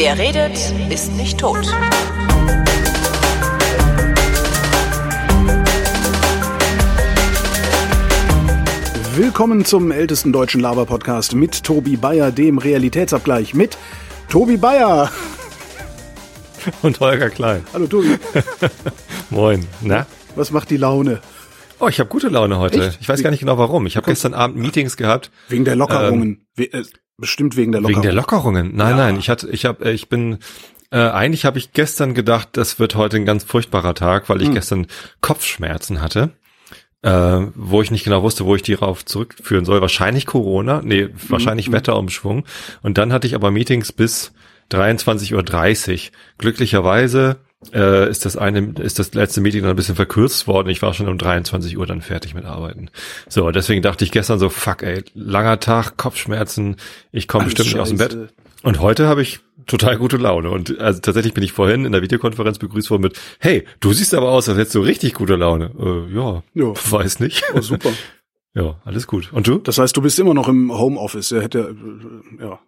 Wer 0.00 0.16
redet, 0.16 0.56
ist 0.90 1.12
nicht 1.16 1.40
tot. 1.40 1.66
Willkommen 9.16 9.64
zum 9.64 9.90
ältesten 9.90 10.32
deutschen 10.32 10.60
Laber-Podcast 10.60 11.34
mit 11.34 11.64
Tobi 11.64 11.96
Bayer, 11.96 12.30
dem 12.30 12.58
Realitätsabgleich 12.58 13.54
mit 13.54 13.76
Tobi 14.28 14.56
Bayer. 14.56 15.10
Und 16.82 17.00
Holger 17.00 17.30
Klein. 17.30 17.64
Hallo 17.72 17.88
Tobi. 17.88 18.18
Moin. 19.30 19.66
Na? 19.80 20.06
Was 20.36 20.52
macht 20.52 20.70
die 20.70 20.76
Laune? 20.76 21.20
Oh, 21.80 21.88
ich 21.88 21.98
habe 21.98 22.08
gute 22.08 22.28
Laune 22.28 22.60
heute. 22.60 22.86
Echt? 22.86 22.98
Ich 23.00 23.08
weiß 23.08 23.20
gar 23.24 23.30
nicht 23.30 23.40
genau 23.40 23.58
warum. 23.58 23.84
Ich 23.88 23.96
habe 23.96 24.06
gestern 24.06 24.32
Abend 24.32 24.58
Meetings 24.58 24.96
gehabt. 24.96 25.32
Wegen 25.48 25.64
der 25.64 25.74
Lockerungen. 25.74 26.46
We 26.54 26.72
äh, 26.72 26.84
bestimmt 27.18 27.56
wegen 27.56 27.72
der 27.72 27.80
Ähm, 27.80 27.88
Wegen 27.88 27.94
Lockerungen. 28.02 28.02
der 28.02 28.14
Lockerungen. 28.14 28.76
Nein, 28.76 28.90
Ja. 28.90 28.96
nein. 28.96 29.18
Ich 29.18 29.28
hatte, 29.28 29.48
ich 29.50 29.64
habe, 29.64 29.90
ich 29.92 30.08
bin. 30.08 30.38
Äh, 30.90 30.98
eigentlich 31.00 31.44
habe 31.44 31.58
ich 31.58 31.72
gestern 31.74 32.14
gedacht, 32.14 32.48
das 32.52 32.78
wird 32.78 32.94
heute 32.94 33.18
ein 33.18 33.26
ganz 33.26 33.44
furchtbarer 33.44 33.94
Tag, 33.94 34.28
weil 34.30 34.40
ich 34.40 34.48
Hm. 34.48 34.54
gestern 34.54 34.86
Kopfschmerzen 35.20 36.00
hatte, 36.00 36.30
äh, 37.02 37.10
wo 37.54 37.82
ich 37.82 37.90
nicht 37.90 38.04
genau 38.04 38.22
wusste, 38.22 38.46
wo 38.46 38.54
ich 38.56 38.62
die 38.62 38.72
rauf 38.72 39.04
zurückführen 39.04 39.66
soll. 39.66 39.82
Wahrscheinlich 39.82 40.24
Corona, 40.24 40.80
nee, 40.82 41.08
wahrscheinlich 41.28 41.66
hm. 41.66 41.74
Wetterumschwung. 41.74 42.44
Und 42.82 42.96
dann 42.96 43.12
hatte 43.12 43.26
ich 43.26 43.34
aber 43.34 43.50
Meetings 43.50 43.92
bis 43.92 44.32
23.30 44.72 45.92
Uhr. 46.06 46.12
Glücklicherweise 46.38 47.36
äh, 47.72 48.08
ist 48.08 48.24
das 48.24 48.36
eine, 48.36 48.74
ist 48.80 48.98
das 48.98 49.14
letzte 49.14 49.40
Meeting 49.40 49.62
dann 49.62 49.70
ein 49.70 49.76
bisschen 49.76 49.96
verkürzt 49.96 50.46
worden. 50.46 50.68
Ich 50.68 50.80
war 50.82 50.94
schon 50.94 51.08
um 51.08 51.18
23 51.18 51.76
Uhr 51.76 51.86
dann 51.86 52.02
fertig 52.02 52.34
mit 52.34 52.44
Arbeiten. 52.44 52.90
So, 53.28 53.50
deswegen 53.50 53.82
dachte 53.82 54.04
ich 54.04 54.10
gestern 54.12 54.38
so, 54.38 54.48
fuck 54.48 54.82
ey, 54.82 55.04
langer 55.14 55.58
Tag, 55.60 55.96
Kopfschmerzen, 55.96 56.76
ich 57.12 57.26
komme 57.28 57.46
bestimmt 57.46 57.68
nicht 57.68 57.80
aus 57.80 57.88
dem 57.88 57.98
Bett. 57.98 58.16
Und 58.62 58.80
heute 58.80 59.06
habe 59.06 59.22
ich 59.22 59.40
total 59.66 59.98
gute 59.98 60.16
Laune. 60.16 60.50
Und 60.50 60.78
also 60.80 61.00
tatsächlich 61.00 61.34
bin 61.34 61.44
ich 61.44 61.52
vorhin 61.52 61.84
in 61.84 61.92
der 61.92 62.02
Videokonferenz 62.02 62.58
begrüßt 62.58 62.90
worden 62.90 63.02
mit, 63.02 63.20
hey, 63.38 63.64
du 63.80 63.92
siehst 63.92 64.14
aber 64.14 64.30
aus, 64.30 64.48
als 64.48 64.58
hättest 64.58 64.74
du 64.74 64.80
richtig 64.80 65.14
gute 65.14 65.36
Laune. 65.36 65.70
Äh, 65.78 66.14
ja, 66.14 66.42
Ja. 66.54 66.72
weiß 66.90 67.20
nicht. 67.20 67.44
Oh, 67.54 67.60
super. 67.60 67.90
ja, 68.54 68.76
alles 68.84 69.06
gut. 69.06 69.32
Und 69.32 69.46
du? 69.46 69.58
Das 69.58 69.78
heißt, 69.78 69.96
du 69.96 70.02
bist 70.02 70.18
immer 70.18 70.34
noch 70.34 70.48
im 70.48 70.72
Homeoffice. 70.76 71.32
Er 71.32 71.42
hätte, 71.42 71.74
äh, 72.40 72.42
ja. 72.44 72.58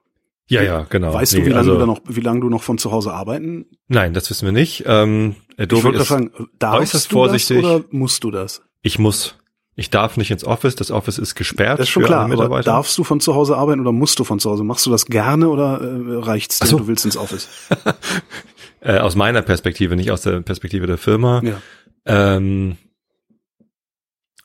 Ja, 0.50 0.62
ja, 0.62 0.86
genau. 0.90 1.14
Weißt 1.14 1.34
Nee, 1.34 1.40
du, 1.40 1.46
wie 1.46 1.50
lange 1.50 1.60
also- 1.70 1.78
du 1.78 1.86
noch, 1.86 2.00
wie 2.08 2.20
lange 2.20 2.40
du 2.40 2.48
noch 2.50 2.62
von 2.62 2.76
zu 2.78 2.90
Hause 2.90 3.12
arbeiten? 3.12 3.66
Nein, 3.88 4.14
das 4.14 4.28
wissen 4.30 4.44
wir 4.46 4.52
nicht. 4.52 4.82
Ähm, 4.86 5.36
Ich 5.56 5.60
Adobe 5.64 5.84
wollte 5.84 5.98
ist, 6.00 6.08
fragen, 6.08 6.30
darfst 6.58 6.94
du 6.94 6.98
vorsichtig. 7.14 7.62
das 7.62 7.70
oder 7.72 7.84
musst 7.90 8.24
du 8.24 8.30
das? 8.30 8.62
ich 8.82 8.98
muss. 8.98 9.36
Ich 9.76 9.88
darf 9.88 10.16
nicht 10.18 10.30
ins 10.30 10.44
Office. 10.44 10.74
Das 10.74 10.90
Office 10.90 11.18
ist 11.18 11.36
gesperrt 11.36 11.78
Das 11.78 11.84
ist 11.86 11.90
schon 11.90 12.02
für 12.02 12.08
klar, 12.08 12.30
aber 12.30 12.60
darfst 12.62 12.98
du 12.98 13.04
von 13.04 13.20
zu 13.20 13.34
Hause 13.34 13.56
arbeiten 13.56 13.80
oder 13.80 13.92
musst 13.92 14.18
du 14.18 14.24
von 14.24 14.38
zu 14.40 14.50
Hause? 14.50 14.62
Machst 14.64 14.84
du 14.84 14.90
das 14.90 15.06
gerne 15.06 15.48
oder 15.48 15.80
äh, 15.80 16.16
reicht's 16.18 16.58
dir, 16.58 16.66
so. 16.66 16.78
du 16.80 16.86
willst 16.88 17.04
ins 17.06 17.16
Office? 17.16 17.48
äh, 18.80 18.98
aus 18.98 19.14
meiner 19.14 19.40
Perspektive, 19.42 19.96
nicht 19.96 20.10
aus 20.10 20.22
der 20.22 20.40
Perspektive 20.40 20.86
der 20.86 20.98
Firma. 20.98 21.40
Ja. 21.44 21.62
Ähm, 22.04 22.76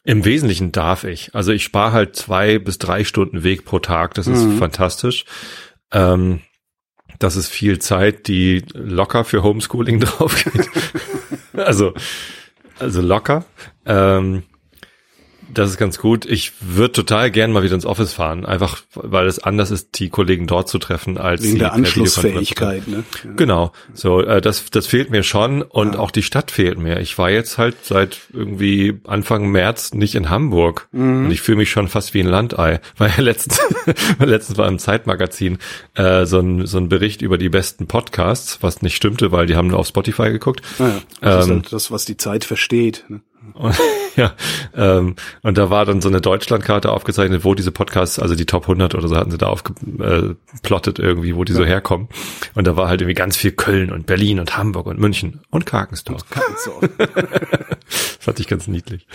Im 0.03 0.23
Wesentlichen 0.23 0.71
darf 0.71 1.03
ich. 1.03 1.33
Also 1.33 1.51
ich 1.51 1.63
spare 1.63 1.91
halt 1.91 2.15
zwei 2.15 2.59
bis 2.59 2.77
drei 2.77 3.03
Stunden 3.03 3.43
Weg 3.43 3.65
pro 3.65 3.79
Tag. 3.79 4.13
Das 4.13 4.27
ist 4.27 4.43
Mhm. 4.45 4.57
fantastisch. 4.59 5.25
Ähm, 5.95 6.41
das 7.19 7.37
ist 7.37 7.47
viel 7.47 7.79
Zeit, 7.79 8.27
die 8.27 8.65
locker 8.73 9.23
für 9.23 9.43
Homeschooling 9.43 9.99
drauf 10.01 10.43
geht. 10.43 10.69
also, 11.53 11.93
also 12.77 13.01
locker. 13.01 13.45
Ähm, 13.85 14.43
das 15.55 15.69
ist 15.71 15.77
ganz 15.77 15.97
gut. 15.97 16.25
Ich 16.25 16.51
würde 16.61 16.91
total 16.93 17.31
gern 17.31 17.51
mal 17.51 17.63
wieder 17.63 17.73
ins 17.75 17.85
Office 17.85 18.13
fahren, 18.13 18.45
einfach 18.45 18.81
weil 18.93 19.25
es 19.27 19.39
anders 19.39 19.71
ist, 19.71 19.99
die 19.99 20.09
Kollegen 20.09 20.45
dort 20.47 20.69
zu 20.69 20.77
treffen, 20.77 21.17
als 21.17 21.41
Wegen 21.41 21.53
sie 21.53 21.57
der 21.59 21.73
Anschlussfähigkeit, 21.73 22.87
ne? 22.87 23.03
Ja. 23.23 23.31
Genau, 23.35 23.71
so 23.93 24.21
äh, 24.21 24.41
das 24.41 24.65
das 24.69 24.87
fehlt 24.87 25.09
mir 25.09 25.23
schon 25.23 25.61
und 25.61 25.93
Ja. 25.95 25.99
auch 25.99 26.11
die 26.11 26.23
Stadt 26.23 26.51
fehlt 26.51 26.77
mir. 26.77 26.99
Ich 26.99 27.17
war 27.17 27.29
jetzt 27.29 27.57
halt 27.57 27.75
seit 27.83 28.17
irgendwie 28.33 28.99
Anfang 29.05 29.49
März 29.49 29.93
nicht 29.93 30.15
in 30.15 30.29
Hamburg 30.29 30.87
Mhm. 30.91 31.25
und 31.25 31.31
ich 31.31 31.41
fühle 31.41 31.57
mich 31.57 31.71
schon 31.71 31.87
fast 31.87 32.13
wie 32.13 32.19
ein 32.21 32.27
Landei, 32.27 32.79
weil 32.97 33.11
letztens 33.17 33.59
letztens 34.19 34.57
war 34.57 34.67
im 34.67 34.79
Zeitmagazin 34.79 35.57
äh, 35.95 36.25
so 36.25 36.39
ein 36.39 36.65
so 36.65 36.77
ein 36.77 36.89
Bericht 36.89 37.21
über 37.21 37.37
die 37.37 37.49
besten 37.49 37.87
Podcasts, 37.87 38.59
was 38.61 38.81
nicht 38.81 38.95
stimmte, 38.95 39.31
weil 39.31 39.45
die 39.45 39.55
haben 39.55 39.67
nur 39.67 39.79
auf 39.79 39.87
Spotify 39.87 40.29
geguckt. 40.31 40.61
Naja, 40.79 41.01
das 41.21 41.45
ist 41.45 41.49
Ähm, 41.49 41.55
halt 41.57 41.73
das, 41.73 41.91
was 41.91 42.05
die 42.05 42.17
Zeit 42.17 42.45
versteht. 42.45 43.05
Ne? 43.07 43.21
Und, 43.53 43.75
ja, 44.15 44.33
ähm, 44.75 45.15
und 45.41 45.57
da 45.57 45.69
war 45.69 45.85
dann 45.85 46.01
so 46.01 46.09
eine 46.09 46.21
Deutschlandkarte 46.21 46.91
aufgezeichnet, 46.91 47.43
wo 47.43 47.53
diese 47.53 47.71
Podcasts, 47.71 48.19
also 48.19 48.35
die 48.35 48.45
Top 48.45 48.63
100 48.63 48.95
oder 48.95 49.07
so 49.07 49.15
hatten 49.15 49.31
sie 49.31 49.37
da 49.37 49.47
aufgeplottet 49.47 50.99
irgendwie, 50.99 51.35
wo 51.35 51.43
die 51.43 51.53
so 51.53 51.65
herkommen. 51.65 52.09
Und 52.53 52.67
da 52.67 52.75
war 52.75 52.87
halt 52.87 53.01
irgendwie 53.01 53.15
ganz 53.15 53.37
viel 53.37 53.51
Köln 53.51 53.91
und 53.91 54.05
Berlin 54.05 54.39
und 54.39 54.57
Hamburg 54.57 54.87
und 54.87 54.99
München 54.99 55.41
und 55.49 55.65
Karkensdorf. 55.65 56.21
So. 56.57 56.81
Das 57.87 58.31
fand 58.31 58.39
ich 58.39 58.47
ganz 58.47 58.67
niedlich. 58.67 59.05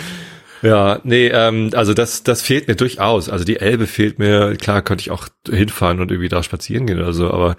Ja, 0.62 1.00
nee, 1.04 1.28
ähm, 1.28 1.70
also 1.74 1.94
das, 1.94 2.22
das 2.22 2.42
fehlt 2.42 2.68
mir 2.68 2.76
durchaus. 2.76 3.28
Also 3.28 3.44
die 3.44 3.56
Elbe 3.56 3.86
fehlt 3.86 4.18
mir, 4.18 4.56
klar 4.56 4.82
könnte 4.82 5.02
ich 5.02 5.10
auch 5.10 5.26
hinfahren 5.48 6.00
und 6.00 6.10
irgendwie 6.10 6.28
da 6.28 6.42
spazieren 6.42 6.86
gehen 6.86 7.00
oder 7.00 7.12
so, 7.12 7.30
aber 7.30 7.56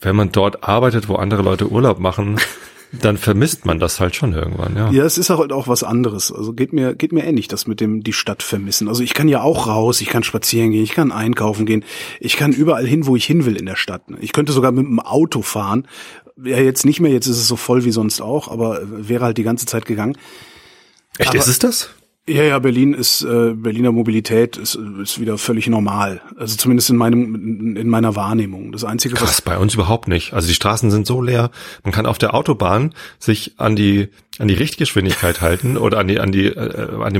wenn 0.00 0.16
man 0.16 0.32
dort 0.32 0.64
arbeitet, 0.64 1.08
wo 1.08 1.16
andere 1.16 1.42
Leute 1.42 1.70
Urlaub 1.70 1.98
machen, 1.98 2.40
dann 2.92 3.18
vermisst 3.18 3.66
man 3.66 3.78
das 3.78 4.00
halt 4.00 4.16
schon 4.16 4.32
irgendwann, 4.32 4.74
ja. 4.76 4.90
Ja, 4.90 5.04
es 5.04 5.18
ist 5.18 5.28
halt 5.30 5.52
auch 5.52 5.68
was 5.68 5.82
anderes. 5.82 6.32
Also 6.32 6.52
geht 6.52 6.72
mir, 6.72 6.94
geht 6.94 7.12
mir 7.12 7.24
ähnlich, 7.24 7.46
das 7.48 7.66
mit 7.66 7.80
dem 7.80 8.02
die 8.02 8.12
Stadt 8.12 8.42
vermissen. 8.42 8.88
Also 8.88 9.02
ich 9.02 9.12
kann 9.14 9.28
ja 9.28 9.42
auch 9.42 9.66
raus, 9.66 10.00
ich 10.00 10.08
kann 10.08 10.22
spazieren 10.22 10.70
gehen, 10.70 10.82
ich 10.82 10.92
kann 10.92 11.12
einkaufen 11.12 11.66
gehen, 11.66 11.84
ich 12.20 12.36
kann 12.36 12.52
überall 12.52 12.86
hin, 12.86 13.06
wo 13.06 13.14
ich 13.16 13.24
hin 13.26 13.44
will 13.44 13.56
in 13.56 13.66
der 13.66 13.76
Stadt. 13.76 14.02
Ich 14.20 14.32
könnte 14.32 14.52
sogar 14.52 14.72
mit 14.72 14.86
dem 14.86 15.00
Auto 15.00 15.42
fahren. 15.42 15.86
Ja, 16.42 16.58
jetzt 16.58 16.86
nicht 16.86 17.00
mehr, 17.00 17.10
jetzt 17.12 17.26
ist 17.26 17.38
es 17.38 17.48
so 17.48 17.56
voll 17.56 17.84
wie 17.84 17.90
sonst 17.90 18.20
auch, 18.20 18.48
aber 18.48 18.80
wäre 18.84 19.24
halt 19.24 19.38
die 19.38 19.42
ganze 19.42 19.66
Zeit 19.66 19.84
gegangen. 19.84 20.16
Echt, 21.18 21.30
aber- 21.30 21.38
ist 21.38 21.48
es 21.48 21.58
das? 21.58 21.90
Ja, 22.28 22.44
ja, 22.44 22.58
Berlin 22.58 22.92
ist, 22.92 23.22
äh, 23.22 23.54
Berliner 23.54 23.90
Mobilität 23.90 24.56
ist, 24.56 24.74
ist 24.74 25.18
wieder 25.18 25.38
völlig 25.38 25.66
normal. 25.68 26.20
Also 26.36 26.56
zumindest 26.56 26.90
in 26.90 26.96
meinem, 26.96 27.76
in 27.76 27.88
meiner 27.88 28.16
Wahrnehmung. 28.16 28.70
Das 28.72 28.84
Einzige, 28.84 29.14
was 29.14 29.20
Krass, 29.20 29.42
bei 29.42 29.56
uns 29.56 29.74
überhaupt 29.74 30.08
nicht. 30.08 30.34
Also 30.34 30.46
die 30.46 30.54
Straßen 30.54 30.90
sind 30.90 31.06
so 31.06 31.22
leer. 31.22 31.50
Man 31.84 31.92
kann 31.92 32.06
auf 32.06 32.18
der 32.18 32.34
Autobahn 32.34 32.94
sich 33.18 33.54
an 33.56 33.76
die 33.76 34.08
an 34.38 34.46
die 34.46 34.54
Richtgeschwindigkeit 34.54 35.40
halten 35.40 35.76
oder 35.76 35.98
an 35.98 36.08
die 36.08 36.20
an 36.20 36.30
die 36.30 36.46
äh, 36.46 37.02
an 37.02 37.12
die 37.12 37.18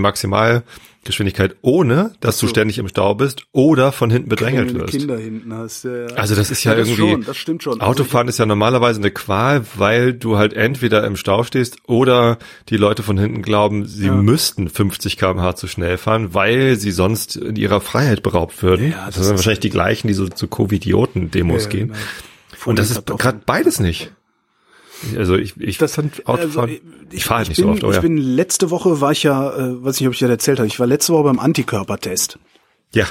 Maximalgeschwindigkeit, 1.08 1.56
ohne 1.62 2.12
dass 2.20 2.38
du 2.38 2.46
ständig 2.46 2.78
im 2.78 2.88
Stau 2.88 3.14
bist 3.14 3.42
oder 3.52 3.92
von 3.92 4.10
hinten 4.10 4.28
bedrängelt 4.28 4.74
wirst. 4.74 4.90
Kinder 4.96 5.16
hinten 5.18 5.52
hast. 5.54 5.84
Ja, 5.84 6.06
Also 6.16 6.34
das 6.34 6.50
ist 6.50 6.64
ja, 6.64 6.74
das 6.74 6.88
irgendwie 6.88 7.10
Schon, 7.12 7.24
das 7.24 7.36
stimmt 7.36 7.62
schon. 7.62 7.80
Also 7.80 7.84
Autofahren 8.02 8.28
ist 8.28 8.38
ja 8.38 8.46
normalerweise 8.46 9.00
eine 9.00 9.10
Qual, 9.10 9.64
weil 9.76 10.12
du 10.12 10.36
halt 10.36 10.52
entweder 10.52 11.04
im 11.06 11.16
Stau 11.16 11.42
stehst 11.44 11.78
oder 11.86 12.38
die 12.68 12.76
Leute 12.76 13.02
von 13.02 13.18
hinten 13.18 13.42
glauben, 13.42 13.86
sie 13.86 14.06
Ja. 14.06 14.14
müssten 14.14 14.68
50 14.68 15.16
km/h 15.16 15.56
zu 15.56 15.66
schnell 15.66 15.96
fahren, 15.98 16.34
weil 16.34 16.76
sie 16.76 16.90
sonst 16.90 17.36
in 17.36 17.56
ihrer 17.56 17.80
Freiheit 17.80 18.22
beraubt 18.22 18.62
würden. 18.62 18.90
Ja, 18.92 19.06
das, 19.06 19.16
das 19.16 19.26
sind 19.26 19.36
wahrscheinlich 19.36 19.60
die 19.60 19.70
gleichen, 19.70 20.08
die 20.08 20.14
so 20.14 20.28
zu 20.28 20.46
Covidioten-Demos 20.48 21.64
Ja, 21.64 21.70
gehen. 21.70 21.88
genau. 21.88 21.98
Und 22.64 22.78
das 22.78 22.90
ist 22.90 23.06
gerade 23.06 23.40
beides 23.46 23.78
nicht. 23.80 24.12
Also 25.16 25.36
ich, 25.36 25.56
ich 25.58 25.78
Das- 25.78 25.94
fand 25.94 26.26
Autofahren, 26.26 26.70
also, 26.70 26.80
ich, 27.12 27.24
fahre 27.24 27.38
halt 27.38 27.48
nicht 27.48 27.56
bin, 27.58 27.66
so 27.66 27.70
oft, 27.70 27.82
Ich 27.82 27.94
ja. 27.94 28.00
bin 28.00 28.16
letzte 28.16 28.70
Woche 28.70 29.00
war 29.00 29.12
ich 29.12 29.22
ja, 29.22 29.50
äh, 29.56 29.84
weiß 29.84 30.00
nicht, 30.00 30.06
ob 30.08 30.12
ich 30.14 30.18
dir 30.18 30.28
erzählt 30.28 30.58
habe, 30.58 30.66
ich 30.66 30.78
war 30.80 30.86
letzte 30.86 31.12
Woche 31.12 31.24
beim 31.24 31.38
Antikörpertest 31.38 32.38
ja. 32.94 33.06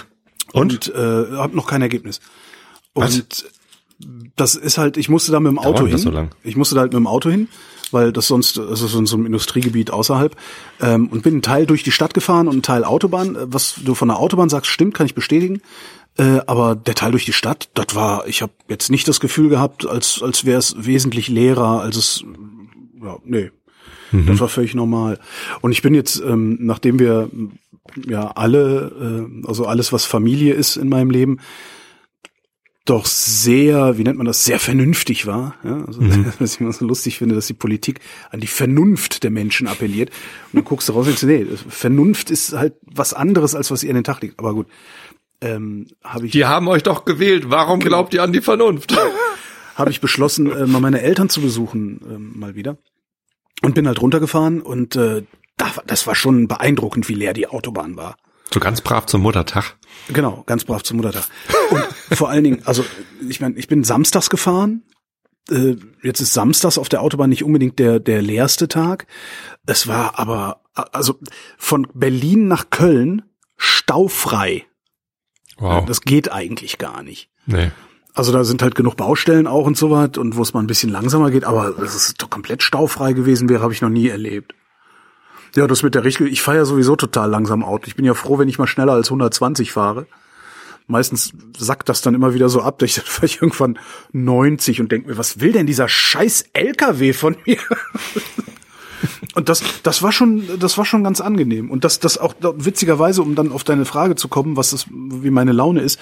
Und? 0.53 0.87
und 0.87 0.95
äh, 0.95 1.35
habe 1.37 1.55
noch 1.55 1.67
kein 1.67 1.81
Ergebnis. 1.81 2.19
Was? 2.93 3.15
Und 3.15 3.45
das 4.35 4.55
ist 4.55 4.77
halt, 4.77 4.97
ich 4.97 5.09
musste 5.09 5.31
da 5.31 5.39
mit 5.39 5.51
dem 5.51 5.59
Auto 5.59 5.71
Dauert 5.79 5.83
hin. 5.87 5.91
das 5.91 6.01
so 6.01 6.09
lang? 6.11 6.29
Ich 6.43 6.55
musste 6.55 6.75
da 6.75 6.81
halt 6.81 6.93
mit 6.93 6.99
dem 6.99 7.07
Auto 7.07 7.29
hin, 7.29 7.47
weil 7.91 8.11
das 8.11 8.27
sonst, 8.27 8.59
also 8.59 8.87
so 8.87 8.99
in 8.99 9.05
so 9.05 9.15
einem 9.17 9.25
Industriegebiet 9.25 9.91
außerhalb. 9.91 10.35
Ähm, 10.81 11.07
und 11.07 11.23
bin 11.23 11.33
einen 11.35 11.41
Teil 11.41 11.65
durch 11.65 11.83
die 11.83 11.91
Stadt 11.91 12.13
gefahren 12.13 12.47
und 12.47 12.53
einen 12.53 12.61
Teil 12.63 12.83
Autobahn. 12.83 13.37
Was 13.51 13.75
du 13.83 13.95
von 13.95 14.07
der 14.09 14.19
Autobahn 14.19 14.49
sagst, 14.49 14.69
stimmt, 14.71 14.93
kann 14.93 15.05
ich 15.05 15.15
bestätigen. 15.15 15.61
Äh, 16.17 16.41
aber 16.47 16.75
der 16.75 16.95
Teil 16.95 17.11
durch 17.11 17.25
die 17.25 17.33
Stadt, 17.33 17.69
das 17.73 17.93
war, 17.93 18.27
ich 18.27 18.41
habe 18.41 18.53
jetzt 18.69 18.89
nicht 18.89 19.07
das 19.07 19.19
Gefühl 19.19 19.49
gehabt, 19.49 19.85
als 19.85 20.21
als 20.21 20.45
wäre 20.45 20.59
es 20.59 20.75
wesentlich 20.77 21.27
leerer, 21.27 21.81
als 21.81 21.95
es 21.95 22.23
ja, 23.01 23.17
nee. 23.23 23.51
Das 24.11 24.39
war 24.39 24.47
völlig 24.47 24.73
normal. 24.73 25.19
Und 25.61 25.73
ich 25.73 25.81
bin 25.81 25.93
jetzt, 25.93 26.21
ähm, 26.25 26.57
nachdem 26.61 26.97
wir 26.97 27.29
ja 28.07 28.31
alle, 28.31 29.27
äh, 29.43 29.47
also 29.47 29.65
alles, 29.65 29.91
was 29.91 30.05
Familie 30.05 30.53
ist 30.53 30.77
in 30.77 30.89
meinem 30.89 31.09
Leben, 31.09 31.39
doch 32.85 33.05
sehr, 33.05 33.97
wie 33.97 34.03
nennt 34.03 34.17
man 34.17 34.27
das, 34.27 34.45
sehr 34.45 34.59
vernünftig 34.59 35.25
war. 35.25 35.55
Ja? 35.63 35.83
Also, 35.85 36.01
Was 36.39 36.55
ich 36.55 36.61
immer 36.61 36.71
so 36.71 36.85
lustig 36.85 37.17
finde, 37.17 37.35
dass 37.35 37.47
die 37.47 37.53
Politik 37.53 37.99
an 38.31 38.39
die 38.39 38.47
Vernunft 38.47 39.23
der 39.23 39.31
Menschen 39.31 39.67
appelliert. 39.67 40.09
Und 40.09 40.59
dann 40.59 40.63
guckst 40.63 40.87
du 40.87 40.93
raus 40.93 41.07
und 41.07 41.21
denkst, 41.21 41.49
nee, 41.49 41.57
Vernunft 41.67 42.31
ist 42.31 42.53
halt 42.53 42.75
was 42.83 43.13
anderes, 43.13 43.55
als 43.55 43.71
was 43.71 43.83
ihr 43.83 43.89
an 43.89 43.95
den 43.95 44.03
Tag 44.05 44.21
liegt. 44.21 44.39
Aber 44.39 44.53
gut, 44.53 44.67
ähm, 45.41 45.87
habe 46.03 46.25
ich 46.25 46.31
Die 46.31 46.45
haben 46.45 46.67
euch 46.67 46.83
doch 46.83 47.05
gewählt. 47.05 47.49
Warum 47.49 47.79
Genau. 47.79 47.89
glaubt 47.97 48.13
ihr 48.13 48.23
an 48.23 48.33
die 48.33 48.41
Vernunft? 48.41 48.95
habe 49.75 49.91
ich 49.91 50.01
beschlossen, 50.01 50.51
äh, 50.51 50.65
mal 50.65 50.79
meine 50.81 51.01
Eltern 51.01 51.29
zu 51.29 51.41
besuchen, 51.41 52.01
ähm, 52.09 52.33
mal 52.39 52.55
wieder. 52.55 52.77
Und 53.61 53.75
bin 53.75 53.87
halt 53.87 54.01
runtergefahren 54.01 54.61
und 54.61 54.95
äh, 54.95 55.23
da, 55.57 55.65
war- 55.75 55.83
das 55.87 56.05
war 56.07 56.15
schon 56.15 56.47
beeindruckend, 56.47 57.09
wie 57.09 57.13
leer 57.15 57.33
die 57.33 57.47
Autobahn 57.47 57.95
war. 57.97 58.15
So 58.53 58.59
ganz 58.59 58.81
brav 58.81 59.05
zum 59.07 59.21
Muttertag. 59.21 59.75
Genau, 60.07 60.43
ganz 60.45 60.63
brav 60.63 60.81
zum 60.83 60.97
Muttertag. 60.97 61.25
Und 61.69 61.83
vor 62.17 62.29
allen 62.29 62.43
Dingen, 62.43 62.61
also 62.65 62.85
ich 63.27 63.41
meine, 63.41 63.55
ich 63.57 63.67
bin 63.67 63.83
samstags 63.83 64.29
gefahren. 64.29 64.83
Äh, 65.51 65.75
jetzt 66.01 66.21
ist 66.21 66.33
samstags 66.33 66.77
auf 66.77 66.87
der 66.89 67.01
Autobahn 67.01 67.29
nicht 67.29 67.43
unbedingt 67.43 67.77
der 67.79 67.99
der 67.99 68.21
leerste 68.21 68.67
Tag. 68.67 69.05
Es 69.65 69.87
war 69.87 70.17
aber 70.19 70.61
also 70.73 71.19
von 71.57 71.87
Berlin 71.93 72.47
nach 72.47 72.69
Köln 72.69 73.23
staufrei. 73.57 74.65
Wow. 75.57 75.85
Das 75.85 76.01
geht 76.01 76.31
eigentlich 76.31 76.77
gar 76.77 77.03
nicht. 77.03 77.29
nee. 77.45 77.71
Also 78.13 78.31
da 78.31 78.43
sind 78.43 78.63
halt 78.63 78.73
genug 78.73 78.97
Baustellen 78.97 79.45
auch 79.45 79.67
und 79.67 79.77
so 79.77 79.91
was 79.91 80.17
und 80.17 80.35
wo 80.35 80.41
es 80.41 80.51
mal 80.51 80.61
ein 80.61 80.65
bisschen 80.65 80.89
langsamer 80.89 81.29
geht, 81.29 81.43
aber 81.43 81.73
dass 81.73 81.93
es 81.93 82.15
doch 82.15 82.31
komplett 82.31 82.63
staufrei 82.63 83.13
gewesen 83.13 83.47
wäre, 83.47 83.61
habe 83.61 83.73
ich 83.73 83.83
noch 83.83 83.89
nie 83.89 84.07
erlebt. 84.07 84.55
Ja, 85.55 85.67
das 85.67 85.83
mit 85.83 85.93
der 85.93 86.03
Richtung, 86.03 86.25
ich 86.25 86.41
fahre 86.41 86.57
ja 86.57 86.65
sowieso 86.65 86.95
total 86.95 87.29
langsam 87.29 87.63
Auto. 87.63 87.85
Ich 87.85 87.95
bin 87.95 88.05
ja 88.05 88.15
froh, 88.15 88.39
wenn 88.39 88.49
ich 88.49 88.57
mal 88.57 88.65
schneller 88.65 88.93
als 88.93 89.09
120 89.09 89.71
fahre. 89.71 90.07
Meistens 90.87 91.33
sackt 91.55 91.89
das 91.89 92.01
dann 92.01 92.15
immer 92.15 92.33
wieder 92.33 92.49
so 92.49 92.61
ab, 92.61 92.79
dass 92.79 92.89
ich 92.89 92.95
dann 92.95 93.05
ich 93.21 93.39
irgendwann 93.39 93.77
90 94.13 94.81
und 94.81 94.91
denke 94.91 95.09
mir, 95.09 95.17
was 95.19 95.39
will 95.39 95.51
denn 95.51 95.67
dieser 95.67 95.87
scheiß 95.87 96.45
LKW 96.53 97.13
von 97.13 97.35
mir? 97.45 97.59
Und 99.35 99.49
das, 99.49 99.61
das 99.83 100.01
war 100.01 100.11
schon, 100.11 100.59
das 100.59 100.77
war 100.77 100.85
schon 100.85 101.03
ganz 101.03 101.21
angenehm. 101.21 101.69
Und 101.69 101.83
das, 101.83 101.99
das 101.99 102.17
auch 102.17 102.33
witzigerweise, 102.41 103.21
um 103.21 103.35
dann 103.35 103.51
auf 103.51 103.63
deine 103.63 103.85
Frage 103.85 104.15
zu 104.15 104.27
kommen, 104.27 104.57
was 104.57 104.71
das, 104.71 104.87
wie 104.89 105.29
meine 105.29 105.51
Laune 105.51 105.81
ist. 105.81 105.99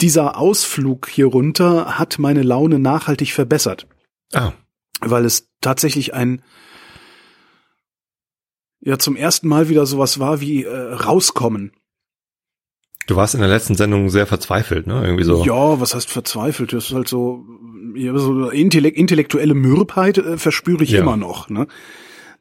Dieser 0.00 0.36
Ausflug 0.36 1.08
hier 1.08 1.26
runter 1.26 1.98
hat 1.98 2.18
meine 2.18 2.42
Laune 2.42 2.78
nachhaltig 2.78 3.32
verbessert, 3.32 3.86
Ah, 4.32 4.52
weil 5.00 5.24
es 5.24 5.48
tatsächlich 5.60 6.12
ein, 6.14 6.42
ja, 8.80 8.98
zum 8.98 9.14
ersten 9.16 9.46
Mal 9.48 9.68
wieder 9.68 9.86
sowas 9.86 10.18
war 10.18 10.40
wie 10.40 10.64
äh, 10.64 10.92
rauskommen. 10.92 11.72
du 13.06 13.14
warst 13.16 13.34
in 13.34 13.40
der 13.40 13.48
letzten 13.48 13.74
Sendung 13.76 14.10
sehr 14.10 14.26
verzweifelt, 14.26 14.86
ne? 14.86 15.02
Irgendwie 15.04 15.24
so. 15.24 15.44
Ja, 15.44 15.80
was 15.80 15.94
heißt 15.94 16.10
verzweifelt? 16.10 16.72
Das 16.72 16.86
ist 16.86 16.92
halt 16.92 17.08
so, 17.08 17.44
ja, 17.94 18.16
so 18.18 18.48
Intellekt, 18.50 18.96
intellektuelle 18.96 19.54
Mürbeheit 19.54 20.18
äh, 20.18 20.38
verspüre 20.38 20.82
ich 20.84 20.90
Ja. 20.90 21.00
immer 21.00 21.16
noch. 21.16 21.48
Ne? 21.50 21.66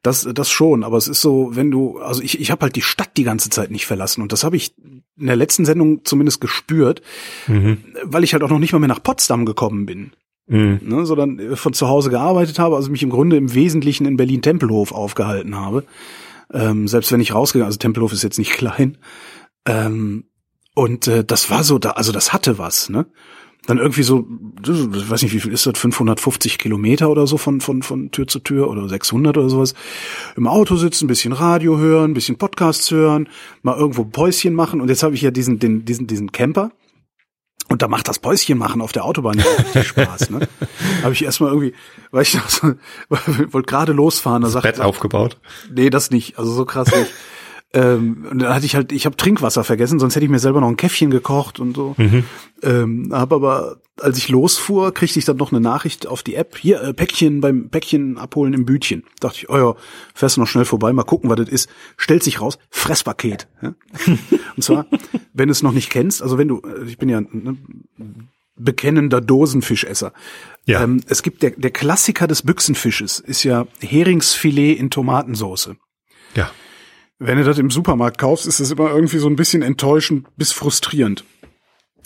Das, 0.03 0.27
das 0.33 0.49
schon, 0.49 0.83
aber 0.83 0.97
es 0.97 1.07
ist 1.07 1.21
so, 1.21 1.51
wenn 1.53 1.69
du, 1.69 1.99
also 1.99 2.21
ich, 2.23 2.39
ich 2.39 2.49
habe 2.49 2.63
halt 2.63 2.75
die 2.75 2.81
Stadt 2.81 3.17
die 3.17 3.23
ganze 3.23 3.49
Zeit 3.51 3.69
nicht 3.69 3.85
verlassen 3.85 4.21
und 4.23 4.31
das 4.31 4.43
habe 4.43 4.55
ich 4.55 4.73
in 4.79 5.27
der 5.27 5.35
letzten 5.35 5.63
Sendung 5.65 6.03
zumindest 6.05 6.41
gespürt, 6.41 7.01
Mhm. 7.47 7.77
weil 8.03 8.23
ich 8.23 8.33
halt 8.33 8.41
auch 8.43 8.49
noch 8.49 8.57
nicht 8.59 8.73
mal 8.73 8.79
mehr 8.79 8.87
nach 8.89 9.03
Potsdam 9.03 9.45
gekommen 9.45 9.85
bin, 9.85 10.11
Mhm. 10.47 10.79
ne, 10.83 11.05
sondern 11.05 11.37
äh, 11.37 11.55
von 11.55 11.73
zu 11.73 11.87
Hause 11.87 12.09
gearbeitet 12.09 12.57
habe, 12.57 12.75
also 12.75 12.89
mich 12.89 13.03
im 13.03 13.11
Grunde 13.11 13.37
im 13.37 13.53
Wesentlichen 13.53 14.07
in 14.07 14.17
Berlin-Tempelhof 14.17 14.91
aufgehalten 14.91 15.55
habe. 15.55 15.83
Ähm, 16.51 16.87
selbst 16.87 17.11
wenn 17.11 17.21
ich 17.21 17.33
rausgegangen, 17.35 17.67
also 17.67 17.77
Tempelhof 17.77 18.11
ist 18.11 18.23
jetzt 18.23 18.39
nicht 18.39 18.51
klein. 18.57 18.97
Ähm, 19.67 20.25
und 20.73 21.07
äh, 21.07 21.23
das 21.23 21.49
war 21.51 21.63
so, 21.63 21.77
da, 21.77 21.91
also 21.91 22.11
das 22.11 22.33
hatte 22.33 22.57
was, 22.57 22.89
ne? 22.89 23.05
Dann 23.67 23.77
irgendwie 23.77 24.01
so, 24.01 24.27
ich 24.65 25.09
weiß 25.09 25.21
nicht, 25.21 25.33
wie 25.33 25.39
viel 25.39 25.53
ist 25.53 25.67
das, 25.67 25.77
550 25.77 26.57
Kilometer 26.57 27.09
oder 27.09 27.27
so 27.27 27.37
von, 27.37 27.61
von, 27.61 27.83
von 27.83 28.09
Tür 28.09 28.25
zu 28.25 28.39
Tür 28.39 28.69
oder 28.69 28.89
600 28.89 29.37
oder 29.37 29.49
sowas. 29.49 29.75
Im 30.35 30.47
Auto 30.47 30.77
sitzen, 30.77 31.05
ein 31.05 31.07
bisschen 31.07 31.31
Radio 31.31 31.77
hören, 31.77 32.11
ein 32.11 32.13
bisschen 32.15 32.37
Podcasts 32.37 32.89
hören, 32.89 33.29
mal 33.61 33.77
irgendwo 33.77 34.03
Päuschen 34.03 34.55
machen. 34.55 34.81
Und 34.81 34.89
jetzt 34.89 35.03
habe 35.03 35.13
ich 35.13 35.21
ja 35.21 35.29
diesen, 35.29 35.59
den, 35.59 35.85
diesen, 35.85 36.07
diesen 36.07 36.31
Camper. 36.31 36.71
Und 37.69 37.81
da 37.81 37.87
macht 37.87 38.07
das 38.07 38.19
Päuschen 38.19 38.57
machen 38.57 38.81
auf 38.81 38.91
der 38.91 39.05
Autobahn 39.05 39.37
ja 39.37 39.45
auch 39.45 39.59
richtig 39.59 39.87
Spaß, 39.89 40.31
ne? 40.31 40.47
Habe 41.03 41.13
ich 41.13 41.23
erstmal 41.23 41.51
irgendwie, 41.51 41.73
weil 42.09 42.23
ich 42.23 42.33
noch 42.33 42.49
so, 42.49 42.73
wollte 43.09 43.67
gerade 43.67 43.93
losfahren, 43.93 44.41
da 44.41 44.49
sagt 44.49 44.63
Bett 44.63 44.81
aufgebaut. 44.81 45.37
Nee, 45.73 45.89
das 45.89 46.09
nicht. 46.09 46.37
Also 46.37 46.51
so 46.51 46.65
krass 46.65 46.93
nicht. 46.93 47.13
Ähm, 47.73 48.27
und 48.29 48.39
dann 48.39 48.53
hatte 48.53 48.65
ich 48.65 48.75
halt, 48.75 48.91
ich 48.91 49.05
habe 49.05 49.15
Trinkwasser 49.15 49.63
vergessen, 49.63 49.99
sonst 49.99 50.15
hätte 50.15 50.25
ich 50.25 50.31
mir 50.31 50.39
selber 50.39 50.59
noch 50.59 50.67
ein 50.67 50.77
Käffchen 50.77 51.09
gekocht 51.09 51.59
und 51.59 51.75
so. 51.75 51.95
Ähm, 52.63 53.09
habe 53.13 53.35
aber, 53.35 53.81
als 53.99 54.17
ich 54.17 54.27
losfuhr, 54.27 54.93
kriegte 54.93 55.19
ich 55.19 55.25
dann 55.25 55.37
noch 55.37 55.51
eine 55.51 55.61
Nachricht 55.61 56.05
auf 56.05 56.21
die 56.21 56.35
App. 56.35 56.57
Hier, 56.57 56.81
äh, 56.81 56.93
Päckchen 56.93 57.39
beim 57.39 57.69
Päckchen 57.69 58.17
abholen 58.17 58.53
im 58.53 58.65
Bütchen. 58.65 59.03
Dachte 59.19 59.37
ich, 59.39 59.49
oh 59.49 59.57
ja, 59.57 59.75
fährst 60.13 60.35
du 60.35 60.41
noch 60.41 60.47
schnell 60.47 60.65
vorbei, 60.65 60.91
mal 60.91 61.03
gucken, 61.03 61.29
was 61.29 61.37
das 61.37 61.49
ist. 61.49 61.69
Stellt 61.95 62.23
sich 62.23 62.41
raus, 62.41 62.59
Fresspaket. 62.69 63.47
Ja? 63.61 63.73
und 64.55 64.63
zwar, 64.63 64.85
wenn 65.33 65.47
du 65.47 65.51
es 65.53 65.63
noch 65.63 65.71
nicht 65.71 65.89
kennst, 65.89 66.21
also 66.21 66.37
wenn 66.37 66.49
du, 66.49 66.61
äh, 66.61 66.85
ich 66.85 66.97
bin 66.97 67.07
ja 67.07 67.21
ne, 67.21 67.57
bekennender 68.57 69.21
Dosenfischesser. 69.21 70.13
Ja. 70.65 70.83
Ähm, 70.83 71.01
es 71.07 71.23
gibt 71.23 71.41
der, 71.41 71.51
der 71.51 71.71
Klassiker 71.71 72.27
des 72.27 72.43
Büchsenfisches, 72.43 73.19
ist 73.19 73.43
ja 73.43 73.65
Heringsfilet 73.79 74.77
in 74.77 74.89
Tomatensauce. 74.89 75.71
Ja. 76.35 76.51
Wenn 77.23 77.37
du 77.37 77.43
das 77.43 77.59
im 77.59 77.69
Supermarkt 77.69 78.17
kaufst, 78.17 78.47
ist 78.47 78.59
es 78.59 78.71
immer 78.71 78.89
irgendwie 78.89 79.19
so 79.19 79.27
ein 79.27 79.35
bisschen 79.35 79.61
enttäuschend 79.61 80.25
bis 80.37 80.51
frustrierend. 80.51 81.23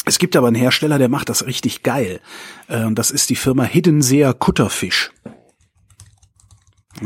Es 0.03 0.19
gibt 0.19 0.35
aber 0.35 0.47
einen 0.47 0.57
Hersteller, 0.57 0.97
der 0.97 1.07
macht 1.07 1.29
das 1.29 1.45
richtig 1.45 1.83
geil. 1.83 2.19
Äh, 2.67 2.83
Und 2.83 2.99
das 2.99 3.11
ist 3.11 3.29
die 3.29 3.37
Firma 3.37 3.63
Hiddenseer 3.63 4.33
Kutterfisch. 4.33 5.11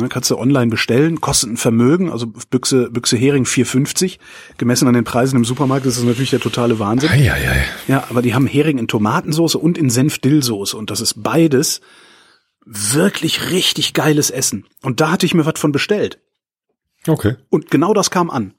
Kannst 0.10 0.32
du 0.32 0.40
online 0.40 0.72
bestellen, 0.72 1.22
kostet 1.22 1.52
ein 1.52 1.58
Vermögen, 1.58 2.12
also 2.12 2.26
Büchse, 2.26 2.90
Büchse 2.90 3.16
Hering 3.16 3.44
4,50. 3.44 4.18
Gemessen 4.58 4.88
an 4.88 4.96
den 4.96 5.04
Preisen 5.04 5.36
im 5.36 5.46
Supermarkt 5.46 5.86
ist 5.86 5.98
das 6.00 6.04
natürlich 6.04 6.32
der 6.32 6.40
totale 6.40 6.80
Wahnsinn. 6.80 7.12
Eieiei. 7.12 7.64
Ja, 7.88 8.06
aber 8.10 8.24
die 8.24 8.34
haben 8.34 8.48
Hering 8.48 8.80
in 8.80 8.88
Tomatensauce 8.88 9.54
und 9.54 9.78
in 9.78 9.92
Senf-Dillsoße 9.92 10.76
und 10.76 10.90
das 10.90 11.00
ist 11.02 11.22
beides 11.22 11.82
wirklich 12.66 13.52
richtig 13.52 13.94
geiles 13.94 14.32
Essen. 14.32 14.66
Und 14.82 15.00
da 15.00 15.12
hatte 15.12 15.28
ich 15.28 15.36
mir 15.36 15.46
was 15.46 15.60
von 15.60 15.72
bestellt. 15.72 16.20
Okay. 17.10 17.36
Und 17.50 17.70
genau 17.72 17.94
das 17.94 18.12
kam 18.12 18.30
an. 18.30 18.54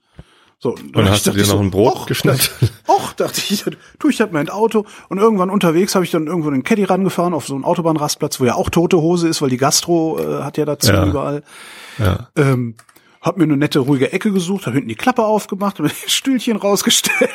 So, 0.63 0.71
und 0.75 0.95
Und 0.95 1.09
hast 1.09 1.27
du 1.27 1.31
dir 1.31 1.47
noch 1.47 1.59
ein 1.61 1.71
Brot 1.71 1.95
och, 1.95 2.07
geschnappt? 2.07 2.51
Och, 2.87 3.15
dachte 3.15 3.41
ich, 3.49 3.65
tu 3.99 4.09
ich 4.11 4.19
mal 4.31 4.43
ins 4.43 4.51
Auto. 4.51 4.85
Und 5.09 5.17
irgendwann 5.17 5.49
unterwegs 5.49 5.95
habe 5.95 6.05
ich 6.05 6.11
dann 6.11 6.27
irgendwo 6.27 6.51
den 6.51 6.65
Caddy 6.65 6.85
rangefahren 6.85 7.33
auf 7.33 7.47
so 7.47 7.55
einen 7.55 7.65
Autobahnrastplatz, 7.65 8.41
wo 8.41 8.45
ja 8.45 8.57
auch 8.57 8.69
tote 8.69 8.99
Hose 9.01 9.27
ist, 9.27 9.41
weil 9.41 9.49
die 9.49 9.57
Gastro 9.57 10.19
äh, 10.21 10.43
hat 10.43 10.59
ja 10.59 10.67
dazu 10.67 10.93
Ja. 10.93 11.07
überall. 11.07 11.43
Ja. 11.99 12.29
Ähm, 12.37 12.75
hab 13.21 13.37
mir 13.37 13.45
eine 13.45 13.57
nette, 13.57 13.81
ruhige 13.81 14.13
Ecke 14.13 14.33
gesucht, 14.33 14.67
hab 14.67 14.73
hinten 14.75 14.89
die 14.89 14.95
Klappe 14.95 15.25
aufgemacht, 15.25 15.79
hab 15.79 15.85
mir 15.87 15.91
ein 15.91 16.09
Stühlchen 16.09 16.57
rausgestellt. 16.57 17.31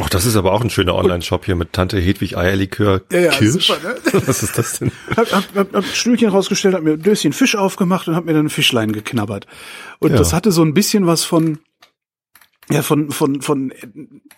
Ach, 0.00 0.08
das 0.08 0.24
ist 0.26 0.36
aber 0.36 0.52
auch 0.52 0.60
ein 0.62 0.70
schöner 0.70 0.94
Online-Shop 0.94 1.44
hier 1.44 1.56
mit 1.56 1.72
Tante 1.72 1.98
Hedwig 1.98 2.36
Eierlikör 2.36 3.02
Ja, 3.10 3.18
ja, 3.20 3.30
Kirsch. 3.32 3.66
super, 3.66 3.80
ne? 3.82 4.22
Was 4.26 4.42
ist 4.42 4.56
das 4.58 4.78
denn? 4.78 4.92
hab, 5.16 5.30
hab, 5.32 5.44
hab, 5.54 5.72
hab 5.72 5.74
ein 5.74 5.82
Stühlchen 5.84 6.28
rausgestellt, 6.28 6.74
hab 6.74 6.82
mir 6.82 6.92
ein 6.92 7.02
Döschen 7.02 7.32
Fisch 7.32 7.56
aufgemacht 7.56 8.06
und 8.08 8.14
hab 8.16 8.24
mir 8.24 8.32
dann 8.34 8.46
ein 8.46 8.50
Fischlein 8.50 8.92
geknabbert. 8.92 9.46
Und 9.98 10.10
Ja. 10.12 10.16
das 10.16 10.32
hatte 10.32 10.52
so 10.52 10.62
ein 10.62 10.74
bisschen 10.74 11.06
was 11.06 11.24
von, 11.24 11.58
ja, 12.70 12.82
von, 12.82 13.10
von, 13.10 13.42
von 13.42 13.70
äh, 13.72 13.76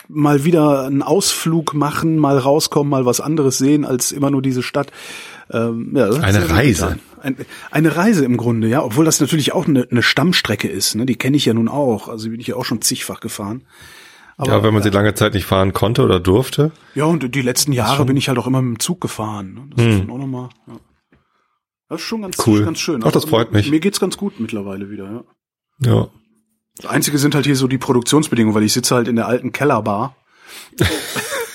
mal 0.08 0.44
wieder 0.44 0.84
einen 0.86 1.02
Ausflug 1.02 1.74
machen, 1.74 2.16
mal 2.18 2.38
rauskommen, 2.38 2.90
mal 2.90 3.04
was 3.06 3.20
anderes 3.20 3.58
sehen, 3.58 3.84
als 3.84 4.10
immer 4.12 4.30
nur 4.30 4.42
diese 4.42 4.62
Stadt. 4.62 4.90
Ähm, 5.50 5.92
ja, 5.94 6.10
Eine 6.10 6.50
Reise. 6.50 6.98
Ein, 7.20 7.36
eine 7.70 7.96
Reise 7.96 8.24
im 8.24 8.36
Grunde, 8.36 8.68
ja, 8.68 8.82
obwohl 8.82 9.04
das 9.04 9.20
natürlich 9.20 9.52
auch 9.52 9.66
eine, 9.66 9.86
eine 9.90 10.02
Stammstrecke 10.02 10.68
ist, 10.68 10.94
ne? 10.94 11.06
Die 11.06 11.16
kenne 11.16 11.36
ich 11.36 11.44
ja 11.46 11.54
nun 11.54 11.68
auch. 11.68 12.08
Also 12.08 12.28
bin 12.30 12.40
ich 12.40 12.48
ja 12.48 12.56
auch 12.56 12.64
schon 12.64 12.82
zigfach 12.82 13.20
gefahren. 13.20 13.64
Aber, 14.36 14.50
ja, 14.52 14.62
wenn 14.62 14.74
man 14.74 14.82
sie 14.82 14.90
lange 14.90 15.14
Zeit 15.14 15.32
nicht 15.34 15.46
fahren 15.46 15.72
konnte 15.72 16.02
oder 16.02 16.20
durfte. 16.20 16.72
ja, 16.94 17.04
und 17.04 17.34
die 17.34 17.42
letzten 17.42 17.72
Jahre 17.72 18.04
bin 18.04 18.16
ich 18.18 18.28
halt 18.28 18.38
auch 18.38 18.46
immer 18.46 18.60
mit 18.60 18.76
dem 18.76 18.80
Zug 18.80 19.00
gefahren. 19.00 19.54
Ne? 19.54 19.60
Das 19.74 19.86
ist 19.86 20.00
dann 20.00 20.10
auch 20.10 20.18
nochmal, 20.18 20.48
ja. 20.66 20.74
Das 21.88 22.00
ist 22.00 22.06
schon 22.06 22.22
ganz, 22.22 22.36
Cool. 22.46 22.64
ganz 22.64 22.78
schön. 22.80 23.02
Ach, 23.04 23.12
das 23.12 23.24
freut 23.24 23.52
mich. 23.52 23.70
Mir 23.70 23.80
geht's 23.80 24.00
ganz 24.00 24.16
gut 24.16 24.38
mittlerweile 24.40 24.90
wieder, 24.90 25.04
ja. 25.04 25.24
Ja. 25.90 26.08
Das 26.76 26.90
Einzige 26.90 27.16
sind 27.18 27.34
halt 27.34 27.46
hier 27.46 27.56
so 27.56 27.66
die 27.68 27.78
Produktionsbedingungen, 27.78 28.54
weil 28.54 28.64
ich 28.64 28.72
sitze 28.74 28.94
halt 28.94 29.08
in 29.08 29.16
der 29.16 29.26
alten 29.26 29.52
Kellerbar. 29.52 30.16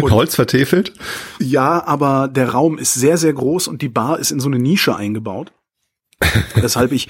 Und- 0.00 0.12
Holz 0.12 0.34
vertefelt? 0.34 0.92
Ja, 1.38 1.84
aber 1.86 2.28
der 2.28 2.50
Raum 2.50 2.78
ist 2.78 2.94
sehr, 2.94 3.16
sehr 3.18 3.32
groß 3.32 3.68
und 3.68 3.82
die 3.82 3.88
Bar 3.88 4.18
ist 4.18 4.30
in 4.30 4.40
so 4.40 4.48
eine 4.48 4.58
Nische 4.58 4.94
eingebaut. 4.96 5.52
Weshalb 6.56 6.90
ich 6.92 7.08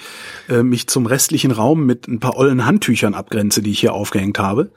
äh, 0.49 0.63
mich 0.63 0.87
zum 0.89 1.07
restlichen 1.07 1.51
Raum 1.51 1.87
mit 1.87 2.09
ein 2.09 2.21
paar 2.21 2.37
ollen 2.37 2.67
Handtüchern 2.67 3.15
abgrenze, 3.15 3.63
die 3.63 3.71
ich 3.71 3.81
hier 3.81 3.95
aufgehängt 3.95 4.39
habe. 4.39 4.71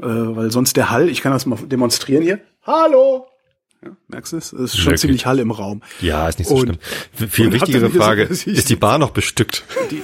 Äh, 0.00 0.06
weil 0.06 0.50
sonst 0.50 0.76
der 0.76 0.90
Hall, 0.90 1.08
ich 1.08 1.20
kann 1.20 1.32
das 1.32 1.44
mal 1.44 1.58
demonstrieren 1.66 2.22
hier. 2.22 2.40
Hallo! 2.62 3.26
Ja, 3.84 3.90
merkst 4.08 4.32
du 4.32 4.36
es? 4.38 4.52
Es 4.52 4.60
ist 4.60 4.76
schon 4.76 4.86
Wirklich? 4.86 5.00
ziemlich 5.02 5.26
Hall 5.26 5.38
im 5.38 5.50
Raum. 5.50 5.82
Ja, 6.00 6.28
ist 6.28 6.38
nicht 6.38 6.48
so 6.48 6.54
Und- 6.56 6.62
schlimm. 6.62 6.78
Viel 7.30 7.52
wichtigere 7.52 7.90
Frage, 7.90 8.26
so- 8.34 8.50
ist 8.50 8.70
die 8.70 8.76
Bar 8.76 8.98
noch 8.98 9.10
bestückt? 9.10 9.64
Die, 9.90 10.02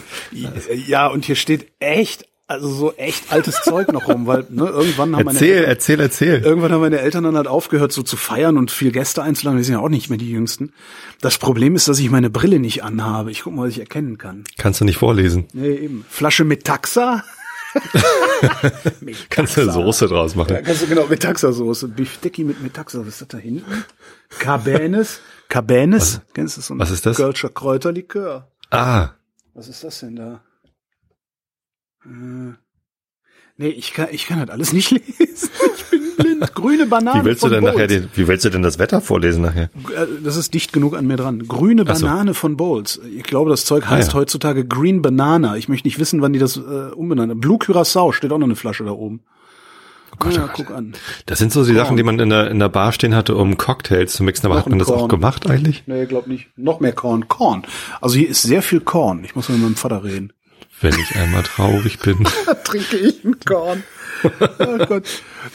ja, 0.86 1.06
und 1.06 1.24
hier 1.24 1.34
steht 1.36 1.72
echt, 1.80 2.26
also 2.46 2.68
so 2.68 2.92
echt 2.94 3.32
altes 3.32 3.62
Zeug 3.62 3.90
noch 3.92 4.06
rum, 4.08 4.26
weil 4.26 4.44
ne, 4.50 4.66
irgendwann 4.66 5.16
haben 5.16 5.24
meine 5.24 5.38
Erzähl, 5.38 5.56
Eltern, 5.56 5.70
erzähl, 5.70 6.00
erzähl. 6.00 6.40
irgendwann 6.42 6.72
haben 6.72 6.80
meine 6.82 6.98
Eltern 7.00 7.24
dann 7.24 7.36
halt 7.36 7.46
aufgehört, 7.46 7.92
so 7.92 8.02
zu 8.02 8.16
feiern 8.16 8.58
und 8.58 8.70
viel 8.70 8.92
Gäste 8.92 9.22
einzuladen. 9.22 9.56
Wir 9.58 9.64
sind 9.64 9.74
ja 9.74 9.80
auch 9.80 9.88
nicht 9.88 10.10
mehr 10.10 10.18
die 10.18 10.30
Jüngsten. 10.30 10.72
Das 11.22 11.38
Problem 11.38 11.74
ist, 11.74 11.88
dass 11.88 11.98
ich 11.98 12.10
meine 12.10 12.28
Brille 12.30 12.58
nicht 12.58 12.84
anhabe. 12.84 13.30
Ich 13.30 13.42
guck 13.42 13.54
mal, 13.54 13.62
was 13.66 13.70
ich 13.70 13.80
erkennen 13.80 14.18
kann. 14.18 14.44
Kannst 14.58 14.80
du 14.80 14.84
nicht 14.84 14.98
vorlesen. 14.98 15.46
Nee, 15.54 15.70
eben. 15.74 16.04
Flasche 16.08 16.44
Metaxa. 16.44 17.24
Kannst 19.30 19.56
du 19.56 19.62
eine 19.62 19.72
Soße 19.72 20.06
draus 20.06 20.32
Ja, 20.34 20.38
machen. 20.38 20.58
kannst 20.64 20.82
du 20.82 20.86
genau 20.86 21.02
Metaxa-Soße. 21.06 21.88
Biftekki 21.88 22.44
mit 22.44 22.62
Metaxa. 22.62 23.00
Was 23.00 23.08
ist 23.08 23.20
das 23.22 23.28
da 23.28 23.38
hinten? 23.38 23.84
Cabanes. 24.38 25.20
Cabanes. 25.48 26.20
Kennst 26.34 26.56
du 26.56 26.60
so 26.60 26.74
ein 26.74 26.78
was 26.78 26.90
ist 26.90 27.04
das? 27.06 27.16
Kölscher 27.16 27.48
Kräuterlikör. 27.48 28.48
Ah, 28.70 29.10
Was 29.54 29.68
ist 29.68 29.82
das 29.82 30.00
denn 30.00 30.16
da? 30.16 30.40
Äh, 32.04 32.54
Nee, 33.56 33.68
ich 33.68 33.92
kann, 33.92 34.08
ich 34.10 34.26
kann 34.26 34.40
halt 34.40 34.50
alles 34.50 34.72
nicht 34.72 34.90
lesen. 35.18 35.48
Ich 35.76 35.84
bin 35.88 36.00
blind. 36.16 36.54
Grüne 36.56 36.86
Banane 36.86 37.20
Wie 37.20 37.24
willst 37.24 37.44
du 37.44 37.46
von 37.46 37.52
denn 37.54 37.62
nachher 37.62 37.86
Bowles. 37.86 38.02
den, 38.02 38.08
wie 38.14 38.26
willst 38.26 38.44
du 38.44 38.50
denn 38.50 38.62
das 38.62 38.80
Wetter 38.80 39.00
vorlesen 39.00 39.42
nachher? 39.42 39.70
Äh, 39.96 40.06
Das 40.24 40.34
ist 40.36 40.54
dicht 40.54 40.72
genug 40.72 40.96
an 40.96 41.06
mir 41.06 41.16
dran. 41.16 41.46
Grüne 41.46 41.84
Ach 41.86 41.94
so. 41.94 42.04
Banane 42.06 42.34
von 42.34 42.56
Bowles. 42.56 43.00
Ich 43.16 43.22
glaube, 43.22 43.50
das 43.50 43.64
Zeug 43.64 43.86
heißt 43.88 44.08
ja. 44.08 44.14
heutzutage 44.18 44.66
Green 44.66 45.02
Banana. 45.02 45.56
Ich 45.56 45.68
möchte 45.68 45.86
nicht 45.86 46.00
wissen, 46.00 46.20
wann 46.20 46.32
die 46.32 46.40
das 46.40 46.56
äh, 46.56 46.60
umbenannt 46.60 47.30
haben. 47.30 47.38
Blue 47.40 47.58
Curacao 47.58 48.10
steht 48.10 48.32
auch 48.32 48.38
noch 48.38 48.46
eine 48.48 48.56
Flasche 48.56 48.82
da 48.82 48.90
oben. 48.90 49.20
Oh 50.12 50.16
Gott, 50.18 50.34
ja, 50.34 50.46
oh 50.46 50.50
guck 50.52 50.72
an. 50.72 50.94
Das 51.26 51.38
sind 51.38 51.52
so 51.52 51.64
die 51.64 51.74
Sachen, 51.74 51.96
die 51.96 52.02
man 52.02 52.18
in 52.18 52.30
der, 52.30 52.50
in 52.50 52.58
der 52.58 52.68
Bar 52.68 52.90
stehen 52.90 53.14
hatte, 53.14 53.36
um 53.36 53.56
Cocktails 53.56 54.14
zu 54.14 54.24
mixen. 54.24 54.46
Aber 54.46 54.56
Noch 54.56 54.62
hat 54.64 54.70
man 54.70 54.80
das 54.80 54.88
auch 54.88 54.98
Korn. 54.98 55.08
gemacht 55.10 55.48
eigentlich? 55.48 55.84
Nee, 55.86 56.06
glaub 56.06 56.26
nicht. 56.26 56.48
Noch 56.56 56.80
mehr 56.80 56.92
Korn. 56.92 57.28
Korn. 57.28 57.62
Also 58.00 58.16
hier 58.16 58.28
ist 58.28 58.42
sehr 58.42 58.62
viel 58.62 58.80
Korn. 58.80 59.22
Ich 59.22 59.36
muss 59.36 59.48
mal 59.48 59.54
mit 59.54 59.62
meinem 59.62 59.76
Vater 59.76 60.02
reden. 60.02 60.32
Wenn 60.84 61.00
ich 61.00 61.16
einmal 61.16 61.42
traurig 61.42 61.98
bin. 61.98 62.24
Trinke 62.64 62.98
ich 62.98 63.24
ein 63.24 63.40
Korn. 63.40 63.82
oh 64.58 64.84
Gott. 64.86 65.04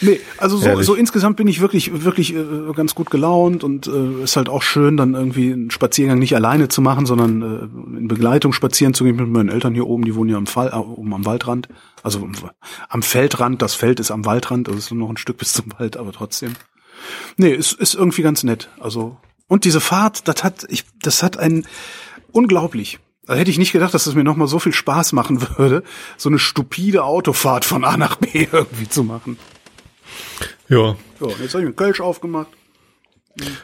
Nee, 0.02 0.20
also 0.38 0.58
so, 0.58 0.82
so 0.82 0.96
insgesamt 0.96 1.38
bin 1.38 1.48
ich 1.48 1.62
wirklich, 1.62 2.04
wirklich 2.04 2.34
äh, 2.34 2.74
ganz 2.76 2.96
gut 2.96 3.12
gelaunt 3.12 3.64
und 3.64 3.86
äh, 3.86 4.24
ist 4.24 4.38
halt 4.38 4.50
auch 4.50 4.64
schön, 4.64 4.98
dann 4.98 5.14
irgendwie 5.14 5.54
einen 5.54 5.70
Spaziergang 5.70 6.18
nicht 6.18 6.36
alleine 6.36 6.68
zu 6.68 6.82
machen, 6.82 7.06
sondern 7.06 7.42
äh, 7.44 7.98
in 8.00 8.08
Begleitung 8.08 8.54
spazieren 8.54 8.96
zu 8.96 9.04
gehen 9.04 9.18
mit 9.18 9.28
meinen 9.28 9.50
Eltern 9.50 9.76
hier 9.76 9.86
oben, 9.86 10.04
die 10.04 10.16
wohnen 10.16 10.32
ja 10.32 10.38
am 10.38 10.48
Fall, 10.48 10.70
äh, 10.70 10.78
oben 10.78 11.14
am 11.14 11.28
Waldrand. 11.28 11.70
Also 12.02 12.28
am, 12.90 13.04
Feldrand, 13.04 13.62
das 13.62 13.76
Feld 13.76 14.00
ist 14.00 14.10
am 14.10 14.26
Waldrand, 14.26 14.68
also 14.68 14.80
ist 14.80 14.90
nur 14.90 15.06
noch 15.06 15.14
ein 15.14 15.18
Stück 15.18 15.38
bis 15.38 15.54
zum 15.54 15.66
Wald, 15.78 15.96
aber 15.96 16.12
trotzdem. 16.12 16.54
Nee, 17.38 17.52
ist, 17.52 17.74
ist 17.74 17.94
irgendwie 17.94 18.24
ganz 18.24 18.42
nett. 18.42 18.70
Also, 18.80 19.18
und 19.48 19.64
diese 19.64 19.80
Fahrt, 19.80 20.28
das 20.28 20.44
hat, 20.44 20.66
ich, 20.70 20.86
das 21.04 21.22
hat 21.22 21.38
ein 21.38 21.68
unglaublich. 22.32 22.98
Da 23.30 23.36
hätte 23.36 23.52
ich 23.52 23.60
nicht 23.60 23.74
gedacht, 23.74 23.94
dass 23.94 24.08
es 24.08 24.16
mir 24.16 24.24
nochmal 24.24 24.48
so 24.48 24.58
viel 24.58 24.74
Spaß 24.74 25.14
machen 25.14 25.40
würde, 25.60 25.84
so 26.18 26.30
eine 26.30 26.40
stupide 26.40 27.04
Autofahrt 27.04 27.64
von 27.64 27.84
A 27.86 27.96
nach 27.96 28.16
B 28.16 28.48
irgendwie 28.52 28.90
zu 28.90 29.04
machen. 29.04 29.38
Ja. 30.68 30.96
So, 31.20 31.30
jetzt 31.40 31.54
habe 31.54 31.62
ich 31.62 31.70
mir 31.70 31.74
Kölsch 31.74 32.02
aufgemacht. 32.02 32.48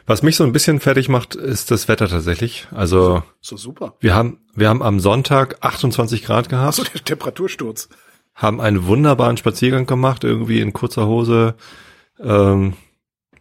Was 0.05 0.21
mich 0.21 0.35
so 0.35 0.43
ein 0.43 0.51
bisschen 0.51 0.79
fertig 0.79 1.09
macht, 1.09 1.33
ist 1.33 1.71
das 1.71 1.87
Wetter 1.87 2.07
tatsächlich. 2.07 2.67
Also, 2.69 3.23
doch 3.49 3.57
super. 3.57 3.95
wir 4.01 4.13
haben, 4.13 4.37
wir 4.53 4.69
haben 4.69 4.83
am 4.83 4.99
Sonntag 4.99 5.57
28 5.61 6.23
Grad 6.23 6.47
gehabt. 6.47 6.67
Achso, 6.67 6.83
der 6.83 7.03
Temperatursturz. 7.03 7.89
haben 8.35 8.61
einen 8.61 8.85
wunderbaren 8.85 9.35
Spaziergang 9.35 9.87
gemacht, 9.87 10.23
irgendwie 10.23 10.59
in 10.59 10.73
kurzer 10.73 11.07
Hose, 11.07 11.55
ähm, 12.19 12.73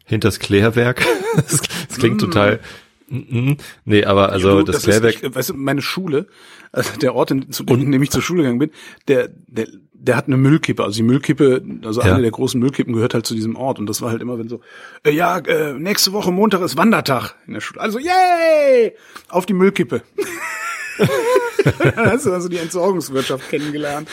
hinters 0.06 0.38
Klärwerk. 0.38 1.04
das, 1.36 1.60
das 1.88 1.98
klingt 1.98 2.18
total, 2.18 2.60
mm. 3.08 3.56
nee, 3.84 4.04
aber 4.04 4.30
also 4.30 4.58
Du, 4.58 4.64
das, 4.64 4.76
ist, 4.76 4.84
Klärwerk, 4.84 5.22
ich, 5.22 5.34
weißt 5.34 5.50
du, 5.50 5.54
meine 5.54 5.82
Schule, 5.82 6.26
also 6.72 6.98
der 6.98 7.14
Ort, 7.14 7.30
in, 7.30 7.50
zu 7.50 7.64
in 7.64 7.92
dem 7.92 8.02
ich 8.02 8.10
zur 8.10 8.22
Schule 8.22 8.42
gegangen 8.42 8.58
bin, 8.58 8.70
der, 9.08 9.28
der, 9.46 9.66
der 9.92 10.16
hat 10.16 10.26
eine 10.26 10.36
Müllkippe. 10.36 10.84
Also 10.84 10.96
die 10.96 11.02
Müllkippe, 11.02 11.62
also 11.84 12.02
Ja. 12.02 12.12
eine 12.12 12.22
der 12.22 12.30
großen 12.30 12.60
Müllkippen 12.60 12.92
gehört 12.92 13.14
halt 13.14 13.26
zu 13.26 13.34
diesem 13.34 13.56
Ort. 13.56 13.78
Und 13.78 13.86
das 13.86 14.02
war 14.02 14.10
halt 14.10 14.20
immer, 14.20 14.38
wenn 14.38 14.48
so, 14.48 14.60
äh, 15.04 15.10
ja, 15.10 15.38
äh, 15.38 15.72
nächste 15.72 16.12
Woche 16.12 16.30
Montag 16.30 16.60
ist 16.60 16.76
Wandertag 16.76 17.34
in 17.46 17.54
der 17.54 17.60
Schule. 17.60 17.80
Also, 17.80 17.98
yay! 17.98 18.94
Auf 19.28 19.46
die 19.46 19.54
Müllkippe. 19.54 20.02
Dann 21.64 22.10
hast 22.10 22.26
du 22.26 22.32
also 22.32 22.48
die 22.48 22.58
Entsorgungswirtschaft 22.58 23.48
kennengelernt. 23.48 24.08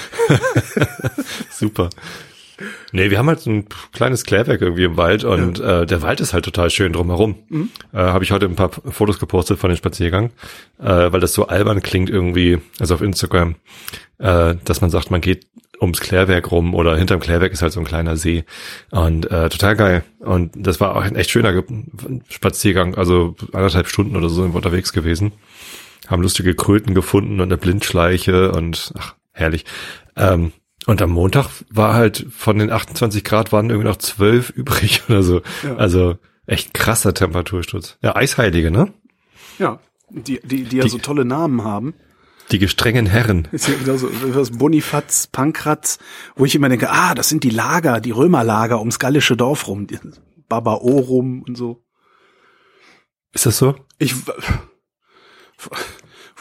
super. 1.51 1.89
Nee, 2.91 3.09
wir 3.09 3.17
haben 3.17 3.27
halt 3.27 3.39
so 3.39 3.49
ein 3.49 3.65
kleines 3.93 4.23
Klärwerk 4.23 4.61
irgendwie 4.61 4.83
im 4.83 4.97
Wald 4.97 5.23
und 5.23 5.59
äh, 5.59 5.85
der 5.85 6.01
Wald 6.01 6.19
ist 6.21 6.33
halt 6.33 6.45
total 6.45 6.69
schön 6.69 6.93
drumherum. 6.93 7.35
Äh, 7.93 7.97
Habe 7.97 8.23
ich 8.23 8.31
heute 8.31 8.45
ein 8.45 8.55
paar 8.55 8.69
Fotos 8.69 9.19
gepostet 9.19 9.59
von 9.59 9.69
dem 9.69 9.77
Spaziergang, 9.77 10.31
äh, 10.79 11.11
weil 11.11 11.19
das 11.19 11.33
so 11.33 11.47
albern 11.47 11.81
klingt 11.81 12.09
irgendwie, 12.09 12.59
also 12.79 12.95
auf 12.95 13.01
Instagram, 13.01 13.55
äh, 14.19 14.55
dass 14.63 14.81
man 14.81 14.89
sagt, 14.89 15.11
man 15.11 15.21
geht 15.21 15.47
ums 15.81 15.99
Klärwerk 15.99 16.51
rum 16.51 16.75
oder 16.75 16.95
hinterm 16.95 17.19
Klärwerk 17.19 17.51
ist 17.51 17.63
halt 17.63 17.73
so 17.73 17.79
ein 17.79 17.85
kleiner 17.85 18.15
See 18.15 18.45
und 18.91 19.29
äh, 19.31 19.49
total 19.49 19.75
geil. 19.75 20.03
Und 20.19 20.51
das 20.55 20.79
war 20.79 20.95
auch 20.95 21.01
ein 21.01 21.15
echt 21.15 21.31
schöner 21.31 21.53
Ge 21.53 21.63
Spaziergang, 22.29 22.95
also 22.95 23.35
anderthalb 23.51 23.87
Stunden 23.87 24.15
oder 24.15 24.29
so 24.29 24.43
sind 24.43 24.53
wir 24.53 24.57
unterwegs 24.57 24.93
gewesen. 24.93 25.31
Haben 26.07 26.21
lustige 26.21 26.53
Kröten 26.53 26.93
gefunden 26.93 27.39
und 27.39 27.47
eine 27.47 27.57
Blindschleiche 27.57 28.51
und 28.51 28.93
ach, 28.97 29.15
herrlich. 29.31 29.65
Ähm, 30.15 30.51
und 30.87 31.01
am 31.01 31.11
Montag 31.11 31.49
war 31.69 31.93
halt 31.93 32.25
von 32.31 32.57
den 32.57 32.71
28 32.71 33.23
Grad 33.23 33.51
waren 33.51 33.69
irgendwie 33.69 33.87
noch 33.89 33.97
12 33.97 34.49
übrig 34.55 35.03
oder 35.09 35.23
so. 35.23 35.41
Ja. 35.63 35.75
Also 35.75 36.17
echt 36.47 36.73
krasser 36.73 37.13
Temperatursturz. 37.13 37.97
Ja, 38.01 38.15
Eisheilige, 38.15 38.71
ne? 38.71 38.93
Ja. 39.59 39.79
Die, 40.09 40.39
die, 40.43 40.63
die 40.63 40.77
ja 40.77 40.83
Die- 40.83 40.89
so 40.89 40.97
tolle 40.97 41.23
Namen 41.25 41.63
haben. 41.63 41.93
Die 42.51 42.59
gestrengen 42.59 43.05
Herren. 43.05 43.47
Ist 43.53 43.69
ja 43.69 43.79
wieder 43.79 43.97
so 43.97 44.09
was 44.35 44.51
Bonifaz, 44.51 45.27
Pankratz, 45.27 45.99
wo 46.35 46.43
ich 46.43 46.53
immer 46.55 46.67
denke, 46.67 46.89
ah, 46.89 47.15
das 47.15 47.29
sind 47.29 47.43
die 47.45 47.49
Lager, 47.49 48.01
die 48.01 48.11
Römerlager 48.11 48.79
ums 48.79 48.99
gallische 48.99 49.37
Dorf 49.37 49.67
rum, 49.69 49.87
die 49.87 49.97
Barbaorum 50.49 51.43
und 51.43 51.55
so. 51.55 51.85
Ist 53.31 53.45
das 53.45 53.57
so? 53.57 53.75
Ich 53.99 54.15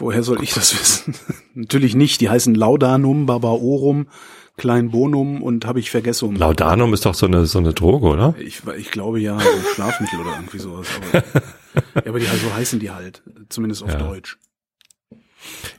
woher 0.00 0.23
soll 0.23 0.42
ich 0.42 0.52
das 0.54 0.73
wissen? 0.78 1.14
Natürlich 1.54 1.95
nicht, 1.95 2.21
die 2.21 2.28
heißen 2.28 2.54
Laudanum, 2.54 3.26
Barbaorum, 3.26 4.09
Kleinbonum 4.57 5.42
und 5.42 5.64
habe 5.66 5.80
ich 5.80 5.90
vergessen. 5.90 6.37
Laudanum 6.37 6.92
ist 6.92 7.07
doch 7.07 7.14
so 7.14 7.26
eine 7.26 7.47
so 7.47 7.59
eine 7.59 7.73
Droge, 7.73 8.07
oder? 8.09 8.35
Ich, 8.38 8.62
ich 8.76 8.90
glaube 8.90 9.21
ja, 9.21 9.38
so 9.38 9.49
ein 9.49 9.64
Schlafmittel 9.75 10.21
oder 10.21 10.33
irgendwie 10.37 10.59
sowas. 10.59 10.87
Aber, 11.12 11.25
ja, 11.95 12.02
aber 12.11 12.19
die, 12.19 12.26
so 12.26 12.54
heißen 12.54 12.78
die 12.80 12.90
halt, 12.90 13.23
zumindest 13.49 13.83
auf 13.83 13.92
Ja. 13.92 13.99
Deutsch. 13.99 14.37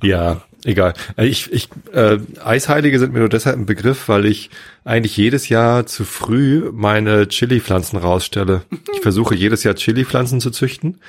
Ja, 0.01 0.41
egal. 0.63 0.93
Äh, 1.17 1.27
Ich, 1.27 1.51
ich, 1.51 1.69
äh, 1.93 2.17
Eisheilige 2.43 2.97
sind 2.97 3.13
mir 3.13 3.19
nur 3.19 3.29
deshalb 3.29 3.57
ein 3.57 3.67
Begriff, 3.67 4.09
weil 4.09 4.25
ich 4.25 4.49
eigentlich 4.83 5.15
jedes 5.15 5.49
Jahr 5.49 5.85
zu 5.85 6.03
früh 6.03 6.69
meine 6.73 7.27
Chili-Pflanzen 7.27 7.97
rausstelle. 7.97 8.63
Ich 8.93 9.01
versuche 9.01 9.35
jedes 9.35 9.63
Jahr 9.63 9.75
Chili-Pflanzen 9.75 10.41
zu 10.41 10.49
züchten. 10.49 10.99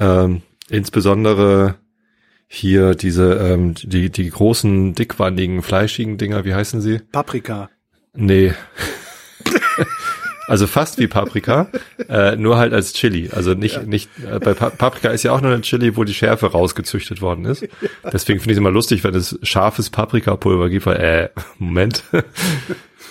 Ähm, 0.00 0.40
insbesondere 0.70 1.74
hier 2.54 2.94
diese, 2.94 3.32
ähm, 3.34 3.72
die, 3.74 4.10
die 4.10 4.28
großen, 4.28 4.94
dickwandigen, 4.94 5.62
fleischigen 5.62 6.18
Dinger, 6.18 6.44
wie 6.44 6.52
heißen 6.52 6.82
sie? 6.82 6.98
Paprika. 6.98 7.70
Nee. 8.14 8.52
Also 10.48 10.66
fast 10.66 10.98
wie 10.98 11.06
Paprika, 11.06 11.68
äh, 12.10 12.36
nur 12.36 12.58
halt 12.58 12.74
als 12.74 12.92
Chili. 12.92 13.30
Also 13.32 13.54
nicht, 13.54 13.86
nicht, 13.86 14.10
äh, 14.30 14.38
bei 14.38 14.52
pa 14.52 14.68
Paprika 14.70 15.08
ist 15.08 15.22
ja 15.22 15.32
auch 15.32 15.40
nur 15.40 15.50
eine 15.52 15.62
Chili, 15.62 15.96
wo 15.96 16.04
die 16.04 16.12
Schärfe 16.12 16.46
rausgezüchtet 16.50 17.22
worden 17.22 17.46
ist. 17.46 17.66
Deswegen 18.12 18.38
finde 18.40 18.52
ich 18.52 18.56
es 18.56 18.58
immer 18.58 18.70
lustig, 18.70 19.02
wenn 19.02 19.14
es 19.14 19.38
scharfes 19.42 19.88
Paprikapulver 19.88 20.68
gibt, 20.68 20.84
weil, 20.84 20.96
äh, 21.00 21.28
Moment. 21.58 22.02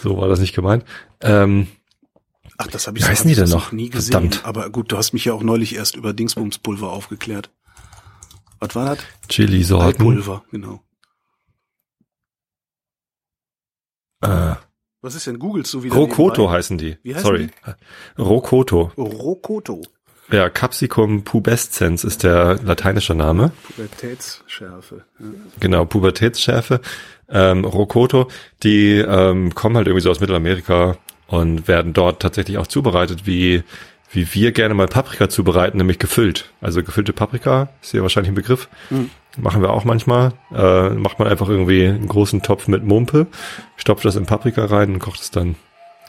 so 0.04 0.18
war 0.18 0.28
das 0.28 0.40
nicht 0.40 0.54
gemeint. 0.54 0.84
Ähm, 1.22 1.68
Ach, 2.58 2.68
das 2.68 2.86
habe 2.86 3.00
ich, 3.00 3.06
so- 3.06 3.10
hab 3.12 3.26
ich 3.26 3.36
denn 3.36 3.50
noch? 3.50 3.72
nie 3.72 3.90
gesehen. 3.90 4.12
Verdammt. 4.12 4.42
Aber 4.44 4.70
gut, 4.70 4.92
du 4.92 4.98
hast 4.98 5.14
mich 5.14 5.26
ja 5.26 5.34
auch 5.34 5.42
neulich 5.42 5.74
erst 5.76 5.96
über 5.96 6.14
Dingsbumspulver 6.14 6.92
aufgeklärt. 6.92 7.50
Was 8.62 8.76
war 8.76 8.96
das? 8.96 9.00
Chili-Sorten. 9.28 9.86
Altpulver, 9.88 10.44
genau. 10.52 10.82
Äh, 14.22 14.54
Was 15.02 15.16
ist 15.16 15.26
denn? 15.26 15.40
Googlest 15.40 15.74
du 15.74 15.82
wieder? 15.82 15.96
Rokoto 15.96 16.44
nebenbei? 16.44 16.58
heißen 16.58 16.78
die. 16.78 16.98
Wie 17.02 17.16
heißen 17.16 17.26
Sorry. 17.26 17.50
Rokoto. 18.20 18.92
Rokoto. 18.96 19.82
Ja, 20.32 20.50
Capsicum 20.50 21.24
pubescens 21.24 22.04
ist 22.04 22.24
der 22.24 22.60
lateinische 22.64 23.16
Name. 23.16 23.52
Pubertätsschärfe. 23.64 25.06
Ja. 25.20 25.26
Genau, 25.60 25.86
Pubertätsschärfe. 25.86 26.82
Ähm, 27.30 27.66
Rokoto, 27.66 28.28
die 28.62 28.98
ähm, 29.00 29.56
kommen 29.56 29.76
halt 29.76 29.88
irgendwie 29.88 30.04
so 30.04 30.12
aus 30.12 30.20
Mittelamerika 30.20 30.98
und 31.28 31.68
werden 31.68 31.94
dort 31.94 32.22
tatsächlich 32.22 32.60
auch 32.60 32.68
zubereitet, 32.68 33.26
wie, 33.26 33.64
wie 34.12 34.34
wir 34.34 34.52
gerne 34.52 34.74
mal 34.74 34.88
Paprika 34.88 35.30
zubereiten, 35.30 35.78
nämlich 35.78 36.00
gefüllt. 36.00 36.52
Also 36.60 36.84
gefüllte 36.84 37.14
Paprika, 37.14 37.70
ist 37.82 37.94
ja 37.94 38.02
wahrscheinlich 38.02 38.32
ein 38.32 38.36
Begriff. 38.36 38.68
Machen 39.38 39.62
wir 39.62 39.72
auch 39.72 39.86
manchmal. 39.86 40.34
Äh, 40.54 40.90
macht 40.90 41.20
man 41.20 41.28
einfach 41.28 41.48
irgendwie 41.48 41.88
einen 41.88 42.08
großen 42.08 42.42
Topf 42.42 42.68
mit 42.68 42.84
Mumpe, 42.84 43.28
stopft 43.78 44.04
das 44.04 44.18
in 44.18 44.26
Paprika 44.26 44.66
rein 44.66 44.94
und 44.94 45.00
kocht 45.00 45.22
es 45.22 45.32
dann 45.32 45.56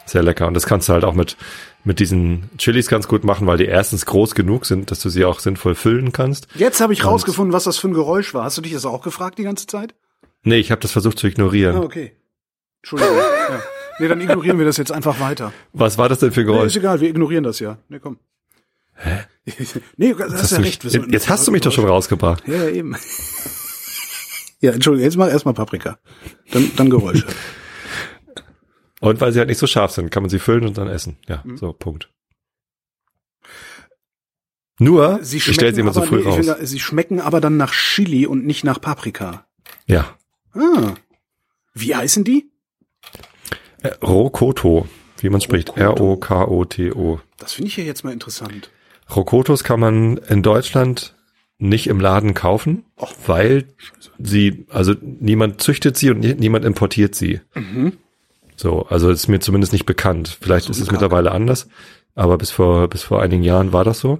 sehr 0.05 0.23
lecker. 0.23 0.47
Und 0.47 0.53
das 0.53 0.65
kannst 0.65 0.89
du 0.89 0.93
halt 0.93 1.05
auch 1.05 1.13
mit, 1.13 1.37
mit 1.85 1.99
diesen 1.99 2.49
Chilis 2.57 2.87
ganz 2.87 3.07
gut 3.07 3.23
machen, 3.23 3.47
weil 3.47 3.57
die 3.57 3.65
erstens 3.65 4.05
groß 4.05 4.35
genug 4.35 4.65
sind, 4.65 4.91
dass 4.91 4.99
du 4.99 5.09
sie 5.09 5.23
auch 5.23 5.39
sinnvoll 5.39 5.75
füllen 5.75 6.11
kannst. 6.11 6.47
Jetzt 6.55 6.81
habe 6.81 6.91
ich 6.91 7.05
rausgefunden, 7.05 7.53
was 7.53 7.63
das 7.63 7.77
für 7.77 7.87
ein 7.87 7.93
Geräusch 7.93 8.33
war. 8.33 8.43
Hast 8.43 8.57
du 8.57 8.61
dich 8.61 8.73
das 8.73 8.85
auch 8.85 9.01
gefragt 9.01 9.37
die 9.37 9.43
ganze 9.43 9.65
Zeit? 9.67 9.95
Nee, 10.43 10.57
ich 10.57 10.71
habe 10.71 10.81
das 10.81 10.91
versucht 10.91 11.19
zu 11.19 11.27
ignorieren. 11.27 11.77
Ah, 11.77 11.81
okay. 11.81 12.11
Entschuldigung. 12.81 13.15
ja. 13.49 13.61
Nee, 13.99 14.07
dann 14.07 14.21
ignorieren 14.21 14.57
wir 14.57 14.65
das 14.65 14.77
jetzt 14.77 14.91
einfach 14.91 15.19
weiter. 15.19 15.53
Was 15.73 15.97
war 15.97 16.09
das 16.09 16.19
denn 16.19 16.31
für 16.31 16.41
Nee, 16.43 16.47
ist 16.51 16.55
Geräusch? 16.55 16.75
egal, 16.77 16.99
wir 17.01 17.09
ignorieren 17.09 17.43
das 17.43 17.59
ja. 17.59 17.77
Nee, 17.89 17.99
komm. 17.99 18.17
Hä? 18.95 19.19
nee, 19.97 20.13
das 20.17 20.33
Hast 20.33 20.51
ja 20.51 20.57
du 20.57 20.63
recht. 20.63 20.83
jetzt 20.83 21.13
das 21.13 21.29
hast 21.29 21.47
du 21.47 21.51
mich 21.51 21.61
doch 21.61 21.71
schon 21.71 21.85
rausgebracht. 21.85 22.47
Ja, 22.47 22.55
ja, 22.55 22.69
eben. 22.69 22.95
ja, 24.61 24.71
Entschuldigung, 24.71 25.03
jetzt 25.05 25.17
mach 25.17 25.27
erstmal 25.29 25.53
Paprika. 25.53 25.97
Dann, 26.51 26.71
dann 26.75 26.89
Geräusche. 26.89 27.25
Und 29.01 29.19
weil 29.19 29.31
sie 29.33 29.39
halt 29.39 29.49
nicht 29.49 29.57
so 29.57 29.67
scharf 29.67 29.91
sind, 29.91 30.09
kann 30.11 30.23
man 30.23 30.29
sie 30.29 30.39
füllen 30.39 30.65
und 30.65 30.77
dann 30.77 30.87
essen. 30.87 31.17
Ja, 31.27 31.41
Mhm. 31.43 31.57
so, 31.57 31.73
Punkt. 31.73 32.09
Nur, 34.79 35.19
Sie 35.21 35.37
ich 35.37 35.53
stelle 35.53 35.73
sie 35.73 35.81
immer 35.81 35.93
so 35.93 36.01
früh 36.01 36.17
nee, 36.21 36.23
raus. 36.23 36.35
finde, 36.35 36.65
sie 36.65 36.79
schmecken 36.79 37.19
aber 37.21 37.39
dann 37.41 37.57
nach 37.57 37.73
Chili 37.73 38.25
und 38.25 38.45
nicht 38.45 38.63
nach 38.63 38.81
Paprika. 38.81 39.45
Ja, 39.85 40.17
Ah. 40.55 40.93
Wie 41.73 41.95
heißen 41.95 42.23
die? 42.23 42.51
Äh, 43.83 43.89
Rokoto, 44.03 44.87
wie 45.19 45.29
man 45.29 45.41
spricht. 45.41 45.77
R-O-K-O-T-O. 45.77 47.19
Das 47.37 47.53
finde 47.53 47.67
ich 47.69 47.77
ja 47.77 47.83
jetzt 47.83 48.03
mal 48.03 48.11
interessant. 48.13 48.69
Rokotos 49.15 49.63
kann 49.63 49.79
man 49.79 50.17
in 50.17 50.41
Deutschland 50.43 51.15
nicht 51.59 51.87
im 51.87 51.99
Laden 51.99 52.33
kaufen, 52.33 52.83
Och. 52.97 53.13
weil 53.27 53.65
sie, 54.19 54.65
also 54.69 54.93
niemand 55.01 55.61
züchtet 55.61 55.97
sie 55.97 56.09
und 56.09 56.19
nie- 56.19 56.33
niemand 56.33 56.65
importiert 56.65 57.15
sie. 57.15 57.39
So, 58.55 58.85
also 58.87 59.09
ist 59.09 59.27
mir 59.27 59.39
zumindest 59.39 59.71
nicht 59.73 59.85
bekannt. 59.85 60.37
Vielleicht 60.41 60.69
ist 60.69 60.79
es 60.79 60.91
mittlerweile 60.91 61.31
anders, 61.31 61.67
aber 62.15 62.37
bis 62.37 62.51
vor, 62.51 62.87
bis 62.87 63.03
vor 63.03 63.21
einigen 63.21 63.43
Jahren 63.43 63.71
war 63.73 63.83
das 63.83 63.99
so. 63.99 64.19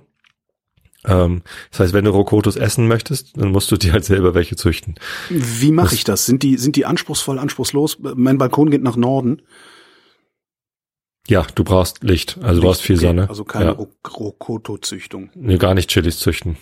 Ähm, 1.05 1.41
das 1.71 1.79
heißt, 1.81 1.93
wenn 1.93 2.05
du 2.05 2.11
Rokotos 2.11 2.55
essen 2.55 2.87
möchtest, 2.87 3.37
dann 3.37 3.51
musst 3.51 3.71
du 3.71 3.77
dir 3.77 3.93
halt 3.93 4.05
selber 4.05 4.33
welche 4.33 4.55
züchten. 4.55 4.95
Wie 5.29 5.71
mache 5.71 5.95
ich 5.95 6.03
das? 6.03 6.25
Sind 6.25 6.43
die, 6.43 6.57
sind 6.57 6.75
die 6.75 6.85
anspruchsvoll, 6.85 7.39
anspruchslos? 7.39 7.97
Mein 7.99 8.37
Balkon 8.37 8.69
geht 8.71 8.83
nach 8.83 8.95
Norden. 8.95 9.41
Ja, 11.27 11.45
du 11.55 11.63
brauchst 11.63 12.03
Licht, 12.03 12.37
also 12.41 12.61
du 12.61 12.67
brauchst 12.67 12.81
viel 12.81 12.97
Okay, 12.97 13.05
Sonne. 13.07 13.29
Also 13.29 13.45
keine 13.45 13.65
ja. 13.65 13.71
Ro- 13.71 13.91
Rokoto-Züchtung. 14.07 15.29
Nee, 15.35 15.57
gar 15.57 15.73
nicht 15.73 15.89
Chilis 15.89 16.19
züchten. 16.19 16.57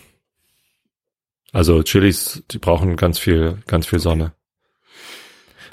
Also 1.52 1.82
Chilis, 1.82 2.44
die 2.50 2.58
brauchen 2.58 2.96
ganz 2.96 3.18
viel, 3.18 3.58
ganz 3.66 3.86
viel 3.86 3.98
Sonne. 3.98 4.32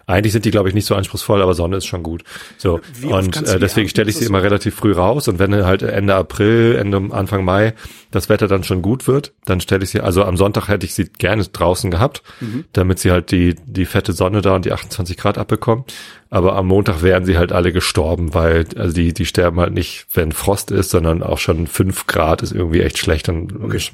Eigentlich 0.09 0.33
sind 0.33 0.43
die, 0.45 0.51
glaube 0.51 0.69
ich, 0.69 0.75
nicht 0.75 0.85
so 0.87 0.95
anspruchsvoll, 0.95 1.41
aber 1.41 1.53
Sonne 1.53 1.77
ist 1.77 1.85
schon 1.85 2.01
gut. 2.03 2.23
So 2.57 2.81
und 3.03 3.47
äh, 3.47 3.59
deswegen 3.59 3.87
stelle 3.89 4.09
ich 4.09 4.17
sie 4.17 4.25
immer 4.25 4.41
relativ 4.41 4.75
früh 4.75 4.91
raus 4.93 5.27
und 5.27 5.37
wenn 5.39 5.53
halt 5.65 5.83
Ende 5.83 6.15
April, 6.15 6.75
Ende 6.75 7.01
Anfang 7.11 7.45
Mai 7.45 7.73
das 8.11 8.27
Wetter 8.27 8.47
dann 8.47 8.63
schon 8.63 8.81
gut 8.81 9.07
wird, 9.07 9.33
dann 9.45 9.61
stelle 9.61 9.83
ich 9.83 9.91
sie. 9.91 10.01
Also 10.01 10.23
am 10.23 10.35
Sonntag 10.35 10.67
hätte 10.67 10.85
ich 10.85 10.95
sie 10.95 11.05
gerne 11.05 11.43
draußen 11.43 11.91
gehabt, 11.91 12.23
Mhm. 12.39 12.65
damit 12.73 12.97
sie 12.99 13.11
halt 13.11 13.29
die 13.31 13.55
die 13.65 13.85
fette 13.85 14.13
Sonne 14.13 14.41
da 14.41 14.55
und 14.55 14.65
die 14.65 14.71
28 14.73 15.15
Grad 15.15 15.37
abbekommen. 15.37 15.85
Aber 16.31 16.55
am 16.55 16.67
Montag 16.67 17.01
wären 17.03 17.25
sie 17.25 17.37
halt 17.37 17.51
alle 17.51 17.71
gestorben, 17.71 18.33
weil 18.33 18.65
also 18.75 18.93
die 18.93 19.13
die 19.13 19.25
sterben 19.25 19.59
halt 19.59 19.73
nicht, 19.73 20.07
wenn 20.13 20.31
Frost 20.31 20.71
ist, 20.71 20.89
sondern 20.89 21.21
auch 21.21 21.37
schon 21.37 21.67
fünf 21.67 22.07
Grad 22.07 22.41
ist 22.41 22.51
irgendwie 22.51 22.81
echt 22.81 22.97
schlecht. 22.97 23.27
Dann 23.27 23.47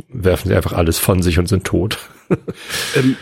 werfen 0.09 0.47
sie 0.49 0.55
einfach 0.55 0.73
alles 0.73 0.97
von 0.97 1.21
sich 1.21 1.39
und 1.39 1.47
sind 1.47 1.65
tot. 1.65 1.97
Ähm, 2.95 3.15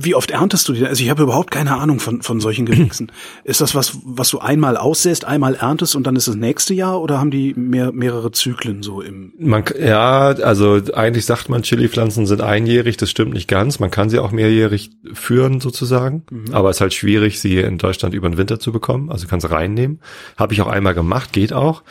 wie 0.00 0.14
oft 0.14 0.30
erntest 0.30 0.68
du 0.68 0.72
die? 0.72 0.86
Also 0.86 1.02
ich 1.02 1.10
habe 1.10 1.22
überhaupt 1.22 1.50
keine 1.50 1.76
Ahnung 1.76 2.00
von, 2.00 2.22
von 2.22 2.40
solchen 2.40 2.66
Gewächsen. 2.66 3.12
ist 3.44 3.60
das 3.60 3.74
was, 3.74 3.98
was 4.04 4.30
du 4.30 4.38
einmal 4.38 4.76
aussäst, 4.76 5.24
einmal 5.24 5.54
erntest 5.54 5.96
und 5.96 6.06
dann 6.06 6.16
ist 6.16 6.28
das 6.28 6.36
nächste 6.36 6.74
Jahr 6.74 7.00
oder 7.00 7.18
haben 7.18 7.30
die 7.30 7.54
mehr, 7.54 7.92
mehrere 7.92 8.30
Zyklen 8.30 8.82
so 8.82 9.00
im? 9.00 9.32
Man, 9.38 9.64
ja, 9.78 10.28
also 10.28 10.80
eigentlich 10.94 11.26
sagt 11.26 11.48
man, 11.48 11.62
Chili-Pflanzen 11.62 12.26
sind 12.26 12.40
einjährig, 12.40 12.96
das 12.96 13.10
stimmt 13.10 13.34
nicht 13.34 13.48
ganz. 13.48 13.78
Man 13.78 13.90
kann 13.90 14.10
sie 14.10 14.18
auch 14.18 14.32
mehrjährig 14.32 14.90
führen 15.12 15.60
sozusagen, 15.60 16.24
aber 16.52 16.70
es 16.70 16.76
ist 16.76 16.80
halt 16.80 16.94
schwierig, 16.94 17.40
sie 17.40 17.58
in 17.58 17.78
Deutschland 17.78 18.14
über 18.14 18.28
den 18.28 18.38
Winter 18.38 18.60
zu 18.60 18.72
bekommen. 18.72 19.10
Also 19.10 19.24
du 19.24 19.30
kannst 19.30 19.50
reinnehmen. 19.50 20.00
Habe 20.36 20.54
ich 20.54 20.60
auch 20.60 20.68
einmal 20.68 20.94
gemacht, 20.94 21.32
geht 21.32 21.52
auch. 21.52 21.82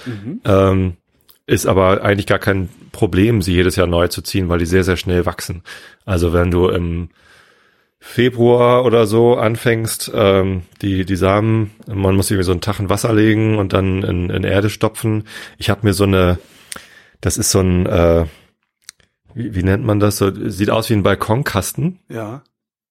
Ähm, 0.45 0.93
ist 1.47 1.65
aber 1.65 2.03
eigentlich 2.03 2.27
gar 2.27 2.39
kein 2.39 2.69
Problem, 2.91 3.41
sie 3.41 3.53
jedes 3.53 3.77
Jahr 3.77 3.87
neu 3.87 4.09
zu 4.09 4.21
ziehen, 4.21 4.49
weil 4.49 4.59
die 4.59 4.65
sehr, 4.65 4.83
sehr 4.83 4.97
schnell 4.97 5.25
wachsen. 5.25 5.63
Also 6.05 6.33
wenn 6.33 6.51
du 6.51 6.67
im 6.67 7.09
Februar 8.09 8.85
oder 8.85 9.05
so 9.05 9.35
anfängst, 9.35 10.11
ähm, 10.15 10.63
die, 10.81 11.05
die 11.05 11.15
Samen, 11.15 11.71
man 11.87 12.15
muss 12.15 12.31
irgendwie 12.31 12.45
so 12.45 12.51
einen 12.53 12.61
Tag 12.61 12.79
in 12.79 12.89
Wasser 12.89 13.13
legen 13.13 13.57
und 13.57 13.73
dann 13.73 14.01
in, 14.03 14.29
in 14.29 14.43
Erde 14.43 14.69
stopfen. 14.69 15.25
Ich 15.57 15.69
habe 15.69 15.81
mir 15.83 15.93
so 15.93 16.05
eine, 16.05 16.39
das 17.21 17.37
ist 17.37 17.51
so 17.51 17.59
ein, 17.59 17.85
äh, 17.85 18.25
wie, 19.33 19.53
wie 19.55 19.63
nennt 19.63 19.83
man 19.85 19.99
das? 19.99 20.17
So, 20.17 20.31
sieht 20.49 20.69
aus 20.69 20.89
wie 20.89 20.93
ein 20.93 21.03
Balkonkasten, 21.03 21.99
Ja. 22.09 22.43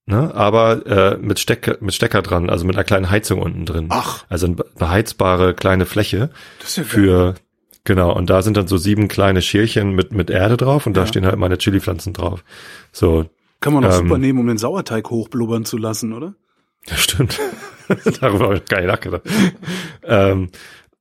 ne? 0.04 0.32
aber 0.35 0.87
äh, 0.87 1.16
mit, 1.18 1.38
Stecker, 1.40 1.78
mit 1.80 1.94
Stecker 1.94 2.23
dran, 2.23 2.50
also 2.50 2.64
mit 2.66 2.76
einer 2.76 2.85
kleinen 2.85 3.11
Heizung 3.11 3.40
unten 3.40 3.64
drin. 3.64 3.87
Ach. 3.88 4.25
Also 4.28 4.46
eine 4.46 4.56
beheizbare 4.56 5.54
kleine 5.54 5.86
Fläche 5.86 6.30
Das 6.60 6.71
ist 6.71 6.76
ja 6.76 6.84
für, 6.84 7.34
genau, 7.84 8.12
und 8.14 8.28
da 8.30 8.43
sind 8.43 8.56
dann 8.56 8.69
so 8.69 8.76
sieben 8.76 9.08
kleine 9.08 9.41
Schälchen 9.43 9.93
mit, 9.93 10.12
mit 10.12 10.28
Erde 10.30 10.56
drauf 10.56 10.86
und 10.86 10.95
da 10.97 11.00
Ja. 11.00 11.06
stehen 11.06 11.25
halt 11.26 11.38
meine 11.38 11.58
Chili-Pflanzen 11.58 12.12
drauf. 12.12 12.45
So, 12.93 13.26
Kann 13.60 13.73
man 13.73 13.84
auch 13.84 13.92
ähm, 13.92 14.08
super 14.08 14.19
nehmen, 14.19 14.38
um 14.38 14.47
den 14.47 14.58
Sauerteig 14.58 15.10
hochblubbern 15.10 15.64
zu 15.64 15.76
lassen, 15.76 16.12
oder? 16.12 16.34
Ja, 16.86 16.97
stimmt. 16.97 17.38
Darüber 18.21 18.47
habe 18.47 18.56
ich 18.56 18.64
gar 18.66 18.80
nicht 18.80 18.88
nachgedacht. 18.88 19.23
ähm, 20.04 20.50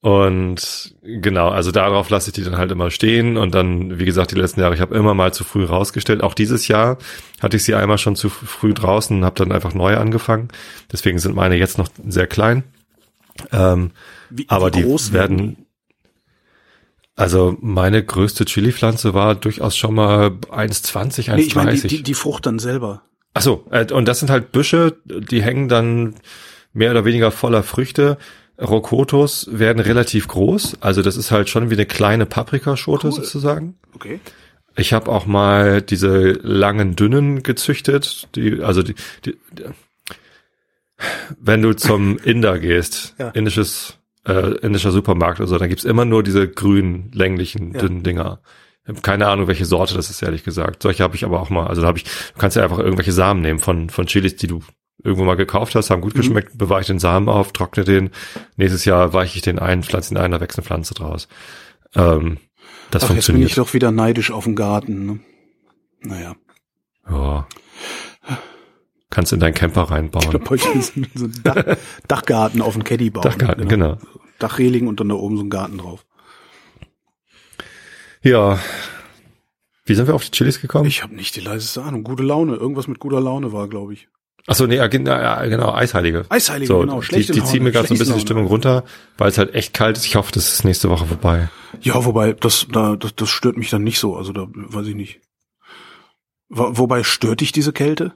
und 0.06 0.94
genau, 1.02 1.50
also 1.50 1.72
darauf 1.72 2.12
lasse 2.12 2.30
ich 2.30 2.36
die 2.36 2.44
dann 2.44 2.60
halt 2.60 2.72
immer 2.72 2.92
stehen 2.92 3.38
und 3.38 3.56
dann, 3.56 3.98
wie 3.98 4.06
gesagt, 4.06 4.30
die 4.30 4.36
letzten 4.36 4.60
Jahre, 4.60 4.76
ich 4.76 4.80
habe 4.82 4.96
immer 4.96 5.16
mal 5.16 5.34
zu 5.34 5.44
früh 5.44 5.66
rausgestellt. 5.66 6.22
Auch 6.22 6.36
dieses 6.36 6.68
Jahr 6.68 7.00
hatte 7.42 7.58
ich 7.58 7.64
sie 7.64 7.74
einmal 7.74 7.98
schon 7.98 8.16
zu 8.16 8.30
früh 8.30 8.76
draußen 8.76 9.18
und 9.18 9.26
habe 9.26 9.36
dann 9.36 9.52
einfach 9.52 9.74
neu 9.74 9.98
angefangen. 9.98 10.50
Deswegen 10.92 11.18
sind 11.18 11.36
meine 11.36 11.56
jetzt 11.56 11.80
noch 11.80 11.88
sehr 12.08 12.28
klein. 12.28 12.64
Ähm, 13.52 13.92
Wie, 14.30 14.46
aber 14.48 14.68
wie 14.76 14.84
die 14.84 15.14
werden, 15.14 15.65
also 17.16 17.58
meine 17.62 18.04
größte 18.04 18.46
Chili-Pflanze 18.46 19.14
war 19.14 19.36
durchaus 19.36 19.76
schon 19.78 19.96
mal 19.96 20.28
1,20, 20.52 21.30
1,30. 21.30 21.36
Nee, 21.36 21.42
ich 21.44 21.56
meine 21.56 21.74
die, 21.74 21.88
die, 21.88 22.04
die 22.04 22.14
Frucht 22.14 22.46
dann 22.46 22.60
selber. 22.60 23.04
Ach 23.34 23.42
so, 23.42 23.66
äh, 23.72 23.92
und 23.92 24.06
das 24.08 24.20
sind 24.20 24.30
halt 24.30 24.52
Büsche, 24.52 24.98
die 25.06 25.42
hängen 25.42 25.68
dann 25.70 26.16
mehr 26.74 26.92
oder 26.92 27.06
weniger 27.06 27.32
voller 27.32 27.64
Früchte. 27.64 28.18
Rokotos 28.62 29.50
werden 29.52 29.80
relativ 29.80 30.28
groß, 30.30 30.78
also 30.82 31.02
das 31.02 31.18
ist 31.18 31.32
halt 31.32 31.50
schon 31.50 31.70
wie 31.70 31.74
eine 31.76 31.86
kleine 31.86 32.26
Paprikaschote 32.26 33.08
Cool. 33.08 33.14
sozusagen. 33.14 33.76
Okay. 33.94 34.20
Ich 34.78 34.94
habe 34.94 35.12
auch 35.12 35.26
mal 35.26 35.82
diese 35.82 36.32
langen 36.42 36.96
dünnen 36.96 37.44
gezüchtet, 37.44 38.28
die 38.36 38.62
also 38.62 38.84
die, 38.84 38.96
die, 39.26 39.38
die 39.52 39.64
wenn 41.40 41.62
du 41.62 41.74
zum 41.74 42.18
Inder 42.20 42.60
gehst, 42.60 43.16
Ja. 43.20 43.30
indisches 43.30 43.98
äh, 44.28 44.56
indischer 44.58 44.92
Supermarkt 44.92 45.40
oder 45.40 45.48
so, 45.48 45.58
dann 45.58 45.70
gibt's 45.70 45.84
immer 45.86 46.06
nur 46.06 46.24
diese 46.24 46.48
grünen 46.48 47.12
länglichen 47.14 47.74
Ja. 47.74 47.80
dünnen 47.82 48.04
Dinger. 48.04 48.40
Keine 49.02 49.28
Ahnung, 49.28 49.48
welche 49.48 49.66
Sorte 49.66 49.96
das 49.96 50.10
ist, 50.12 50.22
ehrlich 50.22 50.44
gesagt. 50.44 50.84
Solche 50.84 51.02
habe 51.04 51.16
ich 51.16 51.26
aber 51.26 51.40
auch 51.42 51.50
mal. 51.50 51.66
Also 51.68 51.82
da 51.82 51.88
habe 51.88 51.98
ich, 51.98 52.04
du 52.04 52.38
kannst 52.38 52.56
ja 52.56 52.64
einfach 52.64 52.78
irgendwelche 52.78 53.12
Samen 53.14 53.42
nehmen 53.42 53.60
von, 53.60 53.90
von 53.90 54.06
Chilis, 54.06 54.36
die 54.36 54.46
du 54.48 54.62
irgendwo 55.04 55.24
mal 55.24 55.36
gekauft 55.36 55.74
hast, 55.76 55.90
haben 55.90 56.02
gut 56.02 56.14
geschmeckt, 56.14 56.58
bewahre 56.58 56.82
ich 56.82 56.88
den 56.88 57.00
Samen 57.00 57.28
auf, 57.30 57.52
trockne 57.52 57.84
den. 57.84 58.12
Nächstes 58.58 58.86
Jahr 58.86 59.12
weiche 59.14 59.36
ich 59.38 59.42
den 59.42 59.58
ein, 59.60 59.82
pflanze 59.84 60.14
ihn 60.14 60.18
ein, 60.18 60.32
da 60.32 60.40
wächst 60.40 60.58
eine 60.60 60.66
Pflanze 60.66 60.94
draus. 60.94 61.28
Ähm, 61.96 62.38
das 62.92 63.04
Ach, 63.06 63.10
jetzt 63.10 63.10
bin 63.10 63.18
ich 63.18 63.26
funktioniert. 63.26 63.58
doch 63.58 63.74
wieder 63.74 63.92
neidisch 63.92 64.30
auf 64.32 64.44
den 64.46 64.56
Garten. 64.56 65.06
Ne? 65.06 65.20
Naja. 66.02 66.36
Ja. 67.10 67.48
Kannst 69.12 69.32
in 69.34 69.40
deinen 69.40 69.54
Camper 69.54 69.84
reinbauen. 69.84 70.40
bräuchte 70.44 70.68
ich 70.78 70.86
so 70.88 71.02
so 71.14 71.26
einen 71.26 71.40
Dach, 71.44 71.78
Dachgarten 72.08 72.62
auf 72.62 72.74
dem 72.74 72.84
Caddy 72.84 73.10
bauen. 73.12 73.24
Dachgarten, 73.24 73.68
genau. 73.68 73.98
Dachreling 74.40 74.88
und 74.88 75.00
dann 75.00 75.10
da 75.10 75.16
oben 75.16 75.38
so 75.38 75.44
ein 75.44 75.50
Garten 75.50 75.78
drauf. 75.78 76.06
Ja. 78.22 78.60
Wie 79.86 79.94
sind 79.94 80.08
wir 80.08 80.16
auf 80.16 80.26
die 80.26 80.32
Chilis 80.32 80.60
gekommen? 80.60 80.86
Ich 80.88 81.04
habe 81.04 81.16
nicht 81.16 81.36
die 81.36 81.42
leiseste 81.42 81.84
Ahnung. 81.84 82.04
Gute 82.04 82.24
Laune. 82.24 82.56
Irgendwas 82.56 82.88
mit 82.88 83.00
guter 83.00 83.22
Laune 83.22 83.54
war, 83.54 83.68
glaube 83.70 83.94
ich. 83.94 84.08
Ach 84.48 84.56
so, 84.56 84.68
nee, 84.68 84.78
genau, 84.90 85.74
Eisheilige. 85.74 86.26
Eisheilige, 86.30 86.68
so, 86.68 86.80
genau. 86.82 87.02
Die, 87.02 87.26
die 87.26 87.44
ziehen 87.44 87.64
mir 87.64 87.72
gerade 87.72 87.88
so 87.88 87.96
ein 87.96 87.98
bisschen 87.98 88.14
die 88.16 88.22
Stimmung 88.22 88.46
runter, 88.46 88.84
weil 89.18 89.30
es 89.30 89.40
halt 89.40 89.56
echt 89.56 89.74
kalt 89.74 89.98
ist. 89.98 90.06
Ich 90.06 90.16
hoffe, 90.18 90.32
das 90.32 90.54
ist 90.54 90.64
nächste 90.66 90.90
Woche 90.90 91.06
vorbei. 91.06 91.50
Ja, 91.82 92.04
wobei, 92.06 92.34
das, 92.34 92.68
da, 92.72 92.96
das, 92.96 93.16
das 93.16 93.30
stört 93.30 93.58
mich 93.58 93.72
dann 93.72 93.84
nicht 93.84 93.98
so. 94.00 94.16
Also 94.16 94.34
da 94.34 94.46
weiß 94.52 94.86
ich 94.88 94.96
nicht. 94.96 95.20
Wo- 96.50 96.78
Wobei 96.78 97.04
stört 97.04 97.42
dich 97.42 97.52
diese 97.54 97.74
Kälte? 97.74 98.14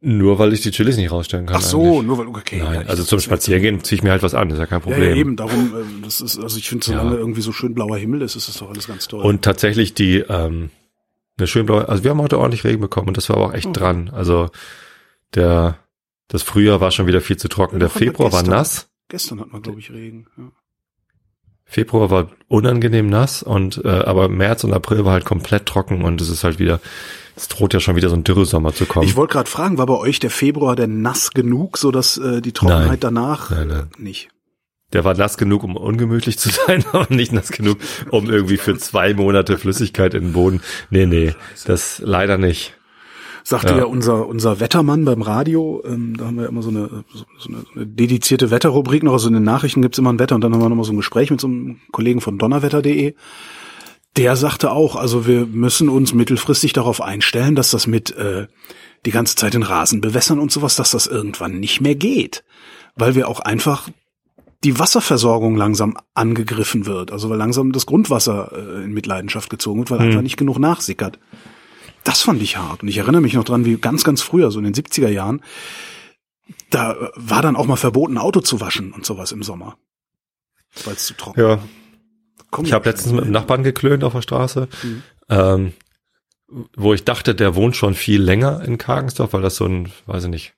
Nur 0.00 0.38
weil 0.38 0.52
ich 0.52 0.60
die 0.60 0.70
Chilis 0.70 0.96
nicht 0.98 1.10
rausstellen 1.10 1.46
kann. 1.46 1.56
Ach 1.56 1.62
so, 1.62 1.82
eigentlich. 1.82 2.02
nur 2.06 2.18
weil 2.18 2.26
okay. 2.28 2.60
Nein, 2.62 2.82
ja, 2.82 2.86
also 2.86 3.02
zum 3.02 3.18
Spaziergehen 3.18 3.82
ziehe 3.82 3.96
ich 3.96 4.02
mir 4.02 4.10
halt 4.10 4.22
was 4.22 4.34
an, 4.34 4.50
ist 4.50 4.58
ja 4.58 4.66
kein 4.66 4.80
Ja, 4.80 4.84
Problem. 4.84 5.10
ja, 5.10 5.16
eben, 5.16 5.36
darum, 5.36 5.72
ähm, 5.74 6.02
das 6.04 6.20
ist, 6.20 6.38
also 6.38 6.58
ich 6.58 6.68
finde, 6.68 6.84
solange 6.84 7.12
Ja. 7.12 7.18
irgendwie 7.18 7.40
so 7.40 7.50
schön 7.50 7.74
blauer 7.74 7.96
Himmel 7.96 8.22
ist, 8.22 8.36
ist 8.36 8.46
das 8.48 8.58
doch 8.58 8.68
alles 8.68 8.86
ganz 8.86 9.08
toll. 9.08 9.22
Und 9.24 9.42
tatsächlich 9.42 9.94
die, 9.94 10.18
ähm, 10.18 10.70
eine 11.38 11.46
schön 11.46 11.66
blaue, 11.66 11.88
also 11.88 12.04
wir 12.04 12.10
haben 12.10 12.20
heute 12.20 12.38
ordentlich 12.38 12.64
Regen 12.64 12.80
bekommen 12.80 13.08
und 13.08 13.16
das 13.16 13.28
war 13.30 13.36
aber 13.36 13.46
auch 13.46 13.54
echt 13.54 13.66
Oh. 13.66 13.72
dran. 13.72 14.10
Also 14.12 14.50
der, 15.34 15.78
das 16.28 16.42
Frühjahr 16.42 16.80
war 16.80 16.90
schon 16.90 17.06
wieder 17.06 17.20
viel 17.22 17.36
zu 17.38 17.48
trocken. 17.48 17.76
Ja, 17.76 17.80
Der 17.80 17.90
Februar 17.90 18.32
war 18.32 18.42
nass. 18.42 18.88
Gestern 19.08 19.40
hat 19.40 19.50
man, 19.52 19.62
glaube 19.62 19.80
ich, 19.80 19.90
Regen. 19.90 20.26
Ja. 20.36 20.50
Februar 21.68 22.10
war 22.10 22.30
unangenehm 22.48 23.08
nass 23.08 23.42
und 23.42 23.84
äh, 23.84 23.88
aber 23.88 24.28
März 24.28 24.62
und 24.64 24.72
April 24.72 25.04
war 25.04 25.12
halt 25.12 25.24
komplett 25.24 25.66
trocken 25.66 26.02
und 26.02 26.20
es 26.20 26.28
ist 26.28 26.44
halt 26.44 26.60
wieder, 26.60 26.80
es 27.34 27.48
droht 27.48 27.74
ja 27.74 27.80
schon 27.80 27.96
wieder 27.96 28.08
so 28.08 28.14
ein 28.14 28.22
Dürresommer 28.22 28.72
zu 28.72 28.86
kommen. 28.86 29.06
Ich 29.06 29.16
wollte 29.16 29.32
gerade 29.32 29.50
fragen, 29.50 29.76
war 29.76 29.86
bei 29.86 29.98
euch 29.98 30.20
der 30.20 30.30
Februar 30.30 30.76
denn 30.76 31.02
nass 31.02 31.32
genug, 31.32 31.76
so 31.76 31.90
dass 31.90 32.16
äh, 32.18 32.40
die 32.40 32.52
Trockenheit 32.52 32.88
Nein. 32.88 33.00
danach 33.00 33.50
Nein, 33.50 33.68
nein. 33.68 33.90
Nicht? 33.98 34.28
Der 34.92 35.04
war 35.04 35.14
nass 35.14 35.36
genug, 35.36 35.64
um 35.64 35.76
ungemütlich 35.76 36.38
zu 36.38 36.50
sein, 36.66 36.84
aber 36.92 37.12
nicht 37.12 37.32
nass 37.32 37.50
genug, 37.50 37.78
um 38.10 38.30
irgendwie 38.30 38.56
für 38.58 38.78
zwei 38.78 39.12
Monate 39.12 39.58
Flüssigkeit 39.58 40.14
in 40.14 40.22
den 40.22 40.32
Boden. 40.32 40.62
Nee, 40.90 41.06
nee, 41.06 41.34
das 41.66 42.00
leider 42.04 42.38
nicht. 42.38 42.75
Sagte 43.48 43.74
Ja. 43.74 43.78
ja, 43.78 43.84
unser, 43.84 44.26
unser 44.26 44.58
Wettermann 44.58 45.04
beim 45.04 45.22
Radio, 45.22 45.80
ähm, 45.86 46.16
da 46.16 46.24
haben 46.24 46.36
wir 46.36 46.48
immer 46.48 46.62
so 46.62 46.70
eine, 46.70 47.04
so, 47.14 47.24
so 47.38 47.48
eine, 47.48 47.86
dedizierte 47.86 48.50
Wetterrubrik 48.50 49.04
noch, 49.04 49.12
also 49.12 49.28
in 49.28 49.34
den 49.34 49.44
Nachrichten 49.44 49.82
gibt's 49.82 49.98
immer 49.98 50.12
ein 50.12 50.18
Wetter 50.18 50.34
und 50.34 50.40
dann 50.40 50.52
haben 50.52 50.60
wir 50.60 50.68
nochmal 50.68 50.84
so 50.84 50.92
ein 50.92 50.96
Gespräch 50.96 51.30
mit 51.30 51.40
so 51.40 51.46
einem 51.46 51.78
Kollegen 51.92 52.20
von 52.20 52.38
donnerwetter.de. 52.38 53.14
Der 54.16 54.34
sagte 54.34 54.72
auch, 54.72 54.96
also 54.96 55.28
wir 55.28 55.46
müssen 55.46 55.88
uns 55.88 56.12
mittelfristig 56.12 56.72
darauf 56.72 57.00
einstellen, 57.00 57.54
dass 57.54 57.70
das 57.70 57.86
mit, 57.86 58.10
äh, 58.16 58.48
die 59.04 59.12
ganze 59.12 59.36
Zeit 59.36 59.54
den 59.54 59.62
Rasen 59.62 60.00
bewässern 60.00 60.40
und 60.40 60.50
sowas, 60.50 60.74
dass 60.74 60.90
das 60.90 61.06
irgendwann 61.06 61.60
nicht 61.60 61.80
mehr 61.80 61.94
geht. 61.94 62.42
Weil 62.96 63.14
wir 63.14 63.28
auch 63.28 63.38
einfach 63.38 63.88
die 64.64 64.80
Wasserversorgung 64.80 65.56
langsam 65.56 65.96
angegriffen 66.14 66.84
wird. 66.86 67.12
Also 67.12 67.30
weil 67.30 67.38
langsam 67.38 67.70
das 67.70 67.86
Grundwasser 67.86 68.50
äh, 68.52 68.82
in 68.82 68.92
Mitleidenschaft 68.92 69.50
gezogen 69.50 69.78
wird, 69.78 69.92
weil 69.92 70.00
Hm. 70.00 70.06
einfach 70.06 70.22
nicht 70.22 70.36
genug 70.36 70.58
nachsickert. 70.58 71.20
Das 72.06 72.22
fand 72.22 72.40
ich 72.40 72.56
hart. 72.56 72.82
Und 72.82 72.88
ich 72.88 72.98
erinnere 72.98 73.20
mich 73.20 73.34
noch 73.34 73.44
dran, 73.44 73.64
wie 73.64 73.76
ganz, 73.76 74.04
ganz 74.04 74.22
früher, 74.22 74.50
so 74.50 74.58
in 74.60 74.64
den 74.64 74.74
70er 74.74 75.08
Jahren, 75.08 75.42
da 76.70 77.10
war 77.16 77.42
dann 77.42 77.56
auch 77.56 77.66
mal 77.66 77.76
verboten, 77.76 78.16
Auto 78.16 78.40
zu 78.40 78.60
waschen 78.60 78.92
und 78.92 79.04
sowas 79.04 79.32
im 79.32 79.42
Sommer. 79.42 79.76
Weil 80.84 80.94
es 80.94 81.06
zu 81.06 81.14
trocken 81.14 81.40
Ja, 81.40 81.48
war. 81.48 81.68
Komm, 82.50 82.64
ich 82.64 82.72
habe 82.72 82.88
letztens 82.88 83.12
mit 83.12 83.24
einem 83.24 83.32
Nachbarn 83.32 83.62
geklönt 83.64 84.04
auf 84.04 84.12
der 84.12 84.22
Straße, 84.22 84.68
Mhm. 84.82 85.02
ähm, 85.28 85.72
wo 86.76 86.94
ich 86.94 87.04
dachte, 87.04 87.34
der 87.34 87.56
wohnt 87.56 87.74
schon 87.74 87.94
viel 87.94 88.22
länger 88.22 88.62
in 88.62 88.78
Kargensdorf, 88.78 89.32
weil 89.32 89.42
das 89.42 89.56
so 89.56 89.66
ein, 89.66 89.90
weiß 90.06 90.24
ich 90.24 90.30
nicht, 90.30 90.54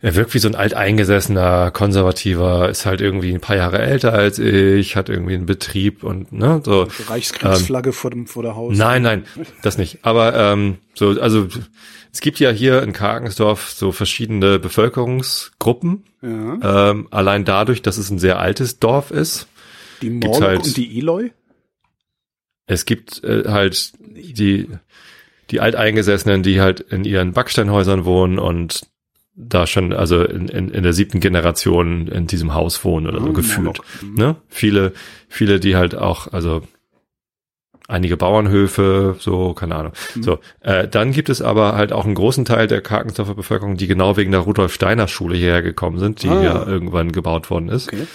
er 0.00 0.14
wirkt 0.14 0.34
wie 0.34 0.38
so 0.38 0.48
ein 0.48 0.54
alteingesessener, 0.54 1.70
konservativer, 1.70 2.68
ist 2.68 2.84
halt 2.84 3.00
irgendwie 3.00 3.32
ein 3.32 3.40
paar 3.40 3.56
Jahre 3.56 3.78
älter 3.78 4.12
als 4.12 4.38
ich, 4.38 4.94
hat 4.94 5.08
irgendwie 5.08 5.34
einen 5.34 5.46
Betrieb 5.46 6.04
und 6.04 6.32
ne, 6.32 6.60
so. 6.64 6.86
Reichskriegsflagge 7.08 7.92
vor 7.92 8.10
dem 8.10 8.26
vor 8.26 8.42
der 8.42 8.54
Haus. 8.56 8.76
Nein, 8.76 9.02
nein, 9.02 9.24
das 9.62 9.78
nicht. 9.78 10.00
Aber 10.02 10.34
ähm, 10.34 10.78
so, 10.94 11.18
also 11.20 11.48
es 12.12 12.20
gibt 12.20 12.40
ja 12.40 12.50
hier 12.50 12.82
in 12.82 12.92
Kargensdorf 12.92 13.70
so 13.70 13.90
verschiedene 13.90 14.58
Bevölkerungsgruppen. 14.58 16.04
Ja. 16.20 16.90
Ähm, 16.90 17.08
allein 17.10 17.46
dadurch, 17.46 17.80
dass 17.80 17.96
es 17.96 18.10
ein 18.10 18.18
sehr 18.18 18.38
altes 18.38 18.78
Dorf 18.78 19.10
ist. 19.10 19.48
Die 20.02 20.10
Morlock 20.10 20.42
halt- 20.42 20.64
und 20.64 20.76
die 20.76 20.98
Eloy? 20.98 21.32
Es 22.66 22.84
gibt 22.84 23.24
äh, 23.24 23.44
halt 23.46 23.92
die 23.98 24.68
die 25.50 25.60
Alteingesessenen, 25.60 26.42
die 26.42 26.60
halt 26.60 26.80
in 26.80 27.04
ihren 27.04 27.32
Backsteinhäusern 27.32 28.04
wohnen 28.04 28.38
und 28.38 28.86
da 29.36 29.66
schon, 29.66 29.92
also 29.92 30.24
in, 30.24 30.48
in, 30.48 30.70
in 30.70 30.82
der 30.82 30.92
siebten 30.94 31.20
Generation 31.20 32.08
in 32.08 32.26
diesem 32.26 32.54
Haus 32.54 32.84
wohnen 32.84 33.06
oder 33.06 33.20
so 33.20 33.28
Ah, 33.28 33.32
gefühlt. 33.32 33.80
Mhm. 34.02 34.14
Ne? 34.14 34.36
Viele, 34.48 34.92
viele, 35.28 35.60
die 35.60 35.76
halt 35.76 35.94
auch, 35.94 36.32
also 36.32 36.62
einige 37.88 38.16
Bauernhöfe, 38.16 39.16
so, 39.20 39.52
keine 39.52 39.76
Ahnung. 39.76 39.92
Mhm. 40.14 40.22
So, 40.22 40.38
äh, 40.60 40.88
dann 40.88 41.12
gibt 41.12 41.28
es 41.28 41.42
aber 41.42 41.74
halt 41.76 41.92
auch 41.92 42.04
einen 42.04 42.14
großen 42.14 42.44
Teil 42.44 42.66
der 42.66 42.80
Karkensdorfer 42.80 43.34
Bevölkerung, 43.34 43.76
die 43.76 43.86
genau 43.86 44.16
wegen 44.16 44.32
der 44.32 44.40
Rudolf 44.40 44.72
Steiner 44.74 45.06
Schule 45.06 45.36
hierher 45.36 45.62
gekommen 45.62 45.98
sind, 45.98 46.22
die 46.22 46.28
Ah. 46.28 46.42
ja 46.42 46.66
irgendwann 46.66 47.12
gebaut 47.12 47.50
worden 47.50 47.68
ist. 47.68 47.92
Okay. 47.92 48.06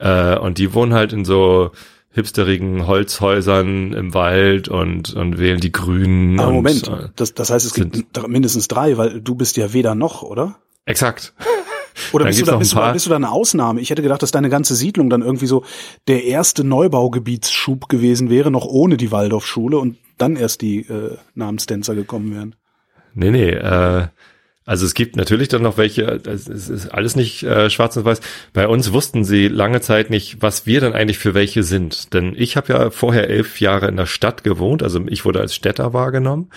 Äh, 0.00 0.36
und 0.38 0.58
die 0.58 0.74
wohnen 0.74 0.92
halt 0.92 1.12
in 1.14 1.24
so 1.24 1.70
hipsterigen 2.16 2.86
Holzhäusern 2.86 3.92
im 3.92 4.14
Wald 4.14 4.68
und, 4.68 5.14
und 5.14 5.38
wählen 5.38 5.60
die 5.60 5.70
Grünen. 5.70 6.40
Aber 6.40 6.48
und, 6.48 6.54
Moment, 6.54 6.88
Äh, 6.88 7.10
das, 7.14 7.34
das 7.34 7.50
heißt, 7.50 7.66
es 7.66 7.74
gibt 7.74 8.26
mindestens 8.26 8.68
drei, 8.68 8.96
weil 8.96 9.20
du 9.20 9.34
bist 9.34 9.58
ja 9.58 9.72
weder 9.74 9.94
noch, 9.94 10.22
oder? 10.22 10.56
exakt. 10.86 11.34
Oder 12.12 12.24
Dann 12.24 12.30
bist 12.30 12.42
du, 12.42 12.44
da, 12.44 12.56
bist, 12.56 12.72
du 12.72 12.76
da, 12.76 12.92
bist 12.92 13.06
du 13.06 13.10
da 13.10 13.16
eine 13.16 13.30
Ausnahme? 13.30 13.80
Ich 13.80 13.88
hätte 13.88 14.02
gedacht, 14.02 14.22
dass 14.22 14.30
deine 14.30 14.50
ganze 14.50 14.74
Siedlung 14.74 15.08
dann 15.08 15.22
irgendwie 15.22 15.46
so 15.46 15.64
der 16.08 16.24
erste 16.24 16.62
Neubaugebietsschub 16.62 17.88
gewesen 17.88 18.28
wäre, 18.28 18.50
noch 18.50 18.66
ohne 18.66 18.98
die 18.98 19.12
Waldorfschule 19.12 19.78
und 19.78 19.96
dann 20.18 20.36
erst 20.36 20.60
die 20.60 20.80
äh, 20.80 21.16
Namenstänzer 21.34 21.94
gekommen 21.94 22.34
wären. 22.34 22.54
Nee, 23.14 23.30
nee, 23.30 23.48
äh, 23.48 24.08
also 24.66 24.84
es 24.84 24.94
gibt 24.94 25.14
natürlich 25.14 25.46
dann 25.46 25.62
noch 25.62 25.78
welche, 25.78 26.02
es 26.26 26.48
ist 26.48 26.88
alles 26.88 27.14
nicht 27.14 27.44
äh, 27.44 27.70
schwarz 27.70 27.96
und 27.96 28.04
weiß. 28.04 28.20
Bei 28.52 28.66
uns 28.66 28.92
wussten 28.92 29.22
sie 29.22 29.46
lange 29.46 29.80
Zeit 29.80 30.10
nicht, 30.10 30.42
was 30.42 30.66
wir 30.66 30.80
dann 30.80 30.92
eigentlich 30.92 31.18
für 31.18 31.34
welche 31.34 31.62
sind. 31.62 32.12
Denn 32.12 32.34
ich 32.36 32.56
habe 32.56 32.72
ja 32.72 32.90
vorher 32.90 33.30
elf 33.30 33.60
Jahre 33.60 33.86
in 33.86 33.96
der 33.96 34.06
Stadt 34.06 34.42
gewohnt, 34.42 34.82
also 34.82 35.00
ich 35.06 35.24
wurde 35.24 35.38
als 35.38 35.54
Städter 35.54 35.92
wahrgenommen. 35.92 36.50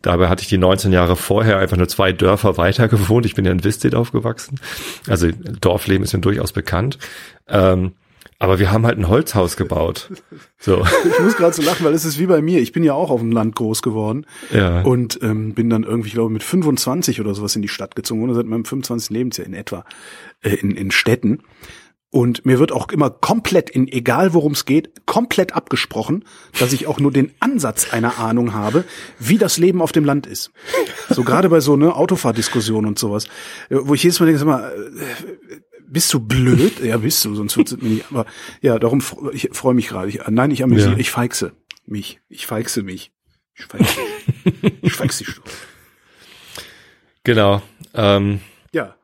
Dabei 0.00 0.28
hatte 0.28 0.42
ich 0.42 0.48
die 0.48 0.56
19 0.56 0.92
Jahre 0.92 1.14
vorher 1.14 1.58
einfach 1.58 1.76
nur 1.76 1.88
zwei 1.88 2.12
Dörfer 2.12 2.56
weiter 2.56 2.88
gewohnt. 2.88 3.26
Ich 3.26 3.34
bin 3.34 3.44
ja 3.44 3.52
in 3.52 3.64
Wistedt 3.64 3.94
aufgewachsen. 3.94 4.58
Also 5.06 5.28
Dorfleben 5.60 6.04
ist 6.04 6.14
mir 6.14 6.20
durchaus 6.20 6.52
bekannt. 6.52 6.96
Ähm, 7.48 7.92
aber 8.42 8.58
wir 8.58 8.72
haben 8.72 8.84
halt 8.84 8.98
ein 8.98 9.06
Holzhaus 9.06 9.56
gebaut. 9.56 10.10
So, 10.58 10.84
Ich 11.04 11.20
muss 11.20 11.36
gerade 11.36 11.54
so 11.54 11.62
lachen, 11.62 11.86
weil 11.86 11.94
es 11.94 12.04
ist 12.04 12.18
wie 12.18 12.26
bei 12.26 12.42
mir. 12.42 12.60
Ich 12.60 12.72
bin 12.72 12.82
ja 12.82 12.92
auch 12.92 13.10
auf 13.10 13.20
dem 13.20 13.30
Land 13.30 13.54
groß 13.54 13.82
geworden 13.82 14.26
ja. 14.52 14.82
und 14.82 15.20
ähm, 15.22 15.54
bin 15.54 15.70
dann 15.70 15.84
irgendwie, 15.84 16.08
ich 16.08 16.14
glaube, 16.14 16.30
mit 16.32 16.42
25 16.42 17.20
oder 17.20 17.34
sowas 17.34 17.54
in 17.54 17.62
die 17.62 17.68
Stadt 17.68 17.94
gezogen 17.94 18.24
oder 18.24 18.34
seit 18.34 18.46
meinem 18.46 18.64
25. 18.64 19.10
Lebensjahr 19.10 19.46
in 19.46 19.54
etwa 19.54 19.84
äh, 20.40 20.54
in, 20.54 20.72
in 20.72 20.90
Städten. 20.90 21.44
Und 22.10 22.44
mir 22.44 22.58
wird 22.58 22.72
auch 22.72 22.88
immer 22.88 23.10
komplett, 23.10 23.70
in 23.70 23.86
egal 23.86 24.34
worum 24.34 24.52
es 24.52 24.64
geht, 24.66 25.06
komplett 25.06 25.54
abgesprochen, 25.54 26.24
dass 26.58 26.72
ich 26.72 26.88
auch 26.88 26.98
nur 26.98 27.12
den 27.12 27.32
Ansatz 27.38 27.92
einer 27.92 28.18
Ahnung 28.18 28.54
habe, 28.54 28.84
wie 29.20 29.38
das 29.38 29.56
Leben 29.56 29.80
auf 29.80 29.92
dem 29.92 30.04
Land 30.04 30.26
ist. 30.26 30.50
So 31.10 31.22
gerade 31.22 31.48
bei 31.48 31.60
so 31.60 31.76
ne 31.76 31.94
Autofahrdiskussionen 31.94 32.88
und 32.88 32.98
sowas, 32.98 33.26
äh, 33.70 33.76
wo 33.80 33.94
ich 33.94 34.02
jedes 34.02 34.18
Mal 34.18 34.26
denke, 34.26 34.40
sag 34.40 34.46
mal, 34.46 34.72
äh, 34.72 35.60
bist 35.92 36.12
du 36.14 36.20
blöd? 36.20 36.80
Ja, 36.82 36.96
bist 36.98 37.24
du, 37.24 37.34
sonst 37.34 37.56
wird's 37.56 37.76
mir 37.76 37.88
nicht. 37.88 38.04
Aber 38.10 38.26
ja, 38.60 38.78
darum 38.78 39.02
ich 39.32 39.48
freue 39.52 39.74
mich 39.74 39.88
gerade. 39.88 40.08
Ich, 40.08 40.20
nein, 40.28 40.50
ich 40.50 40.62
amüsiere, 40.62 40.92
Ja. 40.92 40.98
ich 40.98 41.10
feixe 41.10 41.52
mich. 41.86 42.20
Ich 42.28 42.46
feixe 42.46 42.82
mich. 42.82 43.12
Ich 43.54 43.64
feixe, 43.66 44.00
ich 44.82 44.92
feixe 44.94 45.24
dich. 45.24 45.34
Genau. 47.24 47.62
Ähm, 47.94 48.40
Ja. 48.72 48.94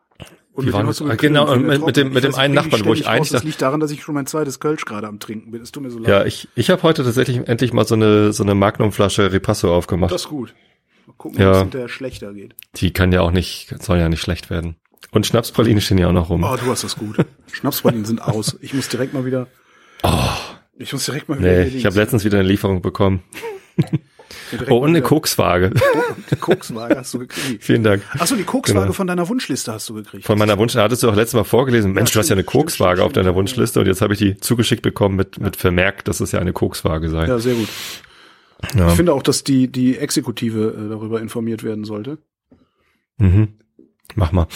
Und 0.53 0.65
mit 0.65 0.75
war 0.75 0.81
wem 0.81 0.87
das? 0.89 0.97
hast 0.97 1.01
du 1.01 1.05
Ah, 1.05 1.11
geklönt? 1.13 1.21
genau, 1.37 1.53
und 1.53 1.67
mit- 1.67 1.87
mit 1.87 1.97
dem- 1.97 2.13
mit 2.13 2.25
dem 2.25 2.35
einen 2.35 2.55
Nachbarn, 2.55 2.85
wo 2.85 2.93
ich 2.93 3.07
eigentlich. 3.07 3.29
Das 3.31 3.45
liegt 3.45 3.63
daran, 3.63 3.79
dass 3.79 3.93
ich 3.93 4.03
schon 4.03 4.17
mein 4.17 4.27
zweites 4.27 4.59
Kölsch 4.59 4.85
gerade 4.87 5.07
am 5.07 5.21
Trinken 5.21 5.53
bin. 5.53 5.63
Es 5.63 5.71
tut 5.71 5.85
mir 5.85 5.91
so 5.93 5.99
leid. 6.01 6.09
Ja, 6.09 6.25
ich, 6.25 6.49
ich 6.57 6.71
habe 6.71 6.83
heute 6.83 7.05
tatsächlich 7.05 7.47
endlich 7.47 7.73
mal 7.73 7.87
so 7.87 7.95
eine 7.95 8.33
so 8.33 8.43
eine 8.43 8.57
Magnumflasche 8.57 9.33
Ripasso 9.33 9.73
aufgemacht. 9.73 10.11
Das 10.11 10.23
ist 10.23 10.29
gut. 10.29 10.55
Mal 11.07 11.13
gucken, 11.17 11.41
Ja. 11.41 11.51
ob 11.51 11.55
es 11.55 11.61
hinterher 11.63 11.89
schlechter 11.89 12.33
geht. 12.35 12.57
Die 12.75 12.93
kann 12.93 13.13
ja 13.13 13.21
auch 13.21 13.31
nicht, 13.31 13.73
soll 13.81 13.99
ja 13.99 14.09
nicht 14.09 14.21
schlecht 14.21 14.51
werden. 14.51 14.75
Und 15.11 15.27
Schnapspralinen 15.27 15.81
stehen 15.81 15.99
ja 15.99 16.09
auch 16.09 16.13
noch 16.13 16.29
rum. 16.31 16.45
Oh, 16.45 16.57
du 16.57 16.71
hast 16.71 16.85
das 16.85 16.97
gut. 16.97 17.17
Schnapspralinen 17.53 18.05
sind 18.05 18.21
aus. 18.23 18.59
Ich 18.61 18.75
muss 18.75 18.89
direkt 18.89 19.15
mal 19.15 19.25
wieder. 19.25 19.47
Ich 20.79 20.93
muss 20.93 21.05
direkt 21.07 21.29
mal 21.29 21.39
wieder. 21.39 21.51
Oh. 21.51 21.55
nee, 21.55 21.77
ich 21.77 21.87
habe 21.87 21.97
letztens 21.97 22.25
wieder 22.25 22.39
eine 22.39 22.49
Lieferung 22.49 22.83
bekommen. 22.83 23.23
Oh, 24.69 24.77
und 24.79 24.91
eine 24.91 25.03
Kokswaage. 25.03 25.71
Die 26.31 26.37
Kokswaage 26.37 26.97
hast 26.97 27.15
du 27.15 27.21
gekriegt. 27.21 27.65
Vielen 27.65 27.83
Dank. 27.83 28.03
Achso, 28.19 28.37
die 28.37 28.45
Kokswaage 28.45 28.81
Genau. 28.87 28.93
von 28.93 29.07
deiner 29.07 29.29
Wunschliste 29.29 29.73
hast 29.73 29.89
du 29.89 29.95
gekriegt. 29.95 30.25
Von 30.27 30.39
meiner 30.39 30.59
Wunsch, 30.59 30.75
hattest 30.77 31.03
du 31.03 31.09
auch 31.11 31.15
letztes 31.17 31.35
Mal 31.35 31.45
vorgelesen, 31.45 31.93
Mensch, 31.93 32.13
du 32.13 32.19
hast 32.19 32.29
ja 32.29 32.35
eine 32.35 32.45
Kokswaage 32.45 32.99
stimmt, 32.99 33.07
auf 33.07 33.13
deiner 33.13 33.35
Wunschliste 33.35 33.81
und 33.81 33.87
jetzt 33.87 34.01
habe 34.03 34.13
ich 34.13 34.19
die 34.19 34.37
zugeschickt 34.39 34.83
bekommen 34.83 35.17
mit, 35.17 35.41
mit 35.41 35.57
Vermerk, 35.57 36.05
dass 36.05 36.21
es 36.21 36.33
ja 36.33 36.41
eine 36.41 36.53
Kokswaage 36.53 37.09
sei. 37.11 37.27
ja, 37.27 37.39
sehr 37.39 37.55
gut. 37.55 37.69
Ja. 38.75 38.89
Ich 38.89 38.95
finde 38.95 39.13
auch, 39.15 39.23
dass 39.23 39.45
die, 39.45 39.69
die 39.71 39.97
Exekutive 39.97 40.75
äh, 40.77 40.89
darüber 40.91 41.21
informiert 41.21 41.63
werden 41.63 41.85
sollte. 41.85 42.19
Mhm. 43.19 43.55
Mach 44.19 44.33
mal. 44.33 44.49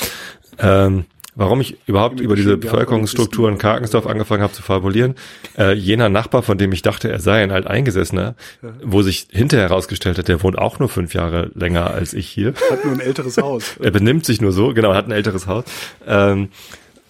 Ähm, 0.58 1.04
warum 1.36 1.60
ich 1.60 1.76
überhaupt 1.86 2.18
über 2.20 2.34
diese 2.34 2.56
Bevölkerungsstruktur 2.56 3.48
in 3.48 3.58
Karkensdorf 3.58 4.08
angefangen 4.08 4.42
habe 4.42 4.52
zu 4.52 4.60
fabulieren, 4.60 5.14
äh, 5.56 5.72
jener 5.72 6.08
Nachbar, 6.08 6.42
von 6.42 6.58
dem 6.58 6.72
ich 6.72 6.82
dachte, 6.82 7.08
er 7.10 7.20
sei 7.20 7.42
ein 7.44 7.52
Alteingesessener, 7.52 8.34
wo 8.82 9.02
sich 9.02 9.28
hinterher 9.30 9.68
herausgestellt 9.68 10.18
hat, 10.18 10.26
der 10.26 10.42
wohnt 10.42 10.58
auch 10.58 10.80
nur 10.80 10.88
fünf 10.88 11.14
Jahre 11.14 11.50
länger 11.54 11.90
als 11.90 12.12
ich 12.12 12.28
hier. 12.28 12.54
Hat 12.70 12.84
nur 12.84 12.94
ein 12.94 13.00
älteres 13.00 13.38
Haus. 13.38 13.76
Er 13.82 13.90
benimmt 13.92 14.26
sich 14.26 14.40
nur 14.40 14.52
so, 14.52 14.74
genau, 14.74 14.94
hat 14.94 15.06
ein 15.06 15.12
älteres 15.12 15.46
Haus. 15.46 15.64
Ähm, 16.06 16.48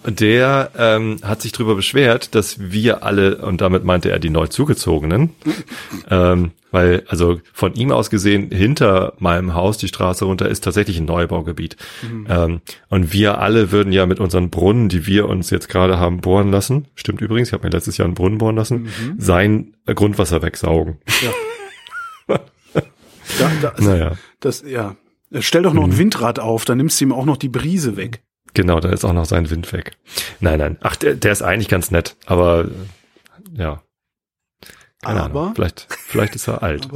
der 0.07 0.71
ähm, 0.77 1.19
hat 1.23 1.43
sich 1.43 1.53
darüber 1.53 1.75
beschwert, 1.75 2.35
dass 2.35 2.59
wir 2.59 3.03
alle, 3.05 3.37
und 3.39 3.61
damit 3.61 3.85
meinte 3.85 4.11
er 4.11 4.19
die 4.19 4.31
neu 4.31 4.47
zugezogenen, 4.49 5.31
ähm, 6.11 6.51
weil, 6.71 7.05
also 7.09 7.41
von 7.53 7.75
ihm 7.75 7.93
aus 7.93 8.09
gesehen, 8.09 8.51
hinter 8.51 9.13
meinem 9.19 9.55
Haus, 9.55 9.77
die 9.79 9.89
Straße 9.89 10.25
runter, 10.25 10.49
ist 10.49 10.65
tatsächlich 10.65 10.99
ein 10.99 11.05
Neubaugebiet. 11.05 11.77
Ähm, 12.29 12.61
und 12.89 13.13
wir 13.13 13.39
alle 13.39 13.71
würden 13.73 13.93
ja 13.93 14.07
mit 14.07 14.21
unseren 14.21 14.49
Brunnen, 14.51 14.89
die 14.89 15.07
wir 15.07 15.29
uns 15.29 15.51
jetzt 15.51 15.69
gerade 15.69 15.99
haben 15.99 16.21
bohren 16.23 16.51
lassen, 16.51 16.87
stimmt 16.95 17.21
übrigens, 17.21 17.49
ich 17.49 17.53
habe 17.53 17.65
mir 17.65 17.71
letztes 17.71 17.99
Jahr 17.99 18.07
einen 18.07 18.15
Brunnen 18.15 18.39
bohren 18.39 18.57
lassen, 18.57 18.89
sein 19.19 19.75
Grundwasser 19.87 20.41
wegsaugen. 20.43 20.99
Da, 23.39 23.51
da, 23.63 23.69
also, 23.71 23.89
Naja, 23.91 24.13
Das, 24.41 24.63
ja. 24.67 24.97
Stell 25.41 25.63
doch 25.63 25.73
noch 25.73 25.87
Mhm. 25.87 25.93
ein 25.93 25.99
Windrad 25.99 26.39
auf, 26.39 26.65
dann 26.67 26.77
nimmst 26.77 27.01
du 27.01 27.07
ihm 27.07 27.13
auch 27.13 27.25
noch 27.25 27.37
die 27.39 27.49
Brise 27.49 27.97
weg. 27.97 28.23
Genau, 28.55 28.81
da 28.81 28.91
ist 28.91 29.05
auch 29.05 29.13
noch 29.13 29.25
sein 29.25 29.51
Wind 29.51 29.73
weg. 29.73 29.93
Nein, 30.41 30.59
nein, 30.59 30.79
ach, 30.81 30.97
der, 30.97 31.15
der 31.15 31.33
ist 31.33 31.43
eigentlich 31.43 31.69
ganz 31.69 31.91
nett, 31.91 32.17
aber 32.27 32.69
ja. 33.55 33.83
Keine 35.03 35.21
Aber? 35.25 35.41
Ahnung. 35.41 35.55
Vielleicht, 35.57 35.89
vielleicht 36.07 36.37
ist 36.37 36.47
er 36.49 36.63
alt. 36.63 36.87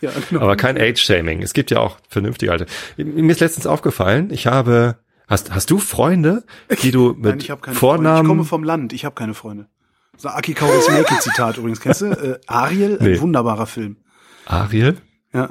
Ja, 0.00 0.10
genau. 0.28 0.42
Aber 0.42 0.54
kein 0.56 0.78
Age-Shaming. 0.78 1.42
Es 1.42 1.52
gibt 1.52 1.72
ja 1.72 1.80
auch 1.80 1.98
vernünftige 2.08 2.52
Alte. 2.52 2.66
Mir 2.96 3.32
ist 3.32 3.40
letztens 3.40 3.66
aufgefallen, 3.66 4.30
ich 4.30 4.46
habe, 4.46 4.98
hast, 5.26 5.52
hast 5.52 5.68
du 5.70 5.78
Freunde, 5.78 6.44
die 6.82 6.92
du 6.92 7.08
mit 7.14 7.24
Nein, 7.24 7.38
ich 7.40 7.48
keine 7.48 7.58
Freunde. 7.60 7.74
Vornamen, 7.74 8.22
Ich 8.22 8.28
komme 8.28 8.44
vom 8.44 8.62
Land, 8.62 8.92
ich 8.92 9.04
habe 9.04 9.16
keine 9.16 9.34
Freunde. 9.34 9.66
Ein 10.22 10.28
Aki 10.30 10.54
Kaurismäki 10.54 11.18
Zitat 11.18 11.56
übrigens. 11.56 11.80
Kennst 11.80 12.02
du? 12.02 12.06
Äh, 12.06 12.38
Ariel, 12.46 12.98
ein 13.00 13.12
Nee. 13.12 13.20
wunderbarer 13.20 13.66
Film. 13.66 13.96
Ariel? 14.46 14.98
Ja, 15.32 15.48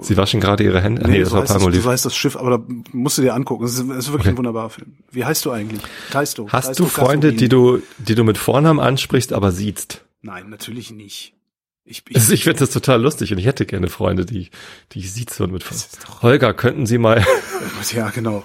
Sie 0.00 0.16
waschen 0.16 0.40
gerade 0.40 0.64
ihre 0.64 0.80
Hände. 0.80 1.08
Nee, 1.08 1.20
das 1.20 1.28
so 1.28 1.34
war 1.36 1.42
heißt 1.42 1.50
das, 1.50 1.56
Palmolive. 1.58 1.82
so 1.82 1.90
heißt 1.90 2.04
das 2.04 2.16
Schiff, 2.16 2.36
aber 2.36 2.50
da 2.58 2.64
musst 2.92 3.16
du 3.18 3.22
dir 3.22 3.32
angucken. 3.34 3.64
Es 3.64 3.74
ist, 3.74 3.80
es 3.80 3.88
ist 3.88 4.06
wirklich 4.08 4.20
Okay. 4.22 4.28
ein 4.30 4.36
wunderbarer 4.38 4.70
Film. 4.70 4.96
Wie 5.12 5.24
heißt 5.24 5.44
du 5.44 5.52
eigentlich? 5.52 5.80
Taisto. 6.10 6.48
Hast 6.50 6.66
Taisto 6.66 6.82
du 6.84 6.88
Freunde, 6.88 7.28
Kasorin. 7.28 7.36
die 7.38 7.48
du, 7.48 7.82
die 7.98 8.14
du 8.16 8.24
mit 8.24 8.38
Vornamen 8.38 8.80
ansprichst, 8.80 9.32
aber 9.32 9.52
siehst? 9.52 10.04
Nein, 10.22 10.48
natürlich 10.50 10.90
nicht. 10.90 11.34
Ich, 11.84 12.02
ich, 12.08 12.16
Also 12.16 12.32
ich 12.32 12.42
finde 12.44 12.58
das 12.58 12.70
total 12.70 13.00
lustig 13.02 13.32
und 13.32 13.38
ich 13.38 13.46
hätte 13.46 13.66
gerne 13.66 13.88
Freunde, 13.88 14.26
die, 14.26 14.38
ich- 14.40 14.50
die 14.92 14.98
ich 14.98 15.12
sieht 15.12 15.30
so 15.30 15.46
mit. 15.46 15.64
Holger, 16.22 16.52
könnten 16.52 16.86
Sie 16.86 16.98
mal. 16.98 17.24
ja, 17.94 18.10
genau. 18.10 18.44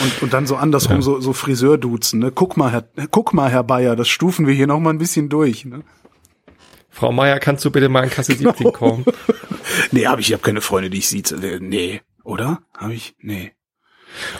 Und, 0.00 0.22
und 0.22 0.32
dann 0.32 0.46
so 0.46 0.54
andersrum, 0.56 1.02
so, 1.02 1.20
so 1.20 1.32
Friseur-Duzen, 1.32 2.20
ne? 2.20 2.30
Guck 2.32 2.56
mal, 2.56 2.70
Herr, 2.70 2.84
guck 3.10 3.34
mal, 3.34 3.50
Herr 3.50 3.64
Bayer, 3.64 3.96
das 3.96 4.08
stufen 4.08 4.46
wir 4.46 4.54
hier 4.54 4.68
noch 4.68 4.78
mal 4.78 4.90
ein 4.90 4.98
bisschen 4.98 5.28
durch, 5.28 5.64
ne? 5.64 5.82
Frau 6.98 7.12
Meier, 7.12 7.38
kannst 7.38 7.64
du 7.64 7.70
bitte 7.70 7.88
mal 7.88 8.02
in 8.02 8.10
Kasse 8.10 8.34
17 8.34 8.72
kommen? 8.72 9.04
Nee, 9.92 10.06
hab 10.06 10.18
ich, 10.18 10.28
ich 10.28 10.32
habe 10.32 10.42
keine 10.42 10.60
Freunde, 10.60 10.90
die 10.90 10.98
ich 10.98 11.08
sieze. 11.08 11.36
Äh, 11.36 11.60
Nee, 11.60 12.00
oder? 12.24 12.62
Habe 12.76 12.94
ich? 12.94 13.14
Nee. 13.20 13.52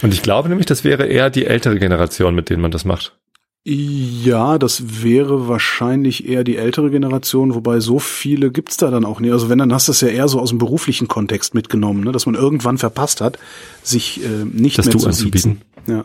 Und 0.02 0.12
ich 0.12 0.22
glaube 0.22 0.48
nämlich, 0.48 0.66
das 0.66 0.82
wäre 0.82 1.06
eher 1.06 1.30
die 1.30 1.46
ältere 1.46 1.78
Generation, 1.78 2.34
mit 2.34 2.50
denen 2.50 2.62
man 2.62 2.70
das 2.70 2.84
macht. 2.84 3.16
Ja, 3.64 4.58
das 4.58 5.02
wäre 5.04 5.48
wahrscheinlich 5.48 6.26
eher 6.26 6.42
die 6.42 6.56
ältere 6.56 6.90
Generation, 6.90 7.54
wobei 7.54 7.78
so 7.78 7.98
viele 7.98 8.50
gibt's 8.50 8.78
da 8.78 8.90
dann 8.90 9.04
auch 9.04 9.20
nicht. 9.20 9.32
Also 9.32 9.48
wenn, 9.48 9.58
dann 9.58 9.72
hast 9.72 9.86
du 9.86 9.92
das 9.92 10.00
ja 10.00 10.08
eher 10.08 10.26
so 10.26 10.40
aus 10.40 10.48
dem 10.48 10.58
beruflichen 10.58 11.06
Kontext 11.06 11.54
mitgenommen, 11.54 12.02
ne? 12.02 12.10
dass 12.10 12.26
man 12.26 12.34
irgendwann 12.34 12.78
verpasst 12.78 13.20
hat, 13.20 13.38
sich 13.82 14.24
äh, 14.24 14.44
nicht 14.44 14.78
Das 14.78 14.86
mehr 14.86 14.96
zu 14.96 15.06
anzubieten. 15.06 15.60
Ja. 15.86 16.04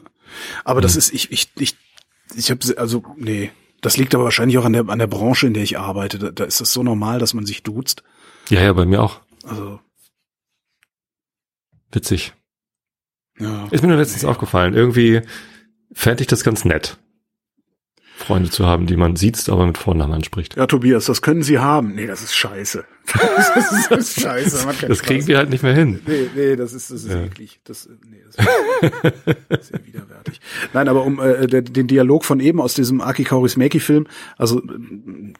Aber 0.64 0.82
das 0.82 0.96
ist, 0.96 1.14
ich, 1.14 1.32
ich, 1.32 1.50
ich, 1.58 1.76
ich 2.36 2.52
habe, 2.52 2.60
also, 2.78 3.04
nee. 3.18 3.52
Das 3.84 3.98
liegt 3.98 4.16
aber 4.16 4.24
wahrscheinlich 4.24 4.58
auch 4.58 4.66
an 4.66 4.74
der, 4.74 4.88
an 4.88 4.98
der 4.98 5.08
Branche, 5.08 5.46
in 5.46 5.54
der 5.54 5.62
ich 5.62 5.78
arbeite. 5.78 6.18
Da, 6.18 6.32
da 6.32 6.46
ist 6.46 6.62
es 6.62 6.72
so 6.72 6.84
normal, 6.84 7.20
dass 7.20 7.34
man 7.34 7.46
sich 7.46 7.64
duzt. 7.64 8.02
Ja, 8.50 8.62
ja, 8.62 8.74
bei 8.74 8.86
mir 8.86 9.04
auch. 9.04 9.20
Also, 9.44 9.80
Witzig. 11.92 12.34
ja. 13.38 13.68
Ist 13.72 13.82
mir 13.82 13.90
nur 13.90 13.98
letztens 13.98 14.26
aufgefallen. 14.26 14.74
Irgendwie 14.74 15.22
fände 15.92 16.22
ich 16.22 16.28
das 16.28 16.44
ganz 16.44 16.66
nett, 16.66 16.98
Freunde 18.24 18.50
zu 18.50 18.66
haben, 18.66 18.86
die 18.88 18.96
man 18.96 19.16
sieht, 19.16 19.48
aber 19.50 19.66
mit 19.66 19.78
Vornamen 19.78 20.14
anspricht. 20.14 20.56
Ja, 20.56 20.66
Tobias, 20.68 21.06
das 21.06 21.22
können 21.22 21.44
Sie 21.44 21.60
haben. 21.60 21.94
Nee, 21.96 22.08
das 22.08 22.24
ist 22.24 22.34
scheiße. 22.36 22.86
Das 23.14 23.50
ist, 23.58 23.92
das 23.92 24.00
ist 24.00 24.22
scheiße. 24.22 24.66
Das, 24.66 24.78
Das 24.88 25.02
kriegen 25.02 25.20
Spaß. 25.22 25.28
wir 25.28 25.38
halt 25.38 25.50
nicht 25.50 25.62
mehr 25.62 25.74
hin. 25.74 26.00
Nee, 26.08 26.30
nee, 26.36 26.56
das 26.56 26.72
ist, 26.72 26.90
das 26.90 27.04
ist 27.04 27.12
Ja. 27.12 27.24
eklig. 27.26 27.60
Das, 27.66 27.86
äh, 27.86 27.90
nee, 28.10 28.22
das 28.26 29.60
ist 29.60 29.68
sehr 29.74 29.86
widerwärtig. 29.86 30.40
Nein, 30.74 30.88
aber 30.88 31.04
um 31.04 31.20
äh, 31.20 31.48
der, 31.48 31.64
den 31.64 31.88
Dialog 31.88 32.24
von 32.24 32.40
eben 32.40 32.62
aus 32.62 32.76
diesem 32.76 33.02
Aki 33.02 33.26
Kaurismäki-Film, 33.26 34.08
also 34.38 34.60
äh, 34.60 34.64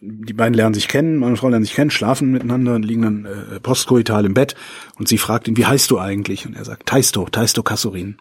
die 0.02 0.34
beiden 0.34 0.54
lernen 0.54 0.74
sich 0.74 0.90
kennen, 0.90 1.24
und 1.24 1.38
Frau 1.38 1.48
lernen 1.48 1.64
sich 1.64 1.74
kennen, 1.74 1.90
schlafen 1.90 2.32
miteinander 2.32 2.76
und 2.76 2.84
liegen 2.84 3.02
dann 3.04 3.26
äh, 3.26 3.60
postkoital 3.62 4.26
im 4.26 4.34
Bett 4.34 4.56
und 4.98 5.08
sie 5.08 5.18
fragt 5.18 5.48
ihn, 5.48 5.56
wie 5.56 5.66
heißt 5.66 5.90
du 5.90 6.00
eigentlich? 6.00 6.46
Und 6.46 6.56
er 6.58 6.66
sagt, 6.66 6.86
Taisto, 6.88 7.26
Taisto 7.32 7.64
Kasurin. 7.64 8.18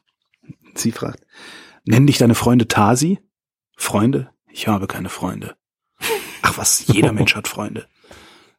Sie 0.75 0.93
fragt, 0.93 1.25
nennen 1.85 2.07
dich 2.07 2.19
deine 2.19 2.37
Freunde 2.37 2.69
Tasi? 2.69 3.19
Freunde? 3.77 4.31
Ich 4.53 4.69
habe 4.69 4.87
keine 4.87 5.09
Freunde. 5.09 5.57
Ach 6.43 6.59
was, 6.59 6.87
jeder 6.87 7.13
Mensch 7.15 7.35
hat 7.35 7.49
Freunde. 7.49 7.87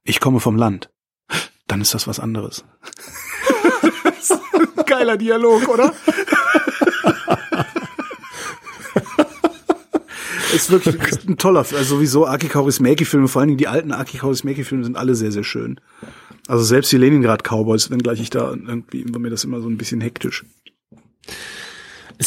Ich 0.04 0.20
komme 0.20 0.40
vom 0.40 0.58
Land. 0.58 0.90
Dann 1.68 1.82
ist 1.82 1.94
das 1.94 2.08
was 2.08 2.20
anderes. 2.20 2.66
Geiler 4.86 5.18
Dialog, 5.18 5.68
oder? 5.70 5.94
ist 10.54 10.70
wirklich 10.70 10.96
ein 11.28 11.38
toller, 11.38 11.64
Film. 11.64 11.80
also 11.80 11.96
sowieso 11.96 12.28
Aki 12.28 12.48
Kaurismäki-Filme, 12.48 13.28
vor 13.28 13.40
allen 13.40 13.50
Dingen 13.50 13.58
die 13.58 13.68
alten 13.68 13.92
Aki 13.92 14.20
Kaurismäki-Filme 14.20 14.84
sind 14.84 14.98
alle 14.98 15.16
sehr, 15.16 15.32
sehr 15.32 15.44
schön. 15.44 15.80
Also 16.48 16.64
selbst 16.64 16.92
die 16.92 16.98
Leningrad 16.98 17.44
Cowboys, 17.44 17.90
wenngleich 17.90 18.20
ich 18.20 18.30
da 18.30 18.52
irgendwie, 18.52 19.06
war 19.12 19.20
mir 19.20 19.30
das 19.30 19.44
immer 19.44 19.62
so 19.62 19.70
ein 19.70 19.78
bisschen 19.78 20.02
hektisch. 20.02 20.46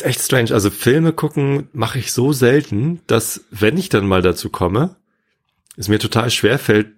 Ist 0.00 0.04
echt 0.04 0.20
strange. 0.20 0.52
Also 0.52 0.68
Filme 0.68 1.12
gucken 1.14 1.68
mache 1.72 1.98
ich 1.98 2.12
so 2.12 2.32
selten, 2.32 3.00
dass 3.06 3.44
wenn 3.50 3.78
ich 3.78 3.88
dann 3.88 4.06
mal 4.06 4.20
dazu 4.20 4.50
komme, 4.50 4.96
es 5.76 5.88
mir 5.88 5.98
total 5.98 6.30
schwer 6.30 6.58
fällt, 6.58 6.88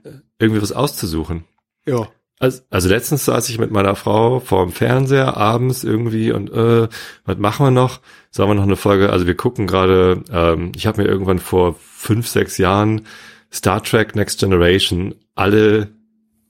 irgendwie 0.40 0.60
was 0.60 0.72
auszusuchen. 0.72 1.44
Ja. 1.86 2.08
Also, 2.40 2.60
also 2.70 2.88
letztens 2.88 3.24
saß 3.24 3.48
ich 3.50 3.58
mit 3.58 3.70
meiner 3.70 3.94
Frau 3.94 4.40
vorm 4.40 4.72
Fernseher 4.72 5.36
abends 5.36 5.84
irgendwie 5.84 6.32
und 6.32 6.50
äh, 6.50 6.88
was 7.24 7.38
machen 7.38 7.66
wir 7.66 7.70
noch? 7.70 8.00
Sagen 8.32 8.50
wir 8.50 8.54
noch 8.56 8.64
eine 8.64 8.76
Folge? 8.76 9.10
Also 9.10 9.28
wir 9.28 9.36
gucken 9.36 9.68
gerade, 9.68 10.24
ähm, 10.32 10.72
ich 10.74 10.88
habe 10.88 11.02
mir 11.02 11.08
irgendwann 11.08 11.38
vor 11.38 11.76
fünf, 11.80 12.26
sechs 12.26 12.58
Jahren 12.58 13.06
Star 13.52 13.80
Trek 13.82 14.16
Next 14.16 14.40
Generation 14.40 15.14
alle 15.36 15.88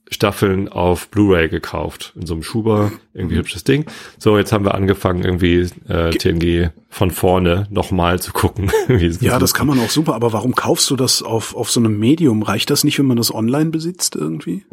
Staffeln 0.09 0.67
auf 0.67 1.09
Blu-ray 1.09 1.49
gekauft. 1.49 2.13
In 2.19 2.25
so 2.25 2.33
einem 2.33 2.43
Schuber, 2.43 2.91
irgendwie 3.13 3.35
hübsches 3.37 3.63
Ding. 3.63 3.85
So, 4.17 4.37
jetzt 4.37 4.51
haben 4.51 4.65
wir 4.65 4.73
angefangen, 4.73 5.23
irgendwie 5.23 5.69
äh, 5.87 6.09
TNG 6.11 6.71
von 6.89 7.11
vorne 7.11 7.67
nochmal 7.69 8.19
zu 8.19 8.33
gucken. 8.33 8.71
Ja, 9.21 9.37
das 9.39 9.53
kann 9.53 9.67
man 9.67 9.79
auch 9.79 9.89
super, 9.89 10.15
aber 10.15 10.33
warum 10.33 10.55
kaufst 10.55 10.89
du 10.89 10.95
das 10.95 11.21
auf, 11.21 11.55
auf 11.55 11.69
so 11.69 11.79
einem 11.79 11.99
Medium? 11.99 12.41
Reicht 12.41 12.69
das 12.69 12.83
nicht, 12.83 12.97
wenn 12.99 13.05
man 13.05 13.17
das 13.17 13.33
online 13.33 13.69
besitzt 13.69 14.15
irgendwie? 14.15 14.65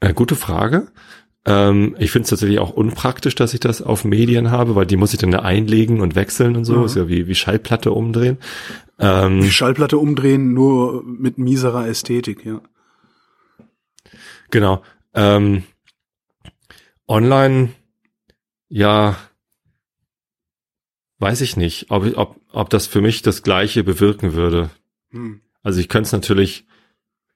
Äh, 0.00 0.12
gute 0.12 0.36
Frage. 0.36 0.88
Ähm, 1.46 1.94
ich 1.98 2.10
finde 2.10 2.24
es 2.24 2.30
tatsächlich 2.30 2.58
auch 2.58 2.70
unpraktisch, 2.70 3.34
dass 3.34 3.54
ich 3.54 3.60
das 3.60 3.82
auf 3.82 4.04
Medien 4.04 4.50
habe, 4.50 4.74
weil 4.74 4.86
die 4.86 4.96
muss 4.96 5.12
ich 5.12 5.18
dann 5.18 5.34
einlegen 5.34 6.00
und 6.00 6.14
wechseln 6.14 6.56
und 6.56 6.64
so. 6.64 6.76
Mhm. 6.76 6.84
Ist 6.84 6.96
ja 6.96 7.08
wie, 7.08 7.26
wie 7.26 7.34
Schallplatte 7.34 7.92
umdrehen. 7.92 8.38
Ähm, 8.98 9.40
Die 9.40 9.50
Schallplatte 9.50 9.98
umdrehen, 9.98 10.52
nur 10.52 11.02
mit 11.04 11.38
mieserer 11.38 11.86
Ästhetik, 11.88 12.44
ja. 12.44 12.60
Genau. 14.50 14.82
Ähm, 15.14 15.64
online, 17.08 17.70
ja, 18.68 19.16
weiß 21.18 21.40
ich 21.40 21.56
nicht, 21.56 21.90
ob, 21.90 22.04
ich- 22.04 22.16
ob, 22.16 22.40
ob 22.52 22.70
das 22.70 22.86
für 22.86 23.00
mich 23.00 23.22
das 23.22 23.42
Gleiche 23.42 23.84
bewirken 23.84 24.32
würde. 24.34 24.70
Hm. 25.10 25.40
Also 25.62 25.80
ich 25.80 25.88
könnte 25.88 26.06
es 26.06 26.12
natürlich 26.12 26.66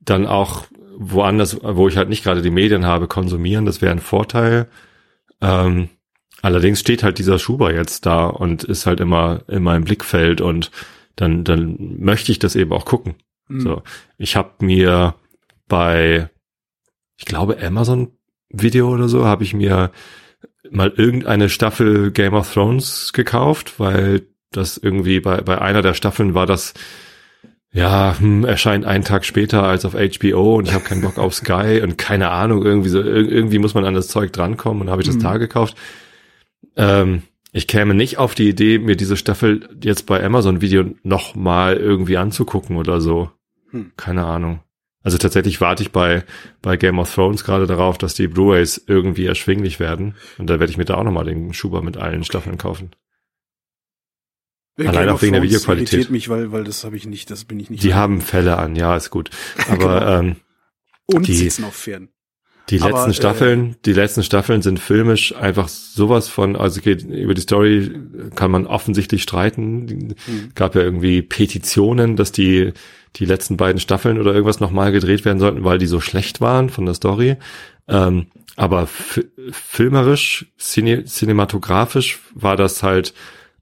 dann 0.01 0.27
auch 0.27 0.67
woanders, 0.97 1.59
wo 1.63 1.89
ich 1.89 1.97
halt 1.97 2.09
nicht 2.09 2.25
gerade 2.25 2.43
die 2.43 2.51
Medien 2.51 2.85
habe, 2.85 3.07
konsumieren. 3.07 3.65
Das 3.65 3.81
wäre 3.81 3.93
ein 3.93 4.01
Vorteil. 4.01 4.69
Ähm, 5.41 5.89
allerdings 6.43 6.81
steht 6.81 7.03
halt 7.03 7.19
dieser 7.19 7.39
Schuber 7.39 7.73
jetzt 7.73 8.05
da 8.05 8.27
und 8.27 8.65
ist 8.65 8.87
halt 8.87 9.01
immer 9.01 9.43
in 9.49 9.63
meinem 9.63 9.85
Blickfeld 9.85 10.41
und 10.41 10.71
dann, 11.17 11.45
dann 11.45 11.99
möchte 12.01 12.33
ich 12.33 12.39
das 12.39 12.57
eben 12.57 12.73
auch 12.73 12.85
gucken. 12.85 13.15
Hm. 13.47 13.61
So, 13.61 13.83
ich 14.19 14.37
habe 14.37 14.65
mir 14.65 15.15
bei, 15.69 16.31
ich 17.19 17.27
glaube 17.27 17.63
Amazon 17.63 18.13
Video 18.49 18.89
oder 18.89 19.09
so, 19.09 19.27
habe 19.27 19.45
ich 19.45 19.53
mir 19.53 19.91
mal 20.71 20.91
irgendeine 20.97 21.51
Staffel 21.51 22.11
Game 22.13 22.33
of 22.35 22.53
Thrones 22.53 23.13
gekauft, 23.13 23.75
weil 23.79 24.23
das 24.53 24.79
irgendwie 24.79 25.21
bei 25.21 25.43
bei 25.43 25.61
einer 25.61 25.83
der 25.83 25.93
Staffeln 25.95 26.33
war 26.35 26.47
das 26.47 26.73
ja, 27.71 28.17
hm, 28.19 28.45
erscheint 28.47 28.87
einen 28.87 29.05
Tag 29.05 29.27
später 29.27 29.63
als 29.65 29.85
auf 29.85 29.93
HBO 29.95 30.57
und 30.57 30.69
ich 30.69 30.73
habe 30.75 30.85
keinen 30.85 31.03
Bock 31.03 31.19
auf 31.19 31.35
Sky 31.35 31.81
und 31.83 31.99
keine 31.99 32.31
Ahnung, 32.31 32.65
irgendwie 32.65 32.89
so, 32.89 32.99
ir- 33.01 33.29
irgendwie 33.29 33.59
muss 33.59 33.75
man 33.75 33.85
an 33.85 33.93
das 33.93 34.09
Zeug 34.09 34.33
drankommen 34.33 34.83
und 34.85 34.91
habe 34.91 35.03
ich 35.03 35.07
das 35.07 35.17
Mhm. 35.17 35.23
da 35.23 35.37
gekauft. 35.37 35.77
Ähm, 36.77 37.23
ich 37.53 37.67
käme 37.67 37.93
nicht 37.93 38.17
auf 38.19 38.35
die 38.35 38.49
Idee, 38.49 38.79
mir 38.79 38.97
diese 38.97 39.19
Staffel 39.19 39.69
jetzt 39.83 40.07
bei 40.07 40.25
Amazon 40.25 40.63
Video 40.63 40.85
noch 41.03 41.35
mal 41.35 41.77
irgendwie 41.77 42.17
anzugucken 42.17 42.77
oder 42.77 43.03
so. 43.03 43.31
Hm. 43.71 43.93
Keine 43.99 44.25
Ahnung. 44.25 44.61
Also 45.03 45.17
tatsächlich 45.17 45.61
warte 45.61 45.83
ich 45.83 45.93
bei, 45.93 46.25
bei 46.61 46.77
Game 46.77 46.99
of 46.99 47.15
Thrones 47.15 47.45
gerade 47.45 47.67
darauf, 47.67 47.99
dass 47.99 48.15
die 48.15 48.27
Blu-rays 48.29 48.83
irgendwie 48.87 49.27
erschwinglich 49.27 49.79
werden. 49.81 50.17
Und 50.39 50.49
da 50.51 50.59
werde 50.59 50.71
ich 50.71 50.77
mir 50.77 50.85
da 50.85 50.97
auch 50.97 51.05
nochmal 51.05 51.25
den 51.25 51.53
Schuber 51.55 51.83
mit 51.83 51.97
allen 51.97 52.25
Staffeln 52.25 52.59
kaufen. 52.59 52.91
Game 54.77 54.89
Allein 54.89 55.09
auch 55.09 55.23
wegen 55.23 55.33
der 55.33 55.43
Videoqualität. 55.43 55.93
irritiert 55.93 56.11
mich, 56.11 56.29
weil, 56.29 56.53
weil 56.53 56.65
das 56.65 56.85
habe 56.85 56.97
ich 56.97 57.07
nicht, 57.07 57.31
das 57.31 57.45
bin 57.45 57.59
ich 57.59 57.69
nicht. 57.71 57.83
Die 57.83 57.95
haben 57.95 58.21
Fälle 58.21 58.59
an, 58.59 58.77
ja, 58.77 58.97
ist 58.97 59.11
gut. 59.11 59.31
Aber 59.69 59.77
Genau. 60.01 60.19
ähm, 60.21 60.37
und 61.07 61.27
die- 61.27 61.35
sitzen 61.35 61.65
auf 61.65 61.75
Pferden. 61.77 62.11
Die 62.71 62.83
Aber, 62.83 62.91
letzten 62.91 63.11
äh, 63.11 63.15
Staffeln, 63.15 63.77
die 63.87 63.93
letzten 63.95 64.23
Staffeln 64.23 64.61
sind 64.61 64.79
filmisch 64.79 65.35
einfach 65.35 65.69
sowas 65.69 66.29
von, 66.29 66.55
also 66.55 66.83
geht, 66.83 67.03
über 67.03 67.33
die 67.33 67.41
Story 67.41 67.91
kann 68.35 68.51
man 68.51 68.67
offensichtlich 68.67 69.23
streiten. 69.23 69.87
Die- 69.87 70.15
Hm. 70.27 70.51
Gab 70.55 70.75
ja 70.75 70.83
irgendwie 70.83 71.23
Petitionen, 71.23 72.15
dass 72.15 72.31
die, 72.31 72.73
die 73.17 73.25
letzten 73.25 73.57
beiden 73.57 73.81
Staffeln 73.81 74.19
oder 74.19 74.33
irgendwas 74.33 74.61
nochmal 74.61 74.93
gedreht 74.93 75.25
werden 75.25 75.39
sollten, 75.39 75.65
weil 75.65 75.79
die 75.79 75.87
so 75.87 76.01
schlecht 76.01 76.41
waren 76.41 76.71
von 76.71 76.87
der 76.87 76.95
Story. 76.95 77.37
Ähm, 77.89 78.27
aber 78.57 78.87
fi- 78.87 79.27
filmerisch, 79.51 80.47
cine, 80.59 81.05
cinematografisch 81.05 82.19
war 82.35 82.57
das 82.57 82.83
halt 82.83 83.15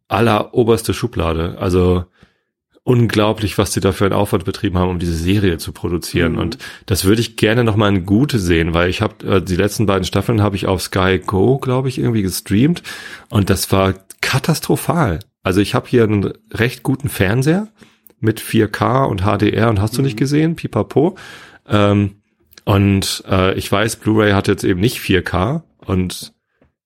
alleroberste 0.09 0.95
Schublade. 0.95 1.59
Also 1.59 2.05
unglaublich, 2.83 3.59
was 3.59 3.73
sie 3.73 3.81
da 3.81 3.91
für 3.91 4.05
einen 4.05 4.15
Aufwand 4.15 4.45
betrieben 4.45 4.79
haben, 4.79 4.91
um 4.91 5.01
diese 5.01 5.17
Serie 5.17 5.59
zu 5.59 5.73
produzieren. 5.73 6.33
Mhm. 6.33 6.39
Und 6.39 6.59
das 6.87 7.05
würde 7.05 7.21
ich 7.21 7.37
gerne 7.37 7.65
noch 7.65 7.75
mal 7.75 7.89
in 7.89 8.07
Gute 8.07 8.39
sehen, 8.39 8.75
weil 8.75 8.89
ich 8.89 9.03
habe 9.03 9.27
äh, 9.27 9.43
die 9.43 9.57
letzten 9.57 9.87
beiden 9.87 10.05
Staffeln 10.05 10.41
habe 10.41 10.55
ich 10.55 10.67
auf 10.67 10.81
Sky 10.83 11.19
Go, 11.19 11.59
glaube 11.59 11.89
ich, 11.89 11.99
irgendwie 11.99 12.23
gestreamt 12.23 12.85
und 13.29 13.51
das 13.51 13.73
war 13.73 13.95
katastrophal. 14.21 15.19
Also 15.43 15.61
ich 15.61 15.75
habe 15.75 15.89
hier 15.89 16.05
einen 16.05 16.33
recht 16.53 16.85
guten 16.85 17.09
Fernseher 17.09 17.69
mit 18.21 18.41
4K 18.41 19.05
und 19.05 19.23
HDR 19.23 19.69
und 19.69 19.81
hast 19.81 19.97
du 19.99 20.03
nicht 20.03 20.15
Mhm. 20.15 20.19
gesehen, 20.19 20.57
pipapo. 20.57 21.17
Ähm, 21.69 22.17
und 22.65 23.23
äh, 23.29 23.55
ich 23.55 23.71
weiß, 23.71 23.97
Blu-ray 23.97 24.33
hat 24.33 24.49
jetzt 24.49 24.65
eben 24.65 24.81
nicht 24.81 24.99
4K 24.99 25.63
und 25.85 26.33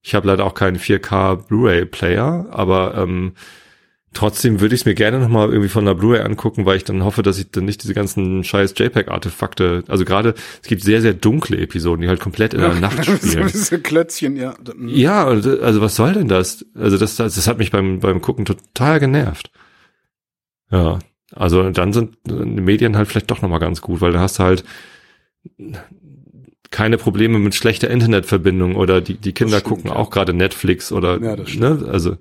ich 0.03 0.15
habe 0.15 0.27
leider 0.27 0.45
auch 0.45 0.55
keinen 0.55 0.79
4K 0.79 1.37
Blu-ray 1.47 1.87
Player, 1.87 2.47
aber 2.51 2.95
ähm, 2.97 3.33
Trotzdem 4.13 4.61
würde 4.61 4.75
ich 4.75 4.81
es 4.81 4.85
mir 4.87 4.97
gerne 4.97 5.21
nochmal 5.21 5.51
irgendwie 5.51 5.69
von 5.69 5.85
der 5.85 5.95
Blu-ray 5.95 6.23
angucken, 6.23 6.67
weil 6.67 6.77
ich 6.77 6.83
dann 6.83 7.05
hoffe, 7.05 7.23
dass 7.23 7.39
ich 7.39 7.53
dann 7.53 7.65
nicht 7.65 7.85
diese 7.85 7.95
ganzen 7.95 8.43
scheiß 8.43 8.75
JPEG-Artefakte, 8.77 9.85
also 9.87 10.05
gerade, 10.05 10.35
es 10.61 10.67
gibt 10.69 10.83
sehr, 10.83 11.01
sehr 11.01 11.15
dunkle 11.15 11.59
Episoden, 11.59 12.03
die 12.03 12.09
halt 12.09 12.19
komplett 12.19 12.53
in 12.53 12.61
der 12.61 12.75
Nacht 12.75 13.05
spielen. 13.05 13.47
Diese 13.47 13.81
Klötzchen, 13.81 14.35
ja. 14.35 14.57
Ja, 14.85 15.27
also 15.27 15.81
was 15.81 15.95
soll 15.95 16.15
denn 16.15 16.27
das? 16.27 16.67
Also 16.75 16.99
das, 16.99 17.15
das, 17.15 17.37
das 17.37 17.47
hat 17.47 17.59
mich 17.59 17.71
beim, 17.71 18.01
beim 18.01 18.21
Gucken 18.21 18.45
total 18.47 18.99
genervt. 18.99 19.53
Ja, 20.73 20.99
also 21.35 21.71
dann 21.71 21.93
sind 21.93 22.17
die 22.27 22.61
Medien 22.61 22.97
halt 22.97 23.09
vielleicht 23.09 23.31
doch 23.31 23.43
nochmal 23.43 23.61
ganz 23.61 23.81
gut, 23.81 24.01
weil 24.01 24.13
da 24.13 24.21
hast 24.21 24.39
du 24.39 24.43
halt 24.43 24.65
keine 26.71 26.99
Probleme 26.99 27.39
mit 27.39 27.55
schlechter 27.55 27.91
Internetverbindung 27.91 28.77
oder 28.77 29.01
die, 29.01 29.15
die 29.15 29.33
Kinder 29.33 29.59
stimmt, 29.59 29.69
gucken 29.69 29.91
ja. 29.91 29.97
auch 29.97 30.11
gerade 30.11 30.33
Netflix 30.33 30.93
oder, 30.93 31.21
Ja, 31.21 31.37
ne, 31.37 31.89
also. 31.91 32.17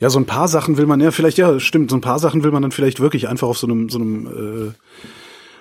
Ja, 0.00 0.10
so 0.10 0.18
ein 0.18 0.26
paar 0.26 0.48
Sachen 0.48 0.76
will 0.76 0.86
man 0.86 1.00
ja 1.00 1.10
vielleicht, 1.10 1.38
ja, 1.38 1.58
stimmt, 1.60 1.90
so 1.90 1.96
ein 1.96 2.00
paar 2.02 2.18
Sachen 2.18 2.42
will 2.44 2.50
man 2.50 2.62
dann 2.62 2.72
vielleicht 2.72 3.00
wirklich 3.00 3.28
einfach 3.28 3.48
auf 3.48 3.58
so 3.58 3.66
einem, 3.66 3.88
so 3.88 3.98
einem 3.98 4.26
äh, 4.26 4.72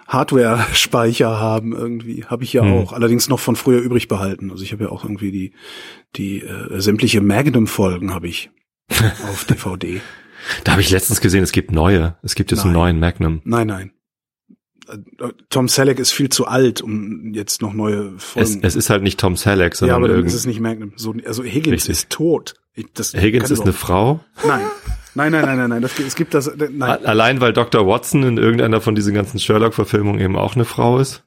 Hardware-Speicher 0.08 1.40
haben 1.40 1.74
irgendwie. 1.74 2.26
Habe 2.26 2.44
ich 2.44 2.52
ja 2.52 2.64
Hm. 2.64 2.74
auch. 2.74 2.94
Allerdings 2.94 3.30
noch 3.30 3.40
von 3.40 3.56
früher 3.56 3.80
übrig 3.80 4.08
behalten. 4.08 4.52
Also 4.52 4.64
ich 4.64 4.74
habe 4.74 4.84
ja 4.86 4.90
auch 4.90 5.04
irgendwie 5.06 5.32
die, 5.32 5.54
die 6.18 6.42
äh, 6.42 6.82
sämtliche 6.82 7.22
Magnum-Folgen 7.22 8.14
habe 8.14 8.28
ich 8.28 8.50
auf 9.32 9.46
DVD. 9.46 10.02
Da 10.64 10.74
habe 10.74 10.82
ich 10.82 10.90
letztens 10.90 11.22
gesehen, 11.22 11.44
es 11.44 11.52
gibt 11.52 11.72
neue. 11.72 12.18
Es 12.24 12.36
gibt 12.36 12.52
jetzt 12.52 12.62
einen 12.62 12.74
Nein. 12.74 12.82
neuen 12.82 13.00
Magnum. 13.00 13.42
Nein, 13.44 13.68
nein. 13.68 13.92
Äh, 14.90 14.98
Tom 15.50 15.68
Selleck 15.68 16.00
ist 16.00 16.12
viel 16.12 16.30
zu 16.30 16.48
alt, 16.48 16.82
um 16.82 17.34
jetzt 17.34 17.62
noch 17.62 17.74
neue 17.74 18.16
Es, 18.18 18.24
Folgen. 18.24 18.60
es 18.64 18.76
ist 18.76 18.90
halt 18.90 19.04
nicht 19.04 19.20
Tom 19.20 19.38
Selleck, 19.38 19.74
ja, 19.74 19.78
sondern 19.78 19.98
aber 19.98 20.08
dann 20.10 20.26
ist 20.26 20.34
es 20.34 20.46
nicht 20.46 20.60
Magnum. 20.60 20.94
So, 20.96 21.14
also 21.26 21.44
Higgins 21.44 21.74
Richtig. 21.84 21.90
ist 21.92 22.10
tot. 22.10 22.56
Ich, 22.74 22.86
Higgins 23.14 23.52
ist 23.52 23.62
eine 23.62 23.74
Frau. 23.74 24.22
Nein. 24.46 24.62
Nein, 25.14 25.32
nein, 25.34 25.46
nein, 25.46 25.58
nein, 25.58 25.70
nein. 25.70 25.82
Das, 25.82 26.00
es 26.00 26.16
gibt 26.16 26.34
das. 26.34 26.48
äh, 26.48 26.70
Nein. 26.72 27.06
Allein 27.06 27.42
weil 27.42 27.52
Dr. 27.52 27.86
Watson 27.86 28.24
in 28.24 28.38
irgendeiner 28.38 28.80
von 28.80 28.96
diesen 28.96 29.14
ganzen 29.14 29.40
Sherlock-Verfilmungen 29.40 30.22
eben 30.22 30.38
auch 30.38 30.56
eine 30.56 30.64
Frau 30.66 31.00
ist. 31.00 31.24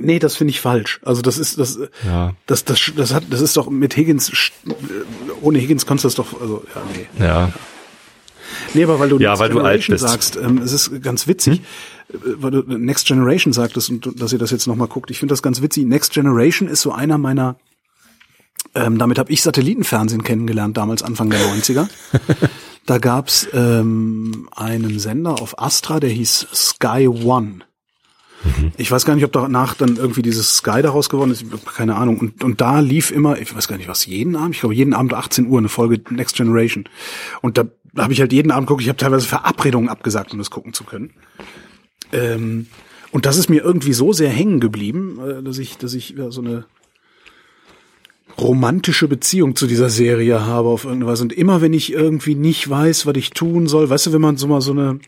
Nee, 0.00 0.18
das 0.18 0.36
finde 0.36 0.50
ich 0.52 0.60
falsch. 0.60 1.00
Also 1.02 1.20
das 1.22 1.38
ist 1.38 1.58
das 1.58 1.78
Ja, 2.04 2.34
das 2.46 2.64
das 2.64 2.92
das 2.96 3.12
hat 3.14 3.24
das 3.30 3.40
ist 3.42 3.56
doch 3.58 3.68
mit 3.70 3.94
Higgins 3.96 4.30
sch- 4.32 4.52
ohne 5.42 5.58
Higgins 5.58 5.84
konntest 5.86 6.04
du 6.18 6.22
das 6.22 6.30
doch 6.32 6.40
also 6.40 6.64
ja 6.74 6.82
nee. 7.18 7.24
ja. 7.24 7.52
Nee, 8.74 8.84
aber 8.84 8.98
weil 9.00 9.08
du 9.08 9.18
Ja, 9.18 9.30
Next 9.30 9.40
weil 9.40 9.48
du 9.50 9.58
alt 9.60 9.84
Generation 9.86 9.94
bist. 9.94 10.04
Hm? 10.04 10.10
sagst, 10.10 10.36
ähm, 10.36 10.58
es 10.58 10.72
ist 10.72 11.02
ganz 11.02 11.26
witzig, 11.26 11.60
äh, 12.12 12.16
weil 12.36 12.50
du 12.50 12.62
Next 12.62 13.06
Generation 13.06 13.52
sagtest 13.52 13.90
und 13.90 14.06
du- 14.06 14.10
dass 14.12 14.32
ihr 14.32 14.38
das 14.38 14.50
jetzt 14.50 14.66
noch 14.66 14.76
mal 14.76 14.88
guckt. 14.88 15.10
Ich 15.10 15.18
finde 15.18 15.32
das 15.32 15.42
ganz 15.42 15.62
witzig. 15.62 15.86
Next 15.86 16.12
Generation 16.12 16.68
ist 16.68 16.80
so 16.82 16.92
einer 16.92 17.18
meiner 17.18 17.56
ähm, 18.74 18.96
damit 18.96 19.18
habe 19.18 19.30
ich 19.30 19.42
Satellitenfernsehen 19.42 20.22
kennengelernt 20.22 20.76
damals 20.76 21.02
Anfang 21.02 21.28
der 21.28 21.40
90er. 21.40 21.88
da 22.86 22.98
gab's 22.98 23.46
ähm, 23.52 24.48
einen 24.54 24.98
Sender 24.98 25.32
auf 25.42 25.58
Astra, 25.60 26.00
der 26.00 26.10
hieß 26.10 26.46
Sky 26.54 27.06
One. 27.08 27.60
Ich 28.76 28.90
weiß 28.90 29.04
gar 29.04 29.14
nicht, 29.14 29.24
ob 29.24 29.32
danach 29.32 29.74
dann 29.74 29.96
irgendwie 29.96 30.22
dieses 30.22 30.56
Sky 30.56 30.82
daraus 30.82 31.08
geworden 31.08 31.30
ist, 31.30 31.44
keine 31.74 31.96
Ahnung. 31.96 32.18
Und, 32.18 32.42
und 32.42 32.60
da 32.60 32.80
lief 32.80 33.10
immer, 33.10 33.38
ich 33.38 33.54
weiß 33.54 33.68
gar 33.68 33.76
nicht 33.76 33.88
was, 33.88 34.06
jeden 34.06 34.36
Abend, 34.36 34.54
ich 34.54 34.60
glaube 34.60 34.74
jeden 34.74 34.94
Abend 34.94 35.14
18 35.14 35.46
Uhr 35.46 35.58
eine 35.58 35.68
Folge 35.68 36.00
Next 36.10 36.36
Generation. 36.36 36.84
Und 37.40 37.58
da 37.58 37.64
habe 37.96 38.12
ich 38.12 38.20
halt 38.20 38.32
jeden 38.32 38.50
Abend 38.50 38.66
geguckt, 38.66 38.82
ich 38.82 38.88
habe 38.88 38.96
teilweise 38.96 39.26
Verabredungen 39.26 39.88
abgesagt, 39.88 40.32
um 40.32 40.38
das 40.38 40.50
gucken 40.50 40.72
zu 40.72 40.84
können. 40.84 41.12
Ähm, 42.12 42.66
und 43.10 43.26
das 43.26 43.36
ist 43.36 43.50
mir 43.50 43.62
irgendwie 43.62 43.92
so 43.92 44.12
sehr 44.12 44.30
hängen 44.30 44.60
geblieben, 44.60 45.18
äh, 45.20 45.42
dass 45.42 45.58
ich, 45.58 45.78
dass 45.78 45.94
ich 45.94 46.10
ja, 46.10 46.30
so 46.30 46.40
eine 46.40 46.64
romantische 48.38 49.08
Beziehung 49.08 49.56
zu 49.56 49.66
dieser 49.66 49.90
Serie 49.90 50.46
habe 50.46 50.68
auf 50.68 50.84
irgendeine 50.84 51.12
Weise. 51.12 51.22
Und 51.22 51.32
immer 51.32 51.60
wenn 51.60 51.74
ich 51.74 51.92
irgendwie 51.92 52.34
nicht 52.34 52.68
weiß, 52.68 53.06
was 53.06 53.16
ich 53.16 53.30
tun 53.30 53.66
soll, 53.66 53.90
weißt 53.90 54.06
du, 54.06 54.12
wenn 54.12 54.20
man 54.20 54.36
so 54.36 54.46
mal 54.46 54.60
so 54.60 54.72
eine 54.72 54.98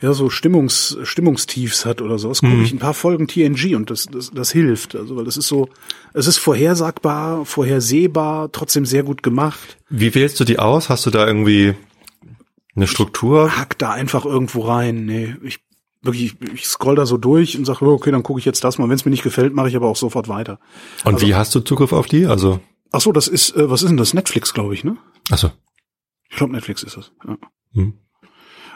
ja, 0.00 0.12
so 0.12 0.30
Stimmungs, 0.30 0.96
Stimmungstiefs 1.02 1.84
hat 1.84 2.00
oder 2.00 2.18
sowas, 2.18 2.40
gucke 2.40 2.62
ich 2.62 2.72
ein 2.72 2.78
paar 2.78 2.94
Folgen 2.94 3.28
TNG 3.28 3.74
und 3.76 3.90
das, 3.90 4.06
das, 4.06 4.30
das 4.30 4.50
hilft. 4.50 4.96
Also, 4.96 5.16
weil 5.16 5.24
das 5.24 5.36
ist 5.36 5.48
so, 5.48 5.68
es 6.14 6.26
ist 6.26 6.38
vorhersagbar, 6.38 7.44
vorhersehbar, 7.44 8.50
trotzdem 8.52 8.86
sehr 8.86 9.02
gut 9.02 9.22
gemacht. 9.22 9.78
Wie 9.88 10.14
wählst 10.14 10.40
du 10.40 10.44
die 10.44 10.58
aus? 10.58 10.88
Hast 10.88 11.06
du 11.06 11.10
da 11.10 11.26
irgendwie 11.26 11.74
eine 12.74 12.86
Struktur? 12.86 13.56
Hack 13.56 13.78
da 13.78 13.90
einfach 13.90 14.24
irgendwo 14.24 14.62
rein. 14.62 15.04
Nee, 15.04 15.36
ich 15.42 15.60
wirklich, 16.02 16.36
ich, 16.40 16.52
ich 16.54 16.66
scroll 16.66 16.96
da 16.96 17.04
so 17.04 17.18
durch 17.18 17.58
und 17.58 17.66
sage, 17.66 17.84
okay, 17.84 18.10
dann 18.10 18.22
gucke 18.22 18.38
ich 18.38 18.46
jetzt 18.46 18.64
das 18.64 18.78
mal. 18.78 18.88
Wenn 18.88 18.96
es 18.96 19.04
mir 19.04 19.10
nicht 19.10 19.22
gefällt, 19.22 19.54
mache 19.54 19.68
ich 19.68 19.76
aber 19.76 19.88
auch 19.88 19.96
sofort 19.96 20.28
weiter. 20.28 20.58
Und 21.04 21.20
wie 21.20 21.34
hast 21.34 21.54
du 21.54 21.60
Zugriff 21.60 21.92
auf 21.92 22.06
die? 22.06 22.26
Also, 22.26 22.60
Ach 22.92 23.00
so, 23.00 23.12
das 23.12 23.28
ist, 23.28 23.54
äh, 23.56 23.70
was 23.70 23.82
ist 23.82 23.88
denn 23.88 23.96
das? 23.96 24.14
Netflix, 24.14 24.52
glaube 24.52 24.74
ich, 24.74 24.84
ne? 24.84 24.96
achso. 25.30 25.50
Ich 26.28 26.36
glaube, 26.36 26.52
Netflix 26.52 26.82
ist 26.82 26.96
das. 26.96 27.12
Ja. 27.26 27.36
Hm. 27.74 27.94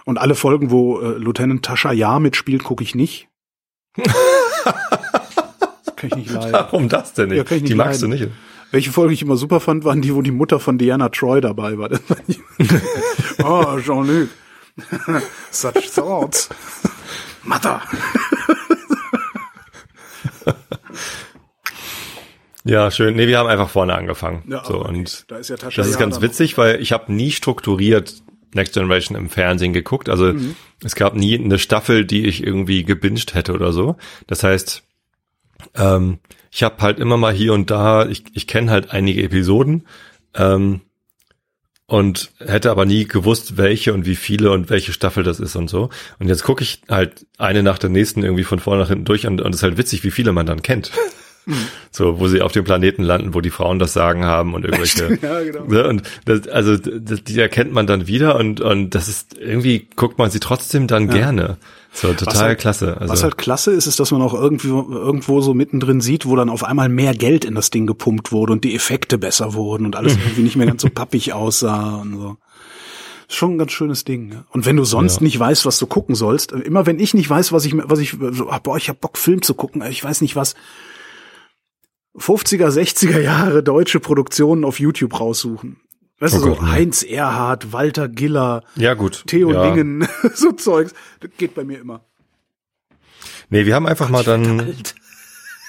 Und 0.04 0.18
alle 0.18 0.34
Folgen, 0.34 0.70
wo 0.70 1.00
äh, 1.00 1.18
Lieutenant 1.18 1.64
Tascha 1.64 1.92
Ja 1.92 2.18
mitspielt, 2.18 2.62
gucke 2.64 2.82
ich 2.82 2.94
nicht. 2.94 3.28
kann 5.96 6.10
ich 6.10 6.16
nicht 6.16 6.30
leiden. 6.32 6.52
Warum 6.52 6.88
das 6.88 7.14
denn 7.14 7.30
nicht? 7.30 7.50
Ja, 7.50 7.56
nicht 7.56 7.68
die 7.68 7.74
magst 7.74 8.02
leiden. 8.02 8.18
du 8.18 8.24
nicht. 8.24 8.34
Welche 8.70 8.90
Folge 8.90 9.14
ich 9.14 9.22
immer 9.22 9.36
super 9.36 9.60
fand, 9.60 9.84
waren 9.84 10.02
die, 10.02 10.14
wo 10.14 10.20
die 10.20 10.32
Mutter 10.32 10.58
von 10.60 10.78
Diana 10.78 11.08
Troy 11.08 11.40
dabei 11.40 11.78
war. 11.78 11.90
Oh, 13.42 13.78
Jean-Luc. 13.84 14.28
Such 15.50 15.94
thoughts. 15.94 16.48
Mother. 17.44 17.80
Ja, 22.64 22.90
schön. 22.90 23.14
Nee, 23.14 23.28
wir 23.28 23.38
haben 23.38 23.48
einfach 23.48 23.68
vorne 23.68 23.94
angefangen. 23.94 24.42
Ja, 24.48 24.64
so 24.64 24.80
okay. 24.80 24.88
und 24.88 25.30
Da 25.30 25.36
ist 25.36 25.50
ja 25.50 25.56
das 25.56 25.86
ist 25.86 25.98
ganz 25.98 26.22
witzig, 26.22 26.56
weil 26.56 26.80
ich 26.80 26.92
habe 26.92 27.12
nie 27.12 27.30
strukturiert 27.30 28.22
Next 28.54 28.74
Generation 28.74 29.16
im 29.16 29.28
Fernsehen 29.30 29.72
geguckt. 29.72 30.08
Also 30.08 30.32
Mhm. 30.32 30.56
es 30.82 30.94
gab 30.94 31.14
nie 31.14 31.38
eine 31.38 31.58
Staffel, 31.58 32.04
die 32.04 32.26
ich 32.26 32.42
irgendwie 32.42 32.84
gebinged 32.84 33.34
hätte 33.34 33.52
oder 33.52 33.72
so. 33.72 33.96
Das 34.26 34.42
heißt, 34.42 34.82
ähm, 35.74 36.18
ich 36.50 36.62
habe 36.62 36.80
halt 36.82 36.98
immer 36.98 37.16
mal 37.16 37.32
hier 37.32 37.52
und 37.52 37.70
da, 37.70 38.06
ich, 38.06 38.24
ich 38.34 38.46
kenne 38.46 38.70
halt 38.70 38.90
einige 38.90 39.22
Episoden 39.22 39.86
ähm, 40.34 40.80
und 41.86 42.32
hätte 42.38 42.70
aber 42.70 42.84
nie 42.86 43.06
gewusst, 43.06 43.56
welche 43.56 43.92
und 43.92 44.06
wie 44.06 44.16
viele 44.16 44.50
und 44.52 44.70
welche 44.70 44.92
Staffel 44.92 45.22
das 45.22 45.38
ist 45.40 45.54
und 45.56 45.68
so. 45.68 45.90
Und 46.18 46.28
jetzt 46.28 46.42
gucke 46.44 46.62
ich 46.62 46.80
halt 46.88 47.26
eine 47.38 47.62
nach 47.62 47.78
der 47.78 47.90
nächsten 47.90 48.22
irgendwie 48.22 48.44
von 48.44 48.58
vorne 48.58 48.82
nach 48.82 48.88
hinten 48.88 49.04
durch 49.04 49.26
und, 49.26 49.40
und 49.40 49.50
es 49.50 49.56
ist 49.60 49.62
halt 49.64 49.76
witzig, 49.78 50.04
wie 50.04 50.10
viele 50.10 50.32
man 50.32 50.46
dann 50.46 50.62
kennt. 50.62 50.92
So, 51.90 52.18
wo 52.20 52.28
sie 52.28 52.40
auf 52.42 52.52
dem 52.52 52.64
Planeten 52.64 53.02
landen, 53.02 53.34
wo 53.34 53.40
die 53.40 53.50
Frauen 53.50 53.78
das 53.78 53.92
Sagen 53.92 54.24
haben 54.24 54.54
und 54.54 54.64
irgendwelche. 54.64 55.18
Ja, 55.22 55.40
genau. 55.42 55.64
Ne, 55.66 55.86
und 55.86 56.02
das, 56.24 56.48
also 56.48 56.76
das, 56.76 57.22
die 57.22 57.38
erkennt 57.38 57.72
man 57.72 57.86
dann 57.86 58.06
wieder 58.06 58.36
und 58.36 58.60
und 58.60 58.90
das 58.94 59.08
ist 59.08 59.36
irgendwie 59.38 59.86
guckt 59.94 60.18
man 60.18 60.30
sie 60.30 60.40
trotzdem 60.40 60.86
dann 60.86 61.08
gerne. 61.08 61.58
So 61.92 62.12
total 62.12 62.36
halt- 62.48 62.58
klasse. 62.58 62.96
Also 62.98 63.12
Was 63.12 63.22
halt 63.22 63.38
klasse 63.38 63.70
ist, 63.72 63.86
ist, 63.86 64.00
dass 64.00 64.10
man 64.10 64.20
auch 64.22 64.34
irgendwie 64.34 64.68
irgendwo 64.68 65.40
so 65.42 65.54
mittendrin 65.54 66.00
sieht, 66.00 66.26
wo 66.26 66.34
dann 66.34 66.48
auf 66.50 66.64
einmal 66.64 66.88
mehr 66.88 67.14
Geld 67.14 67.44
in 67.44 67.54
das 67.54 67.70
Ding 67.70 67.86
gepumpt 67.86 68.32
wurde 68.32 68.52
und 68.52 68.64
die 68.64 68.74
Effekte 68.74 69.16
besser 69.18 69.54
wurden 69.54 69.86
und 69.86 69.94
alles 69.96 70.16
irgendwie 70.16 70.42
nicht 70.42 70.56
mehr 70.56 70.66
ganz 70.66 70.82
so 70.82 70.88
pappig 70.88 71.32
aussah 71.34 71.96
und 72.00 72.14
so. 72.16 72.36
Schon 73.28 73.54
ein 73.54 73.58
ganz 73.58 73.72
schönes 73.72 74.04
Ding. 74.04 74.32
ja. 74.32 74.44
Und 74.50 74.66
wenn 74.66 74.76
du 74.76 74.84
sonst 74.84 75.16
Ja. 75.20 75.22
nicht 75.24 75.38
weißt, 75.38 75.64
was 75.66 75.78
du 75.78 75.86
gucken 75.86 76.14
sollst, 76.14 76.52
immer 76.52 76.84
wenn 76.86 76.98
ich 76.98 77.14
nicht 77.14 77.30
weiß, 77.30 77.52
was 77.52 77.64
ich, 77.64 77.74
was 77.76 77.98
ich, 77.98 78.16
so, 78.32 78.50
ah, 78.50 78.58
boah, 78.58 78.76
ich 78.76 78.88
hab 78.88 79.00
Bock, 79.00 79.16
Film 79.16 79.40
zu 79.42 79.54
gucken, 79.54 79.82
ich 79.88 80.02
weiß 80.02 80.20
nicht 80.20 80.36
was, 80.36 80.54
50er, 82.16 82.68
60er 82.68 83.20
Jahre 83.20 83.62
deutsche 83.62 84.00
Produktionen 84.00 84.64
auf 84.64 84.78
YouTube 84.80 85.18
raussuchen. 85.18 85.80
Weißt 86.20 86.34
Oh 86.34 86.38
du, 86.38 86.44
so 86.44 86.54
Gott. 86.54 86.62
Heinz 86.70 87.02
Erhardt, 87.02 87.72
Walter 87.72 88.08
Giller, 88.08 88.62
ja 88.76 88.94
gut. 88.94 89.24
Theo 89.26 89.52
ja. 89.52 89.64
Lingen, 89.74 90.06
so 90.34 90.52
Zeugs. 90.52 90.94
Das 91.20 91.30
geht 91.36 91.54
bei 91.54 91.64
mir 91.64 91.80
immer. 91.80 92.04
Nee, 93.50 93.66
wir 93.66 93.74
haben 93.74 93.86
einfach 93.86 94.08
mal 94.08 94.22
dann 94.24 94.74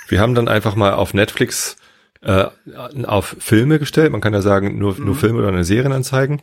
wir 0.07 0.19
haben 0.21 0.35
dann 0.35 0.47
einfach 0.47 0.75
mal 0.75 0.93
auf 0.93 1.13
Netflix 1.15 1.77
äh, 2.21 2.45
auf 3.05 3.35
Filme 3.39 3.79
gestellt. 3.79 4.11
Man 4.11 4.21
kann 4.21 4.33
ja 4.33 4.41
sagen, 4.41 4.77
nur, 4.77 4.95
Mhm. 4.97 5.05
nur 5.05 5.15
Filme 5.15 5.39
oder 5.39 5.47
eine 5.49 5.63
Serienanzeigen. 5.63 6.41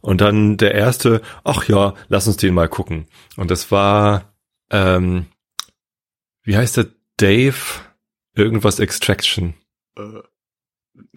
Und 0.00 0.20
dann 0.20 0.56
der 0.56 0.74
erste, 0.74 1.22
ach 1.44 1.64
ja, 1.68 1.94
lass 2.08 2.26
uns 2.26 2.36
den 2.36 2.54
mal 2.54 2.68
gucken. 2.68 3.06
Und 3.36 3.50
das 3.50 3.70
war, 3.70 4.34
ähm, 4.70 5.26
wie 6.42 6.56
heißt 6.56 6.76
der? 6.76 6.86
Dave 7.16 7.54
irgendwas 8.34 8.78
Extraction 8.78 9.54
Äh, 9.96 10.20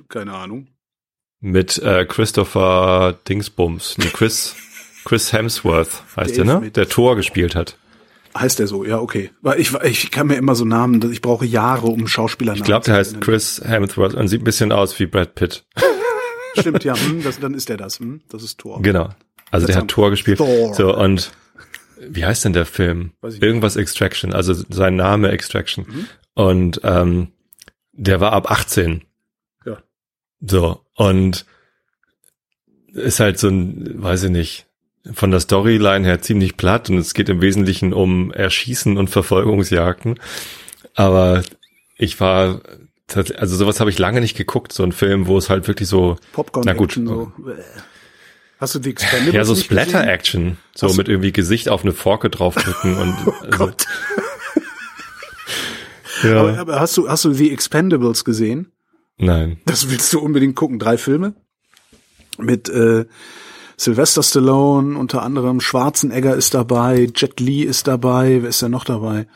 keine 0.09 0.33
Ahnung. 0.33 0.67
mit 1.39 1.77
äh, 1.79 2.05
Christopher 2.05 3.17
Dingsbums. 3.27 3.97
Nee, 3.97 4.09
Chris, 4.13 4.55
Chris 5.05 5.31
Hemsworth 5.33 6.03
heißt 6.15 6.37
Dave 6.37 6.45
der, 6.45 6.59
ne? 6.61 6.71
Der 6.71 6.89
Tor 6.89 7.15
gespielt 7.15 7.55
hat. 7.55 7.77
Heißt 8.37 8.59
der 8.59 8.67
so? 8.67 8.83
Ja, 8.85 8.99
okay. 8.99 9.31
Weil 9.41 9.59
ich, 9.59 9.73
ich 9.83 10.11
kann 10.11 10.27
mir 10.27 10.35
immer 10.35 10.53
so 10.53 10.63
Namen, 10.65 11.11
ich 11.11 11.21
brauche 11.21 11.45
Jahre, 11.45 11.87
um 11.87 12.07
Schauspieler 12.07 12.53
Ich 12.53 12.63
glaube, 12.63 12.85
der 12.85 12.95
heißt 12.95 13.19
Chris 13.21 13.61
Hemsworth 13.63 14.13
und 14.13 14.27
sieht 14.27 14.41
ein 14.41 14.43
bisschen 14.43 14.71
aus 14.71 14.99
wie 14.99 15.07
Brad 15.07 15.33
Pitt. 15.35 15.65
Stimmt, 16.59 16.83
ja, 16.83 16.95
hm, 16.95 17.23
das, 17.23 17.39
dann 17.39 17.53
ist 17.53 17.69
der 17.69 17.77
das. 17.77 17.99
Hm, 17.99 18.21
das 18.29 18.43
ist 18.43 18.59
Thor. 18.59 18.81
Genau. 18.81 19.09
Also 19.49 19.65
der 19.65 19.73
Seltsam. 19.75 19.81
hat 19.83 19.87
Tor 19.89 20.09
gespielt. 20.11 20.37
Thor. 20.37 20.73
So 20.75 20.95
und 20.95 21.31
wie 21.99 22.25
heißt 22.25 22.45
denn 22.45 22.53
der 22.53 22.65
Film? 22.65 23.13
Irgendwas 23.23 23.75
Extraction, 23.75 24.33
also 24.33 24.53
sein 24.53 24.95
Name 24.95 25.29
Extraction. 25.31 25.85
Mhm. 25.87 26.07
Und 26.37 26.81
ähm, 26.83 27.29
der 27.93 28.21
war 28.21 28.31
ab 28.33 28.51
18. 28.51 29.01
Ja. 29.65 29.79
So 30.39 30.81
und 30.93 31.47
ist 32.93 33.19
halt 33.19 33.39
so 33.39 33.47
ein, 33.47 34.03
weiß 34.03 34.23
ich 34.23 34.29
nicht, 34.29 34.67
von 35.13 35.31
der 35.31 35.39
Storyline 35.39 36.05
her 36.05 36.21
ziemlich 36.21 36.55
platt 36.55 36.91
und 36.91 36.99
es 36.99 37.15
geht 37.15 37.29
im 37.29 37.41
Wesentlichen 37.41 37.91
um 37.91 38.31
Erschießen 38.31 38.97
und 38.97 39.09
Verfolgungsjagden. 39.09 40.19
Aber 40.93 41.41
ich 41.97 42.19
war, 42.19 42.61
also 43.35 43.55
sowas 43.55 43.79
habe 43.79 43.89
ich 43.89 43.97
lange 43.97 44.21
nicht 44.21 44.37
geguckt, 44.37 44.73
so 44.73 44.83
ein 44.83 44.91
Film, 44.91 45.25
wo 45.25 45.39
es 45.39 45.49
halt 45.49 45.67
wirklich 45.67 45.89
so, 45.89 46.17
Popcorn 46.33 46.65
na 46.67 46.73
gut, 46.73 46.91
Action 46.91 47.07
so. 47.07 47.31
Hast 48.59 48.75
du 48.75 48.79
die 48.79 48.91
Expendables 48.91 49.33
ja, 49.33 49.43
so? 49.43 49.55
Splatter-Action, 49.55 50.57
so 50.75 50.87
so. 50.89 50.97
mit 50.97 51.09
irgendwie 51.09 51.31
Gesicht 51.31 51.69
auf 51.69 51.81
eine 51.81 51.93
Forke 51.93 52.29
draufdrücken 52.29 52.95
und, 52.95 53.15
Oh 53.25 53.33
also. 53.41 53.73
Ja, 56.31 56.39
Aber, 56.41 56.57
aber 56.57 56.79
hast 56.79 56.97
du 56.97 57.09
hast 57.09 57.25
du 57.25 57.31
die 57.31 57.51
Expendables 57.51 58.25
gesehen? 58.25 58.71
nein. 59.17 59.59
Das 59.65 59.89
willst 59.89 60.13
du 60.13 60.19
unbedingt 60.19 60.55
gucken. 60.55 60.79
Drei 60.79 60.97
Filme 60.97 61.33
mit 62.37 62.69
äh, 62.69 63.05
Sylvester 63.77 64.23
Stallone, 64.23 64.97
unter 64.97 65.21
anderem 65.23 65.59
Schwarzenegger 65.61 66.35
ist 66.35 66.53
dabei, 66.53 67.07
Jet 67.15 67.39
Li 67.39 67.63
ist 67.63 67.87
dabei, 67.87 68.41
wer 68.41 68.49
ist 68.49 68.61
denn 68.61 68.71
noch 68.71 68.85
dabei? 68.85 69.27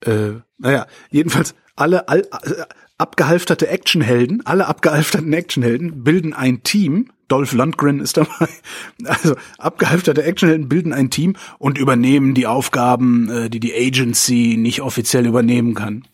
Äh, 0.00 0.40
naja, 0.58 0.86
jedenfalls 1.10 1.54
alle 1.76 2.08
all, 2.08 2.20
äh, 2.20 2.64
abgehalfterte 2.98 3.68
Actionhelden, 3.68 4.44
alle 4.44 4.66
abgehalfterten 4.66 5.32
Actionhelden 5.32 6.02
bilden 6.02 6.34
ein 6.34 6.62
Team. 6.64 7.10
Dolph 7.28 7.52
Lundgren 7.52 8.00
ist 8.00 8.16
dabei. 8.16 8.48
Also 9.04 9.36
abgehalfterte 9.58 10.24
Actionhelden 10.24 10.68
bilden 10.68 10.92
ein 10.92 11.10
Team 11.10 11.36
und 11.58 11.78
übernehmen 11.78 12.34
die 12.34 12.46
Aufgaben, 12.46 13.28
äh, 13.30 13.50
die 13.50 13.60
die 13.60 13.74
Agency 13.74 14.56
nicht 14.58 14.82
offiziell 14.82 15.26
übernehmen 15.26 15.74
kann. 15.74 16.04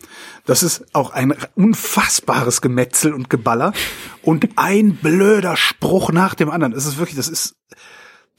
Das 0.46 0.62
ist 0.62 0.84
auch 0.94 1.10
ein 1.10 1.34
unfassbares 1.54 2.60
Gemetzel 2.60 3.14
und 3.14 3.30
Geballer 3.30 3.72
und 4.22 4.48
ein 4.56 4.96
blöder 4.96 5.56
Spruch 5.56 6.12
nach 6.12 6.34
dem 6.34 6.50
anderen. 6.50 6.74
Es 6.74 6.84
ist 6.86 6.98
wirklich, 6.98 7.16
das 7.16 7.28
ist 7.28 7.56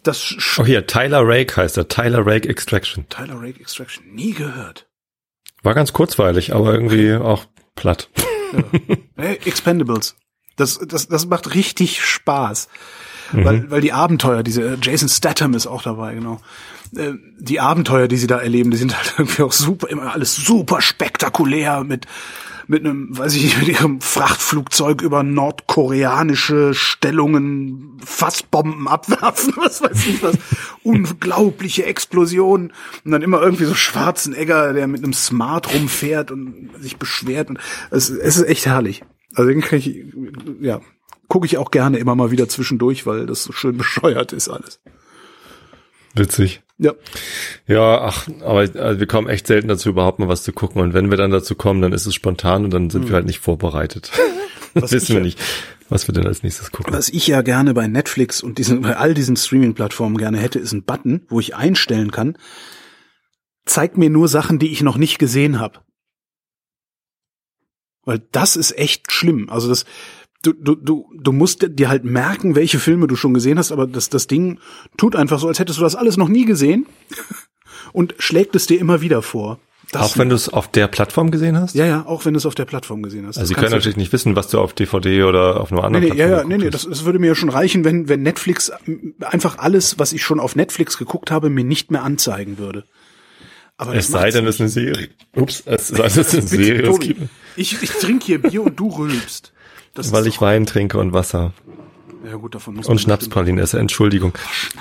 das 0.04 0.22
Sch 0.22 0.60
Oh 0.60 0.66
hier, 0.66 0.86
Tyler 0.86 1.22
Rake 1.24 1.58
heißt 1.58 1.78
er, 1.78 1.88
Tyler 1.88 2.26
Rake 2.26 2.48
Extraction. 2.48 3.10
Tyler 3.10 3.42
Rake 3.42 3.60
Extraction 3.60 4.06
nie 4.14 4.34
gehört. 4.34 4.88
War 5.64 5.74
ganz 5.74 5.94
kurzweilig, 5.94 6.54
aber 6.54 6.74
irgendwie 6.74 7.14
auch 7.16 7.46
platt. 7.76 8.10
Hey, 9.18 9.40
Expendables. 9.44 10.16
Das, 10.56 10.80
das, 10.88 11.08
das 11.08 11.26
macht 11.26 11.56
richtig 11.56 12.06
Spaß. 12.06 12.70
Weil, 13.32 13.70
weil 13.72 13.82
die 13.82 13.92
Abenteuer, 13.92 14.44
diese 14.44 14.62
äh, 14.62 14.78
Jason 14.82 15.10
Statham 15.10 15.54
ist 15.56 15.68
auch 15.68 15.82
dabei, 15.82 16.14
genau. 16.14 16.40
Äh, 16.98 17.14
Die 17.40 17.60
Abenteuer, 17.60 18.08
die 18.08 18.18
sie 18.18 18.28
da 18.28 18.40
erleben, 18.40 18.72
die 18.72 18.78
sind 18.78 18.96
halt 18.98 19.16
irgendwie 19.18 19.44
auch 19.44 19.52
super, 19.52 19.90
immer 19.90 20.14
alles 20.14 20.36
super 20.36 20.82
spektakulär 20.82 21.84
mit, 21.84 22.06
mit 22.68 22.86
einem, 22.86 23.18
weiß 23.18 23.36
ich 23.36 23.44
nicht, 23.44 23.60
mit 23.60 23.68
ihrem 23.68 24.02
Frachtflugzeug 24.02 25.02
über 25.02 25.24
nordkoreanische 25.24 26.74
Stellungen 26.74 28.00
Fassbomben 28.04 28.88
abwerfen, 28.88 29.54
was 29.58 29.82
weiß 29.82 30.08
ich 30.08 30.24
was. 30.24 30.38
Unglaubliche 30.84 31.86
Explosionen. 31.86 32.74
Und 33.04 33.12
dann 33.12 33.22
immer 33.22 33.42
irgendwie 33.42 33.66
so 33.66 33.76
Schwarzenegger, 33.76 34.74
der 34.74 34.88
mit 34.88 35.04
einem 35.04 35.14
Smart 35.14 35.74
rumfährt 35.74 36.32
und 36.32 36.72
sich 36.80 36.98
beschwert. 36.98 37.50
Und 37.50 37.60
es, 37.92 38.10
es 38.10 38.38
ist 38.38 38.48
echt 38.48 38.66
herrlich. 38.66 39.04
Also 39.36 39.50
den 39.50 39.62
kann 39.62 39.80
ich, 39.80 40.06
ja, 40.62 40.82
gucke 41.28 41.46
ich 41.46 41.58
auch 41.58 41.72
gerne 41.72 41.98
immer 41.98 42.16
mal 42.16 42.32
wieder 42.32 42.48
zwischendurch, 42.48 43.06
weil 43.06 43.26
das 43.26 43.44
so 43.44 43.52
schön 43.52 43.78
bescheuert 43.78 44.32
ist 44.34 44.50
alles. 44.50 44.80
Witzig. 46.14 46.62
Ja. 46.78 46.94
Ja, 47.68 48.02
ach, 48.02 48.28
aber 48.42 48.60
also 48.60 49.00
wir 49.00 49.08
kommen 49.08 49.30
echt 49.30 49.48
selten 49.48 49.68
dazu, 49.70 49.90
überhaupt 49.90 50.20
mal 50.20 50.28
was 50.28 50.44
zu 50.44 50.52
gucken. 50.52 50.82
Und 50.82 50.94
wenn 50.94 51.10
wir 51.10 51.18
dann 51.18 51.32
dazu 51.32 51.56
kommen, 51.56 51.82
dann 51.82 51.94
ist 51.94 52.06
es 52.06 52.14
spontan 52.14 52.66
und 52.66 52.72
dann 52.72 52.90
sind 52.90 53.08
wir 53.08 53.16
halt 53.16 53.26
nicht 53.26 53.40
vorbereitet. 53.40 54.12
Ich 54.78 54.92
Wissen 54.92 55.08
wir 55.08 55.16
ja- 55.20 55.22
nicht, 55.24 55.40
was 55.88 56.06
wir 56.10 56.14
denn 56.14 56.28
als 56.28 56.44
nächstes 56.44 56.70
gucken. 56.70 56.94
Was 56.94 57.08
ich 57.08 57.28
ja 57.28 57.42
gerne 57.44 57.74
bei 57.74 57.88
Netflix 57.88 58.44
und 58.44 58.58
diesen, 58.58 58.82
bei 58.82 58.98
all 58.98 59.14
diesen 59.14 59.38
Streaming-Plattformen 59.38 60.18
gerne 60.18 60.38
hätte, 60.38 60.60
ist 60.60 60.74
ein 60.74 60.84
Button, 60.84 61.26
wo 61.30 61.40
ich 61.40 61.56
einstellen 61.56 62.12
kann, 62.12 62.38
zeigt 63.64 63.98
mir 63.98 64.10
nur 64.10 64.28
Sachen, 64.28 64.60
die 64.60 64.70
ich 64.74 64.82
noch 64.84 64.98
nicht 64.98 65.18
gesehen 65.18 65.62
habe. 65.62 65.80
Weil 68.04 68.20
das 68.34 68.58
ist 68.58 68.78
echt 68.78 69.14
schlimm. 69.14 69.50
Also 69.50 69.70
das, 69.70 69.86
du, 70.46 70.54
du, 70.54 70.76
du, 70.76 71.10
du 71.18 71.32
musst 71.32 71.66
dir 71.68 71.90
halt 71.90 72.04
merken, 72.04 72.56
welche 72.56 72.80
Filme 72.80 73.08
du 73.08 73.16
schon 73.16 73.34
gesehen 73.34 73.58
hast, 73.58 73.72
aber 73.72 73.88
das, 73.88 74.10
das 74.10 74.28
Ding 74.28 74.60
tut 74.98 75.16
einfach 75.16 75.40
so, 75.40 75.48
als 75.48 75.60
hättest 75.60 75.80
du 75.80 75.84
das 75.84 75.96
alles 75.96 76.18
noch 76.18 76.28
nie 76.28 76.46
gesehen 76.46 76.86
und 77.94 78.16
schlägt 78.20 78.56
es 78.56 78.68
dir 78.68 78.80
immer 78.80 79.02
wieder 79.02 79.22
vor. 79.22 79.60
Das, 79.92 80.02
auch 80.02 80.18
wenn 80.18 80.30
du 80.30 80.36
es 80.36 80.50
auf 80.50 80.68
der 80.68 80.88
Plattform 80.88 81.30
gesehen 81.30 81.58
hast? 81.58 81.76
ja, 81.76 81.86
ja, 81.86 82.06
auch 82.08 82.26
wenn 82.26 82.34
du 82.34 82.40
es 82.40 82.46
auf 82.48 82.56
der 82.56 82.66
Plattform 82.66 83.04
gesehen 83.04 83.28
hast. 83.28 83.38
Also 83.38 83.42
Das 83.42 83.50
sie 83.50 83.54
können 83.54 83.72
natürlich 83.72 83.98
nicht 83.98 84.12
wissen, 84.14 84.36
was 84.36 84.48
du 84.48 84.60
auf 84.60 84.74
DVD 84.74 85.24
oder 85.24 85.62
auf 85.62 85.72
einer 85.72 85.82
Nee, 85.82 85.86
anderen 85.88 86.04
nee, 86.04 86.08
ja, 86.10 86.28
Plattform 86.28 86.52
ja, 86.52 86.58
nee, 86.58 86.64
nee, 86.64 86.70
geguckt 86.70 86.74
das, 86.74 86.90
das 86.90 87.06
würde 87.06 87.20
mir 87.20 87.28
ja 87.28 87.36
schon 87.36 87.50
reichen, 87.50 87.86
wenn, 87.86 88.10
wenn 88.10 88.24
Netflix 88.24 88.72
einfach 89.22 89.60
alles, 89.60 90.00
was 90.00 90.12
ich 90.12 90.24
schon 90.24 90.40
auf 90.40 90.56
Netflix 90.56 90.98
geguckt 90.98 91.30
habe, 91.30 91.50
mir 91.50 91.64
nicht 91.64 91.92
mehr 91.92 92.04
anzeigen 92.04 92.58
würde. 92.58 92.86
Aber. 93.78 93.94
Es 93.96 94.08
sei 94.08 94.32
denn, 94.32 94.48
es 94.48 94.56
ist 94.56 94.62
eine 94.62 94.70
Serie. 94.70 95.10
Ups, 95.36 95.64
es 95.66 95.90
sei 95.90 95.98
denn, 95.98 96.06
es 96.06 96.18
ist 96.18 96.34
eine 96.34 96.42
Serie. 96.48 96.84
Tobi, 96.84 97.16
ich, 97.56 97.82
ich 97.84 97.92
trinke 97.92 98.26
hier 98.26 98.42
Bier 98.42 98.64
und 98.64 98.80
du 98.80 98.88
rülpst. 98.90 99.54
Das 99.96 100.12
weil 100.12 100.28
ich 100.28 100.40
Wein 100.42 100.66
trinke 100.68 101.00
und 101.00 101.14
Wasser. 101.14 101.54
ja 102.24 102.36
gut, 102.36 102.54
davon 102.54 102.76
muss 102.76 102.86
Und 102.88 103.02
Schnapspralinen 103.02 103.64
esse. 103.64 103.80
Entschuldigung. 103.80 104.34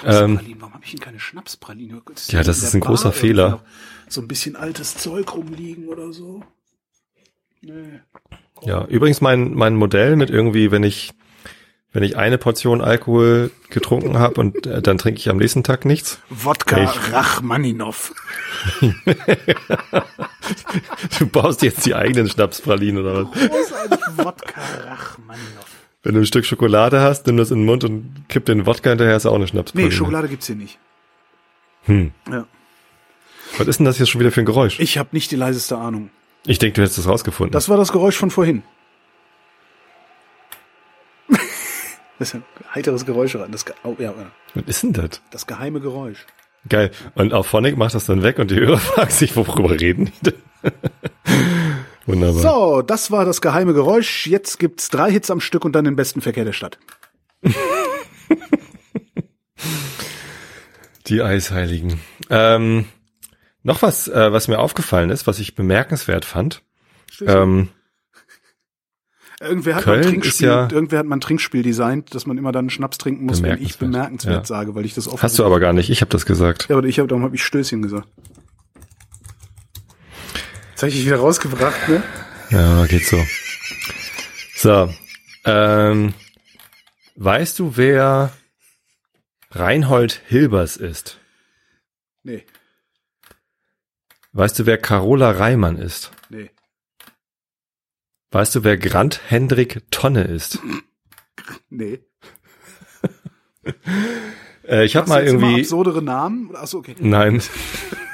Ähm, 0.05 0.35
Schnapspralinen, 0.39 0.61
warum 0.61 0.75
habe 0.75 0.85
ich 0.85 0.91
denn 0.91 1.01
keine 1.01 1.21
Schnapspraline? 1.21 2.03
Das 2.13 2.31
Ja, 2.31 2.43
das 2.43 2.63
ist 2.63 2.75
ein 2.75 2.81
großer 2.81 3.05
Bar 3.05 3.13
Fehler. 3.13 3.45
irgendwie 3.45 3.65
noch 3.65 4.11
So 4.11 4.21
ein 4.21 4.29
bisschen 4.29 4.57
altes 4.57 4.97
Zeug 4.97 5.35
rumliegen 5.35 5.89
oder 5.89 6.13
so. 6.13 6.43
Nee. 7.63 8.01
Ja, 8.63 8.85
übrigens 8.87 9.21
mein, 9.21 9.55
mein 9.55 9.77
Modell 9.77 10.17
mit 10.17 10.31
irgendwie, 10.31 10.71
wenn 10.71 10.83
ich, 10.83 11.13
wenn 11.95 12.03
ich 12.03 12.17
eine 12.19 12.37
Portion 12.37 12.83
Alkohol 12.83 13.51
getrunken 13.71 14.19
habe 14.19 14.41
und 14.41 14.67
äh, 14.67 14.83
dann 14.83 14.99
trinke 14.99 15.19
ich 15.21 15.31
am 15.31 15.39
nächsten 15.39 15.63
Tag 15.65 15.85
nichts. 15.87 16.19
Wodka 16.29 16.83
Ich- 16.83 17.13
Rachmaninov. 17.13 18.13
Du 21.19 21.27
baust 21.27 21.63
jetzt 21.63 21.87
die 21.87 21.95
eigenen 21.95 22.29
Schnapspralinen 22.29 23.03
oder 23.03 23.25
was? 23.25 23.49
Großartig 23.49 23.99
Wodka 24.17 24.61
Rachmaninov. 24.87 25.67
Wenn 26.03 26.15
du 26.15 26.21
ein 26.21 26.27
Stück 26.27 26.45
Schokolade 26.45 27.01
hast, 27.01 27.27
nimm 27.27 27.37
das 27.39 27.51
in 27.51 27.61
den 27.61 27.67
Mund 27.67 27.83
und 27.85 28.25
kipp 28.29 28.45
den 28.45 28.67
Wodka 28.67 28.91
hinterher, 28.91 29.17
ist 29.17 29.25
auch 29.27 29.35
eine 29.35 29.47
Schnapspraline. 29.47 29.89
Nee, 29.89 29.95
Schokolade 29.95 30.29
gibt's 30.29 30.47
hier 30.47 30.57
nicht. 30.57 30.79
Hm. 31.85 32.11
Ja. 32.31 32.47
Was 33.57 33.67
ist 33.69 33.79
denn 33.79 33.87
das 33.87 33.97
hier 33.97 34.07
schon 34.07 34.21
wieder 34.21 34.33
für 34.33 34.41
ein 34.41 34.47
Geräusch? 34.47 34.81
Ich 34.81 34.99
habe 34.99 35.11
nicht 35.13 35.31
die 35.31 35.37
leiseste 35.37 35.79
Ahnung. 35.79 36.11
Ich 36.47 36.59
denke, 36.59 36.75
du 36.77 36.83
hättest 36.83 36.99
das 36.99 37.09
rausgefunden. 37.09 37.53
Das 37.53 37.69
war 37.71 37.77
das 37.79 37.93
Geräusch 37.93 38.17
von 38.17 38.31
vorhin. 38.31 38.63
Das 42.19 42.29
ist 42.29 42.35
ein 42.35 42.45
heiteres 42.75 43.05
Geräusch. 43.07 43.37
Das, 43.51 43.65
Ge- 43.65 43.75
oh, 43.85 43.97
ja, 43.99 44.15
Was 44.55 44.65
ist 44.67 44.83
denn 44.85 44.93
das? 44.93 45.21
das 45.31 45.47
geheime 45.47 45.81
Geräusch. 45.81 46.25
Geil. 46.69 46.91
Und 47.15 47.35
auch 47.35 47.45
Phonic 47.45 47.77
macht 47.77 47.95
das 47.95 48.07
dann 48.07 48.23
weg 48.23 48.39
und 48.39 48.51
die 48.51 48.57
Hörer 48.61 48.79
fragen 48.93 49.11
sich, 49.11 49.37
worüber 49.37 49.79
reden 49.79 50.07
die 50.23 50.31
denn? 50.31 50.35
Wunderbar. 52.07 52.41
So, 52.43 52.83
das 52.83 53.11
war 53.11 53.25
das 53.25 53.41
geheime 53.41 53.73
Geräusch. 53.75 54.27
Jetzt 54.27 54.59
gibt's 54.59 54.89
drei 54.91 55.11
Hits 55.11 55.31
am 55.31 55.41
Stück 55.41 55.65
und 55.65 55.73
dann 55.73 55.85
den 55.85 55.97
besten 55.97 56.21
Verkehr 56.21 56.45
der 56.45 56.53
Stadt. 56.53 56.79
Die 61.07 61.21
Eisheiligen. 61.23 62.01
Ähm, 62.31 62.87
noch 63.63 63.83
was, 63.83 64.09
äh, 64.09 64.33
was 64.33 64.49
mir 64.49 64.59
aufgefallen 64.59 65.11
ist, 65.11 65.27
was 65.27 65.39
ich 65.39 65.55
bemerkenswert 65.55 66.25
fand. 66.25 66.63
Ähm, 67.27 67.69
irgendwer 69.45 69.77
hat 69.77 69.85
Köln 69.85 70.01
ein 70.01 70.05
Trinkspiel, 70.05 70.49
ja- 70.49 70.69
irgendwer 70.71 70.99
hat 70.99 71.07
mal 71.07 71.17
ein 71.17 71.21
Trinkspiel 71.21 71.63
designt, 71.63 72.15
dass 72.15 72.27
man 72.27 72.39
immer 72.39 72.53
dann 72.53 72.71
Schnaps 72.71 72.99
trinken 72.99 73.27
muss, 73.27 73.43
wenn 73.43 73.63
ich 73.63 73.79
Bemerkenswert, 73.79 73.79
bemerkenswert 73.79 74.37
ja. 74.37 74.45
sage, 74.45 74.75
weil 74.75 74.85
ich 74.85 74.95
das 74.95 75.09
oft. 75.09 75.23
hast 75.23 75.39
du 75.39 75.45
aber 75.45 75.61
gar 75.61 75.73
nicht. 75.73 75.91
Ich 75.91 76.01
habe 76.01 76.11
das 76.11 76.27
gesagt. 76.27 76.67
Ja, 76.69 76.77
aber 76.77 76.87
ich 76.87 76.99
habe 76.99 77.09
darum 77.09 77.25
habe 77.25 77.35
ich 77.35 77.45
Stößchen 77.45 77.83
gesagt. 77.83 78.09
Jetzt 80.71 80.83
habe 80.83 80.89
ich 80.89 80.97
dich 80.97 81.07
wieder 81.07 81.17
rausgebracht, 81.19 81.89
ne? 81.89 82.03
Ja, 82.51 82.87
geht 82.87 83.07
so. 83.07 83.23
So. 84.57 84.93
Ähm, 85.45 86.15
weißt 87.17 87.59
du, 87.59 87.77
wer 87.77 88.33
Reinhold 89.51 90.21
Hilbers 90.27 90.77
ist? 90.77 91.19
Nee, 92.23 92.45
Weißt 94.37 94.59
du, 94.59 94.67
wer 94.67 94.79
Carola 94.79 95.31
Reimann 95.31 95.77
ist? 95.77 96.11
Weißt 98.35 98.53
du, 98.57 98.65
wer 98.65 98.77
Grant 98.77 99.21
Hendrik 99.29 99.83
Tonne 99.93 100.25
ist? 100.25 100.59
Nee. 101.71 102.01
Äh, 104.67 104.85
ich 104.85 104.97
habe 104.97 105.09
mal 105.09 105.25
irgendwie. 105.25 105.61
absurdere 105.61 106.03
Namen? 106.03 106.57
Achso, 106.57 106.79
okay. 106.79 106.97
Nein. 106.99 107.41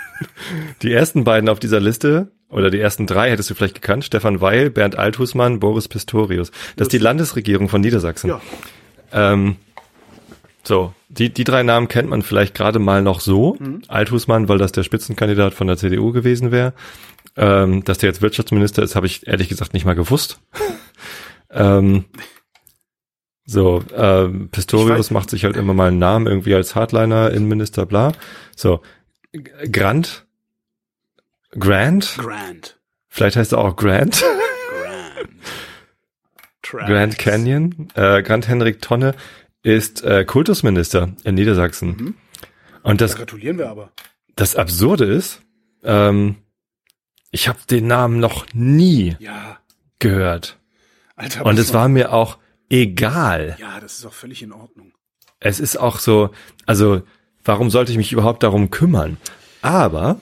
Die 0.82 0.92
ersten 0.92 1.24
beiden 1.24 1.48
auf 1.48 1.58
dieser 1.58 1.80
Liste, 1.80 2.32
oder 2.50 2.70
die 2.70 2.80
ersten 2.80 3.06
drei 3.06 3.30
hättest 3.30 3.48
du 3.48 3.54
vielleicht 3.54 3.76
gekannt, 3.76 4.04
Stefan 4.04 4.42
Weil, 4.42 4.68
Bernd 4.68 4.98
Althusmann, 4.98 5.58
Boris 5.58 5.88
Pistorius. 5.88 6.50
Das 6.76 6.86
ist 6.86 6.92
die 6.92 6.98
Landesregierung 6.98 7.70
von 7.70 7.80
Niedersachsen. 7.80 8.28
Ja, 8.28 8.40
Ähm, 9.12 9.56
so, 10.64 10.92
die, 11.08 11.32
die 11.32 11.44
drei 11.44 11.62
Namen 11.62 11.88
kennt 11.88 12.10
man 12.10 12.20
vielleicht 12.22 12.54
gerade 12.54 12.78
mal 12.78 13.00
noch 13.00 13.20
so. 13.20 13.56
Althusmann, 13.88 14.48
weil 14.48 14.58
das 14.58 14.72
der 14.72 14.82
Spitzenkandidat 14.82 15.54
von 15.54 15.66
der 15.66 15.78
CDU 15.78 16.12
gewesen 16.12 16.50
wäre. 16.50 16.74
Ähm, 17.36 17.84
dass 17.84 17.98
der 17.98 18.08
jetzt 18.10 18.22
Wirtschaftsminister 18.22 18.82
ist, 18.82 18.96
habe 18.96 19.06
ich 19.06 19.26
ehrlich 19.26 19.48
gesagt 19.48 19.72
nicht 19.72 19.84
mal 19.86 19.94
gewusst. 19.94 20.40
ähm, 21.50 22.04
So, 23.44 23.82
ähm, 23.96 24.48
Pistorius 24.50 25.10
macht 25.10 25.30
sich 25.30 25.44
halt 25.44 25.56
immer 25.56 25.74
mal 25.74 25.88
einen 25.88 25.98
Namen 25.98 26.26
irgendwie 26.26 26.54
als 26.54 26.74
Hardliner, 26.74 27.30
Innenminister, 27.30 27.86
bla. 27.86 28.12
So, 28.56 28.82
Grant, 29.72 30.26
Grant, 31.58 32.16
Grand. 32.18 32.78
vielleicht 33.08 33.36
heißt 33.36 33.52
er 33.52 33.58
auch 33.58 33.76
Grant, 33.76 34.22
Grand. 34.22 35.28
Tracks. 36.62 36.86
Grand 36.88 37.18
Canyon. 37.18 37.88
Äh, 37.94 38.22
Grant 38.22 38.48
Henrik 38.48 38.80
Tonne 38.82 39.14
ist 39.62 40.02
äh, 40.04 40.24
Kultusminister 40.24 41.12
in 41.24 41.34
Niedersachsen. 41.34 41.88
Mhm. 41.90 42.14
Und 42.82 43.00
Da 43.00 43.06
das, 43.06 43.16
gratulieren 43.16 43.58
wir 43.58 43.68
aber. 43.68 43.92
das 44.36 44.56
Absurde 44.56 45.04
ist, 45.06 45.42
ähm, 45.82 46.36
ich 47.30 47.48
habe 47.48 47.58
den 47.70 47.86
Namen 47.86 48.18
noch 48.20 48.46
nie 48.52 49.16
Ja. 49.18 49.58
gehört. 49.98 50.58
Alter. 51.16 51.44
Und 51.46 51.58
es 51.58 51.72
war 51.74 51.88
mir 51.88 52.12
auch 52.12 52.38
egal. 52.70 53.56
Ja, 53.60 53.78
das 53.80 53.98
ist 53.98 54.06
auch 54.06 54.12
völlig 54.12 54.42
in 54.42 54.52
Ordnung. 54.52 54.92
Es 55.38 55.60
ist 55.60 55.76
auch 55.78 55.98
so, 55.98 56.30
also 56.66 57.02
warum 57.44 57.70
sollte 57.70 57.92
ich 57.92 57.98
mich 57.98 58.12
überhaupt 58.12 58.42
darum 58.42 58.70
kümmern? 58.70 59.16
Aber 59.62 60.20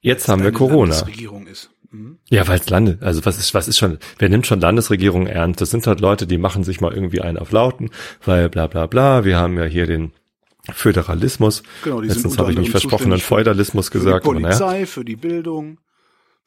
jetzt 0.00 0.28
haben 0.28 0.42
wir 0.42 0.52
Corona. 0.52 0.94
Landesregierung 0.94 1.46
ist. 1.46 1.70
Mhm. 1.90 2.18
Ja, 2.28 2.46
weil 2.48 2.58
es 2.58 2.68
Lande, 2.68 2.98
also 3.00 3.24
was 3.24 3.38
ist, 3.38 3.54
was 3.54 3.68
ist 3.68 3.78
schon, 3.78 3.98
wer 4.18 4.28
nimmt 4.28 4.46
schon 4.46 4.60
Landesregierung 4.60 5.26
ernst? 5.28 5.60
Das 5.60 5.70
sind 5.70 5.86
halt 5.86 6.00
Leute, 6.00 6.26
die 6.26 6.38
machen 6.38 6.64
sich 6.64 6.80
mal 6.80 6.92
irgendwie 6.92 7.20
einen 7.20 7.38
auf 7.38 7.52
Lauten, 7.52 7.90
weil 8.24 8.48
bla 8.48 8.66
bla 8.66 8.86
bla, 8.86 9.24
wir 9.24 9.36
haben 9.38 9.56
ja 9.56 9.64
hier 9.64 9.86
den 9.86 10.12
Föderalismus. 10.72 11.62
Genau, 11.84 12.00
die 12.00 12.08
Letztens 12.08 12.38
habe 12.38 12.50
ich 12.52 12.58
mich 12.58 12.72
zuständig 12.72 13.22
für- 13.22 13.28
Feudalismus 13.28 13.90
gesagt. 13.92 14.24
Für 14.26 14.34
die. 14.34 14.42
Polizei, 14.42 14.86
für 14.86 15.04
die 15.04 15.16
Bildung. 15.16 15.78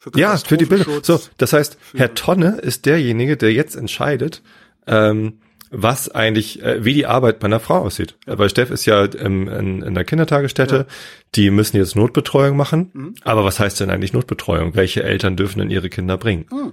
Für 0.00 0.10
Ja, 0.16 0.36
für 0.38 0.56
die 0.56 0.64
Bildung. 0.64 1.04
So, 1.04 1.20
das 1.36 1.52
heißt, 1.52 1.76
Herr 1.94 2.14
Tonne 2.14 2.58
ist 2.62 2.86
derjenige, 2.86 3.36
der 3.36 3.52
jetzt 3.52 3.76
entscheidet, 3.76 4.42
ähm, 4.86 5.40
was 5.70 6.08
eigentlich, 6.08 6.62
äh, 6.62 6.82
wie 6.84 6.94
die 6.94 7.04
Arbeit 7.04 7.38
bei 7.38 7.44
einer 7.44 7.60
Frau 7.60 7.80
aussieht. 7.82 8.16
Weil 8.24 8.48
Steff 8.48 8.70
ist 8.70 8.86
ja 8.86 9.04
ähm, 9.04 9.46
in, 9.46 9.82
in 9.82 9.94
der 9.94 10.04
Kindertagesstätte, 10.04 10.86
die 11.34 11.50
müssen 11.50 11.76
jetzt 11.76 11.96
Notbetreuung 11.96 12.56
machen. 12.56 12.90
Mhm. 12.94 13.14
Aber 13.24 13.44
was 13.44 13.60
heißt 13.60 13.78
denn 13.80 13.90
eigentlich 13.90 14.14
Notbetreuung? 14.14 14.74
Welche 14.74 15.02
Eltern 15.02 15.36
dürfen 15.36 15.58
denn 15.58 15.70
ihre 15.70 15.90
Kinder 15.90 16.16
bringen? 16.16 16.46
Hm. 16.50 16.72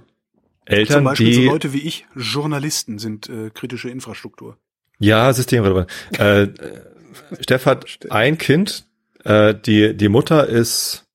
Eltern, 0.64 1.04
Beispiel 1.04 1.34
so 1.34 1.40
die 1.40 1.46
Leute 1.46 1.72
wie 1.74 1.80
ich, 1.80 2.06
Journalisten 2.16 2.98
sind 2.98 3.28
äh, 3.28 3.50
kritische 3.50 3.90
Infrastruktur. 3.90 4.56
ja 4.98 5.32
systemrelevant. 5.32 5.90
äh, 6.18 6.48
Steff 7.40 7.66
hat 7.66 7.86
ein 8.10 8.38
Kind, 8.38 8.86
äh, 9.24 9.54
die 9.54 9.94
die 9.94 10.08
Mutter 10.08 10.46
ist 10.46 11.07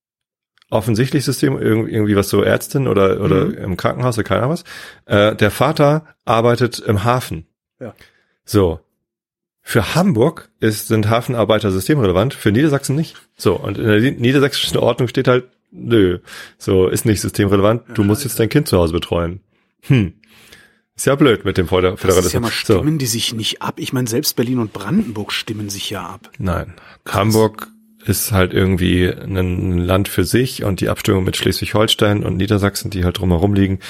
offensichtlich 0.74 1.24
System, 1.24 1.54
irg- 1.56 1.86
irgendwie 1.88 2.16
was 2.16 2.28
so 2.28 2.42
Ärztin 2.42 2.88
oder, 2.88 3.20
oder 3.20 3.46
Mhm. 3.46 3.54
im 3.54 3.76
Krankenhaus 3.76 4.16
oder 4.18 4.24
keine 4.24 4.40
Ahnung 4.42 4.52
was. 4.52 4.64
Äh, 5.06 5.36
der 5.36 5.50
Vater 5.50 6.04
arbeitet 6.24 6.78
im 6.80 7.04
Hafen. 7.04 7.46
Ja. 7.80 7.94
So. 8.44 8.80
Für 9.62 9.94
Hamburg 9.94 10.50
ist, 10.60 10.88
sind 10.88 11.08
Hafenarbeiter 11.08 11.70
systemrelevant, 11.70 12.34
für 12.34 12.52
Niedersachsen 12.52 12.96
nicht. 12.96 13.16
So, 13.36 13.54
und 13.54 13.78
in 13.78 13.86
der 13.86 14.00
Ni- 14.00 14.10
niedersächsischen 14.10 14.76
Ordnung 14.78 15.08
steht 15.08 15.26
halt, 15.26 15.44
nö, 15.70 16.18
so 16.58 16.86
ist 16.88 17.06
nicht 17.06 17.22
systemrelevant, 17.22 17.82
du 17.94 18.04
musst 18.04 18.24
jetzt 18.24 18.38
dein 18.38 18.50
Kind 18.50 18.68
zu 18.68 18.76
Hause 18.76 18.92
betreuen. 18.92 19.40
Hm. 19.82 20.12
Ist 20.96 21.06
ja 21.06 21.14
blöd 21.16 21.44
mit 21.46 21.56
dem 21.56 21.66
Föder- 21.66 21.92
Das 21.92 22.00
ist 22.02 22.04
ja 22.34 22.40
mal 22.40 22.48
Föderalismus. 22.50 22.66
So. 22.66 22.74
stimmen 22.74 22.98
die 22.98 23.06
sich 23.06 23.32
nicht 23.34 23.62
ab. 23.62 23.74
Ich 23.78 23.92
meine, 23.94 24.06
selbst 24.06 24.36
Berlin 24.36 24.58
und 24.58 24.72
Brandenburg 24.74 25.32
stimmen 25.32 25.68
sich 25.70 25.88
ja 25.90 26.02
ab. 26.06 26.30
Nein. 26.38 26.74
Hamburg 27.08 27.68
ist 28.06 28.32
halt 28.32 28.52
irgendwie 28.52 29.06
ein 29.08 29.78
Land 29.78 30.08
für 30.08 30.24
sich 30.24 30.64
und 30.64 30.80
die 30.80 30.88
Abstimmung 30.88 31.24
mit 31.24 31.36
Schleswig-Holstein 31.36 32.22
und 32.24 32.36
Niedersachsen, 32.36 32.90
die 32.90 33.04
halt 33.04 33.18
drumherum 33.18 33.54
liegen, 33.54 33.80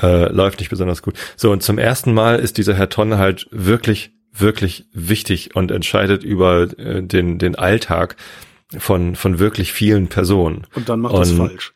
äh, 0.00 0.32
läuft 0.32 0.60
nicht 0.60 0.70
besonders 0.70 1.02
gut. 1.02 1.14
So, 1.36 1.50
und 1.52 1.62
zum 1.62 1.78
ersten 1.78 2.14
Mal 2.14 2.38
ist 2.38 2.56
dieser 2.58 2.74
Herr 2.74 2.88
Tonne 2.88 3.18
halt 3.18 3.46
wirklich, 3.50 4.12
wirklich 4.32 4.86
wichtig 4.92 5.54
und 5.56 5.70
entscheidet 5.70 6.22
über 6.24 6.62
äh, 6.78 7.02
den, 7.02 7.38
den 7.38 7.56
Alltag 7.56 8.16
von, 8.78 9.16
von 9.16 9.38
wirklich 9.38 9.72
vielen 9.72 10.08
Personen. 10.08 10.66
Und 10.74 10.88
dann 10.88 11.00
macht 11.00 11.16
das 11.16 11.30
Und- 11.32 11.38
falsch. 11.38 11.72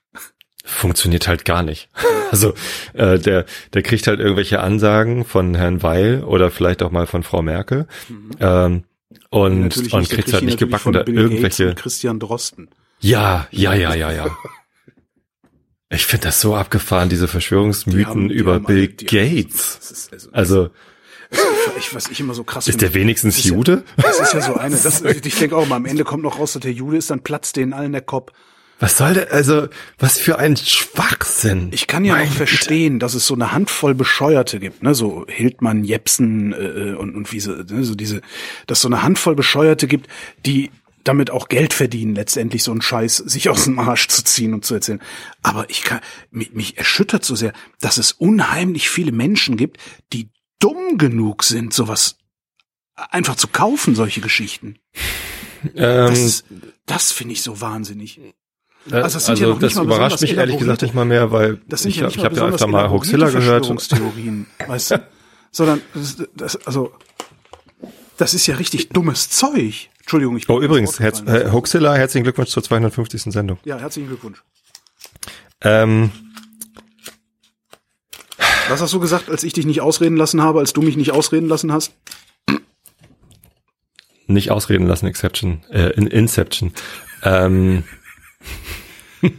Funktioniert 0.65 1.27
halt 1.29 1.45
gar 1.45 1.63
nicht. 1.63 1.89
Also 2.33 2.55
äh, 2.95 3.19
der, 3.19 3.45
der 3.75 3.83
kriegt 3.83 4.07
halt 4.07 4.19
irgendwelche 4.19 4.61
Ansagen 4.61 5.27
von 5.27 5.55
Herrn 5.55 5.83
Weil 5.83 6.25
oder 6.25 6.51
vielleicht 6.51 6.83
auch 6.83 6.91
mal 6.91 7.07
von 7.07 7.23
Frau 7.23 7.43
Merkel. 7.43 7.87
Ähm, 8.41 8.85
und, 9.31 9.77
und 9.93 9.93
der 9.93 10.17
kriegt 10.19 10.33
halt 10.33 10.45
nicht 10.45 10.59
gebacken, 10.59 10.93
da 10.93 11.01
irgendwelche. 11.07 11.71
und 11.71 11.77
Christian 11.77 12.19
Drosten. 12.21 12.69
Ja, 13.01 13.47
ja, 13.51 13.75
ja, 13.75 13.95
ja, 13.95 14.13
ja. 14.13 14.37
Ich 15.95 16.07
finde 16.07 16.29
das 16.29 16.41
so 16.41 16.55
abgefahren, 16.57 17.11
diese 17.11 17.27
Die 17.27 17.31
Verschwörungsmythen 17.33 18.07
haben- 18.07 18.29
die 18.31 18.35
über 18.35 18.55
haben 18.55 18.65
Bill 18.65 18.77
alle- 18.79 18.89
die 18.89 19.05
haben- 19.07 19.37
Gates. 19.45 19.91
Ist, 19.91 20.13
also, 20.13 20.31
Also, 20.33 20.71
ich, 21.79 21.95
was 21.95 22.09
ich 22.09 22.19
immer 22.21 22.33
so 22.35 22.45
krass 22.45 22.67
ist 22.67 22.81
der 22.81 22.95
wenigstens 22.95 23.37
ist 23.39 23.45
ja- 23.45 23.53
Jude? 23.55 23.85
Das 23.99 24.19
ist 24.21 24.33
ja 24.33 24.41
so 24.41 24.55
eine. 24.55 24.77
Das, 24.77 25.03
ich 25.25 25.35
denke 25.39 25.55
auch 25.57 25.67
mal, 25.69 25.77
am 25.77 25.85
Ende 25.85 26.05
kommt 26.05 26.23
noch 26.23 26.39
raus, 26.39 26.55
dass 26.55 26.63
der 26.63 26.73
Jude 26.73 26.97
ist, 26.97 27.11
dann 27.11 27.23
platzt 27.23 27.57
denen 27.57 27.75
allen 27.75 27.93
der 27.93 28.01
Kopf. 28.01 28.33
Was 28.83 28.97
soll 28.97 29.15
der, 29.15 29.33
also, 29.33 29.69
was 29.99 30.19
für 30.19 30.41
ein 30.41 30.57
Schwachsinn. 30.57 31.69
Ich 31.71 31.87
kann 31.87 32.05
ja 32.05 32.19
noch 32.19 32.33
verstehen, 32.33 32.99
dass 32.99 33.15
es 33.15 33.29
so 33.29 33.35
eine 33.35 33.53
Handvoll 33.53 33.95
Bescheuerte 33.95 34.59
gibt, 34.59 34.83
ne, 34.83 34.93
so 34.93 35.25
Hildmann, 35.29 35.85
Jepsen 35.85 36.53
äh, 36.53 36.97
und 36.97 37.15
und 37.15 37.31
wie 37.31 37.39
so, 37.39 37.53
ne, 37.53 37.85
so 37.85 37.95
diese, 37.95 38.23
dass 38.67 38.81
so 38.81 38.89
eine 38.89 39.05
Handvoll 39.05 39.37
Bescheuerte 39.37 39.87
gibt, 39.87 40.09
die 40.45 40.73
damit 41.05 41.31
auch 41.31 41.49
Geld 41.49 41.75
verdienen, 41.75 42.17
letztendlich 42.17 42.65
so 42.65 42.73
einen 42.73 42.83
Scheiß 42.83 43.19
sich 43.19 43.49
aus 43.49 43.65
dem 43.67 43.79
Arsch 43.79 44.09
zu 44.09 44.25
ziehen 44.25 44.53
und 44.53 44.65
zu 44.65 44.75
erzählen. 44.75 45.01
Aber 45.43 45.71
ich 45.71 45.85
kann, 45.85 46.01
mich, 46.33 46.53
mich 46.53 46.77
erschüttert 46.77 47.25
so 47.25 47.37
sehr, 47.37 47.53
dass 47.81 47.99
es 47.99 48.11
unheimlich 48.11 48.89
viele 48.89 49.13
Menschen 49.13 49.57
gibt, 49.57 49.79
die 50.13 50.29
dumm 50.59 50.99
genug 50.99 51.45
sind, 51.45 51.73
sowas 51.73 52.17
einfach 52.97 53.37
zu 53.37 53.47
kaufen, 53.47 53.95
solche 53.95 54.21
Geschichten. 54.21 54.81
Ähm, 55.77 56.09
Das, 56.09 56.43
das 56.87 57.13
finde 57.13 57.35
ich 57.35 57.43
so 57.43 57.61
wahnsinnig. 57.61 58.21
Äh, 58.91 58.95
also 58.97 59.05
also 59.05 59.19
das 59.19 59.27
sind 59.27 59.39
ja 59.39 59.55
das 59.55 59.77
überrascht 59.77 60.21
mich 60.21 60.37
ehrlich 60.37 60.59
gesagt 60.59 60.83
nicht 60.83 60.95
mal 60.95 61.05
mehr, 61.05 61.31
weil 61.31 61.61
ich, 61.71 61.97
ja 61.97 62.09
ich 62.09 62.25
habe 62.25 62.35
ja 62.35 62.47
öfter 62.47 62.67
mal 62.67 62.91
Hoaxilla 62.91 63.31
gehört. 63.31 63.69
Weißt 64.67 64.91
du? 64.93 65.07
Sondern 65.51 65.83
das, 65.95 66.17
das, 66.35 66.67
also 66.67 66.93
das 68.17 68.35
ist 68.35 68.47
ja 68.47 68.57
richtig 68.57 68.89
dummes 68.91 69.31
Zeug. 69.31 69.89
Entschuldigung, 70.01 70.37
ich 70.37 70.47
bin 70.47 70.57
Oh, 70.57 70.61
übrigens, 70.61 70.99
Herz, 70.99 71.23
äh, 71.27 71.51
Hoaxilla, 71.51 71.95
herzlichen 71.95 72.25
Glückwunsch 72.25 72.51
zur 72.51 72.63
250. 72.63 73.33
Sendung. 73.33 73.59
Ja, 73.65 73.79
herzlichen 73.79 74.09
Glückwunsch. 74.09 74.43
Ähm, 75.61 76.11
Was 78.69 78.81
hast 78.81 78.93
du 78.93 79.01
gesagt, 79.01 79.29
als 79.29 79.45
ich 79.45 79.53
dich 79.53 79.67
nicht 79.67 79.81
ausreden 79.81 80.17
lassen 80.17 80.43
habe, 80.43 80.59
als 80.59 80.73
du 80.73 80.83
mich 80.83 80.97
nicht 80.97 81.13
ausreden 81.13 81.49
lassen 81.49 81.73
hast? 81.73 81.93
nicht 84.27 84.51
ausreden 84.51 84.87
lassen, 84.87 85.07
Exception, 85.07 85.63
äh, 85.71 85.91
in 85.91 86.07
Inception. 86.07 86.73
Ähm, 87.23 87.79
äh, 87.79 87.83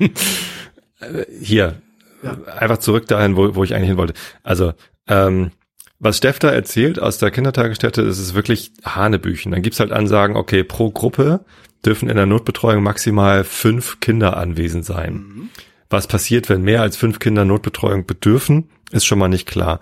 hier, 1.41 1.81
Ja. 2.23 2.37
einfach 2.57 2.77
zurück 2.77 3.07
dahin, 3.07 3.35
wo, 3.35 3.55
wo 3.55 3.63
ich 3.63 3.73
eigentlich 3.75 3.89
hin 3.89 3.97
wollte. 3.97 4.13
Also, 4.43 4.73
ähm, 5.07 5.51
was 5.99 6.17
Steff 6.17 6.39
da 6.39 6.49
erzählt 6.49 6.99
aus 6.99 7.17
der 7.17 7.31
Kindertagesstätte, 7.31 8.01
ist 8.01 8.33
wirklich 8.33 8.71
Hanebüchen. 8.83 9.51
Dann 9.51 9.61
gibt's 9.61 9.79
halt 9.79 9.91
Ansagen, 9.91 10.35
okay, 10.35 10.63
pro 10.63 10.91
Gruppe 10.91 11.45
dürfen 11.85 12.09
in 12.09 12.15
der 12.15 12.25
Notbetreuung 12.25 12.83
maximal 12.83 13.43
fünf 13.43 13.99
Kinder 13.99 14.37
anwesend 14.37 14.85
sein. 14.85 15.13
Mhm. 15.13 15.49
Was 15.89 16.07
passiert, 16.07 16.49
wenn 16.49 16.61
mehr 16.63 16.81
als 16.81 16.97
fünf 16.97 17.19
Kinder 17.19 17.45
Notbetreuung 17.45 18.05
bedürfen, 18.05 18.69
ist 18.91 19.05
schon 19.05 19.19
mal 19.19 19.27
nicht 19.27 19.47
klar. 19.47 19.79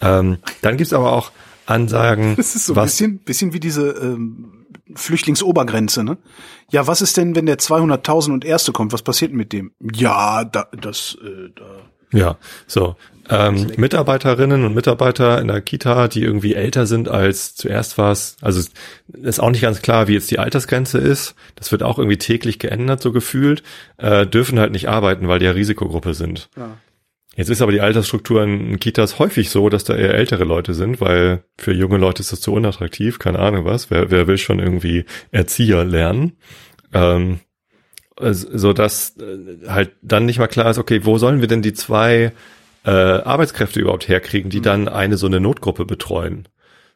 Ähm, 0.00 0.38
dann 0.62 0.76
gibt's 0.76 0.92
aber 0.92 1.12
auch 1.12 1.30
Ansagen, 1.66 2.34
Das 2.36 2.54
ist 2.54 2.66
so 2.66 2.72
ein 2.72 2.76
was 2.76 2.90
bisschen, 2.92 3.18
bisschen 3.18 3.52
wie 3.52 3.60
diese 3.60 3.90
ähm, 3.90 4.51
Flüchtlingsobergrenze, 4.96 6.04
ne? 6.04 6.18
Ja, 6.70 6.86
was 6.86 7.02
ist 7.02 7.16
denn, 7.16 7.36
wenn 7.36 7.46
der 7.46 7.58
200.000 7.58 8.32
und 8.32 8.44
Erste 8.44 8.72
kommt? 8.72 8.92
Was 8.92 9.02
passiert 9.02 9.32
mit 9.32 9.52
dem? 9.52 9.72
Ja, 9.80 10.44
da, 10.44 10.66
das, 10.72 11.16
äh, 11.22 11.50
da. 11.54 12.18
Ja, 12.18 12.36
so. 12.66 12.96
Ähm, 13.30 13.70
Mitarbeiterinnen 13.76 14.64
und 14.64 14.74
Mitarbeiter 14.74 15.40
in 15.40 15.48
der 15.48 15.60
Kita, 15.60 16.08
die 16.08 16.22
irgendwie 16.22 16.54
älter 16.54 16.86
sind 16.86 17.08
als 17.08 17.54
zuerst 17.54 17.96
war 17.96 18.10
es, 18.10 18.36
also 18.40 18.60
es 18.60 18.70
ist 19.22 19.40
auch 19.40 19.50
nicht 19.50 19.62
ganz 19.62 19.80
klar, 19.80 20.08
wie 20.08 20.14
jetzt 20.14 20.30
die 20.30 20.40
Altersgrenze 20.40 20.98
ist. 20.98 21.34
Das 21.54 21.70
wird 21.70 21.82
auch 21.82 21.98
irgendwie 21.98 22.18
täglich 22.18 22.58
geändert, 22.58 23.00
so 23.00 23.12
gefühlt, 23.12 23.62
äh, 23.98 24.26
dürfen 24.26 24.58
halt 24.58 24.72
nicht 24.72 24.88
arbeiten, 24.88 25.28
weil 25.28 25.38
die 25.38 25.44
ja 25.44 25.52
Risikogruppe 25.52 26.14
sind. 26.14 26.50
Ja. 26.56 26.76
Jetzt 27.34 27.48
ist 27.48 27.62
aber 27.62 27.72
die 27.72 27.80
Altersstruktur 27.80 28.42
in 28.42 28.78
Kitas 28.78 29.18
häufig 29.18 29.48
so, 29.48 29.70
dass 29.70 29.84
da 29.84 29.96
eher 29.96 30.14
ältere 30.14 30.44
Leute 30.44 30.74
sind, 30.74 31.00
weil 31.00 31.44
für 31.56 31.72
junge 31.72 31.96
Leute 31.96 32.20
ist 32.20 32.30
das 32.30 32.42
zu 32.42 32.52
unattraktiv, 32.52 33.18
keine 33.18 33.38
Ahnung 33.38 33.64
was. 33.64 33.90
Wer, 33.90 34.10
wer 34.10 34.26
will 34.26 34.36
schon 34.36 34.58
irgendwie 34.58 35.06
Erzieher 35.30 35.84
lernen? 35.84 36.32
Ähm, 36.92 37.40
also, 38.16 38.46
so 38.56 38.72
dass 38.74 39.16
äh, 39.16 39.66
halt 39.68 39.92
dann 40.02 40.26
nicht 40.26 40.38
mal 40.38 40.46
klar 40.46 40.70
ist, 40.70 40.78
okay, 40.78 41.00
wo 41.04 41.16
sollen 41.16 41.40
wir 41.40 41.48
denn 41.48 41.62
die 41.62 41.72
zwei 41.72 42.32
äh, 42.84 42.90
Arbeitskräfte 42.90 43.80
überhaupt 43.80 44.08
herkriegen, 44.08 44.50
die 44.50 44.60
dann 44.60 44.88
eine 44.88 45.16
so 45.16 45.26
eine 45.26 45.40
Notgruppe 45.40 45.86
betreuen? 45.86 46.48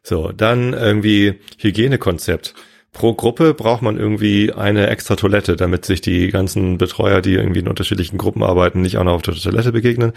So, 0.03 0.31
dann 0.31 0.73
irgendwie 0.73 1.39
Hygienekonzept. 1.57 2.53
Pro 2.97 3.13
Gruppe 3.13 3.53
braucht 3.53 3.83
man 3.83 3.99
irgendwie 3.99 4.51
eine 4.53 4.87
extra 4.87 5.15
Toilette, 5.15 5.55
damit 5.55 5.85
sich 5.85 6.01
die 6.01 6.29
ganzen 6.29 6.79
Betreuer, 6.79 7.21
die 7.21 7.35
irgendwie 7.35 7.59
in 7.59 7.67
unterschiedlichen 7.67 8.17
Gruppen 8.17 8.41
arbeiten, 8.41 8.81
nicht 8.81 8.97
auch 8.97 9.03
noch 9.03 9.13
auf 9.13 9.21
der 9.21 9.35
Toilette 9.35 9.71
begegnen. 9.71 10.13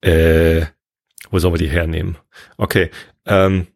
Äh, 0.00 0.62
wo 1.30 1.38
sollen 1.38 1.52
wir 1.52 1.58
die 1.58 1.68
hernehmen? 1.68 2.16
Okay, 2.56 2.88
ähm, 3.26 3.66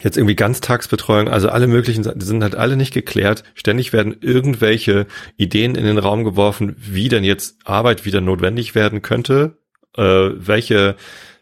jetzt 0.00 0.16
irgendwie 0.16 0.36
Ganztagsbetreuung, 0.36 1.26
also 1.28 1.48
alle 1.48 1.66
möglichen, 1.66 2.04
die 2.04 2.24
sind 2.24 2.44
halt 2.44 2.54
alle 2.54 2.76
nicht 2.76 2.94
geklärt. 2.94 3.42
Ständig 3.54 3.92
werden 3.92 4.14
irgendwelche 4.20 5.08
Ideen 5.36 5.74
in 5.74 5.84
den 5.84 5.98
Raum 5.98 6.22
geworfen, 6.22 6.76
wie 6.78 7.08
denn 7.08 7.24
jetzt 7.24 7.56
Arbeit 7.64 8.04
wieder 8.04 8.20
notwendig 8.20 8.76
werden 8.76 9.02
könnte, 9.02 9.58
äh, 9.96 10.02
welche 10.02 10.94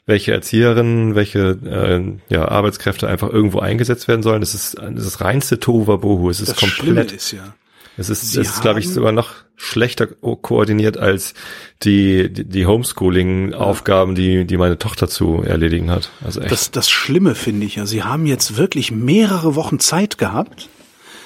welche 0.06 0.32
Erzieherinnen, 0.32 1.14
welche 1.16 1.58
äh, 2.30 2.32
ja, 2.32 2.46
Arbeitskräfte 2.48 3.08
einfach 3.08 3.28
irgendwo 3.28 3.58
eingesetzt 3.58 4.06
werden 4.08 4.22
sollen. 4.22 4.40
Das 4.40 4.54
ist 4.54 4.76
das 4.78 5.04
ist 5.04 5.20
reinste 5.20 5.58
Tohuwabohu. 5.60 6.30
Es 6.30 6.40
ist 6.40 6.50
Das 6.50 6.56
komplett. 6.58 7.12
Ist 7.12 7.32
ja, 7.32 7.54
Es 7.96 8.08
ist, 8.08 8.32
Sie 8.32 8.40
es 8.40 8.50
ist 8.50 8.60
glaube 8.62 8.78
ich, 8.80 8.88
sogar 8.88 9.10
noch 9.12 9.30
schlechter 9.56 10.06
ko- 10.06 10.36
koordiniert 10.36 10.96
als 10.98 11.34
die, 11.82 12.32
die, 12.32 12.44
die 12.44 12.66
Homeschooling-Aufgaben, 12.66 14.14
die, 14.14 14.44
die 14.44 14.56
meine 14.56 14.78
Tochter 14.78 15.08
zu 15.08 15.42
erledigen 15.42 15.90
hat. 15.90 16.10
Also 16.24 16.40
echt. 16.40 16.52
Das, 16.52 16.70
das 16.70 16.90
Schlimme 16.90 17.34
finde 17.34 17.66
ich 17.66 17.76
ja, 17.76 17.86
sie 17.86 18.02
haben 18.02 18.26
jetzt 18.26 18.56
wirklich 18.56 18.90
mehrere 18.92 19.54
Wochen 19.54 19.78
Zeit 19.80 20.18
gehabt, 20.18 20.68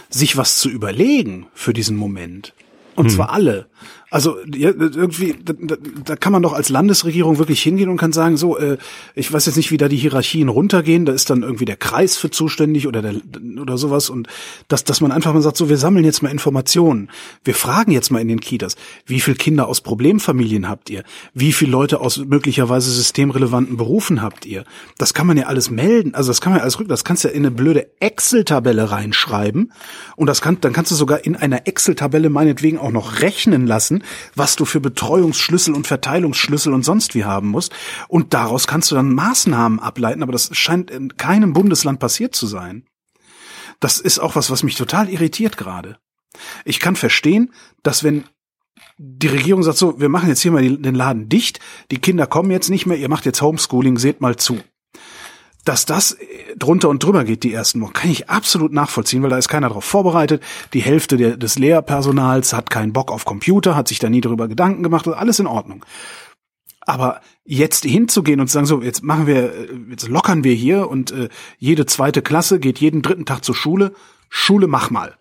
sich 0.09 0.37
was 0.37 0.59
zu 0.59 0.69
überlegen 0.71 1.47
für 1.55 1.73
diesen 1.73 1.97
Moment. 1.97 2.53
Und 2.97 3.11
zwar 3.11 3.31
alle. 3.33 3.67
Also 4.11 4.39
irgendwie, 4.45 5.37
da, 5.45 5.53
da, 5.57 5.77
da 6.05 6.17
kann 6.17 6.33
man 6.33 6.43
doch 6.43 6.53
als 6.53 6.69
Landesregierung 6.69 7.39
wirklich 7.39 7.63
hingehen 7.63 7.89
und 7.89 7.97
kann 7.97 8.13
sagen, 8.13 8.37
so, 8.37 8.59
äh, 8.59 8.77
ich 9.15 9.33
weiß 9.33 9.47
jetzt 9.47 9.57
nicht, 9.57 9.71
wie 9.71 9.77
da 9.77 9.87
die 9.87 9.97
Hierarchien 9.97 10.49
runtergehen, 10.49 11.05
da 11.05 11.13
ist 11.13 11.31
dann 11.31 11.43
irgendwie 11.43 11.65
der 11.65 11.77
Kreis 11.77 12.17
für 12.17 12.31
zuständig 12.31 12.89
oder 12.89 13.03
der 13.03 13.15
oder 13.61 13.79
sowas 13.79 14.11
und 14.11 14.27
dass, 14.67 14.83
dass 14.83 15.01
man 15.01 15.13
einfach 15.13 15.33
mal 15.33 15.43
sagt, 15.43 15.57
so, 15.57 15.69
wir 15.69 15.77
sammeln 15.77 16.05
jetzt 16.05 16.23
mal 16.23 16.31
Informationen. 16.31 17.09
Wir 17.45 17.55
fragen 17.55 17.93
jetzt 17.93 18.11
mal 18.11 18.21
in 18.21 18.27
den 18.27 18.41
Kitas, 18.41 18.75
wie 19.07 19.21
viele 19.21 19.37
Kinder 19.37 19.69
aus 19.69 19.81
Problemfamilien 19.81 20.69
habt 20.69 20.91
ihr? 20.91 21.05
Wie 21.33 21.53
viele 21.53 21.71
Leute 21.71 22.01
aus 22.01 22.19
möglicherweise 22.19 22.91
systemrelevanten 22.91 23.77
Berufen 23.77 24.23
habt 24.23 24.45
ihr? 24.45 24.65
Das 24.99 25.15
kann 25.15 25.29
man 25.29 25.37
ja 25.37 25.47
alles 25.47 25.71
melden, 25.71 26.15
also 26.15 26.31
das 26.31 26.41
kann 26.41 26.53
man 26.53 26.59
ja 26.59 26.63
alles 26.65 26.81
rück, 26.81 26.89
das 26.89 27.05
kannst 27.05 27.23
du 27.23 27.29
ja 27.29 27.35
in 27.35 27.47
eine 27.47 27.53
blöde 27.53 27.87
Excel-Tabelle 28.01 28.91
reinschreiben 28.91 29.73
und 30.17 30.27
das 30.27 30.41
kann, 30.41 30.61
dann 30.61 30.73
kannst 30.73 30.91
du 30.91 30.97
sogar 30.97 31.25
in 31.25 31.37
einer 31.37 31.69
Excel-Tabelle 31.69 32.29
meinetwegen 32.29 32.79
auch 32.79 32.91
noch 32.91 33.21
rechnen 33.21 33.69
lassen, 33.69 34.00
was 34.35 34.57
du 34.57 34.65
für 34.65 34.81
Betreuungsschlüssel 34.81 35.75
und 35.75 35.87
Verteilungsschlüssel 35.87 36.73
und 36.73 36.85
sonst 36.85 37.15
wie 37.15 37.25
haben 37.25 37.49
musst. 37.49 37.73
Und 38.09 38.35
daraus 38.35 38.67
kannst 38.67 38.91
du 38.91 38.95
dann 38.95 39.15
Maßnahmen 39.15 39.81
ableiten, 39.81 40.23
aber 40.23 40.33
das 40.33 40.57
scheint 40.57 40.91
in 40.91 41.17
keinem 41.17 41.53
Bundesland 41.53 42.01
passiert 42.01 42.35
zu 42.35 42.47
sein. 42.47 42.85
Das 43.81 43.99
ist 43.99 44.19
auch 44.19 44.37
was, 44.37 44.51
was 44.51 44.63
mich 44.63 44.75
total 44.75 45.09
irritiert 45.09 45.57
gerade. 45.57 45.99
Ich 46.65 46.81
kann 46.81 46.97
verstehen, 46.97 47.53
dass 47.83 48.05
wenn 48.05 48.25
die 48.99 49.29
Regierung 49.29 49.63
sagt 49.63 49.79
so, 49.79 49.99
wir 50.01 50.09
machen 50.09 50.29
jetzt 50.29 50.43
hier 50.43 50.53
mal 50.53 50.63
den 50.63 50.95
Laden 50.95 51.29
dicht, 51.29 51.59
die 51.91 51.99
Kinder 51.99 52.27
kommen 52.27 52.51
jetzt 52.51 52.69
nicht 52.69 52.87
mehr, 52.87 52.99
ihr 52.99 53.09
macht 53.09 53.25
jetzt 53.25 53.41
Homeschooling, 53.41 53.99
seht 53.99 54.21
mal 54.21 54.37
zu. 54.37 54.61
Dass 55.65 55.85
das 55.85 56.13
äh, 56.13 56.57
drunter 56.57 56.89
und 56.89 57.03
drüber 57.03 57.25
geht 57.25 57.43
die 57.43 57.53
ersten 57.53 57.81
Wochen, 57.81 57.93
kann 57.93 58.11
ich 58.11 58.31
absolut 58.31 58.73
nachvollziehen, 58.73 59.23
weil 59.23 59.31
da 59.31 59.39
ist 59.39 59.49
keiner 59.49 59.69
darauf 59.69 59.85
vorbereitet. 59.85 60.43
Die 60.73 60.81
Hälfte 60.81 61.17
der, 61.17 61.37
des 61.37 61.59
Lehrpersonals 61.59 62.53
hat 62.53 62.71
keinen 62.71 62.93
Bock 62.93 63.11
auf 63.11 63.25
Computer, 63.25 63.77
hat 63.77 63.89
sich 63.89 63.99
da 63.99 64.09
nie 64.09 64.21
darüber 64.21 64.49
Gedanken 64.49 64.83
gemacht, 64.83 65.07
alles 65.09 65.39
in 65.39 65.47
Ordnung. 65.47 65.85
Aber 66.81 67.21
jetzt 67.45 67.85
hinzugehen 67.85 68.41
und 68.41 68.49
zu 68.49 68.55
sagen, 68.55 68.67
so, 68.67 68.83
jetzt 68.83 69.03
machen 69.03 69.27
wir, 69.27 69.53
äh, 69.53 69.69
jetzt 69.91 70.09
lockern 70.09 70.45
wir 70.45 70.55
hier 70.55 70.89
und 70.89 71.13
äh, 71.13 71.29
jede 71.59 71.87
zweite 71.87 72.23
Klasse 72.23 72.59
geht 72.59 72.79
jeden 72.79 73.03
dritten 73.03 73.27
Tag 73.27 73.45
zur 73.45 73.55
Schule, 73.55 73.93
Schule 74.29 74.67
mach 74.67 74.91
mal. 74.91 75.17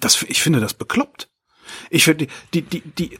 Das, 0.00 0.22
ich 0.28 0.42
finde 0.42 0.60
das 0.60 0.74
bekloppt. 0.74 1.30
Ich 1.90 2.04
finde, 2.04 2.26
die, 2.54 2.62
die, 2.62 2.80
die, 2.80 3.18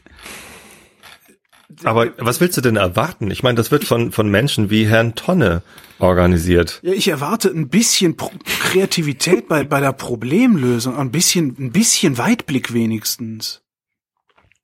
Aber 1.83 2.13
was 2.17 2.41
willst 2.41 2.57
du 2.57 2.61
denn 2.61 2.75
erwarten? 2.75 3.29
Ich 3.31 3.43
meine, 3.43 3.55
das 3.55 3.71
wird 3.71 3.83
von, 3.83 4.11
von 4.11 4.29
Menschen 4.29 4.69
wie 4.69 4.87
Herrn 4.87 5.15
Tonne 5.15 5.61
organisiert. 5.99 6.79
Ja, 6.81 6.93
ich 6.93 7.07
erwarte 7.07 7.49
ein 7.49 7.69
bisschen 7.69 8.17
Pro 8.17 8.31
Kreativität 8.45 9.47
bei, 9.47 9.63
bei 9.63 9.79
der 9.79 9.93
Problemlösung, 9.93 10.95
ein 10.95 11.11
bisschen, 11.11 11.55
ein 11.59 11.71
bisschen 11.71 12.17
Weitblick 12.17 12.73
wenigstens. 12.73 13.61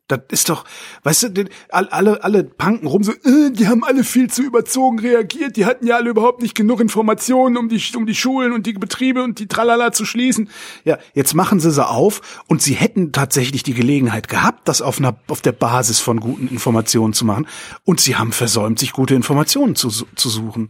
Das 0.08 0.20
ist 0.30 0.50
doch, 0.50 0.66
weißt 1.02 1.36
du, 1.36 1.46
alle, 1.70 2.24
alle 2.24 2.44
panken 2.44 2.88
rum 2.88 3.04
so, 3.04 3.12
äh, 3.12 3.50
die 3.52 3.68
haben 3.68 3.84
alle 3.84 4.04
viel 4.04 4.30
zu 4.30 4.44
überzogen 4.44 5.00
reagiert, 5.00 5.56
die 5.58 5.66
hatten 5.66 5.88
ja 5.88 5.96
alle 5.96 6.12
überhaupt 6.12 6.44
nicht 6.44 6.54
genug 6.54 6.80
Informationen, 6.80 7.58
um 7.58 7.70
die, 7.70 7.82
um 7.96 8.06
die 8.06 8.14
Schulen 8.14 8.52
und 8.52 8.68
die 8.68 8.74
Betriebe 8.74 9.24
und 9.24 9.40
die 9.40 9.48
Tralala 9.48 9.94
zu 9.94 10.06
schließen. 10.06 10.50
Ja, 10.84 11.00
jetzt 11.16 11.34
machen 11.34 11.60
sie 11.60 11.72
sie 11.72 11.88
auf 11.88 12.44
und 12.46 12.62
sie 12.62 12.76
hätten 12.76 13.14
tatsächlich 13.14 13.64
die 13.64 13.74
Gelegenheit 13.74 14.28
gehabt, 14.28 14.68
das 14.68 14.84
auf 14.84 15.00
einer, 15.00 15.18
auf 15.28 15.42
der 15.42 15.54
Basis 15.54 16.00
von 16.00 16.20
guten 16.20 16.50
Informationen 16.50 17.14
zu 17.14 17.26
machen 17.26 17.48
und 17.84 18.00
sie 18.00 18.16
haben 18.16 18.32
versäumt, 18.32 18.78
sich 18.78 18.92
gute 18.92 19.16
Informationen 19.16 19.76
zu, 19.76 19.90
zu 19.90 20.30
suchen. 20.30 20.70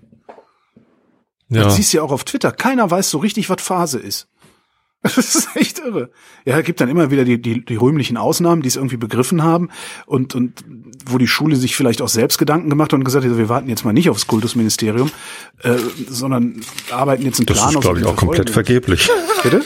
Ja. 1.49 1.63
Das 1.63 1.75
siehst 1.75 1.91
du 1.91 1.97
ja 1.97 2.03
auch 2.03 2.11
auf 2.11 2.23
Twitter. 2.23 2.51
Keiner 2.51 2.89
weiß 2.89 3.09
so 3.09 3.17
richtig, 3.17 3.49
was 3.49 3.61
Phase 3.61 3.99
ist. 3.99 4.27
Das 5.15 5.35
ist 5.35 5.49
echt 5.55 5.79
irre. 5.79 6.09
Ja, 6.45 6.57
es 6.57 6.65
gibt 6.65 6.81
dann 6.81 6.89
immer 6.89 7.11
wieder 7.11 7.25
die, 7.25 7.39
die, 7.39 7.63
die 7.63 7.75
rühmlichen 7.75 8.17
Ausnahmen, 8.17 8.63
die 8.63 8.67
es 8.67 8.75
irgendwie 8.75 8.97
begriffen 8.97 9.43
haben 9.43 9.69
und, 10.07 10.33
und 10.33 10.63
wo 11.05 11.17
die 11.19 11.27
Schule 11.27 11.55
sich 11.57 11.75
vielleicht 11.75 12.01
auch 12.01 12.09
selbst 12.09 12.37
Gedanken 12.39 12.69
gemacht 12.71 12.91
hat 12.91 12.97
und 12.97 13.03
gesagt 13.03 13.23
hat, 13.25 13.37
wir 13.37 13.49
warten 13.49 13.69
jetzt 13.69 13.85
mal 13.85 13.93
nicht 13.93 14.09
aufs 14.09 14.25
Kultusministerium, 14.25 15.11
äh, 15.61 15.77
sondern 16.09 16.59
arbeiten 16.89 17.23
jetzt 17.23 17.39
einen 17.39 17.45
Das 17.45 17.57
Plan 17.57 17.69
ist, 17.69 17.75
aus. 17.77 17.83
glaube 17.83 17.99
ich, 17.99 18.05
auch 18.05 18.15
komplett 18.15 18.49
vergeblich. 18.49 19.07
das. 19.07 19.43
Bitte? 19.43 19.63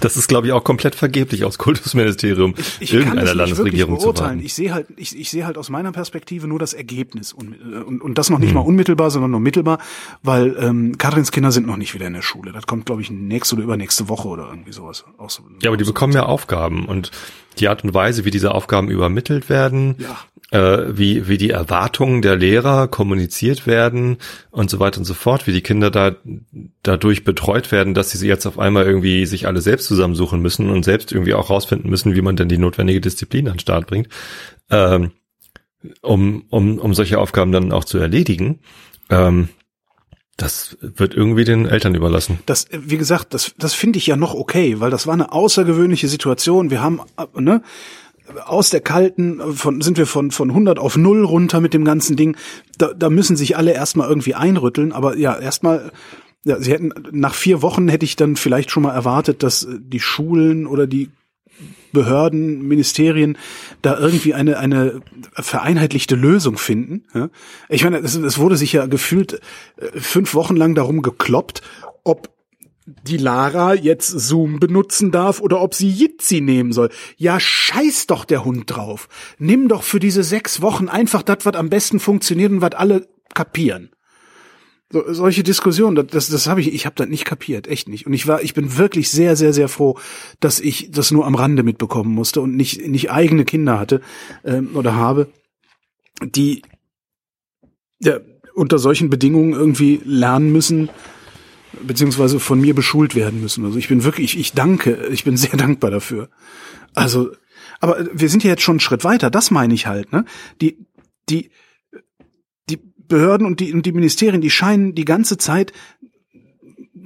Das 0.00 0.16
ist, 0.16 0.28
glaube 0.28 0.46
ich, 0.46 0.52
auch 0.52 0.64
komplett 0.64 0.94
vergeblich 0.94 1.44
aus 1.44 1.58
Kultusministerium 1.58 2.54
Ich 2.80 2.90
kann 2.90 3.00
irgendeiner 3.00 3.34
Landesregierung 3.34 3.98
zu 3.98 4.04
beurteilen. 4.06 4.30
warten. 4.36 4.44
Ich 4.46 4.54
sehe 4.54 4.72
halt, 4.72 4.86
ich, 4.96 5.18
ich 5.18 5.30
sehe 5.30 5.46
halt 5.46 5.58
aus 5.58 5.70
meiner 5.70 5.92
Perspektive 5.92 6.46
nur 6.46 6.58
das 6.58 6.72
Ergebnis 6.72 7.32
und, 7.32 7.54
und, 7.86 8.00
und 8.00 8.18
das 8.18 8.30
noch 8.30 8.38
nicht 8.38 8.54
mal 8.54 8.60
unmittelbar, 8.60 9.10
sondern 9.10 9.30
nur 9.30 9.40
mittelbar, 9.40 9.78
weil 10.22 10.56
ähm, 10.60 10.98
Katrins 10.98 11.32
Kinder 11.32 11.52
sind 11.52 11.66
noch 11.66 11.76
nicht 11.76 11.94
wieder 11.94 12.06
in 12.06 12.12
der 12.14 12.22
Schule. 12.22 12.52
Das 12.52 12.66
kommt, 12.66 12.86
glaube 12.86 13.02
ich, 13.02 13.10
nächste 13.10 13.54
oder 13.56 13.64
übernächste 13.64 14.08
Woche 14.08 14.28
oder 14.28 14.48
irgendwie 14.48 14.72
sowas. 14.72 15.04
Auch 15.18 15.30
so, 15.30 15.42
Ja, 15.62 15.70
aber 15.70 15.76
die 15.76 15.84
bekommen 15.84 16.12
ja 16.12 16.24
Aufgaben 16.24 16.86
und 16.86 17.10
die 17.58 17.68
Art 17.68 17.82
und 17.84 17.92
Weise, 17.94 18.24
wie 18.24 18.30
diese 18.30 18.54
Aufgaben 18.54 18.88
übermittelt 18.88 19.48
werden, 19.48 19.96
Ja. 19.98 20.16
Äh, 20.50 20.84
wie, 20.96 21.28
wie 21.28 21.36
die 21.36 21.50
Erwartungen 21.50 22.22
der 22.22 22.36
Lehrer 22.36 22.88
kommuniziert 22.88 23.66
werden 23.66 24.16
und 24.50 24.70
so 24.70 24.80
weiter 24.80 24.98
und 24.98 25.04
so 25.04 25.14
fort, 25.14 25.46
wie 25.46 25.52
die 25.52 25.60
Kinder 25.60 25.90
da 25.90 26.16
dadurch 26.82 27.24
betreut 27.24 27.70
werden, 27.70 27.94
dass 27.94 28.10
sie 28.10 28.26
jetzt 28.26 28.46
auf 28.46 28.58
einmal 28.58 28.86
irgendwie 28.86 29.26
sich 29.26 29.46
alle 29.46 29.60
selbst 29.60 29.86
zusammensuchen 29.86 30.40
müssen 30.40 30.70
und 30.70 30.84
selbst 30.84 31.12
irgendwie 31.12 31.34
auch 31.34 31.50
rausfinden 31.50 31.90
müssen, 31.90 32.14
wie 32.14 32.22
man 32.22 32.36
denn 32.36 32.48
die 32.48 32.58
notwendige 32.58 33.00
Disziplin 33.00 33.48
an 33.48 33.54
den 33.54 33.60
Start 33.60 33.86
bringt, 33.86 34.08
ähm, 34.70 35.12
um, 36.02 36.44
um, 36.48 36.78
um 36.78 36.94
solche 36.94 37.18
Aufgaben 37.18 37.52
dann 37.52 37.72
auch 37.72 37.84
zu 37.84 37.98
erledigen. 37.98 38.60
Ähm, 39.10 39.50
das 40.38 40.78
wird 40.80 41.14
irgendwie 41.14 41.44
den 41.44 41.66
Eltern 41.66 41.96
überlassen. 41.96 42.38
Das, 42.46 42.68
wie 42.70 42.96
gesagt, 42.96 43.34
das, 43.34 43.54
das 43.58 43.74
finde 43.74 43.98
ich 43.98 44.06
ja 44.06 44.16
noch 44.16 44.34
okay, 44.34 44.78
weil 44.78 44.90
das 44.90 45.06
war 45.06 45.14
eine 45.14 45.32
außergewöhnliche 45.32 46.06
Situation. 46.06 46.70
Wir 46.70 46.80
haben, 46.80 47.00
äh, 47.18 47.40
ne, 47.40 47.62
aus 48.44 48.70
der 48.70 48.80
kalten, 48.80 49.40
von, 49.54 49.80
sind 49.80 49.98
wir 49.98 50.06
von, 50.06 50.30
von 50.30 50.50
100 50.50 50.78
auf 50.78 50.96
0 50.96 51.24
runter 51.24 51.60
mit 51.60 51.74
dem 51.74 51.84
ganzen 51.84 52.16
Ding. 52.16 52.36
Da, 52.76 52.92
da 52.94 53.10
müssen 53.10 53.36
sich 53.36 53.56
alle 53.56 53.72
erstmal 53.72 54.08
irgendwie 54.08 54.34
einrütteln, 54.34 54.92
aber 54.92 55.16
ja, 55.16 55.38
erstmal, 55.38 55.92
ja, 56.44 56.60
sie 56.60 56.72
hätten, 56.72 56.92
nach 57.12 57.34
vier 57.34 57.62
Wochen 57.62 57.88
hätte 57.88 58.04
ich 58.04 58.16
dann 58.16 58.36
vielleicht 58.36 58.70
schon 58.70 58.82
mal 58.82 58.94
erwartet, 58.94 59.42
dass 59.42 59.64
äh, 59.64 59.78
die 59.80 60.00
Schulen 60.00 60.66
oder 60.66 60.86
die 60.86 61.10
Behörden, 61.92 62.68
Ministerien 62.68 63.38
da 63.82 63.98
irgendwie 63.98 64.34
eine, 64.34 64.58
eine 64.58 65.00
vereinheitlichte 65.32 66.14
Lösung 66.14 66.58
finden. 66.58 67.04
Ich 67.68 67.82
meine, 67.82 67.98
es, 67.98 68.14
es 68.14 68.38
wurde 68.38 68.56
sich 68.56 68.74
ja 68.74 68.86
gefühlt 68.86 69.40
äh, 69.76 69.98
fünf 69.98 70.34
Wochen 70.34 70.54
lang 70.54 70.74
darum 70.74 71.02
gekloppt, 71.02 71.62
ob 72.04 72.30
die 73.02 73.16
Lara 73.16 73.74
jetzt 73.74 74.08
Zoom 74.08 74.60
benutzen 74.60 75.10
darf 75.10 75.40
oder 75.40 75.60
ob 75.60 75.74
sie 75.74 75.90
Jitsi 75.90 76.40
nehmen 76.40 76.72
soll. 76.72 76.90
Ja, 77.16 77.38
scheiß 77.40 78.06
doch 78.06 78.24
der 78.24 78.44
Hund 78.44 78.64
drauf. 78.66 79.08
Nimm 79.38 79.68
doch 79.68 79.82
für 79.82 80.00
diese 80.00 80.22
sechs 80.22 80.62
Wochen 80.62 80.88
einfach 80.88 81.22
das, 81.22 81.38
was 81.44 81.54
am 81.54 81.70
besten 81.70 82.00
funktioniert 82.00 82.52
und 82.52 82.60
was 82.60 82.72
alle 82.72 83.08
kapieren. 83.34 83.90
So, 84.90 85.04
solche 85.12 85.42
Diskussionen, 85.42 85.96
das, 85.96 86.06
das, 86.06 86.28
das 86.28 86.46
habe 86.46 86.62
ich, 86.62 86.72
ich 86.72 86.86
habe 86.86 86.96
das 86.96 87.08
nicht 87.08 87.26
kapiert, 87.26 87.66
echt 87.68 87.88
nicht. 87.88 88.06
Und 88.06 88.14
ich 88.14 88.26
war, 88.26 88.42
ich 88.42 88.54
bin 88.54 88.78
wirklich 88.78 89.10
sehr, 89.10 89.36
sehr, 89.36 89.52
sehr 89.52 89.68
froh, 89.68 89.98
dass 90.40 90.60
ich 90.60 90.90
das 90.90 91.10
nur 91.10 91.26
am 91.26 91.34
Rande 91.34 91.62
mitbekommen 91.62 92.14
musste 92.14 92.40
und 92.40 92.56
nicht, 92.56 92.86
nicht 92.86 93.10
eigene 93.10 93.44
Kinder 93.44 93.78
hatte 93.78 94.00
ähm, 94.44 94.70
oder 94.74 94.94
habe, 94.94 95.28
die 96.24 96.62
ja, 98.00 98.20
unter 98.54 98.78
solchen 98.78 99.10
Bedingungen 99.10 99.52
irgendwie 99.52 100.00
lernen 100.04 100.52
müssen, 100.52 100.88
beziehungsweise 101.82 102.40
von 102.40 102.60
mir 102.60 102.74
beschult 102.74 103.14
werden 103.14 103.40
müssen. 103.40 103.64
Also 103.64 103.78
ich 103.78 103.88
bin 103.88 104.04
wirklich, 104.04 104.38
ich 104.38 104.52
danke, 104.52 105.08
ich 105.10 105.24
bin 105.24 105.36
sehr 105.36 105.50
dankbar 105.56 105.90
dafür. 105.90 106.28
Also, 106.94 107.32
aber 107.80 108.06
wir 108.12 108.28
sind 108.28 108.44
ja 108.44 108.50
jetzt 108.50 108.62
schon 108.62 108.74
einen 108.74 108.80
Schritt 108.80 109.04
weiter, 109.04 109.30
das 109.30 109.50
meine 109.50 109.74
ich 109.74 109.86
halt, 109.86 110.12
ne? 110.12 110.24
Die, 110.60 110.78
die, 111.28 111.50
die 112.68 112.78
Behörden 112.96 113.46
und 113.46 113.60
die, 113.60 113.72
und 113.72 113.86
die 113.86 113.92
Ministerien, 113.92 114.40
die 114.40 114.50
scheinen 114.50 114.94
die 114.94 115.04
ganze 115.04 115.38
Zeit 115.38 115.72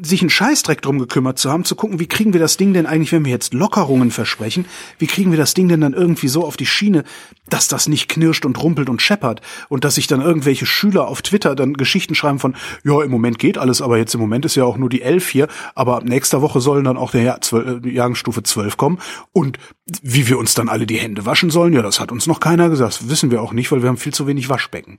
sich 0.05 0.21
einen 0.21 0.31
Scheißdreck 0.31 0.83
drum 0.83 0.99
gekümmert 0.99 1.39
zu 1.39 1.51
haben, 1.51 1.65
zu 1.65 1.77
gucken, 1.77 2.01
wie 2.01 2.07
kriegen 2.07 2.33
wir 2.33 2.41
das 2.41 2.57
Ding 2.57 2.73
denn 2.73 2.87
eigentlich, 2.87 3.13
wenn 3.13 3.25
wir 3.25 3.33
jetzt 3.33 3.55
Lockerungen 3.55 4.11
versprechen, 4.11 4.65
wie 4.99 5.07
kriegen 5.07 5.31
wir 5.31 5.39
das 5.39 5.55
Ding 5.55 5.69
denn 5.69 5.81
dann 5.81 5.93
irgendwie 5.93 6.29
so 6.29 6.45
auf 6.45 6.57
die 6.57 6.67
Schiene, 6.67 7.05
dass 7.49 7.69
das 7.69 7.89
nicht 7.89 8.09
knirscht 8.09 8.45
und 8.45 8.63
rumpelt 8.63 8.89
und 8.89 9.03
scheppert 9.03 9.41
und 9.69 9.85
dass 9.85 9.97
sich 9.97 10.07
dann 10.07 10.21
irgendwelche 10.21 10.67
Schüler 10.67 11.09
auf 11.09 11.23
Twitter 11.23 11.55
dann 11.55 11.75
Geschichten 11.75 12.15
schreiben 12.15 12.39
von, 12.39 12.57
ja, 12.85 13.03
im 13.03 13.11
Moment 13.11 13.39
geht 13.39 13.59
alles, 13.59 13.83
aber 13.83 13.99
jetzt 13.99 14.15
im 14.15 14.21
Moment 14.21 14.45
ist 14.45 14.55
ja 14.55 14.65
auch 14.65 14.77
nur 14.77 14.89
die 14.89 15.03
elf 15.03 15.29
hier, 15.29 15.49
aber 15.75 15.97
ab 15.97 16.05
nächster 16.05 16.43
Woche 16.43 16.61
sollen 16.61 16.85
dann 16.85 16.97
auch 16.97 17.11
der 17.11 17.23
Jahr, 17.23 17.41
12, 17.41 17.85
Jahrgangsstufe 17.87 18.43
12 18.43 18.77
kommen 18.77 18.99
und 19.33 19.59
wie 20.03 20.29
wir 20.29 20.39
uns 20.39 20.55
dann 20.55 20.69
alle 20.69 20.87
die 20.87 20.99
Hände 20.99 21.27
waschen 21.27 21.51
sollen, 21.51 21.73
ja, 21.73 21.83
das 21.83 22.01
hat 22.01 22.13
uns 22.13 22.27
noch 22.27 22.41
keiner 22.41 22.69
gesagt, 22.71 23.01
das 23.01 23.09
wissen 23.09 23.31
wir 23.31 23.43
auch 23.43 23.53
nicht, 23.53 23.71
weil 23.73 23.83
wir 23.83 23.89
haben 23.89 23.97
viel 23.97 24.15
zu 24.15 24.27
wenig 24.27 24.49
Waschbecken. 24.49 24.99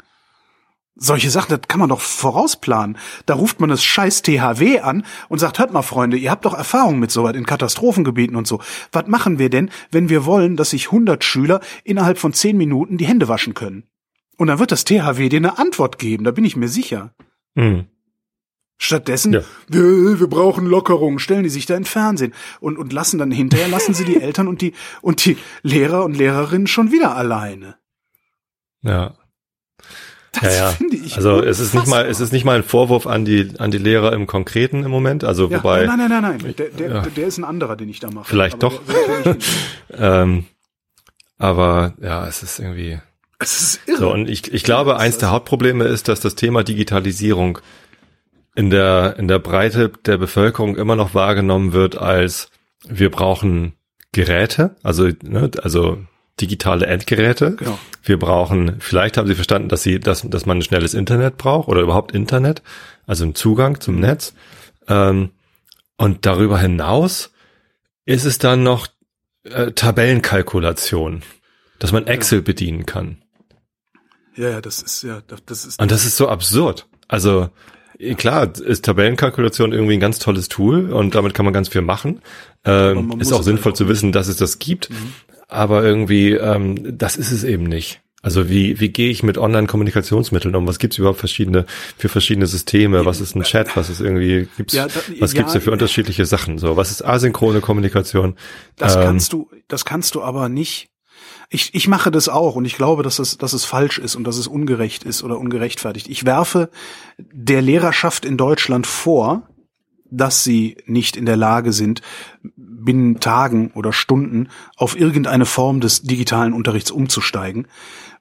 Solche 0.96 1.32
Sachen, 1.32 1.50
das 1.50 1.68
kann 1.68 1.80
man 1.80 1.90
doch 1.90 2.02
vorausplanen. 2.02 2.98
Da 3.26 3.34
ruft 3.34 3.60
man 3.60 3.70
das 3.70 3.84
scheiß 3.84 4.22
THW 4.22 4.80
an 4.80 5.06
und 5.28 5.40
sagt, 5.40 5.58
hört 5.58 5.74
mal 5.74 5.82
Freunde, 5.82 6.18
ihr 6.18 6.30
habt 6.30 6.46
doch 6.46 6.54
Erfahrung 6.54 7.00
mit 7.00 7.10
sowas 7.10 7.36
in 7.36 7.48
Katastrophengebieten 7.48 8.36
und 8.36 8.46
so. 8.48 8.62
Was 8.92 9.08
machen 9.08 9.40
wir 9.40 9.50
denn, 9.50 9.72
wenn 9.90 10.10
wir 10.10 10.26
wollen, 10.26 10.56
dass 10.56 10.70
sich 10.70 10.88
100 10.88 11.24
Schüler 11.24 11.62
innerhalb 11.84 12.20
von 12.20 12.32
10 12.34 12.58
Minuten 12.58 12.98
die 12.98 13.08
Hände 13.08 13.28
waschen 13.28 13.56
können? 13.56 13.84
Und 14.38 14.48
dann 14.48 14.60
wird 14.60 14.72
das 14.72 14.84
THW 14.86 15.30
dir 15.30 15.38
eine 15.38 15.58
Antwort 15.58 15.98
geben, 15.98 16.24
da 16.26 16.32
bin 16.32 16.46
ich 16.46 16.56
mir 16.56 16.68
sicher. 16.68 17.14
Hm. 17.56 17.86
Stattdessen, 18.78 19.34
Ja. 19.34 19.42
wir, 19.68 20.20
wir 20.20 20.28
brauchen 20.28 20.66
Lockerungen, 20.66 21.18
stellen 21.20 21.44
die 21.44 21.50
sich 21.50 21.66
da 21.66 21.76
in 21.76 21.86
Fernsehen 21.86 22.34
und, 22.60 22.78
und 22.78 22.92
lassen 22.94 23.18
dann 23.18 23.32
hinterher, 23.32 23.68
lassen 23.68 23.94
sie 23.94 24.06
die 24.06 24.18
Eltern 24.22 24.48
und 24.48 24.62
die, 24.62 24.74
und 25.02 25.26
die 25.26 25.38
Lehrer 25.64 26.04
und 26.04 26.18
Lehrerinnen 26.18 26.68
schon 26.68 26.92
wieder 26.92 27.16
alleine. 27.16 27.78
Ja. 28.82 29.16
Das 30.34 30.44
Ja, 30.58 30.66
ja. 30.66 30.72
finde 30.72 30.98
ich 30.98 31.16
Also 31.16 31.42
es 31.42 31.60
ist 31.60 31.74
nicht 31.74 31.88
mal, 31.88 31.98
unfassbar. 32.02 32.10
es 32.12 32.20
ist 32.20 32.34
nicht 32.34 32.44
mal 32.46 32.56
ein 32.58 32.64
Vorwurf 32.64 33.06
an 33.08 33.24
die, 33.26 33.52
an 33.60 33.72
die 33.72 33.78
Lehrer 33.78 34.14
im 34.14 34.26
Konkreten 34.28 34.84
im 34.84 34.92
Moment. 34.92 35.24
Also 35.24 35.50
Ja, 35.50 35.58
wobei, 35.60 35.86
nein, 35.86 35.98
nein, 36.00 36.10
nein, 36.10 36.22
nein. 36.42 36.56
Der, 36.58 36.70
der, 36.70 36.90
ja. 36.90 37.02
der 37.02 37.28
ist 37.28 37.38
ein 37.38 37.44
anderer, 37.44 37.76
den 37.76 37.90
ich 37.90 38.00
da 38.00 38.10
mache. 38.10 38.28
Vielleicht 38.30 38.62
doch. 38.64 38.82
ähm, 39.98 40.46
aber 41.38 41.94
ja, 42.02 42.28
es 42.28 42.42
ist 42.44 42.60
irgendwie 42.60 43.00
Es 43.40 43.62
ist 43.62 43.88
irre. 43.88 43.98
so. 43.98 44.12
Und 44.14 44.30
ich, 44.30 44.52
ich 44.54 44.64
glaube, 44.64 44.98
eins 44.98 45.18
der 45.18 45.30
Hauptprobleme 45.32 45.84
ist, 45.86 46.08
dass 46.08 46.20
das 46.20 46.36
Thema 46.36 46.64
Digitalisierung 46.64 47.60
in 48.56 48.70
der, 48.70 49.16
in 49.18 49.28
der 49.28 49.40
Breite 49.40 49.90
der 50.06 50.18
Bevölkerung 50.18 50.76
immer 50.78 50.96
noch 50.96 51.14
wahrgenommen 51.14 51.74
wird 51.74 51.98
als 51.98 52.50
wir 52.88 53.10
brauchen 53.10 53.74
Geräte, 54.12 54.76
also, 54.84 55.10
ne, 55.24 55.50
also 55.64 55.98
digitale 56.42 56.86
Endgeräte. 56.88 57.56
Genau. 57.56 57.78
Wir 58.04 58.18
brauchen, 58.20 58.78
vielleicht 58.80 59.18
haben 59.18 59.28
Sie 59.28 59.36
verstanden, 59.36 59.70
dass 59.70 59.84
Sie, 59.84 60.00
dass, 60.00 60.24
dass 60.28 60.46
man 60.46 60.58
ein 60.58 60.62
schnelles 60.64 60.94
Internet 60.94 61.38
braucht 61.38 61.68
oder 61.68 61.82
überhaupt 61.82 62.12
Internet, 62.14 62.62
also 63.06 63.24
einen 63.24 63.36
Zugang 63.36 63.80
zum 63.80 64.00
Netz. 64.00 64.34
Ähm, 64.88 65.30
und 65.98 66.26
darüber 66.26 66.58
hinaus 66.60 67.32
ist 68.06 68.26
es 68.26 68.40
dann 68.40 68.64
noch 68.64 68.88
äh, 69.44 69.72
Tabellenkalkulation, 69.72 71.22
dass 71.80 71.92
man 71.92 72.08
Excel 72.08 72.42
bedienen 72.42 72.86
kann. 72.86 73.18
ja, 74.36 74.50
ja, 74.50 74.62
das 74.62 74.82
ist 74.82 75.04
ja, 75.04 75.22
das- 75.46 75.66
ist. 75.66 75.82
Und 75.82 75.92
das 75.92 76.06
ist 76.06 76.18
so 76.18 76.28
absurd. 76.28 76.88
Also 77.08 77.50
eh, 78.00 78.16
klar, 78.16 78.52
ist 78.60 78.86
Tabellenkalkulation 78.86 79.72
irgendwie 79.72 79.94
ein 79.94 80.00
ganz 80.00 80.18
tolles 80.20 80.50
Tool 80.50 80.92
und 80.92 81.14
damit 81.16 81.34
kann 81.34 81.46
man 81.46 81.54
ganz 81.54 81.70
viel 81.70 81.82
machen. 81.82 82.22
Ähm, 82.66 83.20
ist 83.20 83.32
auch 83.34 83.44
sinnvoll 83.44 83.72
halt 83.72 83.78
zu 83.78 83.88
wissen, 83.88 84.12
dass 84.12 84.28
es 84.28 84.38
das 84.38 84.58
gibt. 84.60 84.90
Aber 85.54 85.84
irgendwie, 85.84 86.32
ähm, 86.34 86.98
das 86.98 87.16
ist 87.16 87.32
es 87.32 87.44
eben 87.44 87.64
nicht. 87.64 88.02
Also 88.22 88.50
wie, 88.50 88.80
wie 88.80 88.88
gehe 88.90 89.10
ich 89.12 89.22
mit 89.22 89.38
Online-Kommunikationsmitteln 89.38 90.56
um? 90.56 90.66
Was 90.66 90.80
gibt's 90.80 90.98
überhaupt 90.98 91.20
verschiedene 91.20 91.66
für 91.98 92.08
verschiedene 92.08 92.48
Systeme? 92.48 93.06
Was 93.06 93.20
ist 93.20 93.36
ein 93.36 93.44
Chat? 93.44 93.76
Was 93.76 93.90
ist 93.90 94.00
irgendwie 94.00 94.48
gibt's? 94.56 94.74
Ja, 94.74 94.88
da- 94.88 94.94
was 95.20 95.34
gibt's 95.34 95.54
ja, 95.54 95.60
da 95.60 95.64
für 95.66 95.72
unterschiedliche 95.72 96.26
Sachen? 96.26 96.58
So, 96.58 96.78
was 96.78 96.90
ist 96.90 97.04
asynchrone 97.04 97.60
Kommunikation? 97.60 98.36
Das 98.78 98.96
Ähm, 98.96 99.04
kannst 99.04 99.34
du, 99.34 99.50
das 99.68 99.84
kannst 99.84 100.16
du 100.16 100.22
aber 100.24 100.48
nicht. 100.48 100.88
Ich, 101.50 101.76
ich 101.76 101.88
mache 101.90 102.12
das 102.12 102.30
auch 102.30 102.56
und 102.56 102.64
ich 102.64 102.76
glaube, 102.78 103.04
dass 103.04 103.20
es, 103.20 103.38
dass 103.38 103.52
es 103.52 103.66
falsch 103.66 104.00
ist 104.00 104.16
und 104.16 104.24
dass 104.24 104.38
es 104.38 104.48
ungerecht 104.48 105.04
ist 105.04 105.22
oder 105.22 105.38
ungerechtfertigt. 105.38 106.08
Ich 106.08 106.26
werfe 106.26 106.70
der 107.18 107.62
Lehrerschaft 107.62 108.24
in 108.26 108.38
Deutschland 108.38 108.88
vor, 108.88 109.50
dass 110.14 110.44
sie 110.44 110.78
nicht 110.86 111.18
in 111.18 111.26
der 111.26 111.38
Lage 111.38 111.74
sind, 111.74 112.02
binnen 112.56 113.20
Tagen 113.20 113.72
oder 113.74 113.94
Stunden 113.94 114.50
auf 114.76 115.00
irgendeine 115.00 115.46
Form 115.46 115.80
des 115.80 116.04
digitalen 116.04 116.54
Unterrichts 116.54 116.92
umzusteigen, 116.92 117.68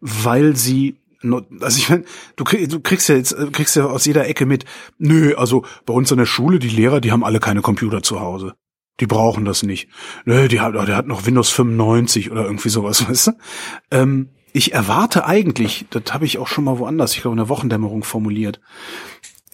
weil 0.00 0.56
sie 0.56 0.96
also 1.60 1.78
ich 1.78 1.88
mein, 1.88 2.04
du, 2.34 2.42
krieg, 2.42 2.68
du 2.68 2.80
kriegst 2.80 3.08
ja 3.08 3.14
jetzt 3.14 3.30
äh, 3.30 3.46
kriegst 3.52 3.76
ja 3.76 3.86
aus 3.86 4.06
jeder 4.06 4.26
Ecke 4.26 4.44
mit, 4.44 4.64
nö, 4.98 5.36
also 5.36 5.64
bei 5.86 5.94
uns 5.94 6.10
an 6.10 6.18
der 6.18 6.26
Schule, 6.26 6.58
die 6.58 6.68
Lehrer, 6.68 7.00
die 7.00 7.12
haben 7.12 7.22
alle 7.22 7.38
keine 7.38 7.60
Computer 7.62 8.02
zu 8.02 8.18
Hause. 8.18 8.54
Die 8.98 9.06
brauchen 9.06 9.44
das 9.44 9.62
nicht. 9.62 9.88
Nö, 10.24 10.48
die 10.48 10.60
hat, 10.60 10.74
der 10.74 10.96
hat 10.96 11.06
noch 11.06 11.24
Windows 11.24 11.50
95 11.50 12.32
oder 12.32 12.44
irgendwie 12.44 12.70
sowas, 12.70 13.08
weißt 13.08 13.28
du? 13.28 13.32
Ähm, 13.92 14.30
ich 14.52 14.74
erwarte 14.74 15.26
eigentlich, 15.26 15.86
das 15.90 16.12
habe 16.12 16.26
ich 16.26 16.38
auch 16.38 16.48
schon 16.48 16.64
mal 16.64 16.78
woanders, 16.78 17.14
ich 17.14 17.22
glaube 17.22 17.34
in 17.34 17.38
der 17.38 17.48
Wochendämmerung 17.48 18.04
formuliert, 18.04 18.60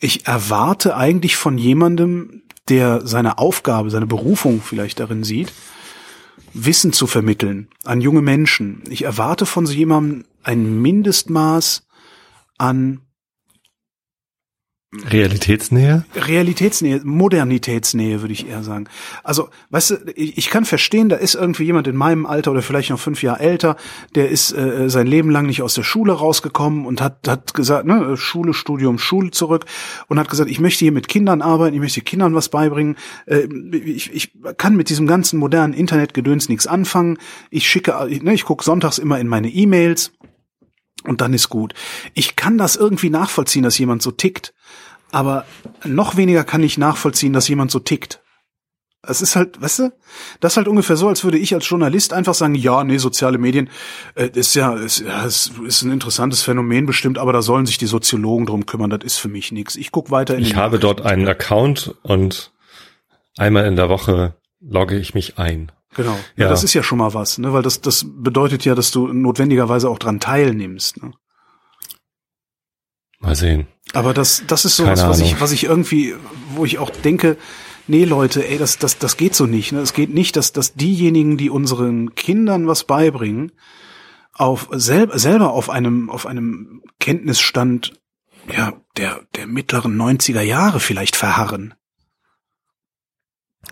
ich 0.01 0.27
erwarte 0.27 0.97
eigentlich 0.97 1.37
von 1.37 1.59
jemandem, 1.59 2.43
der 2.69 3.07
seine 3.07 3.39
Aufgabe, 3.39 3.91
seine 3.91 4.07
Berufung 4.07 4.61
vielleicht 4.61 5.01
darin 5.01 5.25
sieht, 5.25 5.53
Wissen 6.55 6.93
zu 6.93 7.07
vermitteln 7.07 7.69
an 7.85 8.01
junge 8.01 8.23
Menschen. 8.23 8.83
Ich 8.89 9.03
erwarte 9.03 9.47
von 9.47 9.67
so 9.67 9.73
jemandem 9.73 10.25
ein 10.43 10.81
Mindestmaß 10.81 11.87
an 12.57 13.01
Realitätsnähe? 14.91 16.07
Realitätsnähe, 16.14 17.03
Modernitätsnähe, 17.05 18.22
würde 18.22 18.32
ich 18.32 18.49
eher 18.49 18.62
sagen. 18.62 18.86
Also, 19.22 19.51
weißt 19.68 19.91
du, 19.91 19.97
ich 20.14 20.49
kann 20.49 20.64
verstehen, 20.64 21.11
da 21.11 21.16
ist 21.16 21.34
irgendwie 21.34 21.64
jemand 21.64 21.89
in 21.89 21.97
meinem 21.97 22.24
Alter 22.24 22.53
oder 22.53 22.62
vielleicht 22.62 22.89
noch 22.89 22.99
fünf 22.99 23.22
Jahre 23.22 23.41
älter, 23.41 23.76
der 24.14 24.30
ist 24.30 24.51
äh, 24.53 24.89
sein 24.89 25.07
Leben 25.07 25.28
lang 25.28 25.45
nicht 25.45 25.61
aus 25.61 25.74
der 25.74 25.82
Schule 25.82 26.14
rausgekommen 26.14 26.86
und 26.86 27.03
hat, 27.03 27.28
hat 27.28 27.53
gesagt, 27.53 27.86
ne, 27.86 28.16
Schule, 28.16 28.55
Studium, 28.55 28.99
Schule 28.99 29.30
zurück 29.30 29.66
und 30.07 30.18
hat 30.18 30.30
gesagt, 30.30 30.51
ich 30.51 30.59
möchte 30.59 30.86
hier 30.86 30.93
mit 30.93 31.07
Kindern 31.07 31.43
arbeiten, 31.43 31.74
ich 31.74 31.82
möchte 31.82 32.01
Kindern 32.01 32.34
was 32.34 32.49
beibringen. 32.49 32.97
Äh, 33.26 33.47
ich, 33.76 34.11
ich 34.14 34.32
kann 34.57 34.74
mit 34.74 34.89
diesem 34.89 35.07
ganzen 35.07 35.39
modernen 35.39 35.74
Internetgedöns 35.74 36.49
nichts 36.49 36.66
anfangen. 36.66 37.18
Ich 37.51 37.68
schicke, 37.68 37.93
ne, 38.22 38.32
ich 38.32 38.45
gucke 38.45 38.64
sonntags 38.64 38.97
immer 38.97 39.20
in 39.20 39.28
meine 39.28 39.51
E-Mails. 39.51 40.12
Und 41.05 41.21
dann 41.21 41.33
ist 41.33 41.49
gut. 41.49 41.75
Ich 42.15 42.37
kann 42.37 42.59
das 42.59 42.77
irgendwie 42.77 43.11
nachvollziehen, 43.11 43.63
dass 43.63 43.79
jemand 43.79 44.03
so 44.03 44.11
tickt. 44.11 44.53
Aber 45.11 45.47
noch 45.85 46.17
weniger 46.17 46.45
kann 46.45 46.63
ich 46.63 46.77
nachvollziehen, 46.77 47.33
dass 47.33 47.49
jemand 47.49 47.71
so 47.71 47.79
tickt. 47.79 48.21
Es 49.01 49.23
ist 49.23 49.37
halt, 49.37 49.61
weißt 49.61 49.79
du, 49.79 49.93
das 50.41 50.53
ist 50.53 50.57
halt 50.57 50.69
ungefähr 50.69 50.97
so, 50.97 51.09
als 51.09 51.23
würde 51.23 51.39
ich 51.39 51.55
als 51.55 51.69
Journalist 51.69 52.13
einfach 52.13 52.35
sagen, 52.35 52.57
ja, 52.57 52.83
nee, 52.83 52.99
soziale 52.99 53.39
Medien 53.39 53.71
äh, 54.17 54.29
ist 54.35 54.55
ja, 54.55 54.75
ist, 54.75 54.99
ja, 54.99 55.25
ist, 55.25 55.53
ist 55.65 55.83
ein 55.83 55.93
interessantes 55.93 56.43
Phänomen 56.43 56.85
bestimmt, 56.85 57.17
aber 57.17 57.33
da 57.33 57.41
sollen 57.41 57.65
sich 57.65 57.79
die 57.79 57.87
Soziologen 57.87 58.45
drum 58.45 58.67
kümmern, 58.67 58.91
das 58.91 59.05
ist 59.05 59.17
für 59.17 59.29
mich 59.29 59.53
nichts. 59.53 59.77
Ich 59.77 59.93
guck 59.93 60.11
weiter 60.11 60.35
in 60.37 60.43
Ich 60.43 60.57
habe 60.57 60.81
dort 60.81 61.03
einen 61.03 61.29
Account 61.29 61.95
und 62.03 62.53
einmal 63.37 63.67
in 63.67 63.77
der 63.77 63.89
Woche 63.89 64.35
logge 64.61 64.99
ich 64.99 65.15
mich 65.15 65.39
ein. 65.39 65.71
Genau. 65.95 66.18
Ja. 66.36 66.45
Ja. 66.45 66.49
das 66.49 66.64
ist 66.64 66.74
ja 66.74 66.82
schon 66.82 66.99
mal 66.99 67.14
was, 67.14 67.39
ne? 67.39 67.53
Weil 67.53 67.62
das, 67.62 67.80
das 67.80 68.05
bedeutet 68.07 68.64
ja, 68.64 68.74
dass 68.74 68.91
du 68.91 69.09
notwendigerweise 69.09 69.89
auch 69.89 69.99
dran 69.99 70.20
teilnimmst. 70.20 71.03
Ne? 71.03 71.12
Mal 73.20 73.34
sehen. 73.34 73.66
Aber 73.95 74.14
das, 74.14 74.45
das 74.47 74.64
ist 74.64 74.76
so 74.76 74.86
was, 74.86 75.03
was 75.07 75.20
ich, 75.20 75.41
was 75.41 75.51
ich 75.51 75.64
irgendwie, 75.64 76.14
wo 76.55 76.64
ich 76.64 76.78
auch 76.78 76.91
denke, 76.91 77.36
nee 77.86 78.05
Leute, 78.05 78.47
ey, 78.47 78.59
das, 78.59 78.78
das, 78.78 78.99
das 78.99 79.16
geht 79.16 79.34
so 79.34 79.47
nicht. 79.47 79.72
Ne? 79.72 79.80
Es 79.80 79.93
geht 79.93 80.12
nicht, 80.12 80.36
dass, 80.36 80.53
dass 80.53 80.74
diejenigen, 80.74 81.36
die 81.36 81.51
unseren 81.51 82.14
Kindern 82.14 82.66
was 82.66 82.84
beibringen, 82.84 83.53
auf 84.34 84.68
sel 84.70 85.11
selber 85.18 85.53
auf 85.53 85.68
einem, 85.68 86.11
auf 86.11 86.26
einem 86.26 86.82
Kenntnisstand, 87.01 87.95
ja, 88.53 88.74
der, 88.97 89.22
der 89.34 89.47
mittleren 89.47 89.97
90er 90.01 90.43
Jahre 90.43 90.80
vielleicht 90.80 91.16
verharren. 91.16 91.74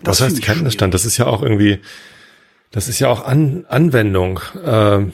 Was 0.03 0.17
finde 0.17 0.35
heißt 0.35 0.43
Kenntnisstand? 0.43 0.93
Das 0.93 1.05
ist 1.05 1.17
ja 1.17 1.27
auch 1.27 1.41
irgendwie, 1.41 1.79
das 2.71 2.87
ist 2.87 2.99
ja 2.99 3.09
auch 3.09 3.25
An 3.25 3.65
Anwendung 3.67 4.39
äh, 4.63 5.05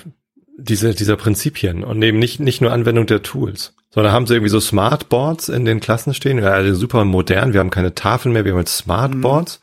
diese, 0.58 0.94
dieser 0.94 1.18
Prinzipien 1.18 1.84
und 1.84 2.02
eben 2.02 2.20
nicht, 2.20 2.40
nicht 2.40 2.62
nur 2.62 2.72
Anwendung 2.72 3.06
der 3.06 3.24
Tools, 3.24 3.74
sondern 3.90 4.14
haben 4.14 4.28
sie 4.28 4.36
irgendwie 4.36 4.50
so 4.50 4.60
Smartboards 4.60 5.50
in 5.50 5.66
den 5.66 5.80
Klassen 5.80 6.14
stehen. 6.14 6.40
Ja, 6.40 6.52
also 6.52 6.76
super 6.76 7.06
modern, 7.06 7.54
wir 7.54 7.60
haben 7.60 7.70
keine 7.70 7.96
Tafeln 7.96 8.34
mehr, 8.34 8.46
wir 8.46 8.54
haben 8.54 8.60
jetzt 8.60 8.78
Smartboards. 8.78 9.60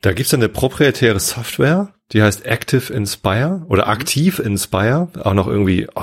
Da 0.00 0.12
gibt's 0.12 0.30
dann 0.30 0.40
eine 0.40 0.48
proprietäre 0.48 1.20
Software, 1.20 1.94
die 2.12 2.22
heißt 2.22 2.44
Active 2.44 2.92
Inspire 2.92 3.64
oder 3.68 3.86
Aktiv 3.86 4.40
Inspire, 4.40 5.08
auch 5.22 5.34
noch 5.34 5.46
irgendwie, 5.46 5.86
oh, 5.94 6.02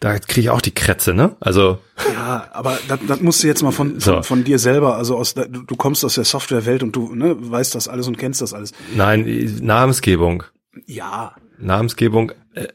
da 0.00 0.18
kriege 0.18 0.40
ich 0.42 0.50
auch 0.50 0.60
die 0.60 0.74
Krätze, 0.74 1.12
ne? 1.14 1.36
Also 1.40 1.78
Ja, 2.14 2.48
aber 2.52 2.78
das, 2.88 3.00
das 3.08 3.20
musst 3.20 3.42
du 3.42 3.46
jetzt 3.48 3.62
mal 3.62 3.72
von, 3.72 3.98
So. 4.00 4.14
von, 4.14 4.22
von 4.24 4.44
dir 4.44 4.58
selber, 4.58 4.96
also 4.96 5.16
aus, 5.16 5.34
du, 5.34 5.46
du 5.46 5.76
kommst 5.76 6.04
aus 6.04 6.14
der 6.14 6.24
Softwarewelt 6.24 6.82
und 6.82 6.94
du 6.94 7.14
ne, 7.14 7.36
weißt 7.38 7.74
das 7.74 7.88
alles 7.88 8.06
und 8.06 8.16
kennst 8.18 8.40
das 8.40 8.54
alles. 8.54 8.72
nein, 8.94 9.58
Namensgebung. 9.62 10.44
Ja, 10.86 11.34
Namensgebung 11.60 12.32
äh, 12.54 12.68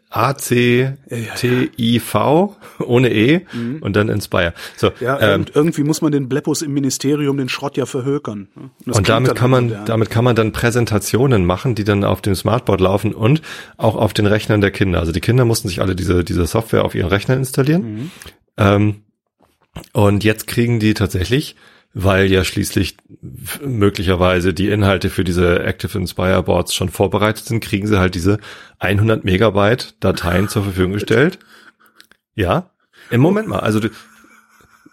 A-C-T-I-V 1.34 2.56
ohne 2.86 3.14
E 3.14 3.42
und 3.82 3.96
dann 3.96 4.10
Inspire. 4.10 4.54
So, 4.78 4.92
Ja, 5.00 5.20
ähm, 5.22 5.42
und 5.42 5.56
irgendwie 5.56 5.84
muss 5.84 6.02
man 6.02 6.12
den 6.12 6.30
Bleppus 6.30 6.62
im 6.62 6.74
Ministerium 6.74 7.38
den 7.38 7.50
Schrott 7.50 7.78
ja 7.78 7.86
verhökern. 7.86 8.48
ne? 8.56 8.72
und 8.86 8.94
klingt 8.94 9.10
damit 9.10 9.36
kann 9.36 9.52
man, 9.52 9.66
modern. 9.70 9.86
damit 9.86 10.10
kann 10.10 10.24
man 10.24 10.36
dann 10.36 10.52
Präsentationen 10.52 11.46
machen, 11.46 11.76
die 11.76 11.84
dann 11.84 12.04
auf 12.04 12.22
dem 12.22 12.36
Smartboard 12.36 12.82
laufen 12.82 13.14
und 13.14 13.42
auch 13.78 13.96
auf 13.96 14.14
den 14.14 14.26
Rechnern 14.26 14.62
der 14.62 14.72
Kinder. 14.72 15.00
Also 15.00 15.12
die 15.12 15.22
Kinder 15.22 15.46
mussten 15.46 15.68
sich 15.68 15.82
alle 15.82 15.96
diese, 15.96 16.24
diese 16.24 16.46
Software 16.46 16.86
auf 16.86 16.96
ihren 16.96 17.10
Rechnern 17.10 17.40
installieren. 17.40 18.12
Ähm, 18.58 19.04
und 19.92 20.24
jetzt 20.24 20.48
kriegen 20.48 20.80
die 20.80 20.94
tatsächlich, 20.94 21.56
weil 21.94 22.32
ja 22.32 22.44
schließlich 22.44 22.98
möglicherweise 23.64 24.54
die 24.54 24.70
Inhalte 24.70 25.10
für 25.10 25.24
diese 25.24 25.64
Active 25.64 25.98
Inspire 25.98 26.44
Boards 26.44 26.74
schon 26.74 26.90
vorbereitet 26.90 27.46
sind, 27.46 27.64
kriegen 27.64 27.88
sie 27.88 28.00
halt 28.00 28.16
diese 28.16 28.40
100 28.80 29.24
Megabyte 29.24 29.96
Dateien 30.00 30.50
zur 30.50 30.64
Verfügung 30.64 30.94
gestellt. 30.94 31.40
Ja, 32.36 32.72
im 33.12 33.22
Moment 33.22 33.48
mal. 33.48 33.60
Also 33.60 33.80
du, 33.80 33.90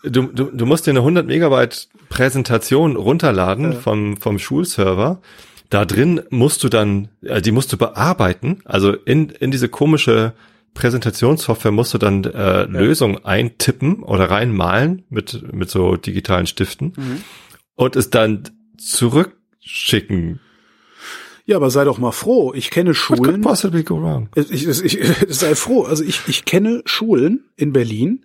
du, 0.02 0.22
du, 0.24 0.44
du 0.44 0.66
musst 0.66 0.86
dir 0.86 0.90
eine 0.90 1.00
100 1.00 1.26
Megabyte 1.26 1.88
Präsentation 2.10 2.96
runterladen 2.96 3.72
vom, 3.72 4.18
vom 4.18 4.38
Schulserver. 4.38 5.22
Da 5.70 5.84
drin 5.86 6.20
musst 6.30 6.62
du 6.64 6.68
dann, 6.68 7.08
äh, 7.22 7.40
die 7.40 7.52
musst 7.52 7.72
du 7.72 7.78
bearbeiten. 7.78 8.60
Also 8.64 8.92
in, 8.92 9.30
in 9.30 9.50
diese 9.50 9.68
komische 9.68 10.34
Präsentationssoftware 10.74 11.72
musst 11.72 11.94
du 11.94 11.98
dann 11.98 12.24
äh, 12.24 12.64
Lösungen 12.64 13.24
eintippen 13.24 14.02
oder 14.02 14.30
reinmalen 14.30 15.04
mit, 15.08 15.52
mit 15.52 15.70
so 15.70 15.96
digitalen 15.96 16.46
Stiften 16.46 16.92
und 17.74 17.96
es 17.96 18.10
dann 18.10 18.44
zurückschicken. 18.78 20.40
Ja, 21.46 21.56
aber 21.56 21.70
sei 21.70 21.84
doch 21.84 21.98
mal 21.98 22.12
froh. 22.12 22.52
Ich 22.54 22.70
kenne 22.70 22.90
What 22.90 23.08
could 23.08 23.18
Schulen. 23.18 23.40
possibly 23.40 23.82
go 23.82 24.00
wrong? 24.00 24.28
Ich, 24.36 24.52
ich, 24.52 24.84
ich, 24.84 24.98
sei 25.28 25.54
froh. 25.54 25.82
Also 25.82 26.04
ich, 26.04 26.20
ich 26.28 26.44
kenne 26.44 26.82
Schulen 26.84 27.44
in 27.56 27.72
Berlin. 27.72 28.24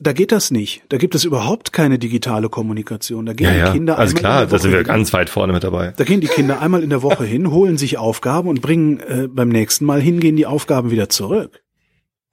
Da 0.00 0.12
geht 0.12 0.30
das 0.30 0.50
nicht. 0.52 0.82
Da 0.90 0.96
gibt 0.96 1.14
es 1.16 1.24
überhaupt 1.24 1.72
keine 1.72 1.98
digitale 1.98 2.48
Kommunikation. 2.48 3.26
Da 3.26 3.32
gehen 3.32 3.46
Ja, 3.48 3.52
die 3.52 3.58
ja. 3.58 3.72
Kinder 3.72 3.98
Also 3.98 4.16
einmal 4.16 4.20
klar, 4.20 4.42
in 4.44 4.48
der 4.48 4.56
da 4.58 4.62
sind 4.62 4.70
wir 4.70 4.78
Woche 4.78 4.84
hin. 4.84 4.94
ganz 4.96 5.12
weit 5.12 5.28
vorne 5.28 5.52
mit 5.52 5.64
dabei. 5.64 5.92
Da 5.96 6.04
gehen 6.04 6.20
die 6.20 6.28
Kinder 6.28 6.60
einmal 6.60 6.84
in 6.84 6.90
der 6.90 7.02
Woche 7.02 7.24
hin, 7.24 7.50
holen 7.50 7.78
sich 7.78 7.98
Aufgaben 7.98 8.48
und 8.48 8.60
bringen 8.60 9.00
äh, 9.00 9.28
beim 9.28 9.48
nächsten 9.48 9.84
Mal 9.84 10.00
hingehen 10.00 10.36
die 10.36 10.46
Aufgaben 10.46 10.92
wieder 10.92 11.08
zurück. 11.08 11.62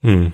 Hm. 0.02 0.32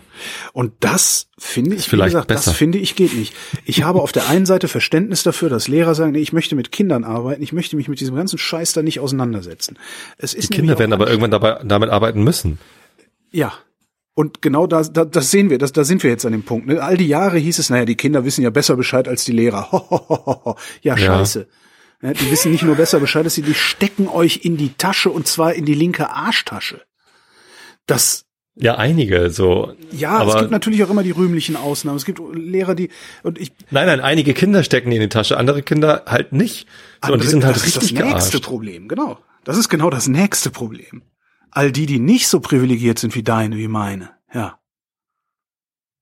Und 0.53 0.73
das 0.81 1.29
finde 1.39 1.77
ich, 1.77 1.87
wie 1.87 1.91
vielleicht 1.91 2.13
gesagt, 2.13 2.29
besser. 2.29 2.51
das 2.51 2.59
finde 2.59 2.77
ich 2.77 2.97
geht 2.97 3.15
nicht. 3.17 3.33
Ich 3.65 3.85
habe 3.85 4.03
auf 4.03 4.13
der 4.13 4.29
einen 4.29 4.45
Seite 4.45 4.69
Verständnis 4.69 5.23
dafür, 5.23 5.49
dass 5.49 5.69
Lehrer 5.69 5.95
sagen, 5.95 6.13
nee, 6.13 6.19
ich 6.19 6.35
möchte 6.35 6.55
mit 6.57 6.73
Kindern 6.73 7.05
arbeiten, 7.05 7.43
ich 7.43 7.55
möchte 7.55 7.77
mich 7.77 7.89
mit 7.89 8.01
diesem 8.01 8.15
ganzen 8.15 8.39
Scheiß 8.39 8.75
da 8.75 8.83
nicht 8.83 9.01
auseinandersetzen. 9.01 9.79
Es 10.19 10.35
ist 10.35 10.53
Die 10.53 10.57
Kinder 10.57 10.79
werden 10.79 10.93
aber 10.93 11.09
irgendwann 11.09 11.31
dabei, 11.31 11.61
damit 11.65 11.89
arbeiten 11.89 12.23
müssen. 12.23 12.59
Ja. 13.31 13.55
Und 14.15 14.43
genau 14.43 14.67
da, 14.67 14.83
da, 14.83 15.05
das 15.07 15.31
sehen 15.31 15.49
wir, 15.49 15.57
das, 15.59 15.73
da 15.73 15.85
sind 15.85 16.03
wir 16.03 16.11
jetzt 16.11 16.27
an 16.27 16.33
dem 16.33 16.43
Punkt. 16.43 16.67
Ne? 16.67 16.83
All 16.83 16.97
die 16.99 17.09
Jahre 17.09 17.39
hieß 17.39 17.59
es, 17.59 17.71
naja, 17.71 17.87
die 17.87 17.95
Kinder 17.97 18.25
wissen 18.27 18.43
ja 18.43 18.51
besser 18.51 18.77
Bescheid 18.77 19.09
als 19.09 19.25
die 19.25 19.33
Lehrer. 19.33 19.73
Ho, 19.73 19.79
ho, 19.91 20.09
ho, 20.09 20.45
ho. 20.45 20.57
Ja, 20.83 20.97
Ja. 20.97 21.07
scheiße. 21.19 21.49
Ja, 22.03 22.13
die 22.13 22.31
wissen 22.31 22.51
nicht 22.53 22.63
nur 22.65 22.75
besser 22.75 22.99
Bescheid, 23.01 23.25
dass 23.25 23.35
sie 23.37 23.43
die 23.43 23.55
stecken 23.55 24.09
euch 24.09 24.41
in 24.45 24.57
die 24.57 24.75
Tasche 24.75 25.09
und 25.09 25.27
zwar 25.29 25.55
in 25.55 25.65
die 25.65 25.75
linke 25.75 26.11
Arschtasche. 26.11 26.83
Das, 27.87 28.25
Ja, 28.57 28.75
einige 28.77 29.31
so. 29.31 29.73
ja, 29.93 30.11
aber 30.11 30.35
es 30.35 30.39
gibt 30.41 30.51
natürlich 30.51 30.83
auch 30.85 30.91
immer 30.91 31.03
die 31.05 31.13
rühmlichen 31.13 31.57
Ausnahmen. 31.57 31.97
Es 31.97 32.05
gibt 32.05 32.21
Lehrer, 32.35 32.75
die, 32.75 32.91
und 33.23 33.41
ich, 33.41 33.53
Nein, 33.71 33.87
nein, 33.87 34.01
einige 34.01 34.35
Kinder 34.35 34.63
stecken 34.65 34.91
die 34.91 34.97
in 34.97 35.03
die 35.03 35.09
Tasche, 35.09 35.39
andere 35.39 35.63
Kinder 35.63 36.03
halt 36.07 36.33
nicht. 36.33 36.67
So, 37.07 37.13
und 37.15 37.23
die 37.23 37.29
sind 37.29 37.45
halt 37.45 37.57
das 37.57 37.65
richtig 37.65 37.83
ist 37.85 37.93
das 37.93 38.05
nächste 38.05 38.31
gearscht. 38.33 38.45
Problem, 38.47 38.89
genau. 38.89 39.19
Das 39.45 39.57
ist 39.57 39.69
genau 39.69 39.89
das 39.89 40.07
nächste 40.09 40.51
Problem. 40.51 41.03
All 41.55 41.71
die, 41.71 41.87
die 41.87 41.99
nicht 42.01 42.27
so 42.29 42.41
privilegiert 42.41 42.99
sind 42.99 43.15
wie 43.15 43.23
deine, 43.23 43.57
wie 43.59 43.69
meine, 43.69 44.11
ja. 44.35 44.59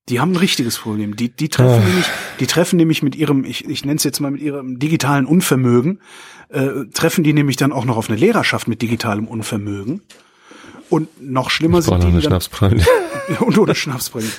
Die 0.09 0.19
haben 0.19 0.33
ein 0.33 0.37
richtiges 0.37 0.79
Problem. 0.79 1.15
Die, 1.15 1.29
die 1.29 1.49
treffen 1.49 1.83
Ah. 1.83 1.87
nämlich, 1.87 2.07
die 2.41 2.47
treffen 2.47 2.77
nämlich 2.77 3.03
mit 3.03 3.15
ihrem, 3.15 3.45
ich, 3.45 3.65
ich 3.69 3.85
nenne 3.85 3.97
es 3.97 4.05
jetzt 4.05 4.19
mal 4.21 4.31
mit 4.31 4.41
ihrem 4.41 4.79
digitalen 4.79 5.27
Unvermögen, 5.27 6.01
äh, 6.49 6.87
treffen 6.93 7.23
die 7.23 7.33
nämlich 7.33 7.57
dann 7.57 7.73
auch 7.73 7.85
noch 7.85 7.97
auf 7.97 8.09
eine 8.09 8.19
Lehrerschaft 8.19 8.67
mit 8.67 8.81
digitalem 8.83 9.29
Unvermögen. 9.29 10.03
Und 10.89 11.09
noch 11.23 11.51
schlimmer 11.51 11.79
Ich 11.79 11.85
sind 11.85 11.99
die, 12.03 12.07
eine 12.07 12.17
die 12.17 12.23
dann, 12.23 12.31
Schnapsbrille. 12.31 12.85
und 13.41 13.57
ohne 13.59 13.75
Schnapsbrillen. 13.77 14.33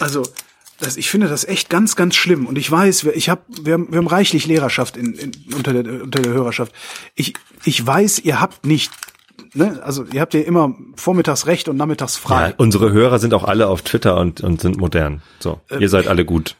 Also, 0.00 0.22
das, 0.80 0.96
ich 0.98 1.08
finde 1.10 1.28
das 1.28 1.44
echt 1.44 1.70
ganz, 1.70 1.96
ganz 1.96 2.14
schlimm. 2.14 2.44
Und 2.46 2.58
ich 2.58 2.70
weiß, 2.70 3.04
wir- 3.04 3.16
ich 3.16 3.30
hab, 3.30 3.46
wir, 3.62 3.74
haben, 3.74 3.88
wir 3.90 3.98
haben 3.98 4.06
reichlich 4.06 4.46
Lehrerschaft 4.46 4.96
in, 4.98 5.14
in, 5.14 5.32
unter, 5.54 5.72
der, 5.82 6.02
unter 6.02 6.20
der 6.20 6.32
Hörerschaft. 6.32 6.72
Ich, 7.14 7.32
ich 7.64 7.84
weiß, 7.86 8.18
ihr 8.20 8.40
habt 8.40 8.66
nicht, 8.66 8.92
ne, 9.58 9.82
also 9.82 10.04
ihr 10.12 10.20
habt 10.20 10.32
ja 10.34 10.40
immer 10.40 10.74
vormittags 10.94 11.46
recht 11.46 11.68
und 11.68 11.76
nachmittags 11.76 12.16
frei. 12.16 12.48
Ja, 12.48 12.54
unsere 12.56 12.92
Hörer 12.92 13.18
sind 13.18 13.34
auch 13.34 13.44
alle 13.44 13.68
auf 13.68 13.82
Twitter 13.82 14.16
und, 14.16 14.40
und 14.40 14.60
sind 14.60 14.78
modern. 14.78 15.20
So, 15.40 15.60
Äh, 15.68 15.78
ihr 15.78 15.88
seid 15.88 16.06
alle 16.06 16.24
gut. 16.24 16.56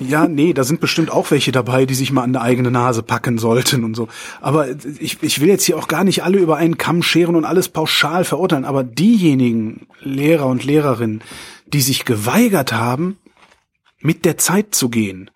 Ja, 0.00 0.28
nee, 0.28 0.52
da 0.52 0.64
sind 0.64 0.80
bestimmt 0.80 1.10
auch 1.10 1.30
welche 1.30 1.52
dabei, 1.52 1.86
die 1.86 1.94
sich 1.94 2.12
mal 2.12 2.22
an 2.22 2.32
der 2.32 2.42
eigene 2.42 2.70
Nase 2.70 3.02
packen 3.02 3.38
sollten 3.38 3.84
und 3.84 3.94
so. 3.94 4.08
Aber 4.40 4.66
ich, 4.98 5.22
ich 5.22 5.40
will 5.40 5.48
jetzt 5.48 5.64
hier 5.64 5.78
auch 5.78 5.88
gar 5.88 6.04
nicht 6.04 6.22
alle 6.22 6.38
über 6.38 6.56
einen 6.56 6.76
Kamm 6.76 7.02
scheren 7.02 7.36
und 7.36 7.44
alles 7.44 7.68
pauschal 7.68 8.24
verurteilen. 8.24 8.64
Aber 8.64 8.84
diejenigen 8.84 9.86
Lehrer 10.00 10.46
und 10.46 10.64
Lehrerinnen, 10.64 11.22
die 11.66 11.80
sich 11.80 12.04
geweigert 12.04 12.72
haben, 12.72 13.16
mit 14.00 14.24
der 14.24 14.36
Zeit 14.36 14.74
zu 14.74 14.88
gehen, 14.88 15.30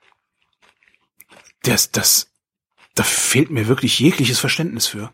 das, 1.62 1.91
das, 1.93 2.29
da 2.95 3.03
fehlt 3.03 3.51
mir 3.51 3.69
wirklich 3.69 3.99
jegliches 3.99 4.39
Verständnis 4.39 4.87
für. 4.87 5.11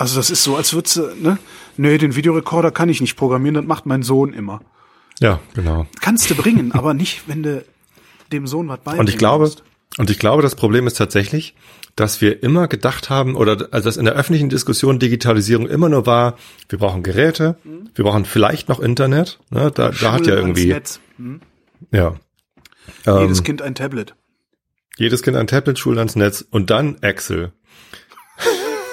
Also 0.00 0.16
das 0.16 0.30
ist 0.30 0.42
so, 0.42 0.56
als 0.56 0.72
würdest 0.72 0.96
du, 0.96 1.14
ne? 1.20 1.38
Nee, 1.76 1.98
den 1.98 2.16
Videorekorder 2.16 2.70
kann 2.70 2.88
ich 2.88 3.02
nicht 3.02 3.16
programmieren, 3.16 3.54
das 3.54 3.66
macht 3.66 3.84
mein 3.84 4.02
Sohn 4.02 4.32
immer. 4.32 4.62
Ja, 5.20 5.40
genau. 5.52 5.86
Kannst 6.00 6.30
du 6.30 6.34
bringen, 6.34 6.72
aber 6.74 6.94
nicht, 6.94 7.24
wenn 7.26 7.42
du 7.42 7.62
dem 8.32 8.46
Sohn 8.46 8.66
was 8.68 8.78
beibringen 8.78 9.00
Und 9.00 9.10
ich 9.10 9.18
glaube, 9.18 9.44
musst. 9.44 9.62
und 9.98 10.08
ich 10.08 10.18
glaube, 10.18 10.42
das 10.42 10.54
Problem 10.54 10.86
ist 10.86 10.94
tatsächlich, 10.96 11.54
dass 11.96 12.22
wir 12.22 12.42
immer 12.42 12.66
gedacht 12.66 13.10
haben, 13.10 13.34
oder 13.36 13.68
also 13.72 13.88
dass 13.90 13.98
in 13.98 14.06
der 14.06 14.14
öffentlichen 14.14 14.48
Diskussion 14.48 14.98
Digitalisierung 14.98 15.68
immer 15.68 15.90
nur 15.90 16.06
war, 16.06 16.38
wir 16.70 16.78
brauchen 16.78 17.02
Geräte, 17.02 17.58
wir 17.94 18.02
brauchen 18.02 18.24
vielleicht 18.24 18.70
noch 18.70 18.80
Internet. 18.80 19.38
Ne? 19.50 19.70
Da, 19.70 19.90
da 19.90 20.12
hat 20.12 20.26
ja 20.26 20.34
irgendwie, 20.34 20.68
Netz. 20.68 20.98
Hm? 21.18 21.42
ja. 21.92 22.14
Jedes 23.04 23.40
Ähm, 23.40 23.44
Kind 23.44 23.60
ein 23.60 23.74
Tablet. 23.74 24.14
jedes 24.96 25.20
Kind 25.20 25.36
ein 25.36 25.46
Tablet, 25.46 25.78
Schulen 25.78 25.98
ans 25.98 26.16
Netz 26.16 26.42
und 26.50 26.70
dann 26.70 26.96
Excel. 27.02 27.52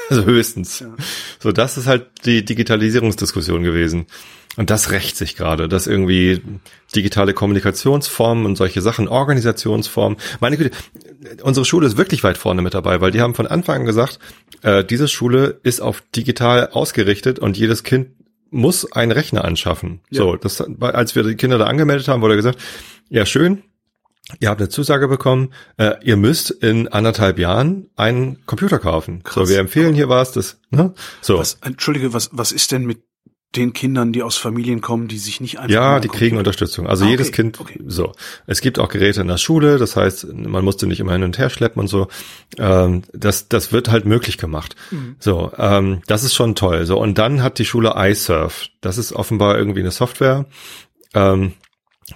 also 0.10 0.26
höchstens. 0.26 0.84
So, 1.40 1.52
das 1.52 1.78
ist 1.78 1.88
halt 1.88 2.08
die 2.26 2.44
Digitalisierungsdiskussion 2.44 3.64
gewesen. 3.64 4.08
Und 4.58 4.72
das 4.72 4.90
rächt 4.90 5.16
sich 5.16 5.36
gerade, 5.36 5.70
dass 5.70 5.86
irgendwie 5.86 6.42
digitale 6.96 7.36
Kommunikationsformen 7.36 8.46
und 8.46 8.56
solche 8.56 8.82
Sachen, 8.82 9.08
Organisationsformen. 9.08 10.18
Meine 10.40 10.58
Güte, 10.58 10.76
unsere 11.44 11.64
Schule 11.64 11.86
ist 11.86 11.98
wirklich 11.98 12.24
weit 12.24 12.38
vorne 12.38 12.64
mit 12.64 12.74
dabei, 12.74 13.00
weil 13.00 13.12
die 13.12 13.22
haben 13.22 13.36
von 13.36 13.46
Anfang 13.46 13.82
an 13.82 13.86
gesagt, 13.86 14.18
äh, 14.64 14.84
diese 14.84 15.08
Schule 15.08 15.60
ist 15.62 15.80
auf 15.80 16.02
digital 16.16 16.70
ausgerichtet 16.72 17.38
und 17.38 17.56
jedes 17.56 17.84
Kind 17.84 18.08
muss 18.50 18.92
einen 18.92 19.12
Rechner 19.12 19.46
anschaffen. 19.46 20.00
Ja. 20.10 20.24
So, 20.24 20.36
das, 20.36 20.62
als 20.82 21.16
wir 21.16 21.22
die 21.22 21.36
Kinder 21.36 21.60
da 21.60 21.66
angemeldet 21.66 22.08
haben, 22.08 22.22
wurde 22.24 22.36
gesagt, 22.36 22.60
ja 23.10 23.26
schön, 23.26 23.62
Ihr 24.40 24.50
habt 24.50 24.60
eine 24.60 24.70
Zusage 24.70 25.08
bekommen, 25.08 25.54
äh, 25.78 25.94
ihr 26.04 26.18
müsst 26.18 26.52
in 26.52 26.90
anderthalb 26.90 27.40
Jahren 27.40 27.90
einen 27.96 28.46
Computer 28.46 28.78
kaufen. 28.78 29.24
Krass. 29.24 29.48
So, 29.48 29.54
wir 29.54 29.60
empfehlen 29.60 29.96
hier 29.96 30.10
was, 30.10 30.34
das, 30.34 30.60
ne? 30.70 30.94
So. 31.22 31.38
Was, 31.38 31.60
Entschuldige, 31.62 32.14
was, 32.14 32.30
was 32.34 32.52
ist 32.52 32.74
denn 32.74 32.86
mit 32.86 33.04
den 33.56 33.72
Kindern, 33.72 34.12
die 34.12 34.24
aus 34.24 34.36
Familien 34.36 34.82
kommen, 34.82 35.08
die 35.08 35.18
sich 35.18 35.40
nicht 35.40 35.58
einfach 35.58 35.74
Ja, 35.74 36.00
die 36.02 36.10
kriegen 36.10 36.38
Unterstützung. 36.38 36.88
Also 36.88 37.06
Ah, 37.06 37.10
jedes 37.10 37.30
okay, 37.30 37.36
Kind, 37.44 37.60
okay. 37.62 37.80
so. 37.88 38.12
Es 38.46 38.60
gibt 38.60 38.78
auch 38.78 38.90
Geräte 38.90 39.22
in 39.22 39.30
der 39.30 39.38
Schule, 39.38 39.78
das 39.78 39.96
heißt, 39.96 40.28
man 40.34 40.64
musste 40.66 40.86
nicht 40.86 41.00
immer 41.00 41.14
hin 41.14 41.24
und 41.24 41.38
her 41.38 41.50
schleppen 41.50 41.80
und 41.80 41.88
so. 41.88 42.10
Ähm, 42.58 43.04
das, 43.14 43.48
das 43.48 43.72
wird 43.72 43.90
halt 43.90 44.06
möglich 44.06 44.38
gemacht. 44.38 44.76
Mhm. 44.92 45.16
So, 45.20 45.52
ähm, 45.58 46.02
das 46.08 46.26
ist 46.26 46.36
schon 46.36 46.56
toll. 46.56 46.86
So, 46.86 47.00
und 47.00 47.18
dann 47.18 47.42
hat 47.42 47.58
die 47.60 47.66
Schule 47.66 47.94
iSurf. 47.96 48.68
Das 48.82 48.98
ist 48.98 49.14
offenbar 49.14 49.58
irgendwie 49.58 49.80
eine 49.80 49.92
Software. 49.92 50.46
Ähm, 51.14 51.54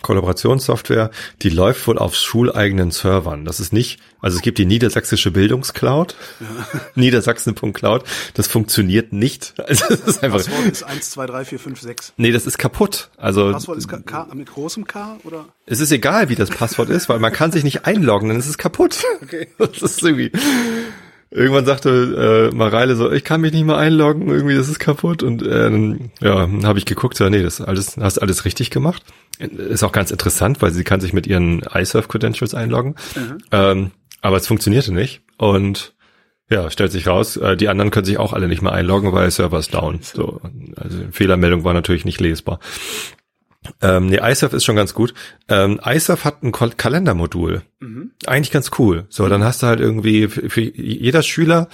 Kollaborationssoftware, 0.02 1.12
die 1.42 1.50
läuft 1.50 1.86
wohl 1.86 1.98
auf 1.98 2.16
schuleigenen 2.16 2.92
Servern. 2.92 3.44
Das 3.44 3.60
ist 3.60 3.74
nicht, 3.74 4.00
also 4.22 4.38
es 4.38 4.42
gibt 4.42 4.58
die 4.58 4.66
niedersächsische 4.66 5.32
Bildungscloud, 5.32 6.16
niedersachsen.cloud, 6.96 8.04
das 8.34 8.48
funktioniert 8.48 9.12
nicht. 9.12 9.54
Also 9.72 9.86
es 9.94 10.02
ist 10.02 10.24
einfach, 10.24 10.40
Passwort 10.40 10.66
ist 10.66 10.84
1, 10.84 11.12
2, 11.12 11.26
3, 11.28 11.46
4, 11.46 11.60
5, 11.60 11.82
6. 11.82 12.14
nee, 12.18 12.32
das 12.32 12.46
ist 12.46 12.58
kaputt. 12.58 13.10
Also 13.18 13.52
Passwort 13.52 13.78
ist 13.78 13.88
K, 13.88 14.00
K 14.00 14.28
mit 14.34 14.52
großem 14.52 14.86
K 14.86 15.18
oder? 15.24 15.46
es 15.66 15.80
ist 15.80 15.92
egal, 15.92 16.28
wie 16.30 16.36
das 16.36 16.50
Passwort 16.50 16.90
ist, 16.90 17.08
weil 17.08 17.20
man 17.20 17.32
kann 17.32 17.52
sich 17.52 17.64
nicht 17.64 17.86
einloggen, 17.86 18.30
dann 18.30 18.38
ist 18.38 18.48
es 18.48 18.58
kaputt. 18.58 19.04
Okay. 19.22 19.48
Das 19.58 19.82
ist 19.82 20.04
irgendwie. 20.04 20.32
Irgendwann 21.34 21.66
sagte 21.66 22.50
äh, 22.52 22.56
Mareile 22.56 22.96
so, 22.98 23.10
ich 23.12 23.24
kann 23.24 23.40
mich 23.42 23.54
nicht 23.54 23.66
mehr 23.66 23.78
einloggen, 23.78 24.28
irgendwie 24.28 24.56
das 24.56 24.68
ist 24.68 24.80
kaputt. 24.80 25.24
Und 25.24 25.42
äh, 25.42 25.50
dann, 25.50 26.12
ja, 26.20 26.50
habe 26.64 26.78
ich 26.78 26.86
geguckt, 26.86 27.16
so, 27.16 27.28
nee, 27.30 27.42
das 27.42 27.62
alles, 27.62 27.96
hast 27.98 28.20
alles 28.20 28.44
richtig 28.44 28.70
gemacht. 28.70 29.04
Ist 29.40 29.84
auch 29.84 29.94
ganz 29.94 30.12
interessant, 30.12 30.62
weil 30.62 30.72
sie 30.72 30.84
kann 30.84 31.00
sich 31.00 31.14
mit 31.14 31.28
ihren 31.28 31.62
iSurf 31.74 32.10
Credentials 32.10 32.54
einloggen. 32.54 32.96
Ähm, 33.52 33.92
aber 34.22 34.38
es 34.38 34.46
funktionierte 34.46 34.94
nicht. 34.94 35.22
Und 35.38 35.94
Ja, 36.50 36.70
stellt 36.70 36.92
sich 36.92 37.08
raus, 37.08 37.38
äh, 37.38 37.56
die 37.56 37.70
anderen 37.70 37.92
können 37.92 38.06
sich 38.06 38.18
auch 38.20 38.34
alle 38.34 38.50
nicht 38.50 38.62
mehr 38.62 38.74
einloggen, 38.74 39.14
weil 39.14 39.22
der 39.22 39.32
Server 39.32 39.58
ist 39.58 39.74
down. 39.74 40.00
So, 40.02 40.42
also 40.76 40.98
Fehlermeldung 41.12 41.64
war 41.64 41.74
natürlich 41.74 42.04
nicht 42.04 42.20
lesbar. 42.20 42.60
Ähm, 43.82 44.08
nee, 44.08 44.20
iSurf 44.22 44.54
ist 44.54 44.66
schon 44.66 44.76
ganz 44.76 44.94
gut. 44.94 45.14
Ähm, 45.48 45.80
iSurf 45.86 46.26
hat 46.26 46.44
ein 46.44 46.52
Kal 46.52 46.72
Kalendermodul. 46.72 47.62
Mhm. 47.80 48.12
Eigentlich 48.26 48.52
ganz 48.52 48.72
cool. 48.80 49.06
So, 49.10 49.28
dann 49.28 49.44
hast 49.44 49.62
du 49.62 49.68
halt 49.68 49.80
irgendwie 49.80 50.28
für, 50.28 50.50
für 50.50 50.62
jeder 50.62 51.22
Schüler, 51.22 51.68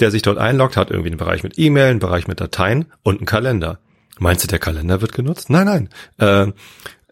der 0.00 0.10
sich 0.10 0.22
dort 0.22 0.38
einloggt, 0.38 0.76
hat 0.76 0.90
irgendwie 0.90 1.10
einen 1.10 1.18
Bereich 1.18 1.42
mit 1.42 1.58
E-Mail, 1.58 1.90
einen 1.90 1.98
Bereich 1.98 2.26
mit 2.26 2.40
Dateien 2.40 2.86
und 3.02 3.18
einen 3.18 3.26
Kalender. 3.26 3.78
Meinst 4.18 4.44
du, 4.44 4.48
der 4.48 4.58
Kalender 4.58 5.00
wird 5.00 5.12
genutzt? 5.12 5.50
Nein, 5.50 5.66
nein. 5.66 5.88
Äh, 6.18 6.52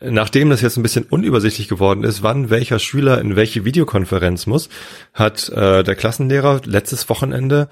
nachdem 0.00 0.50
das 0.50 0.62
jetzt 0.62 0.76
ein 0.76 0.82
bisschen 0.82 1.04
unübersichtlich 1.04 1.68
geworden 1.68 2.04
ist, 2.04 2.22
wann 2.22 2.50
welcher 2.50 2.78
Schüler 2.78 3.20
in 3.20 3.36
welche 3.36 3.64
Videokonferenz 3.64 4.46
muss, 4.46 4.68
hat 5.12 5.48
äh, 5.50 5.82
der 5.82 5.94
Klassenlehrer 5.94 6.62
letztes 6.64 7.08
Wochenende 7.08 7.68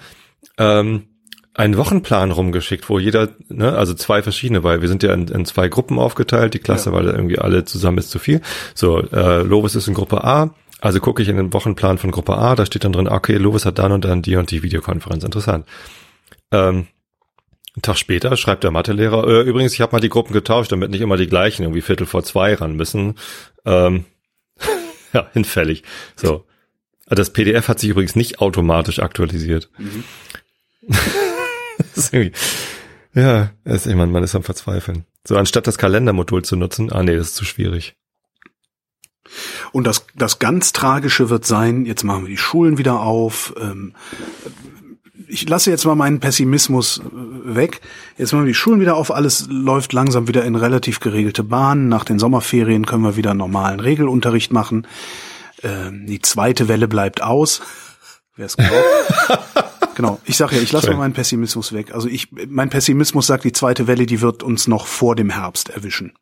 ähm, 0.57 1.07
einen 1.53 1.77
Wochenplan 1.77 2.31
rumgeschickt, 2.31 2.89
wo 2.89 2.97
jeder, 2.97 3.29
ne, 3.49 3.73
also 3.73 3.93
zwei 3.93 4.23
verschiedene, 4.23 4.63
weil 4.63 4.81
wir 4.81 4.87
sind 4.87 5.03
ja 5.03 5.13
in, 5.13 5.27
in 5.27 5.45
zwei 5.45 5.67
Gruppen 5.67 5.99
aufgeteilt, 5.99 6.53
die 6.53 6.59
Klasse, 6.59 6.91
ja. 6.91 6.95
weil 6.95 7.07
irgendwie 7.07 7.39
alle 7.39 7.65
zusammen 7.65 7.97
ist 7.97 8.09
zu 8.09 8.19
viel. 8.19 8.41
So, 8.73 8.99
äh, 8.99 9.41
Lovis 9.41 9.75
ist 9.75 9.87
in 9.87 9.93
Gruppe 9.93 10.23
A, 10.23 10.53
also 10.79 10.99
gucke 10.99 11.21
ich 11.21 11.27
in 11.27 11.37
den 11.37 11.53
Wochenplan 11.53 11.97
von 11.97 12.11
Gruppe 12.11 12.37
A, 12.37 12.55
da 12.55 12.65
steht 12.65 12.85
dann 12.85 12.93
drin, 12.93 13.07
okay, 13.07 13.35
Lovis 13.35 13.65
hat 13.65 13.79
dann 13.79 13.91
und 13.91 14.05
dann 14.05 14.21
die 14.21 14.37
und 14.37 14.49
die 14.49 14.63
Videokonferenz. 14.63 15.23
Interessant. 15.23 15.65
Ähm, 16.51 16.87
einen 17.75 17.81
Tag 17.83 17.97
später 17.97 18.35
schreibt 18.37 18.63
der 18.63 18.71
Mathelehrer, 18.71 19.27
äh, 19.27 19.41
übrigens, 19.41 19.73
ich 19.73 19.81
habe 19.81 19.93
mal 19.93 20.01
die 20.01 20.09
Gruppen 20.09 20.33
getauscht, 20.33 20.71
damit 20.71 20.89
nicht 20.89 21.01
immer 21.01 21.17
die 21.17 21.27
gleichen 21.27 21.63
irgendwie 21.63 21.81
Viertel 21.81 22.07
vor 22.07 22.23
zwei 22.23 22.53
ran 22.53 22.75
müssen. 22.75 23.15
Ähm, 23.65 24.05
ja, 25.13 25.27
hinfällig. 25.33 25.83
So. 26.15 26.45
Das 27.07 27.31
PDF 27.33 27.67
hat 27.67 27.79
sich 27.79 27.89
übrigens 27.89 28.15
nicht 28.15 28.39
automatisch 28.39 28.99
aktualisiert. 28.99 29.69
Mhm. 29.77 30.03
ist 32.11 32.35
ja, 33.13 33.51
ist, 33.65 33.87
ich 33.87 33.95
meine, 33.95 34.11
man 34.11 34.23
ist 34.23 34.35
am 34.35 34.43
Verzweifeln. 34.43 35.05
So, 35.27 35.35
anstatt 35.35 35.67
das 35.67 35.77
Kalendermodul 35.77 36.43
zu 36.43 36.55
nutzen, 36.55 36.91
ah 36.91 37.03
nee, 37.03 37.15
das 37.15 37.27
ist 37.27 37.35
zu 37.35 37.45
schwierig. 37.45 37.95
Und 39.71 39.85
das, 39.85 40.05
das 40.15 40.39
ganz 40.39 40.73
Tragische 40.73 41.29
wird 41.29 41.45
sein, 41.45 41.85
jetzt 41.85 42.03
machen 42.03 42.23
wir 42.23 42.29
die 42.29 42.37
Schulen 42.37 42.77
wieder 42.77 43.01
auf. 43.01 43.53
Ähm, 43.59 43.93
ich 45.27 45.47
lasse 45.47 45.69
jetzt 45.69 45.85
mal 45.85 45.95
meinen 45.95 46.19
Pessimismus 46.19 46.99
äh, 46.99 47.55
weg. 47.55 47.81
Jetzt 48.17 48.33
machen 48.33 48.45
wir 48.45 48.51
die 48.51 48.55
Schulen 48.55 48.81
wieder 48.81 48.95
auf, 48.95 49.11
alles 49.11 49.47
läuft 49.49 49.93
langsam 49.93 50.27
wieder 50.27 50.43
in 50.43 50.55
relativ 50.55 50.99
geregelte 50.99 51.43
Bahnen. 51.43 51.87
Nach 51.87 52.03
den 52.03 52.19
Sommerferien 52.19 52.85
können 52.85 53.03
wir 53.03 53.15
wieder 53.15 53.33
normalen 53.33 53.79
Regelunterricht 53.79 54.51
machen. 54.51 54.87
Ähm, 55.63 56.05
die 56.07 56.21
zweite 56.21 56.67
Welle 56.67 56.87
bleibt 56.87 57.21
aus. 57.21 57.61
Wer 58.35 58.45
es 58.45 58.57
glaubt. 58.57 58.73
genau. 59.95 60.19
Ich 60.25 60.37
sage 60.37 60.55
ja, 60.55 60.61
ich 60.61 60.71
lasse 60.71 60.89
mal 60.91 60.97
meinen 60.97 61.13
Pessimismus 61.13 61.73
weg. 61.73 61.93
Also 61.93 62.07
ich, 62.07 62.29
mein 62.47 62.69
Pessimismus 62.69 63.27
sagt, 63.27 63.43
die 63.43 63.51
zweite 63.51 63.87
Welle, 63.87 64.05
die 64.05 64.21
wird 64.21 64.43
uns 64.43 64.67
noch 64.67 64.87
vor 64.87 65.15
dem 65.15 65.29
Herbst 65.29 65.69
erwischen. 65.69 66.13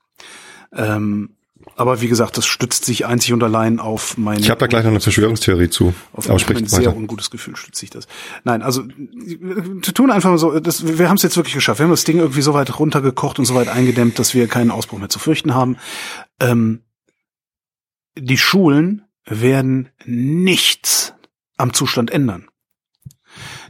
Ähm, 0.74 1.36
aber 1.76 2.02
wie 2.02 2.08
gesagt, 2.08 2.38
das 2.38 2.46
stützt 2.46 2.86
sich 2.86 3.06
einzig 3.06 3.34
und 3.34 3.44
allein 3.44 3.80
auf 3.80 4.18
mein. 4.18 4.40
Ich 4.40 4.50
habe 4.50 4.60
da 4.60 4.68
gleich 4.68 4.84
noch 4.84 4.92
eine 4.92 5.00
Verschwörungstheorie 5.00 5.70
zu. 5.70 5.94
Auf 6.14 6.30
ein, 6.30 6.38
ein 6.58 6.68
sehr 6.68 6.96
ungutes 6.96 7.32
Gefühl 7.32 7.56
stützt 7.56 7.80
sich 7.80 7.90
das. 7.90 8.08
Nein, 8.44 8.62
also 8.62 8.84
wir 8.86 9.82
tun 9.94 10.12
einfach 10.12 10.30
mal 10.30 10.38
so. 10.38 10.60
Das, 10.60 10.98
wir 10.98 11.10
haben 11.10 11.18
es 11.18 11.24
jetzt 11.24 11.38
wirklich 11.38 11.56
geschafft. 11.56 11.80
Wir 11.80 11.86
haben 11.86 11.92
das 11.92 12.04
Ding 12.04 12.18
irgendwie 12.18 12.42
so 12.42 12.54
weit 12.54 12.80
runtergekocht 12.80 13.40
und 13.40 13.46
so 13.46 13.56
weit 13.56 13.68
eingedämmt, 13.68 14.20
dass 14.20 14.34
wir 14.34 14.48
keinen 14.48 14.72
Ausbruch 14.72 15.00
mehr 15.00 15.10
zu 15.10 15.20
fürchten 15.20 15.54
haben. 15.54 15.78
Ähm, 16.40 16.82
die 18.18 18.38
Schulen 18.38 19.04
werden 19.26 19.90
nichts 20.06 21.14
am 21.58 21.74
Zustand 21.74 22.12
ändern 22.12 22.49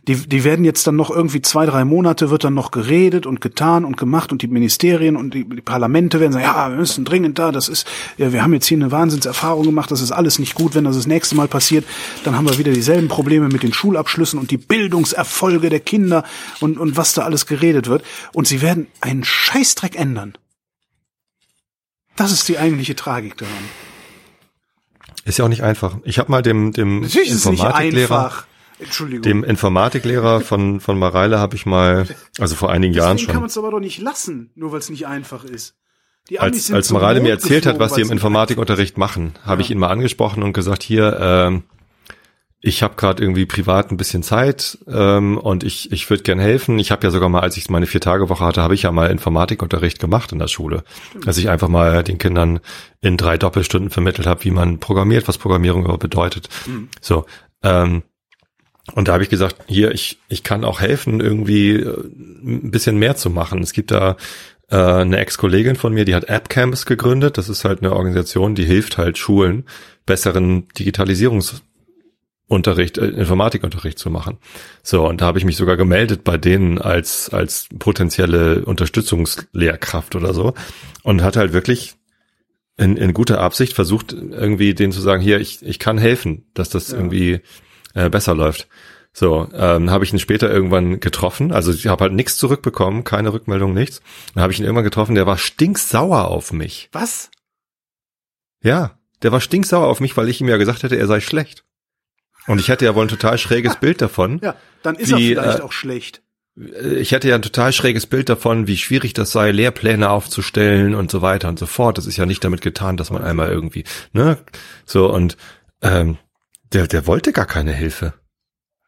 die, 0.10 0.16
die 0.16 0.44
werden 0.44 0.66
jetzt 0.66 0.88
dann 0.88 0.96
noch 0.96 1.12
irgendwie 1.12 1.40
zwei, 1.40 1.68
drei 1.68 1.86
Monate 1.86 2.32
wird 2.32 2.44
dann 2.44 2.56
noch 2.56 2.72
geredet 2.72 3.28
und 3.28 3.42
getan 3.42 3.86
und 3.86 3.96
gemacht 3.96 4.32
und 4.32 4.42
die 4.42 4.48
Ministerien 4.48 5.16
und 5.16 5.36
die, 5.36 5.48
die 5.48 5.62
Parlamente 5.62 6.20
werden 6.20 6.34
sagen, 6.34 6.46
ja, 6.46 6.68
wir 6.72 6.78
müssen 6.78 7.06
dringend 7.06 7.38
da, 7.38 7.52
das 7.52 7.70
ist, 7.70 7.86
ja, 8.18 8.34
wir 8.34 8.42
haben 8.42 8.52
jetzt 8.52 8.66
hier 8.66 8.78
eine 8.78 8.92
Wahnsinnserfahrung 8.92 9.66
gemacht, 9.66 9.92
das 9.92 10.02
ist 10.02 10.12
alles 10.12 10.40
nicht 10.40 10.56
gut, 10.56 10.74
wenn 10.74 10.84
das 10.84 10.96
das 10.96 11.06
nächste 11.06 11.36
Mal 11.36 11.48
passiert, 11.48 11.86
dann 12.24 12.36
haben 12.36 12.50
wir 12.50 12.58
wieder 12.58 12.72
dieselben 12.72 13.08
Probleme 13.08 13.50
mit 13.50 13.62
den 13.62 13.72
Schulabschlüssen 13.72 14.40
und 14.40 14.50
die 14.50 14.58
Bildungserfolge 14.58 15.70
der 15.70 15.80
Kinder 15.80 16.24
und, 16.60 16.80
und 16.80 16.98
was 16.98 17.14
da 17.14 17.22
alles 17.22 17.46
geredet 17.46 17.88
wird. 17.88 18.04
Und 18.34 18.48
sie 18.48 18.64
werden 18.64 18.88
einen 19.02 19.24
Scheißdreck 19.24 19.96
ändern. 19.96 20.34
Das 22.16 22.32
ist 22.32 22.48
die 22.48 22.58
eigentliche 22.58 22.96
Tragik 22.96 23.38
daran. 23.38 23.54
Ist 25.24 25.38
ja 25.38 25.46
auch 25.46 25.50
nicht 25.50 25.62
einfach. 25.62 25.98
Ich 26.04 26.18
habe 26.18 26.32
mal 26.32 26.42
dem, 26.42 26.74
dem 26.74 27.02
Natürlich 27.02 27.30
ist 27.30 27.46
Entschuldigung. 28.80 29.24
Dem 29.24 29.44
Informatiklehrer 29.44 30.42
von, 30.42 30.80
von 30.80 30.98
Mareile 30.98 31.40
habe 31.40 31.56
ich 31.56 31.66
mal, 31.66 32.08
also 32.40 32.56
vor 32.56 32.72
einigen 32.72 32.94
Deswegen 32.94 33.06
Jahren 33.06 33.20
schon. 33.20 33.28
kann 33.34 33.42
man 33.42 33.50
es 33.50 33.58
aber 33.58 33.72
doch 33.72 33.80
nicht 33.80 34.00
lassen, 34.00 34.52
nur 34.56 34.72
weil 34.72 34.80
es 34.80 34.90
nicht 34.90 35.08
einfach 35.08 35.44
ist. 35.44 35.76
Die 36.30 36.40
als 36.40 36.72
als 36.72 36.92
Mareile 36.92 37.22
mir 37.22 37.30
erzählt 37.30 37.66
hat, 37.66 37.80
was 37.80 37.96
sie 37.96 38.02
im 38.02 38.12
Informatikunterricht 38.12 38.98
machen, 38.98 39.34
habe 39.44 39.62
ja. 39.62 39.66
ich 39.66 39.72
ihn 39.72 39.80
mal 39.80 39.88
angesprochen 39.90 40.44
und 40.44 40.54
gesagt, 40.54 40.84
hier, 40.84 41.18
ähm, 41.20 41.64
ich 42.62 42.84
habe 42.84 42.96
gerade 42.96 43.24
irgendwie 43.24 43.46
privat 43.46 43.90
ein 43.90 43.98
bisschen 43.98 44.22
Zeit 44.22 44.78
ähm, 44.88 45.38
und 45.38 45.64
ich, 45.64 45.92
ich 45.92 46.10
würde 46.10 46.24
gern 46.24 46.40
helfen. 46.40 46.78
Ich 46.78 46.92
habe 46.92 47.08
ja 47.08 47.12
sogar 47.12 47.30
mal, 47.30 47.40
als 47.40 47.56
ich 47.58 47.70
meine 47.70 47.88
Vier-Tage-Woche 47.88 48.46
hatte, 48.46 48.62
habe 48.62 48.76
ich 48.76 48.84
ja 48.84 48.92
mal 48.92 49.10
Informatikunterricht 49.10 50.00
gemacht 50.00 50.34
in 50.34 50.40
der 50.40 50.50
Schule. 50.50 50.84
Stimmt. 51.10 51.26
Dass 51.26 51.38
ich 51.38 51.50
einfach 51.50 51.70
mal 51.70 52.04
den 52.04 52.18
Kindern 52.18 52.60
in 53.02 53.16
drei 53.16 53.38
Doppelstunden 53.38 53.90
vermittelt 53.90 54.28
habe, 54.28 54.44
wie 54.44 54.52
man 54.52 54.80
programmiert, 54.80 55.28
was 55.28 55.38
Programmierung 55.38 55.84
überhaupt 55.84 56.04
bedeutet. 56.04 56.50
Mhm. 56.68 56.90
So, 57.00 57.26
ähm, 57.64 58.04
und 58.96 59.08
da 59.08 59.14
habe 59.14 59.24
ich 59.24 59.30
gesagt, 59.30 59.58
hier, 59.68 59.92
ich, 59.92 60.18
ich 60.30 60.42
kann 60.44 60.64
auch 60.64 60.82
helfen, 60.82 61.20
irgendwie 61.20 61.76
äh, 61.76 62.04
ein 62.44 62.72
bisschen 62.72 62.98
mehr 62.98 63.16
zu 63.16 63.30
machen. 63.30 63.62
Es 63.62 63.74
gibt 63.74 63.92
da 63.92 64.18
äh, 64.70 64.78
eine 64.78 65.18
Ex-Kollegin 65.18 65.76
von 65.76 65.94
mir, 65.94 66.06
die 66.06 66.16
hat 66.16 66.30
AppCamps 66.30 66.86
gegründet. 66.86 67.38
Das 67.38 67.50
ist 67.50 67.66
halt 67.66 67.82
eine 67.82 67.92
Organisation, 67.94 68.56
die 68.56 68.64
hilft 68.66 68.98
halt 68.98 69.18
Schulen, 69.18 69.66
besseren 70.06 70.70
Digitalisierungsunterricht, 70.70 72.98
äh, 72.98 73.08
Informatikunterricht 73.08 74.00
zu 74.00 74.10
machen. 74.10 74.38
So, 74.84 75.06
und 75.08 75.22
da 75.22 75.28
habe 75.28 75.38
ich 75.38 75.46
mich 75.46 75.58
sogar 75.58 75.78
gemeldet 75.78 76.24
bei 76.24 76.38
denen 76.38 76.80
als, 76.80 77.30
als 77.30 77.68
potenzielle 77.78 78.66
Unterstützungslehrkraft 78.66 80.16
oder 80.16 80.34
so. 80.34 80.56
Und 81.04 81.22
hat 81.22 81.38
halt 81.38 81.54
wirklich 81.54 81.94
in, 82.78 82.98
in 82.98 83.14
guter 83.14 83.42
Absicht 83.42 83.74
versucht, 83.74 84.14
irgendwie 84.14 84.74
denen 84.74 84.94
zu 84.94 85.02
sagen, 85.02 85.22
hier, 85.22 85.40
ich, 85.40 85.64
ich 85.64 85.80
kann 85.80 85.98
helfen, 85.98 86.46
dass 86.54 86.70
das 86.70 86.92
ja. 86.92 86.98
irgendwie 86.98 87.42
äh, 87.94 88.10
besser 88.10 88.36
läuft. 88.36 88.68
So, 89.12 89.50
ähm, 89.54 89.90
habe 89.90 90.04
ich 90.04 90.14
ihn 90.14 90.20
später 90.20 90.50
irgendwann 90.50 91.00
getroffen. 91.00 91.52
Also 91.52 91.72
ich 91.72 91.88
habe 91.88 92.04
halt 92.04 92.14
nichts 92.14 92.38
zurückbekommen, 92.38 93.04
keine 93.04 93.34
Rückmeldung, 93.34 93.74
nichts. 93.74 94.02
Dann 94.34 94.44
habe 94.44 94.54
ich 94.54 94.60
ihn 94.60 94.66
irgendwann 94.66 94.84
getroffen, 94.84 95.16
der 95.16 95.26
war 95.26 95.38
stinksauer 95.38 96.28
auf 96.28 96.54
mich. 96.54 96.90
Was? 96.92 97.32
Ja, 98.62 98.98
der 99.22 99.32
war 99.32 99.42
stinksauer 99.42 99.88
auf 99.88 100.00
mich, 100.00 100.16
weil 100.16 100.30
ich 100.30 100.40
ihm 100.42 100.48
ja 100.48 100.58
gesagt 100.58 100.84
hätte, 100.84 100.96
er 100.96 101.08
sei 101.08 101.20
schlecht. 101.20 101.66
Und 102.48 102.60
ich 102.60 102.70
hätte 102.70 102.86
ja 102.86 102.96
wohl 102.96 103.06
ein 103.06 103.10
total 103.10 103.38
schräges 103.38 103.76
Bild 103.76 104.02
davon. 104.02 104.40
Ja, 104.42 104.56
dann 104.84 104.96
ist 104.96 105.16
wie, 105.16 105.34
er 105.34 105.44
vielleicht 105.44 105.60
äh, 105.60 105.64
auch 105.64 105.72
schlecht. 105.72 106.22
Ich 106.56 107.12
hätte 107.12 107.30
ja 107.30 107.36
ein 107.36 107.42
total 107.42 107.72
schräges 107.74 108.06
Bild 108.06 108.28
davon, 108.28 108.68
wie 108.68 108.78
schwierig 108.78 109.14
das 109.14 109.32
sei, 109.32 109.52
Lehrpläne 109.52 110.10
aufzustellen 110.10 110.94
und 110.94 111.10
so 111.10 111.22
weiter 111.22 111.48
und 111.48 111.60
so 111.60 111.68
fort. 111.68 111.98
Das 111.98 112.06
ist 112.06 112.18
ja 112.18 112.26
nicht 112.26 112.44
damit 112.44 112.62
getan, 112.62 112.98
dass 112.98 113.12
man 113.12 113.24
einmal 113.24 113.50
irgendwie, 113.50 113.86
ne? 114.14 114.38
So, 114.86 115.12
und 115.12 115.38
ähm, 115.82 116.18
der, 116.74 116.88
der 116.88 117.08
wollte 117.08 117.32
gar 117.32 117.46
keine 117.46 117.74
Hilfe. 117.74 118.14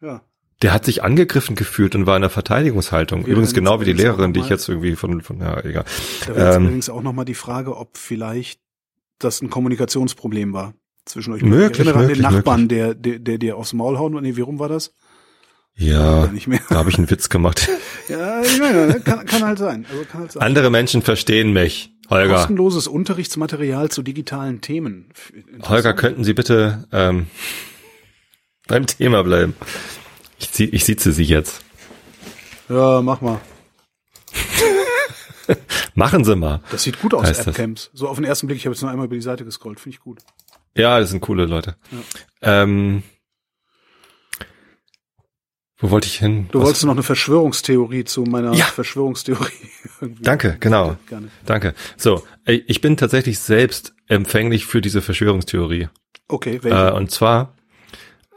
Ja. 0.02 0.22
Der 0.62 0.74
hat 0.74 0.86
sich 0.86 1.04
angegriffen 1.04 1.56
gefühlt 1.56 1.96
und 1.96 2.06
war 2.06 2.16
in 2.16 2.22
der 2.22 2.30
Verteidigungshaltung. 2.30 3.26
Wir 3.26 3.34
Übrigens 3.34 3.54
genau 3.54 3.82
wie 3.82 3.86
die 3.86 3.94
Lehrerin, 3.94 4.34
die 4.34 4.42
ich 4.42 4.50
jetzt 4.50 4.70
irgendwie 4.70 4.96
von, 4.96 5.22
von 5.22 5.40
ja, 5.40 5.60
egal. 5.64 5.86
Da 6.28 6.36
wäre 6.36 6.56
ähm, 6.56 6.66
übrigens 6.66 6.90
auch 6.90 7.02
nochmal 7.02 7.26
die 7.26 7.34
Frage, 7.34 7.76
ob 7.76 7.98
vielleicht 7.98 8.62
das 9.18 9.42
ein 9.42 9.50
Kommunikationsproblem 9.50 10.54
war 10.54 10.74
zwischen 11.06 11.34
euch. 11.34 11.42
Möglich, 11.42 11.80
ich 11.80 11.88
erinnere 11.88 12.04
möglich, 12.04 12.26
an 12.26 12.32
den 12.32 12.38
Nachbarn, 12.38 12.68
der, 12.68 12.94
der, 12.94 13.20
der 13.20 13.38
dir 13.40 13.58
aufs 13.58 13.74
Maul 13.74 13.98
hauen, 13.98 14.14
nee, 14.22 14.36
wie 14.36 14.42
rum 14.42 14.60
war 14.60 14.70
das? 14.70 14.94
Ja, 15.74 16.30
da 16.70 16.76
habe 16.76 16.90
ich 16.90 16.98
einen 16.98 17.10
Witz 17.10 17.30
gemacht. 17.30 17.68
ja, 18.08 18.42
ich 18.42 18.60
meine, 18.60 19.00
kann, 19.00 19.26
kann 19.26 19.44
halt 19.44 19.58
sein. 19.58 19.86
Also 19.90 20.04
kann 20.04 20.22
halt 20.22 20.32
sein. 20.34 20.44
Andere 20.44 20.70
Menschen 20.70 21.02
verstehen 21.02 21.54
mich. 21.54 21.96
Holger. 22.10 22.36
Kostenloses 22.36 22.88
Unterrichtsmaterial 22.88 23.90
zu 23.90 24.04
digitalen 24.04 24.60
Themen. 24.60 25.10
Holger, 25.64 25.94
könnten 25.94 26.26
Sie 26.26 26.34
bitte 26.34 26.88
ähm, 26.92 27.28
beim 28.68 28.86
Thema 28.86 29.24
bleiben? 29.24 29.56
Ich, 30.40 30.52
zieh, 30.52 30.66
ich 30.66 30.86
sitze 30.86 31.12
Sie 31.12 31.24
jetzt. 31.24 31.62
Ja, 32.70 33.02
mach 33.02 33.22
mal. 33.22 33.40
Machen 35.96 36.24
Sie 36.24 36.36
mal. 36.36 36.62
Das 36.72 36.84
sieht 36.84 37.00
gut 37.00 37.14
aus, 37.14 37.30
Appcamps. 37.30 37.92
So 37.94 38.08
auf 38.08 38.16
den 38.16 38.26
ersten 38.26 38.48
Blick, 38.48 38.58
ich 38.58 38.66
habe 38.66 38.74
jetzt 38.74 38.82
nur 38.82 38.92
einmal 38.92 39.08
über 39.08 39.16
die 39.16 39.22
Seite 39.22 39.44
gescrollt, 39.46 39.80
finde 39.80 39.96
ich 39.96 40.02
gut. 40.02 40.20
Ja, 40.76 41.00
das 41.00 41.10
sind 41.10 41.20
coole 41.22 41.46
Leute. 41.46 41.76
Ja. 41.92 42.64
Ähm, 42.64 43.04
wo 45.82 45.90
wollte 45.90 46.08
ich 46.08 46.20
hin? 46.20 46.48
Du 46.52 46.60
Was? 46.60 46.68
wolltest 46.68 46.86
noch 46.86 46.94
eine 46.94 47.04
Verschwörungstheorie 47.04 48.04
zu 48.04 48.22
meiner 48.24 48.54
ja. 48.54 48.66
Verschwörungstheorie. 48.66 49.52
Danke, 50.22 50.58
genau. 50.60 50.96
Danke. 51.46 51.74
So, 51.98 52.24
ich 52.46 52.82
bin 52.82 52.98
tatsächlich 52.98 53.40
selbst 53.40 53.94
empfänglich 54.08 54.66
für 54.68 54.80
diese 54.80 55.02
Verschwörungstheorie. 55.02 55.90
Okay, 56.28 56.60
welche? 56.62 56.90
Äh, 56.90 56.92
und 56.92 57.10
zwar, 57.10 57.56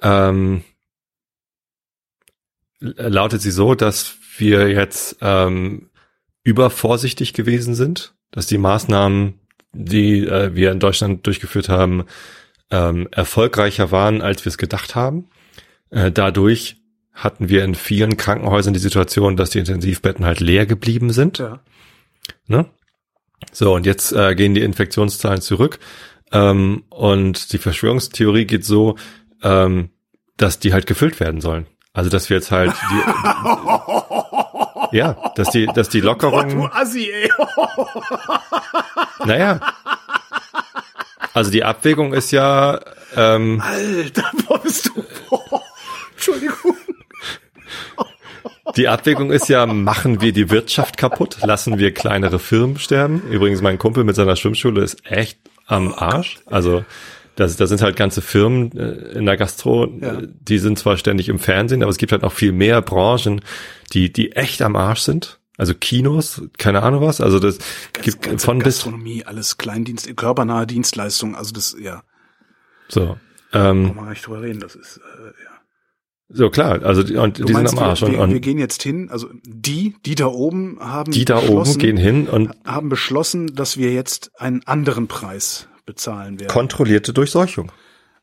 ähm, 0.03 0.63
lautet 2.81 3.41
sie 3.41 3.51
so, 3.51 3.75
dass 3.75 4.17
wir 4.37 4.69
jetzt 4.69 5.17
ähm, 5.21 5.91
übervorsichtig 6.43 7.33
gewesen 7.33 7.75
sind, 7.75 8.15
dass 8.31 8.47
die 8.47 8.59
Maßnahmen, 8.59 9.41
die 9.73 10.27
äh, 10.27 10.55
wir 10.55 10.73
in 10.73 10.81
Deutschland 10.81 11.27
durchgeführt 11.27 11.69
haben, 11.69 12.05
ähm, 12.71 13.09
erfolgreicher 13.11 13.91
waren, 13.91 14.21
als 14.21 14.45
wir 14.45 14.51
es 14.51 14.59
gedacht 14.59 14.95
haben. 14.95 15.29
Äh, 15.91 16.11
dadurch 16.13 16.77
hatten 17.13 17.49
wir 17.49 17.65
in 17.65 17.75
vielen 17.75 18.17
Krankenhäusern 18.17 18.75
die 18.75 18.81
Situation, 18.81 19.37
dass 19.37 19.51
die 19.51 19.61
Intensivbetten 19.61 20.25
halt 20.25 20.41
leer 20.41 20.67
geblieben 20.67 21.11
sind. 21.11 21.39
Ja. 21.39 21.61
Ne? 22.47 22.67
So, 23.53 23.75
und 23.75 23.87
jetzt 23.87 24.13
äh, 24.13 24.35
gehen 24.35 24.55
die 24.55 24.63
Infektionszahlen 24.63 25.41
zurück. 25.41 25.79
Ähm, 26.33 26.85
und 26.91 27.53
die 27.53 27.59
Verschwörungstheorie 27.59 28.47
geht 28.47 28.65
so, 28.65 28.97
ähm, 29.45 29.91
dass 30.37 30.59
die 30.59 30.73
halt 30.73 30.87
gefüllt 30.87 31.21
werden 31.21 31.41
sollen. 31.41 31.67
Also 31.93 32.11
dass 32.11 32.29
wir 32.29 32.39
jetzt 32.39 32.51
halt 32.51 32.75
die, 32.91 33.03
ja, 34.97 35.17
dass 35.37 35.51
die, 35.51 35.67
dass 35.67 35.89
die 35.89 36.01
Lockerungen. 36.01 36.69
Assi, 36.73 37.09
ey. 37.09 37.31
Naja. 39.25 39.61
Also 41.33 41.53
die 41.53 41.63
Abwägung 41.65 42.13
ist 42.15 42.33
ja, 42.33 42.81
ähm, 43.17 43.63
Alter, 43.65 44.31
boah, 44.47 44.59
bist 44.61 44.87
du. 44.87 45.05
Boah. 45.31 45.63
Entschuldigung. 46.13 46.77
die 48.77 48.89
Abwägung 48.89 49.31
ist 49.31 49.49
ja, 49.49 49.67
machen 49.67 50.21
wir 50.21 50.33
die 50.33 50.51
Wirtschaft 50.51 50.97
kaputt, 50.97 51.39
lassen 51.43 51.79
wir 51.79 51.93
kleinere 51.95 52.39
Firmen 52.39 52.79
sterben. 52.79 53.23
Übrigens, 53.31 53.63
mein 53.63 53.79
Kumpel 53.79 54.05
mit 54.05 54.17
seiner 54.17 54.37
Schwimmschule 54.37 54.83
ist 54.83 55.07
echt 55.11 55.39
am 55.67 55.93
Arsch. 55.95 56.39
Also 56.47 56.85
das, 57.37 57.57
das 57.57 57.69
sind 57.69 57.83
halt 57.83 57.97
ganze 57.97 58.23
Firmen 58.23 58.73
äh, 58.77 59.19
in 59.19 59.27
der 59.27 59.37
Gastro, 59.37 59.87
Ja. 60.01 60.21
äh, 60.21 60.29
die 60.31 60.59
sind 60.59 60.79
zwar 60.79 60.97
ständig 60.97 61.29
im 61.29 61.39
Fernsehen, 61.39 61.83
aber 61.83 61.91
es 61.91 61.99
gibt 61.99 62.13
halt 62.13 62.23
noch 62.23 62.33
viel 62.33 62.53
mehr 62.53 62.81
Branchen, 62.83 63.41
die, 63.93 64.13
die 64.13 64.33
echt 64.33 64.63
am 64.63 64.77
Arsch 64.77 65.01
sind. 65.01 65.41
Also 65.57 65.73
Kinos, 65.75 66.43
keine 66.59 66.83
Ahnung 66.83 67.01
was. 67.03 67.21
Also 67.21 67.39
das 67.39 67.59
gibt 68.03 68.23
Ganze 68.23 68.45
von 68.45 68.59
bis 68.59 68.77
Gastronomie, 68.79 69.25
alles 69.25 69.57
Kleindienst, 69.57 70.17
körpernahe 70.17 70.67
Dienstleistungen, 70.67 71.35
also 71.37 71.53
das, 71.53 71.77
ja, 71.81 72.03
so. 72.89 73.17
Ähm, 73.53 73.87
kann 73.87 73.97
man 73.97 74.09
nicht 74.11 74.27
drüber 74.27 74.43
reden, 74.43 74.59
das 74.61 74.75
ist, 74.75 74.97
äh, 74.99 75.27
ja. 75.27 75.51
so 76.29 76.51
klar, 76.51 76.83
also 76.83 77.05
die, 77.05 77.15
und 77.17 77.39
Du 77.39 77.45
die 77.45 77.53
sind 77.55 77.69
am 77.69 77.79
Arsch. 77.79 78.01
wir, 78.01 78.09
Und, 78.09 78.13
wir, 78.15 78.19
wir 78.29 78.35
und 78.37 78.41
gehen 78.41 78.59
jetzt 78.59 78.83
hin, 78.83 79.11
also 79.11 79.29
die, 79.45 79.95
die 80.05 80.17
da 80.17 80.27
oben 80.27 80.79
haben 80.81 81.13
die 81.13 81.25
da 81.25 81.41
oben 81.41 81.79
gehen 81.79 81.97
hin 81.97 82.27
und 82.29 82.51
haben 82.65 82.89
beschlossen, 82.89 83.55
dass 83.55 83.77
wir 83.77 83.93
jetzt 83.93 84.33
einen 84.41 84.67
anderen 84.67 85.07
Preis 85.07 85.69
bezahlen 85.87 86.39
werden. 86.41 86.51
kontrollierte 86.51 87.13
Durchseuchung. 87.13 87.71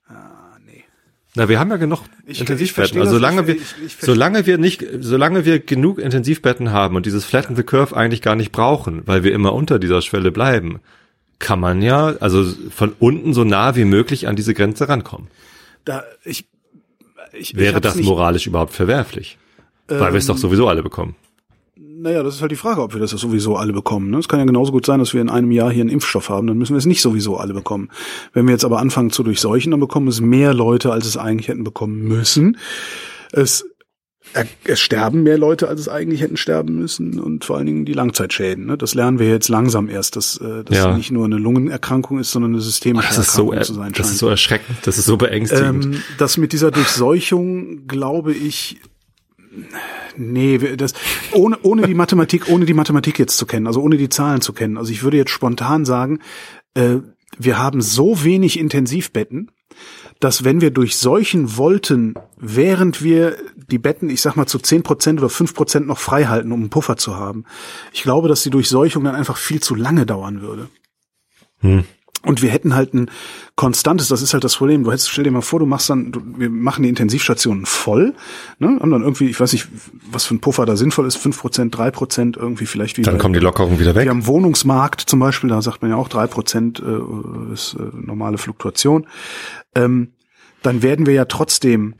ah, 0.08 0.58
nee. 0.66 0.84
Na, 1.36 1.48
wir 1.50 1.60
haben 1.60 1.70
ja 1.70 1.78
genug 1.78 2.02
Ich- 2.26 2.32
ich 2.34 2.40
Intensivbetten. 2.42 2.76
verstehe 2.76 3.02
Also 3.02 3.14
solange 3.14 3.42
ich- 3.42 3.48
wir, 3.48 3.56
ich- 3.56 3.76
ich 3.86 3.98
solange 4.00 4.46
wir 4.46 4.58
nicht, 4.58 4.84
solange 5.00 5.46
wir 5.46 5.60
genug 5.60 6.00
Intensivbetten 6.00 6.72
haben 6.72 6.96
und 6.96 7.06
dieses 7.06 7.26
Flatten 7.26 7.56
the 7.56 7.64
Curve 7.64 7.96
eigentlich 7.96 8.22
gar 8.22 8.36
nicht 8.36 8.52
brauchen, 8.52 9.04
weil 9.06 9.24
wir 9.24 9.34
immer 9.34 9.54
unter 9.54 9.80
dieser 9.80 10.02
Schwelle 10.02 10.32
bleiben, 10.32 10.80
kann 11.40 11.60
man 11.60 11.82
ja, 11.82 12.16
also 12.20 12.44
von 12.70 12.94
unten 13.00 13.34
so 13.34 13.44
nah 13.44 13.76
wie 13.76 13.86
möglich 13.86 14.28
an 14.28 14.36
diese 14.36 14.54
Grenze 14.54 14.88
rankommen. 14.90 15.28
Da, 15.86 16.04
ich, 16.24 16.46
ich, 17.34 17.52
ich 17.54 17.56
Wäre 17.56 17.82
das 17.82 17.96
nicht, 17.96 18.06
moralisch 18.06 18.46
überhaupt 18.48 18.74
verwerflich? 18.74 19.38
weil 19.88 20.14
wir 20.14 20.20
es 20.20 20.26
Ähm, 20.30 20.36
doch 20.36 20.38
sowieso 20.38 20.68
alle 20.70 20.84
bekommen. 20.84 21.16
Naja, 21.84 22.24
das 22.24 22.36
ist 22.36 22.42
halt 22.42 22.52
die 22.52 22.56
Frage, 22.56 22.82
ob 22.82 22.94
wir 22.94 23.00
das 23.00 23.12
sowieso 23.12 23.58
alle 23.58 23.74
bekommen. 23.74 24.10
Ne? 24.10 24.18
Es 24.18 24.28
kann 24.28 24.40
ja 24.40 24.46
genauso 24.46 24.72
gut 24.72 24.86
sein, 24.86 25.00
dass 25.00 25.14
wir 25.14 25.22
in 25.22 25.30
einem 25.30 25.52
Jahr 25.52 25.72
hier 25.72 25.82
einen 25.82 25.90
Impfstoff 25.92 26.30
haben, 26.30 26.48
dann 26.48 26.58
müssen 26.58 26.74
wir 26.74 26.78
es 26.80 26.86
nicht 26.88 27.02
sowieso 27.02 27.38
alle 27.38 27.54
bekommen. 27.54 27.90
Wenn 28.34 28.46
wir 28.48 28.54
jetzt 28.54 28.66
aber 28.66 28.80
anfangen 28.80 29.12
zu 29.12 29.22
durchseuchen, 29.24 29.72
dann 29.72 29.80
bekommen 29.80 30.08
es 30.08 30.20
mehr 30.20 30.54
Leute, 30.54 30.92
als 30.92 31.06
es 31.06 31.18
eigentlich 31.18 31.48
hätten 31.48 31.64
bekommen 31.64 32.00
müssen. 32.08 32.58
Es, 33.32 33.66
es 34.64 34.80
sterben 34.80 35.24
mehr 35.24 35.38
Leute, 35.38 35.68
als 35.68 35.80
es 35.82 35.90
eigentlich 35.90 36.22
hätten 36.22 36.38
sterben 36.38 36.76
müssen 36.80 37.20
und 37.20 37.46
vor 37.46 37.58
allen 37.58 37.66
Dingen 37.68 37.86
die 37.86 37.94
Langzeitschäden. 37.94 38.66
Ne? 38.66 38.78
Das 38.78 38.94
lernen 38.96 39.20
wir 39.20 39.28
jetzt 39.30 39.50
langsam 39.50 39.88
erst, 39.90 40.16
dass 40.16 40.38
äh, 40.38 40.64
das 40.64 40.78
Ja. 40.78 40.96
nicht 40.98 41.12
nur 41.12 41.26
eine 41.26 41.38
Lungenerkrankung 41.38 42.18
ist, 42.20 42.32
sondern 42.32 42.52
eine 42.54 42.62
systemische 42.62 43.10
Das 43.10 43.18
ist 43.20 43.34
so, 43.34 43.52
Erkrankung 43.52 43.64
zu 43.66 43.74
sein 43.76 43.92
das 43.92 43.98
scheint. 43.98 44.10
ist 44.14 44.18
so 44.20 44.28
erschreckend, 44.28 44.78
das 44.84 44.98
ist 44.98 45.06
so 45.06 45.18
beängstigend. 45.18 45.86
Ähm, 45.86 46.04
das 46.18 46.38
mit 46.38 46.52
dieser 46.54 46.72
Durchseuchung, 46.72 47.88
glaube 47.88 48.34
ich, 48.34 48.80
nee, 50.18 50.58
das, 50.58 50.94
ohne, 51.34 51.60
ohne 51.64 51.88
die 51.88 51.94
Mathematik, 51.94 52.50
ohne 52.50 52.66
die 52.66 52.74
Mathematik 52.74 53.20
jetzt 53.20 53.38
zu 53.38 53.46
kennen, 53.46 53.68
also 53.68 53.82
ohne 53.82 53.98
die 53.98 54.10
Zahlen 54.10 54.42
zu 54.42 54.54
kennen. 54.54 54.78
Also 54.78 54.92
ich 54.92 55.04
würde 55.04 55.18
jetzt 55.18 55.32
spontan 55.32 55.86
sagen, 55.86 56.20
äh, 56.74 56.98
wir 57.38 57.58
haben 57.58 57.82
so 57.82 58.24
wenig 58.24 58.60
Intensivbetten, 58.60 59.52
dass 60.20 60.44
wenn 60.44 60.62
wir 60.62 60.72
durchseuchen 60.72 61.58
wollten, 61.58 62.14
während 62.38 63.04
wir 63.04 63.38
die 63.56 63.80
Betten, 63.80 64.10
ich 64.10 64.22
sag 64.22 64.36
mal, 64.36 64.46
zu 64.46 64.60
10% 64.60 65.18
oder 65.18 65.28
5% 65.28 65.80
noch 65.82 65.98
frei 65.98 66.26
halten, 66.26 66.52
um 66.52 66.62
einen 66.62 66.70
Puffer 66.70 66.98
zu 66.98 67.16
haben, 67.16 67.46
ich 67.94 68.04
glaube, 68.04 68.28
dass 68.28 68.44
die 68.44 68.50
Durchseuchung 68.50 69.04
dann 69.04 69.16
einfach 69.16 69.38
viel 69.38 69.62
zu 69.62 69.76
lange 69.76 70.06
dauern 70.06 70.42
würde. 70.42 70.70
Hm. 71.62 71.86
Und 72.24 72.42
wir 72.42 72.50
hätten 72.50 72.76
halt 72.76 72.94
ein 72.94 73.10
konstantes, 73.56 74.08
das 74.08 74.22
ist 74.22 74.34
halt 74.34 74.44
das 74.44 74.56
Problem. 74.56 74.84
Du 74.84 74.92
hättest, 74.92 75.10
stell 75.10 75.24
dir 75.24 75.32
mal 75.32 75.42
vor, 75.42 75.60
du 75.60 75.66
machst 75.66 75.90
dann, 75.90 76.12
du, 76.12 76.22
wir 76.38 76.50
machen 76.50 76.84
die 76.84 76.90
Intensivstationen 76.90 77.66
voll, 77.66 78.14
ne, 78.60 78.78
haben 78.80 78.92
dann 78.92 79.02
irgendwie, 79.02 79.30
ich 79.30 79.40
weiß 79.40 79.54
nicht, 79.54 79.68
was 80.12 80.26
für 80.26 80.36
ein 80.36 80.40
Puffer 80.40 80.66
da 80.66 80.76
sinnvoll 80.76 81.08
ist, 81.08 81.18
5%, 81.18 81.72
3%, 81.72 82.38
irgendwie 82.38 82.66
vielleicht 82.66 82.98
wie 82.98 83.02
Dann 83.02 83.18
kommen 83.18 83.34
die 83.34 83.40
Lockerungen 83.40 83.80
wieder 83.80 83.96
weg. 83.96 84.06
wir 84.06 84.12
haben 84.12 84.28
Wohnungsmarkt 84.28 85.02
zum 85.02 85.20
Beispiel, 85.20 85.50
da 85.50 85.62
sagt 85.62 85.82
man 85.82 85.92
ja 85.92 85.98
auch 85.98 86.10
drei 86.10 86.28
Prozent 86.28 86.80
äh, 86.80 87.54
ist 87.54 87.76
äh, 87.80 87.84
normale 87.94 88.38
Fluktuation. 88.38 89.08
Ähm, 89.76 90.14
dann 90.62 90.84
werden 90.84 91.08
wir 91.08 91.14
ja 91.14 91.26
trotzdem 91.26 91.96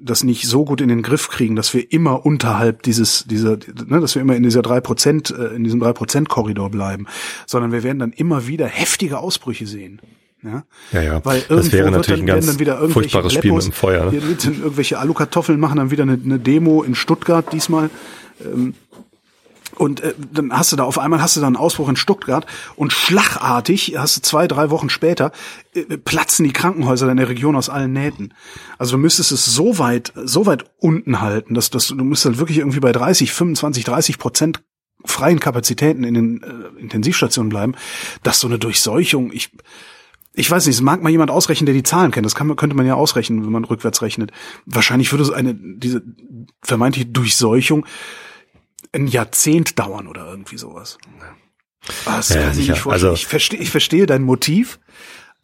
das 0.00 0.24
nicht 0.24 0.46
so 0.46 0.64
gut 0.64 0.80
in 0.80 0.88
den 0.88 1.02
Griff 1.02 1.28
kriegen, 1.28 1.56
dass 1.56 1.74
wir 1.74 1.92
immer 1.92 2.24
unterhalb 2.24 2.82
dieses, 2.82 3.24
dieser, 3.24 3.58
ne, 3.86 4.00
dass 4.00 4.14
wir 4.14 4.22
immer 4.22 4.36
in 4.36 4.42
dieser 4.42 4.62
drei 4.62 4.80
Prozent, 4.80 5.30
äh, 5.30 5.54
in 5.54 5.64
diesem 5.64 5.80
drei 5.80 5.92
Prozent 5.92 6.28
Korridor 6.28 6.70
bleiben, 6.70 7.06
sondern 7.46 7.72
wir 7.72 7.82
werden 7.82 7.98
dann 7.98 8.12
immer 8.12 8.46
wieder 8.46 8.66
heftige 8.66 9.18
Ausbrüche 9.18 9.66
sehen. 9.66 10.00
Ja, 10.42 10.64
Ja, 10.90 11.02
ja. 11.02 11.24
Weil 11.24 11.42
Das 11.48 11.70
wäre 11.70 11.84
wird 11.84 11.94
natürlich 11.94 12.20
dann, 12.20 12.30
ein 12.30 12.34
ganz 12.34 12.46
dann 12.46 12.58
wieder 12.58 12.74
irgendwelche 12.74 13.10
furchtbares 13.10 13.32
Spiel 13.32 13.52
mit 13.52 13.60
Bleppos, 13.60 13.64
dem 13.64 13.72
Feuer. 13.72 14.10
Ne? 14.10 14.18
Irgendwelche 14.18 14.98
Alukartoffeln 14.98 15.60
machen 15.60 15.76
dann 15.76 15.90
wieder 15.90 16.02
eine, 16.02 16.18
eine 16.22 16.38
Demo 16.38 16.82
in 16.82 16.94
Stuttgart 16.94 17.52
diesmal. 17.52 17.90
Ähm, 18.44 18.74
und 19.82 20.00
äh, 20.00 20.14
dann 20.32 20.52
hast 20.52 20.70
du 20.70 20.76
da 20.76 20.84
auf 20.84 20.96
einmal 20.96 21.20
hast 21.20 21.36
du 21.36 21.40
da 21.40 21.48
einen 21.48 21.56
Ausbruch 21.56 21.88
in 21.88 21.96
Stuttgart 21.96 22.46
und 22.76 22.92
schlagartig 22.92 23.96
hast 23.98 24.16
du 24.16 24.20
zwei, 24.22 24.46
drei 24.46 24.70
Wochen 24.70 24.88
später 24.88 25.32
äh, 25.74 25.98
platzen 25.98 26.44
die 26.44 26.52
Krankenhäuser 26.52 27.10
in 27.10 27.16
der 27.16 27.28
Region 27.28 27.56
aus 27.56 27.68
allen 27.68 27.92
Nähten. 27.92 28.32
Also 28.78 28.92
du 28.92 28.98
müsstest 28.98 29.32
es 29.32 29.44
so 29.44 29.80
weit, 29.80 30.12
so 30.14 30.46
weit 30.46 30.66
unten 30.78 31.20
halten, 31.20 31.54
dass, 31.54 31.70
dass 31.70 31.88
du 31.88 31.96
du 31.96 32.04
musst 32.04 32.24
halt 32.24 32.38
wirklich 32.38 32.58
irgendwie 32.58 32.78
bei 32.78 32.92
30, 32.92 33.32
25, 33.32 33.82
30 33.82 34.18
Prozent 34.18 34.62
freien 35.04 35.40
Kapazitäten 35.40 36.04
in 36.04 36.14
den 36.14 36.42
äh, 36.44 36.80
Intensivstationen 36.80 37.50
bleiben, 37.50 37.74
dass 38.22 38.38
so 38.38 38.46
eine 38.46 38.60
Durchseuchung, 38.60 39.32
ich 39.32 39.50
ich 40.32 40.48
weiß 40.48 40.64
nicht, 40.64 40.76
es 40.76 40.80
mag 40.80 41.02
mal 41.02 41.10
jemand 41.10 41.32
ausrechnen, 41.32 41.66
der 41.66 41.74
die 41.74 41.82
Zahlen 41.82 42.12
kennt. 42.12 42.24
Das 42.24 42.36
kann 42.36 42.54
könnte 42.54 42.76
man 42.76 42.86
ja 42.86 42.94
ausrechnen, 42.94 43.44
wenn 43.44 43.52
man 43.52 43.64
rückwärts 43.64 44.00
rechnet. 44.00 44.30
Wahrscheinlich 44.64 45.12
würde 45.12 45.24
so 45.24 45.32
eine, 45.34 45.54
diese 45.54 46.02
vermeintliche 46.62 47.08
Durchseuchung 47.08 47.84
ein 48.92 49.06
Jahrzehnt 49.06 49.78
dauern 49.78 50.06
oder 50.06 50.26
irgendwie 50.26 50.58
sowas. 50.58 50.98
Ah, 52.04 52.16
Das 52.16 52.28
Ja, 52.30 52.42
kann 52.42 52.58
ich 52.58 52.68
nicht 52.68 52.78
vorstellen. 52.80 53.10
Also- 53.10 53.12
ich, 53.14 53.26
verstehe, 53.26 53.58
ich 53.60 53.70
verstehe 53.70 54.06
dein 54.06 54.22
Motiv, 54.22 54.78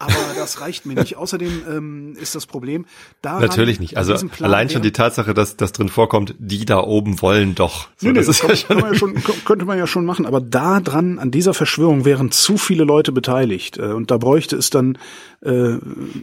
aber 0.01 0.15
das 0.37 0.61
reicht 0.61 0.87
mir 0.87 0.95
nicht. 0.95 1.17
Außerdem 1.17 1.63
ähm, 1.69 2.17
ist 2.21 2.37
das 2.37 2.47
Problem 2.47 2.87
daran, 3.21 3.43
Natürlich 3.43 3.81
nicht. 3.81 3.97
Also 3.97 4.15
Plan 4.15 4.31
allein 4.45 4.71
schon 4.71 4.83
die 4.83 4.93
Tatsache, 4.93 5.35
dass 5.35 5.57
das 5.57 5.73
drin 5.73 5.89
vorkommt, 5.89 6.37
die 6.39 6.65
da 6.65 6.81
oben 6.81 7.21
wollen 7.21 7.57
doch. 7.57 7.89
So, 7.97 8.07
Nee, 8.07 8.13
nee, 8.13 8.19
das 8.19 8.27
das 8.27 8.37
ist 8.37 8.43
kann, 8.43 8.51
ja 8.51 8.63
kann 8.69 8.81
man 8.81 8.93
ja 8.93 8.99
schon, 8.99 9.21
schon, 9.21 9.45
könnte 9.45 9.65
man 9.65 9.77
ja 9.77 9.89
schon 9.89 10.05
machen, 10.05 10.25
aber 10.25 10.41
da 10.41 10.79
dran, 10.79 11.19
an 11.19 11.33
dieser 11.33 11.53
Verschwörung 11.53 12.05
wären 12.05 12.31
zu 12.31 12.59
viele 12.59 12.85
Leute 12.85 13.11
beteiligt. 13.11 13.79
Äh, 13.79 13.93
Und 13.93 14.13
da 14.13 14.19
bräuchte 14.19 14.55
es 14.57 14.71
dann 14.71 14.99
äh, 15.43 15.79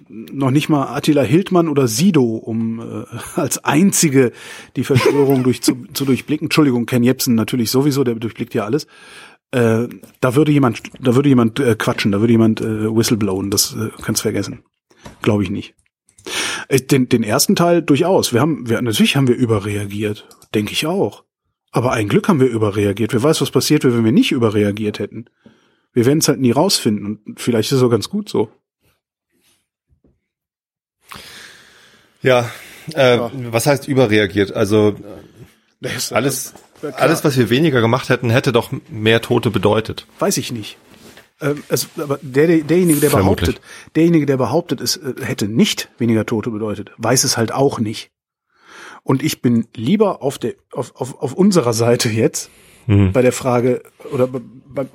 noch 0.08 0.52
nicht 0.52 0.70
mal 0.70 0.95
Attila 0.95 1.24
Hildmann 1.24 1.68
oder 1.68 1.90
Sido, 1.90 2.24
um 2.24 2.80
äh, 2.80 3.04
als 3.36 3.64
einzige 3.66 4.32
die 4.78 4.86
Verschwörung 4.86 5.44
durch, 5.45 5.62
zu, 5.62 5.76
zu 5.94 6.06
durchblicken. 6.06 6.45
Entschuldigung, 6.45 6.86
Ken 6.86 7.04
Jebsen 7.04 7.36
natürlich 7.36 7.72
sowieso, 7.72 8.06
der 8.06 8.16
durchblickt 8.16 8.54
ja 8.54 8.64
alles. 8.64 8.88
Äh, 9.56 9.88
da 10.19 10.36
würde 10.36 10.52
jemand, 10.52 10.82
da 10.99 11.15
würde 11.15 11.30
jemand 11.30 11.60
äh, 11.60 11.76
quatschen, 11.76 12.11
da 12.11 12.19
würde 12.19 12.34
jemand 12.34 12.60
äh, 12.61 12.94
whistleblowen, 12.95 13.49
das 13.52 13.73
äh, 13.73 13.90
kannst 14.02 14.22
vergessen. 14.23 14.64
Glaube 15.22 15.44
ich 15.44 15.49
nicht. 15.49 15.76
Äh, 16.68 16.82
Den, 16.82 17.07
den 17.07 17.23
ersten 17.23 17.56
Teil 17.56 17.82
durchaus. 17.82 18.34
Wir 18.34 18.41
haben, 18.41 18.68
wir, 18.69 18.82
natürlich 18.82 19.15
haben 19.15 19.27
wir 19.27 19.36
überreagiert. 19.36 20.27
Denke 20.53 20.73
ich 20.73 20.86
auch. 20.86 21.23
Aber 21.72 21.91
ein 21.91 22.07
Glück 22.10 22.27
haben 22.27 22.40
wir 22.40 22.48
überreagiert. 22.48 23.14
Wer 23.14 23.23
weiß, 23.23 23.41
was 23.41 23.52
passiert 23.52 23.84
wäre, 23.84 23.95
wenn 23.95 24.06
wir 24.06 24.11
nicht 24.11 24.32
überreagiert 24.32 24.99
hätten. 24.99 25.26
Wir 25.94 26.06
werden 26.06 26.19
es 26.19 26.27
halt 26.27 26.40
nie 26.41 26.52
rausfinden 26.52 27.06
und 27.26 27.40
vielleicht 27.40 27.72
ist 27.72 27.77
es 27.77 27.84
auch 27.84 27.90
ganz 27.90 28.10
gut 28.10 28.27
so. 28.30 28.49
ja, 32.22 32.49
äh, 32.94 33.18
Ja. 33.18 33.32
was 33.52 33.68
heißt 33.68 33.88
überreagiert? 33.88 34.52
Also 34.53 34.95
alles, 36.11 36.53
alles, 36.94 37.24
was 37.24 37.38
wir 37.38 37.49
weniger 37.49 37.82
gemacht 37.82 38.10
hätten, 38.10 38.30
hätte 38.30 38.52
doch 38.52 38.72
mehr 38.90 39.22
Tote 39.22 39.52
bedeutet. 39.52 40.06
weiß 40.20 40.38
ich 40.38 40.52
nicht. 40.52 40.78
Es, 41.68 41.90
aber 41.99 42.18
der, 42.22 42.48
der, 42.48 42.60
derjenige, 42.60 43.02
der 43.02 43.10
Vermutlich. 43.10 43.49
behauptet, 43.56 43.66
derjenige, 43.95 44.26
der 44.26 44.38
behauptet, 44.38 44.80
es 44.80 44.95
äh, 44.95 45.14
hätte 45.22 45.48
nicht 45.49 45.90
weniger 45.98 46.26
Tote 46.26 46.49
bedeutet, 46.49 46.91
weiß 46.98 47.26
es 47.26 47.36
halt 47.36 47.52
auch 47.53 47.78
nicht. 47.80 48.10
Und 49.03 49.22
ich 49.22 49.41
bin 49.41 49.68
lieber 49.76 50.22
auf 50.22 50.38
der, 50.38 50.53
auf, 50.72 50.95
auf, 50.95 51.22
auf 51.22 51.34
unserer 51.34 51.74
Seite 51.74 52.10
jetzt, 52.10 52.49
Mhm. 52.88 53.14
bei 53.14 53.24
der 53.24 53.32
Frage, 53.32 53.82
oder 54.12 54.28
bei, 54.28 54.40
bei, 54.68 54.86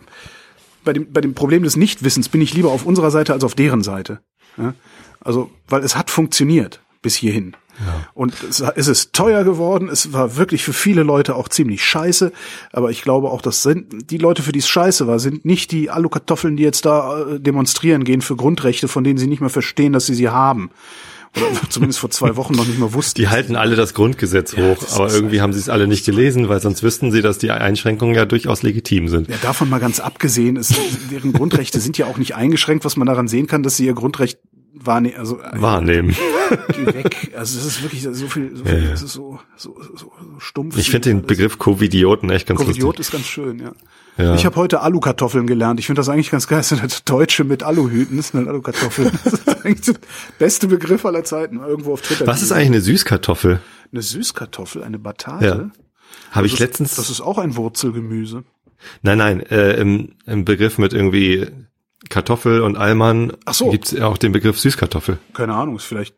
bei 0.85 0.93
dem, 0.93 1.13
bei 1.13 1.21
dem 1.21 1.35
Problem 1.35 1.65
des 1.65 1.75
Nichtwissens 1.77 2.29
bin 2.29 2.41
ich 2.41 2.55
lieber 2.55 2.71
auf 2.71 2.87
unserer 2.87 3.11
Seite 3.11 3.33
als 3.33 3.43
auf 3.43 3.57
deren 3.57 3.83
Seite. 3.83 4.21
Ja? 4.57 4.75
Also, 5.21 5.51
weil 5.67 5.83
es 5.83 5.97
hat 5.97 6.09
funktioniert 6.09 6.81
bis 7.03 7.17
hierhin. 7.17 7.57
Und 8.15 8.35
es, 8.43 8.61
ist 8.89 9.13
teuer 9.13 9.45
geworden. 9.45 9.89
Es 9.89 10.13
war 10.13 10.37
wirklich 10.37 10.63
für 10.65 10.73
viele 10.73 11.03
Leute 11.03 11.35
auch 11.35 11.49
ziemlich 11.49 11.85
scheiße. 11.85 12.33
Aber 12.73 12.91
ich 12.91 13.03
glaube 13.03 13.31
auch, 13.31 13.43
das 13.43 13.63
sind 13.63 14.11
die 14.11 14.19
Leute, 14.19 14.43
für 14.43 14.53
die 14.53 14.59
es 14.59 14.69
scheiße 14.69 15.07
war, 15.07 15.19
sind 15.19 15.45
nicht 15.45 15.73
die 15.73 15.91
Alukartoffeln, 15.91 16.57
die 16.57 16.63
jetzt 16.63 16.85
da 16.85 17.21
äh, 17.21 17.41
demonstrieren 17.41 18.05
gehen 18.05 18.21
für 18.21 18.37
Grundrechte, 18.37 18.89
von 18.89 19.05
denen 19.05 19.19
sie 19.19 19.27
nicht 19.27 19.41
mehr 19.41 19.51
verstehen, 19.51 19.93
dass 19.93 20.07
sie 20.07 20.15
sie 20.15 20.29
haben. 20.29 20.71
Oder 21.37 21.47
zumindest 21.69 22.01
vor 22.01 22.11
zwei 22.11 22.37
Wochen 22.37 22.55
noch 22.55 22.67
nicht 22.67 22.79
mal 22.79 22.93
wussten. 22.93 23.21
Die 23.21 23.29
halten 23.29 23.57
alle 23.57 23.77
das 23.77 23.95
Grundgesetz 23.95 24.53
Ja, 24.53 24.65
hoch, 24.65 24.79
das 24.79 24.95
aber 24.95 25.13
irgendwie 25.13 25.41
haben 25.41 25.53
sie 25.53 25.61
es 25.61 25.69
alle 25.69 25.87
nicht 25.87 26.05
gelesen, 26.05 26.49
weil 26.49 26.61
sonst 26.61 26.83
wüssten 26.83 27.13
sie, 27.13 27.23
dass 27.23 27.39
die 27.39 27.51
Einschränkungen 27.51 28.15
ja 28.15 28.25
durchaus 28.25 28.63
legitim 28.63 29.09
sind. 29.09 29.29
Ja, 29.29 29.37
davon 29.43 29.69
mal 29.69 29.79
ganz 29.79 30.01
abgesehen, 30.01 30.57
ist, 30.57 30.75
deren 31.11 31.33
Grundrechte 31.33 31.81
sind 31.81 31.99
ja 31.99 32.07
auch 32.07 32.19
nicht 32.19 32.35
eingeschränkt, 32.35 32.85
was 32.85 32.97
man 32.97 33.07
daran 33.07 33.29
sehen 33.29 33.47
kann, 33.47 33.63
dass 33.63 33.77
sie 33.77 33.87
ihr 33.87 33.95
Grundrecht 33.95 34.39
wahrnehmen, 34.83 35.17
also 35.17 35.41
äh, 35.41 35.61
Wahrnehmen. 35.61 36.15
geh 36.75 36.87
weg. 36.87 37.33
Also 37.37 37.59
es 37.59 37.67
ist 37.67 37.83
wirklich 37.83 38.03
so 38.03 38.13
viel, 38.29 38.57
so 38.57 38.65
viel, 38.65 38.91
es 38.93 39.03
ist 39.03 39.13
so, 39.13 39.39
so, 39.57 39.77
so, 39.83 39.97
so 39.97 40.13
stumpf. 40.39 40.77
Ich 40.77 40.91
finde 40.91 41.11
den. 41.11 41.23
Begriff 41.23 41.59
Covidioten 41.59 42.31
echt 42.31 42.47
ganz 42.49 42.61
Covidiot 42.61 42.99
lustig. 42.99 43.07
ist 43.07 43.13
ganz 43.13 43.27
schön, 43.27 43.59
ja. 43.59 43.73
Ja. 44.17 44.35
Ich 44.35 44.45
habe 44.45 44.57
heute 44.57 44.81
Alukartoffeln 44.81 45.47
gelernt. 45.47 45.81
Ich 45.81 45.87
finde 45.87 46.01
das 46.01 46.09
eigentlich 46.09 46.31
ganz 46.31 46.47
geil. 46.47 46.59
Das 46.59 46.69
sind 46.69 46.83
halt 46.83 47.09
Deutsche 47.09 47.45
mit 47.45 47.63
Aluhüten. 47.63 48.17
Das 48.19 48.29
sind 48.29 48.41
halt 48.41 48.49
Alukartoffeln. 48.49 49.11
Das 49.25 49.33
ist 49.33 49.49
eigentlich 49.65 49.81
der 49.83 49.95
beste 50.39 50.67
Begriff 50.67 51.07
aller 51.07 51.25
Zeiten. 51.25 51.61
Irgendwo 51.61 51.95
auf 51.95 52.03
Twitter. 52.03 52.27
Was 52.27 52.43
ist 52.43 52.53
eigentlich 52.53 52.67
eine 52.67 52.81
Süßkartoffel? 52.81 53.61
Eine 53.93 54.03
Süßkartoffel, 54.03 54.83
eine 54.83 54.99
Batate? 54.99 55.45
Ja. 55.47 55.71
Habe 56.33 56.47
ich 56.47 56.55
ist- 56.55 56.59
letztens. 56.59 56.97
Das 56.97 57.09
ist 57.09 57.21
auch 57.21 57.39
ein 57.39 57.57
Wurzelgemüse. 57.57 58.45
Nein, 59.03 59.19
nein, 59.19 59.41
äh, 59.41 59.75
im, 59.75 60.15
im 60.27 60.45
Begriff 60.45 60.79
mit 60.79 60.93
irgendwie 60.93 61.47
Kartoffel 62.11 62.61
und 62.61 62.77
Allmann 62.77 63.33
Ach 63.47 63.55
so. 63.55 63.71
gibt's 63.71 63.93
ja 63.93 64.07
auch 64.07 64.19
den 64.19 64.33
Begriff 64.33 64.61
Süßkartoffel. 64.61 65.19
Keine 65.33 65.55
Ahnung, 65.55 65.77
ist 65.77 65.85
vielleicht 65.85 66.15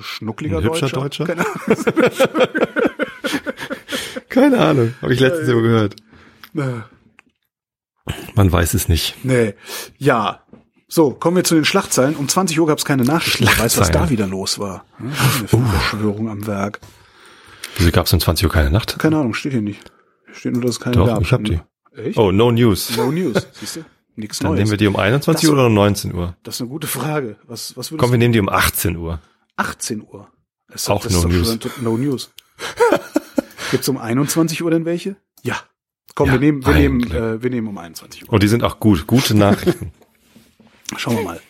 schnuckliger 0.00 0.58
Ein 0.58 0.64
hübscher 0.64 0.88
Deutscher. 0.88 1.24
Deutscher? 1.24 1.26
Keine 1.26 1.44
Keine 4.28 4.58
Ahnung, 4.58 4.94
habe 5.00 5.14
ich 5.14 5.20
letztens 5.20 5.48
immer 5.48 5.62
gehört. 5.62 5.96
Ahnung. 6.56 6.84
Man 8.34 8.50
weiß 8.50 8.74
es 8.74 8.88
nicht. 8.88 9.14
Nee. 9.22 9.54
Ja. 9.98 10.42
So, 10.88 11.10
kommen 11.10 11.36
wir 11.36 11.44
zu 11.44 11.54
den 11.54 11.64
Schlachtzeilen. 11.64 12.16
Um 12.16 12.28
20 12.28 12.58
Uhr 12.58 12.66
gab 12.66 12.78
es 12.78 12.84
keine 12.84 13.04
Nachrichten. 13.04 13.46
Wer 13.46 13.58
weiß, 13.58 13.78
was 13.78 13.90
da 13.90 14.10
wieder 14.10 14.26
los 14.26 14.58
war. 14.58 14.84
Hm? 14.98 15.12
Uh. 15.52 15.56
Eine 15.56 15.66
Verschwörung 15.68 16.28
am 16.28 16.46
Werk. 16.46 16.80
Wieso 17.76 17.90
gab's 17.90 18.12
um 18.12 18.20
20 18.20 18.46
Uhr 18.46 18.52
keine 18.52 18.70
Nacht? 18.70 18.98
Keine 18.98 19.16
Ahnung, 19.16 19.32
steht 19.32 19.52
hier 19.52 19.62
nicht. 19.62 19.80
Steht 20.32 20.52
nur, 20.52 20.62
dass 20.62 20.72
es 20.72 20.80
keine 20.80 20.96
Doch, 20.96 21.06
gab. 21.06 21.22
ich 21.22 21.32
hab 21.32 21.44
die. 21.44 21.60
Echt? 21.96 22.18
Oh, 22.18 22.32
no 22.32 22.50
news. 22.50 22.94
No 22.96 23.10
News, 23.10 23.46
siehst 23.52 23.76
du? 23.76 23.84
Nichts 24.14 24.38
Dann 24.40 24.50
Neues. 24.50 24.58
nehmen 24.58 24.70
wir 24.70 24.76
die 24.78 24.86
um 24.86 24.96
21 24.96 25.42
Das- 25.42 25.48
Uhr 25.50 25.54
oder 25.54 25.66
um 25.66 25.74
19 25.74 26.14
Uhr? 26.14 26.36
das 26.42 26.56
ist 26.56 26.60
eine 26.60 26.70
gute 26.70 26.86
Frage. 26.86 27.36
Was, 27.46 27.76
was 27.76 27.92
Komm, 27.96 28.10
wir 28.10 28.18
nehmen 28.18 28.32
die 28.32 28.40
um 28.40 28.48
18 28.48 28.96
Uhr. 28.96 29.20
18 29.56 30.02
Uhr. 30.02 30.28
Das, 30.68 30.88
Auch 30.88 31.02
das 31.02 31.12
No 31.12 31.28
News. 31.28 31.58
No 31.80 31.96
News. 31.96 32.30
Gibt's 33.70 33.88
um 33.88 33.96
21 33.98 34.62
Uhr 34.62 34.70
denn 34.70 34.84
welche? 34.84 35.16
Ja. 35.42 35.56
Komm, 36.14 36.26
Ja, 36.28 36.32
wir 36.34 36.40
nehmen, 36.40 36.64
wir 36.66 36.74
nehmen, 36.74 37.10
äh, 37.10 37.42
wir 37.42 37.48
nehmen 37.50 37.68
um 37.68 37.78
21 37.78 38.22
Uhr. 38.24 38.28
Und 38.30 38.34
Oh, 38.36 38.38
die 38.38 38.48
sind 38.48 38.62
auch 38.64 38.80
gut. 38.80 39.06
Gute 39.06 39.34
Nachrichten. 39.34 39.92
Schauen 40.96 41.16
wir 41.16 41.22
mal. 41.24 41.40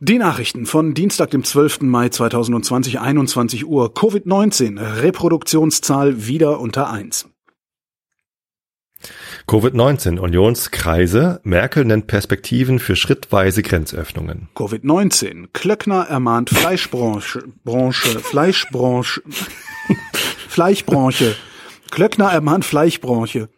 Die 0.00 0.18
Nachrichten 0.18 0.66
von 0.66 0.92
Dienstag, 0.94 1.30
dem 1.30 1.44
12. 1.44 1.82
Mai 1.82 2.08
2020, 2.08 3.00
21 3.00 3.66
Uhr. 3.66 3.92
Covid-19, 3.94 4.78
Reproduktionszahl 5.02 6.26
wieder 6.26 6.60
unter 6.60 6.90
1. 6.90 7.28
Covid-19, 9.46 10.18
Unionskreise. 10.18 11.40
Merkel 11.44 11.84
nennt 11.84 12.06
Perspektiven 12.06 12.78
für 12.78 12.96
schrittweise 12.96 13.62
Grenzöffnungen. 13.62 14.48
Covid-19, 14.54 15.48
Klöckner 15.52 16.06
ermahnt 16.08 16.50
Fleischbranche, 16.50 17.44
Branche, 17.62 18.20
Fleischbranche, 18.20 19.22
Fleischbranche. 20.48 21.36
Klöckner 21.90 22.32
ermahnt 22.32 22.64
Fleischbranche. 22.64 23.48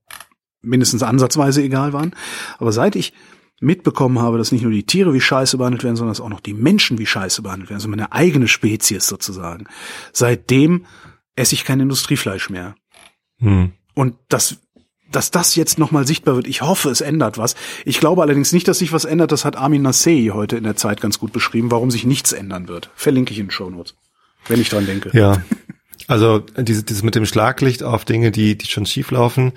mindestens 0.62 1.02
ansatzweise 1.02 1.62
egal 1.62 1.92
waren. 1.92 2.14
Aber 2.58 2.72
seit 2.72 2.96
ich 2.96 3.12
mitbekommen 3.60 4.18
habe, 4.18 4.38
dass 4.38 4.52
nicht 4.52 4.62
nur 4.62 4.72
die 4.72 4.86
Tiere 4.86 5.14
wie 5.14 5.20
Scheiße 5.20 5.58
behandelt 5.58 5.84
werden, 5.84 5.96
sondern 5.96 6.12
dass 6.12 6.20
auch 6.20 6.28
noch 6.28 6.40
die 6.40 6.54
Menschen 6.54 6.98
wie 6.98 7.06
Scheiße 7.06 7.42
behandelt 7.42 7.70
werden, 7.70 7.78
also 7.78 7.88
meine 7.88 8.12
eigene 8.12 8.48
Spezies 8.48 9.06
sozusagen. 9.06 9.66
Seitdem 10.12 10.86
esse 11.36 11.54
ich 11.54 11.64
kein 11.64 11.80
Industriefleisch 11.80 12.50
mehr. 12.50 12.74
Hm. 13.38 13.72
Und 13.94 14.16
das, 14.28 14.58
dass 15.10 15.30
das 15.30 15.54
jetzt 15.54 15.78
nochmal 15.78 16.06
sichtbar 16.06 16.36
wird, 16.36 16.46
ich 16.46 16.62
hoffe, 16.62 16.90
es 16.90 17.00
ändert 17.00 17.38
was. 17.38 17.54
Ich 17.84 18.00
glaube 18.00 18.22
allerdings 18.22 18.52
nicht, 18.52 18.68
dass 18.68 18.78
sich 18.78 18.92
was 18.92 19.04
ändert. 19.04 19.32
Das 19.32 19.44
hat 19.44 19.56
Armin 19.56 19.82
Nassei 19.82 20.30
heute 20.32 20.56
in 20.56 20.64
der 20.64 20.76
Zeit 20.76 21.00
ganz 21.00 21.18
gut 21.18 21.32
beschrieben, 21.32 21.70
warum 21.70 21.90
sich 21.90 22.04
nichts 22.04 22.32
ändern 22.32 22.68
wird. 22.68 22.90
Verlinke 22.94 23.32
ich 23.32 23.38
in 23.38 23.46
den 23.46 23.52
Shownotes, 23.52 23.94
wenn 24.48 24.60
ich 24.60 24.68
dran 24.68 24.86
denke. 24.86 25.10
Ja. 25.12 25.42
Also 26.06 26.40
dieses, 26.40 26.84
dieses 26.84 27.02
mit 27.02 27.14
dem 27.14 27.24
Schlaglicht 27.24 27.82
auf 27.82 28.04
Dinge, 28.04 28.30
die, 28.30 28.58
die 28.58 28.66
schon 28.66 28.84
schief 28.84 29.10
laufen, 29.10 29.52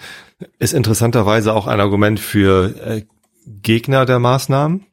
ist 0.60 0.74
interessanterweise 0.74 1.54
auch 1.54 1.68
ein 1.68 1.82
Argument 1.82 2.20
für 2.20 2.74
äh, 2.80 3.06
Gegner 3.46 4.06
der 4.06 4.20
Maßnahmen. 4.20 4.86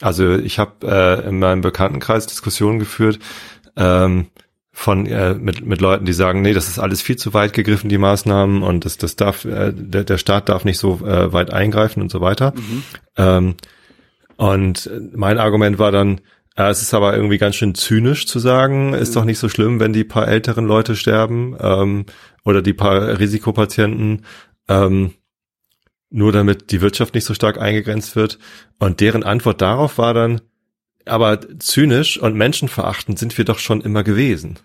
Also 0.00 0.36
ich 0.36 0.58
habe 0.58 0.86
äh, 0.86 1.28
in 1.28 1.38
meinem 1.38 1.62
Bekanntenkreis 1.62 2.26
Diskussionen 2.26 2.78
geführt 2.78 3.18
ähm, 3.76 4.26
von 4.72 5.06
äh, 5.06 5.34
mit, 5.34 5.66
mit 5.66 5.80
Leuten, 5.80 6.04
die 6.04 6.12
sagen, 6.12 6.42
nee, 6.42 6.52
das 6.52 6.68
ist 6.68 6.78
alles 6.78 7.02
viel 7.02 7.16
zu 7.16 7.34
weit 7.34 7.52
gegriffen, 7.52 7.88
die 7.88 7.98
Maßnahmen, 7.98 8.62
und 8.62 8.84
das, 8.84 8.96
das 8.98 9.16
darf, 9.16 9.44
äh, 9.44 9.72
der, 9.74 10.04
der 10.04 10.18
Staat 10.18 10.48
darf 10.48 10.64
nicht 10.64 10.78
so 10.78 11.04
äh, 11.04 11.32
weit 11.32 11.52
eingreifen 11.52 12.02
und 12.02 12.10
so 12.10 12.20
weiter. 12.20 12.54
Ähm, 13.16 13.56
und 14.36 14.90
mein 15.12 15.38
Argument 15.38 15.78
war 15.78 15.90
dann, 15.92 16.20
äh, 16.56 16.70
es 16.70 16.82
ist 16.82 16.94
aber 16.94 17.14
irgendwie 17.14 17.38
ganz 17.38 17.56
schön 17.56 17.74
zynisch 17.74 18.26
zu 18.26 18.38
sagen, 18.38 18.94
ist 18.94 19.16
doch 19.16 19.24
nicht 19.24 19.38
so 19.38 19.48
schlimm, 19.48 19.80
wenn 19.80 19.92
die 19.92 20.04
paar 20.04 20.28
älteren 20.28 20.66
Leute 20.66 20.96
sterben 20.96 21.56
ähm, 21.60 22.06
oder 22.44 22.62
die 22.62 22.72
paar 22.72 23.18
Risikopatienten, 23.18 24.24
ähm, 24.68 25.14
nur 26.10 26.32
damit 26.32 26.70
die 26.70 26.80
Wirtschaft 26.80 27.14
nicht 27.14 27.24
so 27.24 27.34
stark 27.34 27.60
eingegrenzt 27.60 28.16
wird. 28.16 28.38
Und 28.78 29.00
deren 29.00 29.22
Antwort 29.22 29.60
darauf 29.60 29.98
war 29.98 30.14
dann, 30.14 30.40
aber 31.06 31.40
zynisch 31.58 32.18
und 32.18 32.34
menschenverachtend 32.36 33.18
sind 33.18 33.36
wir 33.38 33.44
doch 33.44 33.58
schon 33.58 33.80
immer 33.80 34.02
gewesen. 34.04 34.58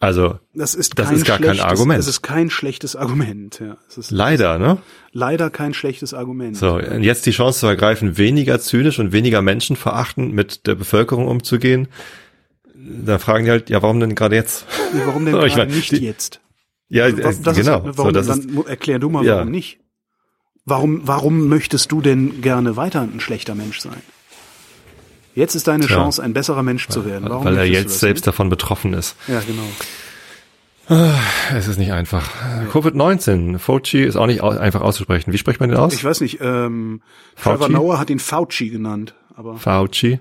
Also 0.00 0.38
Das 0.54 0.74
ist, 0.76 0.96
Das 0.98 1.10
ist 1.10 1.24
gar 1.24 1.38
kein 1.40 1.58
Argument. 1.58 1.98
Das 1.98 2.06
ist 2.06 2.22
kein 2.22 2.50
schlechtes 2.50 2.94
Argument. 2.94 3.58
Ja, 3.60 3.76
leider, 4.10 4.58
ne? 4.58 4.78
leider 5.12 5.50
kein 5.50 5.74
schlechtes 5.74 6.14
Argument. 6.14 6.56
So, 6.56 6.74
und 6.76 7.02
jetzt 7.02 7.26
die 7.26 7.32
Chance 7.32 7.60
zu 7.60 7.66
ergreifen, 7.66 8.16
weniger 8.16 8.60
zynisch 8.60 9.00
und 9.00 9.10
weniger 9.12 9.42
menschenverachtend 9.42 10.32
mit 10.32 10.66
der 10.68 10.76
Bevölkerung 10.76 11.26
umzugehen. 11.26 11.88
Da 12.74 13.18
fragen 13.18 13.44
die 13.44 13.50
halt, 13.50 13.70
ja, 13.70 13.82
warum 13.82 13.98
denn 13.98 14.14
gerade 14.14 14.36
jetzt? 14.36 14.66
Warum 15.04 15.24
denn 15.24 15.34
gerade 15.38 15.56
meine, 15.56 15.72
nicht 15.74 15.90
die- 15.90 15.96
jetzt? 15.98 16.40
Ja, 16.88 17.06
Was- 17.24 17.42
das 17.42 17.56
genau. 17.56 17.78
Ist, 17.88 17.98
warum, 17.98 18.10
so, 18.10 18.10
das 18.12 18.26
dann 18.28 18.38
ist, 18.56 18.66
erklär 18.68 18.98
du 19.00 19.10
mal, 19.10 19.24
Ja. 19.24 19.36
warum 19.38 19.50
nicht? 19.50 19.80
Warum, 20.64 21.00
warum 21.08 21.48
möchtest 21.48 21.90
du 21.90 22.00
denn 22.00 22.40
gerne 22.40 22.76
weiter 22.76 23.00
ein 23.00 23.20
schlechter 23.20 23.54
Mensch 23.54 23.80
sein? 23.80 24.00
Jetzt 25.38 25.54
ist 25.54 25.68
deine 25.68 25.86
Tja. 25.86 25.96
Chance, 25.96 26.20
ein 26.20 26.32
besserer 26.32 26.64
Mensch 26.64 26.88
zu 26.88 27.04
werden. 27.04 27.28
Warum 27.28 27.44
weil 27.44 27.56
er 27.56 27.64
jetzt 27.64 28.00
selbst 28.00 28.26
davon 28.26 28.48
betroffen 28.48 28.92
ist. 28.92 29.14
nicht? 29.28 29.38
Ja, 29.38 29.42
genau. 29.46 29.62
Es 31.54 31.68
ist 31.68 31.78
nicht 31.78 31.92
einfach. 31.92 32.28
Covid-19, 32.72 33.58
Fauci 33.58 34.02
ist 34.02 34.16
auch 34.16 34.26
nicht 34.26 34.42
einfach 34.42 34.80
auszusprechen. 34.80 35.32
Wie 35.32 35.38
spricht 35.38 35.60
man 35.60 35.68
den 35.68 35.78
aus? 35.78 35.94
Ich 35.94 36.02
weiß 36.02 36.22
nicht, 36.22 36.38
ähm, 36.40 37.02
Trevor 37.36 37.58
Fauci? 37.58 37.72
Noah 37.72 37.98
hat 38.00 38.10
ihn 38.10 38.18
Fauci 38.18 38.70
genannt, 38.70 39.14
aber 39.36 39.56
Fauci 39.56 40.18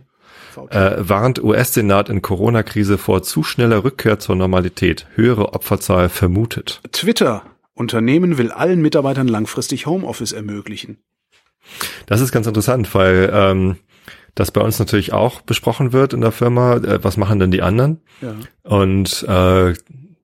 Fauci. 0.54 0.76
äh, 0.76 1.10
warnt 1.10 1.42
US-Senat 1.44 2.10
in 2.10 2.22
Corona-Krise 2.22 3.00
vor 3.00 3.24
zu 3.24 3.42
schneller 3.42 3.84
Rückkehr 3.84 4.20
zur 4.20 4.36
Normalität. 4.36 5.08
Höhere 5.16 5.54
Opferzahl 5.54 6.10
vermutet. 6.10 6.82
Twitter. 6.92 7.42
Unternehmen 7.74 8.38
will 8.38 8.52
allen 8.52 8.82
Mitarbeitern 8.82 9.28
langfristig 9.28 9.88
Homeoffice 9.88 10.34
ermöglichen. 10.34 10.98
Das 12.08 12.22
ist 12.22 12.32
ganz 12.32 12.48
interessant, 12.48 12.94
weil 12.94 13.30
ähm, 13.34 13.78
das 14.38 14.52
bei 14.52 14.62
uns 14.62 14.78
natürlich 14.80 15.14
auch 15.14 15.42
besprochen 15.42 15.94
wird 15.94 16.14
in 16.14 16.22
der 16.22 16.32
Firma. 16.32 16.76
Äh, 16.76 17.04
was 17.04 17.18
machen 17.18 17.40
denn 17.40 17.52
die 17.52 17.62
anderen? 17.64 18.02
Ja. 18.22 18.36
Und 18.64 19.24
äh, 19.24 19.74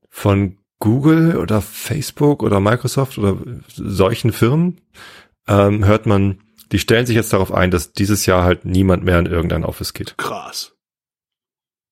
von 0.10 0.57
Google 0.80 1.38
oder 1.38 1.61
Facebook 1.61 2.44
oder 2.44 2.60
Microsoft 2.60 3.18
oder 3.18 3.38
solchen 3.76 4.31
Firmen 4.31 4.81
ähm, 5.48 5.84
hört 5.85 6.06
man, 6.06 6.40
die 6.72 6.80
stellen 6.80 7.06
sich 7.06 7.15
jetzt 7.15 7.34
darauf 7.34 7.52
ein, 7.52 7.72
dass 7.72 7.94
dieses 7.94 8.26
Jahr 8.26 8.44
halt 8.44 8.65
niemand 8.65 9.03
mehr 9.03 9.18
in 9.19 9.26
irgendein 9.26 9.64
Office 9.64 9.94
geht. 9.94 10.18
Krass. 10.18 10.73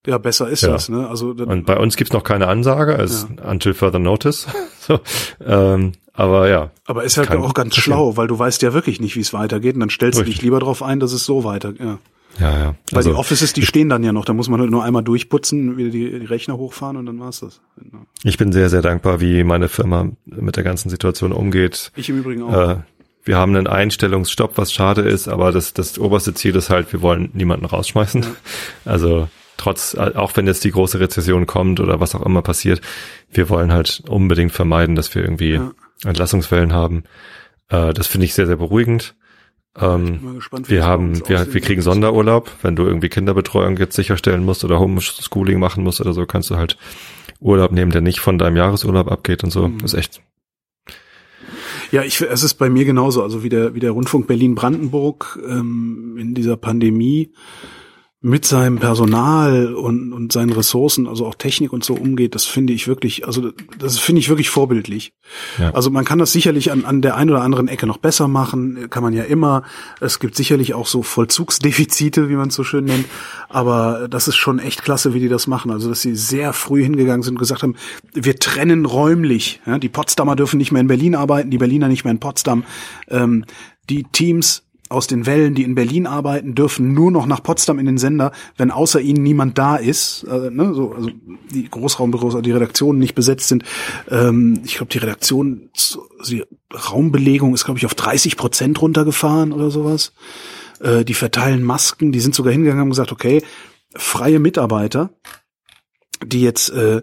Ja, 0.05 0.17
besser 0.17 0.49
ist 0.49 0.61
Ja. 0.61 0.69
das, 0.71 0.89
ne? 0.89 1.07
Also 1.07 1.29
Und 1.29 1.65
bei 1.65 1.77
uns 1.77 1.95
gibt's 1.95 2.13
noch 2.13 2.23
keine 2.23 2.47
Ansage, 2.47 2.95
als 2.95 3.27
until 3.43 3.73
further 3.73 3.99
notice. 3.99 4.47
so, 4.79 4.99
ähm, 5.45 5.93
aber 6.21 6.49
ja, 6.49 6.71
aber 6.85 7.03
ist 7.03 7.17
halt 7.17 7.31
auch 7.31 7.53
ganz 7.53 7.75
passieren. 7.75 7.97
schlau, 7.97 8.17
weil 8.17 8.27
du 8.27 8.37
weißt 8.37 8.61
ja 8.61 8.73
wirklich 8.73 8.99
nicht, 9.01 9.15
wie 9.15 9.21
es 9.21 9.33
weitergeht 9.33 9.75
und 9.75 9.81
dann 9.81 9.89
stellst 9.89 10.17
du 10.17 10.21
Richtig. 10.21 10.37
dich 10.37 10.43
lieber 10.43 10.59
darauf 10.59 10.83
ein, 10.83 10.99
dass 10.99 11.13
es 11.13 11.25
so 11.25 11.43
weiter, 11.43 11.73
ja. 11.79 11.97
ja, 12.39 12.51
ja. 12.59 12.75
Weil 12.91 12.97
Also, 12.97 13.09
die 13.11 13.15
Offices, 13.15 13.53
die 13.53 13.65
stehen 13.65 13.89
dann 13.89 14.03
ja 14.03 14.13
noch, 14.13 14.25
da 14.25 14.33
muss 14.33 14.49
man 14.49 14.59
halt 14.59 14.71
nur 14.71 14.83
einmal 14.83 15.03
durchputzen, 15.03 15.77
wieder 15.77 15.89
die, 15.89 16.19
die 16.19 16.25
Rechner 16.25 16.57
hochfahren 16.57 16.97
und 16.97 17.05
dann 17.05 17.19
war's 17.19 17.39
das. 17.41 17.61
Genau. 17.77 18.03
ich 18.23 18.37
bin 18.37 18.51
sehr, 18.51 18.69
sehr 18.69 18.81
dankbar, 18.81 19.19
wie 19.21 19.43
meine 19.43 19.67
Firma 19.69 20.09
mit 20.25 20.55
der 20.55 20.63
ganzen 20.63 20.89
Situation 20.89 21.31
umgeht. 21.31 21.91
Ich 21.95 22.09
im 22.09 22.19
Übrigen 22.19 22.43
auch. 22.43 22.53
Äh, 22.53 22.77
wir 23.23 23.37
haben 23.37 23.55
einen 23.55 23.67
Einstellungsstopp, 23.67 24.57
was 24.57 24.73
schade 24.73 25.01
ist, 25.01 25.27
aber 25.27 25.51
das, 25.51 25.73
das 25.73 25.99
oberste 25.99 26.33
Ziel 26.33 26.55
ist 26.55 26.69
halt, 26.71 26.91
wir 26.91 27.01
wollen 27.01 27.29
niemanden 27.33 27.65
rausschmeißen. 27.65 28.25
Also 28.85 29.27
trotz, 29.57 29.93
auch 29.93 30.35
wenn 30.35 30.47
jetzt 30.47 30.63
die 30.63 30.71
große 30.71 30.99
Rezession 30.99 31.45
kommt 31.45 31.79
oder 31.79 31.99
was 31.99 32.15
auch 32.15 32.25
immer 32.25 32.41
passiert, 32.41 32.81
wir 33.31 33.47
wollen 33.49 33.71
halt 33.71 34.01
unbedingt 34.07 34.51
vermeiden, 34.51 34.95
dass 34.95 35.13
wir 35.13 35.21
irgendwie 35.21 35.51
Ja. 35.53 35.71
Entlassungswellen 36.05 36.73
haben. 36.73 37.03
Äh, 37.69 37.93
das 37.93 38.07
finde 38.07 38.25
ich 38.25 38.33
sehr, 38.33 38.47
sehr 38.47 38.57
beruhigend. 38.57 39.15
Ähm, 39.79 40.05
Bin 40.05 40.23
mal 40.23 40.33
gespannt, 40.35 40.69
wir 40.69 40.85
haben, 40.85 41.27
wir, 41.29 41.53
wir 41.53 41.61
kriegen. 41.61 41.81
Sonderurlaub. 41.81 42.51
Wenn 42.61 42.75
du 42.75 42.83
irgendwie 42.83 43.09
Kinderbetreuung 43.09 43.77
jetzt 43.77 43.95
sicherstellen 43.95 44.43
musst 44.43 44.63
oder 44.63 44.79
Homeschooling 44.79 45.59
machen 45.59 45.83
musst 45.83 46.01
oder 46.01 46.13
so, 46.13 46.25
kannst 46.25 46.49
du 46.49 46.57
halt 46.57 46.77
Urlaub 47.39 47.71
nehmen, 47.71 47.91
der 47.91 48.01
nicht 48.01 48.19
von 48.19 48.37
deinem 48.37 48.57
Jahresurlaub 48.57 49.09
abgeht 49.09 49.43
und 49.43 49.51
so. 49.51 49.67
Mhm. 49.67 49.79
Das 49.79 49.93
ist 49.93 49.99
echt 49.99 50.21
Ja, 51.91 52.03
ich, 52.03 52.21
es 52.21 52.43
ist 52.43 52.55
bei 52.55 52.69
mir 52.69 52.83
genauso. 52.83 53.23
Also 53.23 53.43
wie 53.43 53.49
der, 53.49 53.73
wie 53.73 53.79
der 53.79 53.91
Rundfunk 53.91 54.27
Berlin-Brandenburg 54.27 55.39
ähm, 55.47 56.17
in 56.19 56.33
dieser 56.35 56.57
Pandemie 56.57 57.31
mit 58.23 58.45
seinem 58.45 58.77
Personal 58.77 59.73
und, 59.73 60.13
und 60.13 60.31
seinen 60.31 60.51
Ressourcen, 60.51 61.07
also 61.07 61.25
auch 61.25 61.33
Technik 61.33 61.73
und 61.73 61.83
so 61.83 61.95
umgeht, 61.95 62.35
das 62.35 62.45
finde 62.45 62.71
ich 62.71 62.87
wirklich, 62.87 63.25
also 63.25 63.51
das 63.79 63.97
finde 63.97 64.19
ich 64.19 64.29
wirklich 64.29 64.51
vorbildlich. 64.51 65.13
Ja. 65.57 65.71
Also 65.71 65.89
man 65.89 66.05
kann 66.05 66.19
das 66.19 66.31
sicherlich 66.31 66.71
an, 66.71 66.85
an 66.85 67.01
der 67.01 67.15
einen 67.15 67.31
oder 67.31 67.41
anderen 67.41 67.67
Ecke 67.67 67.87
noch 67.87 67.97
besser 67.97 68.27
machen, 68.27 68.91
kann 68.91 69.01
man 69.01 69.13
ja 69.13 69.23
immer. 69.23 69.63
Es 70.01 70.19
gibt 70.19 70.35
sicherlich 70.35 70.75
auch 70.75 70.85
so 70.85 71.01
Vollzugsdefizite, 71.01 72.29
wie 72.29 72.35
man 72.35 72.49
es 72.49 72.55
so 72.55 72.63
schön 72.63 72.85
nennt. 72.85 73.05
Aber 73.49 74.07
das 74.07 74.27
ist 74.27 74.35
schon 74.35 74.59
echt 74.59 74.83
klasse, 74.83 75.15
wie 75.15 75.19
die 75.19 75.29
das 75.29 75.47
machen. 75.47 75.71
Also 75.71 75.89
dass 75.89 76.01
sie 76.01 76.13
sehr 76.15 76.53
früh 76.53 76.83
hingegangen 76.83 77.23
sind 77.23 77.33
und 77.33 77.39
gesagt 77.39 77.63
haben, 77.63 77.75
wir 78.13 78.37
trennen 78.37 78.85
räumlich. 78.85 79.61
Ja, 79.65 79.79
die 79.79 79.89
Potsdamer 79.89 80.35
dürfen 80.35 80.57
nicht 80.57 80.71
mehr 80.71 80.81
in 80.81 80.87
Berlin 80.87 81.15
arbeiten, 81.15 81.49
die 81.49 81.57
Berliner 81.57 81.87
nicht 81.87 82.03
mehr 82.03 82.11
in 82.11 82.19
Potsdam. 82.19 82.65
Ähm, 83.09 83.45
die 83.89 84.03
Teams 84.03 84.61
aus 84.91 85.07
den 85.07 85.25
Wellen, 85.25 85.55
die 85.55 85.63
in 85.63 85.75
Berlin 85.75 86.05
arbeiten, 86.05 86.53
dürfen 86.53 86.93
nur 86.93 87.11
noch 87.11 87.25
nach 87.25 87.41
Potsdam 87.41 87.79
in 87.79 87.85
den 87.85 87.97
Sender, 87.97 88.31
wenn 88.57 88.71
außer 88.71 88.99
ihnen 88.99 89.23
niemand 89.23 89.57
da 89.57 89.75
ist. 89.77 90.23
Äh, 90.23 90.51
ne, 90.51 90.73
so, 90.73 90.93
also 90.93 91.09
die 91.51 91.69
Großraumbüros, 91.69 92.41
die 92.41 92.51
Redaktionen 92.51 92.99
nicht 92.99 93.15
besetzt 93.15 93.47
sind. 93.47 93.63
Ähm, 94.09 94.61
ich 94.65 94.75
glaube, 94.75 94.91
die 94.91 94.97
Redaktion, 94.99 95.69
die 96.27 96.43
Raumbelegung 96.73 97.53
ist, 97.53 97.65
glaube 97.65 97.77
ich, 97.77 97.85
auf 97.85 97.95
30 97.95 98.37
Prozent 98.37 98.81
runtergefahren 98.81 99.51
oder 99.53 99.71
sowas. 99.71 100.13
Äh, 100.79 101.05
die 101.05 101.13
verteilen 101.13 101.63
Masken, 101.63 102.11
die 102.11 102.19
sind 102.19 102.35
sogar 102.35 102.51
hingegangen 102.51 102.79
und 102.79 102.85
haben 102.85 102.89
gesagt, 102.91 103.11
okay, 103.11 103.41
freie 103.95 104.39
Mitarbeiter, 104.39 105.11
die 106.25 106.41
jetzt 106.41 106.69
äh, 106.69 107.01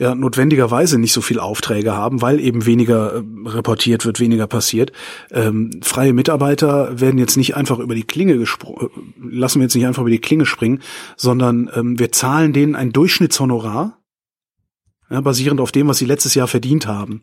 ja 0.00 0.14
notwendigerweise 0.14 0.98
nicht 0.98 1.12
so 1.12 1.20
viel 1.20 1.38
Aufträge 1.38 1.94
haben, 1.94 2.22
weil 2.22 2.40
eben 2.40 2.64
weniger 2.64 3.16
äh, 3.16 3.22
reportiert 3.44 4.06
wird, 4.06 4.18
weniger 4.18 4.46
passiert. 4.46 4.92
Ähm, 5.30 5.70
freie 5.82 6.14
Mitarbeiter 6.14 6.98
werden 6.98 7.18
jetzt 7.18 7.36
nicht 7.36 7.54
einfach 7.54 7.78
über 7.78 7.94
die 7.94 8.04
Klinge 8.04 8.38
gesprungen, 8.38 8.88
lassen 9.22 9.60
wir 9.60 9.64
jetzt 9.64 9.74
nicht 9.74 9.86
einfach 9.86 10.00
über 10.00 10.10
die 10.10 10.18
Klinge 10.18 10.46
springen, 10.46 10.80
sondern 11.16 11.70
ähm, 11.74 11.98
wir 11.98 12.10
zahlen 12.12 12.54
denen 12.54 12.76
ein 12.76 12.92
Durchschnittshonorar, 12.92 13.98
ja, 15.10 15.20
basierend 15.20 15.60
auf 15.60 15.70
dem, 15.70 15.86
was 15.86 15.98
sie 15.98 16.06
letztes 16.06 16.34
Jahr 16.34 16.48
verdient 16.48 16.86
haben. 16.86 17.22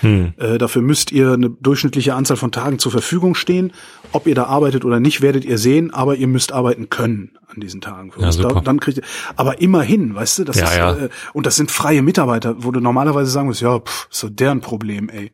Hm. 0.00 0.34
Äh, 0.36 0.58
dafür 0.58 0.82
müsst 0.82 1.10
ihr 1.12 1.32
eine 1.32 1.50
durchschnittliche 1.50 2.14
Anzahl 2.14 2.36
von 2.36 2.52
Tagen 2.52 2.78
zur 2.78 2.92
Verfügung 2.92 3.34
stehen. 3.34 3.72
Ob 4.12 4.26
ihr 4.26 4.34
da 4.34 4.44
arbeitet 4.44 4.84
oder 4.84 5.00
nicht, 5.00 5.22
werdet 5.22 5.44
ihr 5.44 5.58
sehen, 5.58 5.92
aber 5.92 6.16
ihr 6.16 6.26
müsst 6.26 6.52
arbeiten 6.52 6.90
können 6.90 7.32
an 7.48 7.60
diesen 7.60 7.80
Tagen. 7.80 8.12
Ja. 8.18 8.30
Da, 8.30 8.60
dann 8.60 8.80
kriegt 8.80 8.98
ihr, 8.98 9.04
aber 9.36 9.60
immerhin, 9.60 10.14
weißt 10.14 10.40
du, 10.40 10.44
das 10.44 10.56
Ja, 10.56 10.64
ist, 10.64 10.76
ja. 10.76 10.96
Äh, 10.96 11.08
und 11.32 11.46
das 11.46 11.56
sind 11.56 11.70
freie 11.70 12.02
Mitarbeiter, 12.02 12.56
wo 12.58 12.70
du 12.70 12.80
normalerweise 12.80 13.30
sagen 13.30 13.46
musst, 13.46 13.62
ja, 13.62 13.78
pff, 13.78 14.08
so 14.10 14.28
deren 14.28 14.60
Problem, 14.60 15.08
ey. 15.08 15.32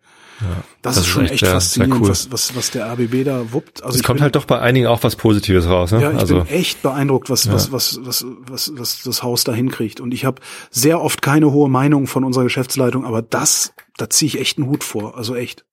Das, 0.82 0.96
das 0.96 0.96
ist 0.96 1.02
ist 1.02 1.08
schon 1.08 1.24
echt 1.24 1.32
echt, 1.34 1.46
faszinierend, 1.46 2.02
cool. 2.02 2.08
was, 2.08 2.30
was, 2.32 2.56
was 2.56 2.70
der 2.70 2.86
ABB 2.86 3.24
da 3.24 3.52
wuppt. 3.52 3.82
Also 3.82 3.96
Es 3.96 4.02
kommt 4.02 4.18
bin, 4.18 4.24
halt 4.24 4.36
doch 4.36 4.44
bei 4.44 4.58
einigen 4.58 4.86
auch 4.86 5.02
was 5.02 5.16
Positives 5.16 5.66
raus. 5.66 5.92
Ne? 5.92 6.02
ja, 6.02 6.10
ich 6.10 6.18
also 6.18 6.36
bin 6.36 6.46
echt 6.48 6.82
beeindruckt, 6.82 7.30
was, 7.30 7.50
was, 7.50 7.72
was, 7.72 7.98
was, 8.02 8.26
was, 8.46 8.72
was 8.76 9.02
das 9.02 9.22
Haus 9.22 9.44
da 9.44 9.52
hinkriegt. 9.52 10.00
Und 10.00 10.12
ich 10.12 10.24
habe 10.24 10.40
sehr 10.70 11.00
oft 11.00 11.22
keine 11.22 11.52
hohe 11.52 11.68
Meinung 11.68 12.06
von 12.06 12.24
unserer 12.24 12.44
Geschäftsleitung, 12.44 13.04
aber 13.04 13.22
das, 13.22 13.72
da 13.96 14.10
ziehe 14.10 14.26
ich 14.26 14.40
echt 14.40 14.58
einen 14.58 14.68
Hut 14.68 14.84
vor. 14.84 15.16
Also 15.16 15.34
echt. 15.34 15.64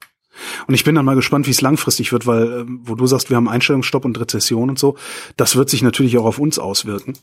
Und 0.68 0.74
ich 0.74 0.84
bin 0.84 0.96
dann 0.96 1.06
mal 1.06 1.16
gespannt, 1.16 1.48
wie 1.48 1.52
es 1.52 1.62
langfristig 1.62 2.12
wird, 2.12 2.26
weil, 2.26 2.62
ähm, 2.62 2.82
wo 2.84 2.96
du 2.96 3.08
sagst, 3.08 3.30
wir 3.30 3.38
haben 3.38 3.50
Einstellungsstopp 3.50 4.06
und 4.06 4.20
Rezession 4.20 4.70
und 4.70 4.80
so, 4.80 4.96
das 5.38 5.56
wird 5.56 5.70
sich 5.70 5.82
natürlich 5.82 6.18
auch 6.18 6.26
auf 6.26 6.40
uns 6.40 6.60
auswirken. 6.60 7.14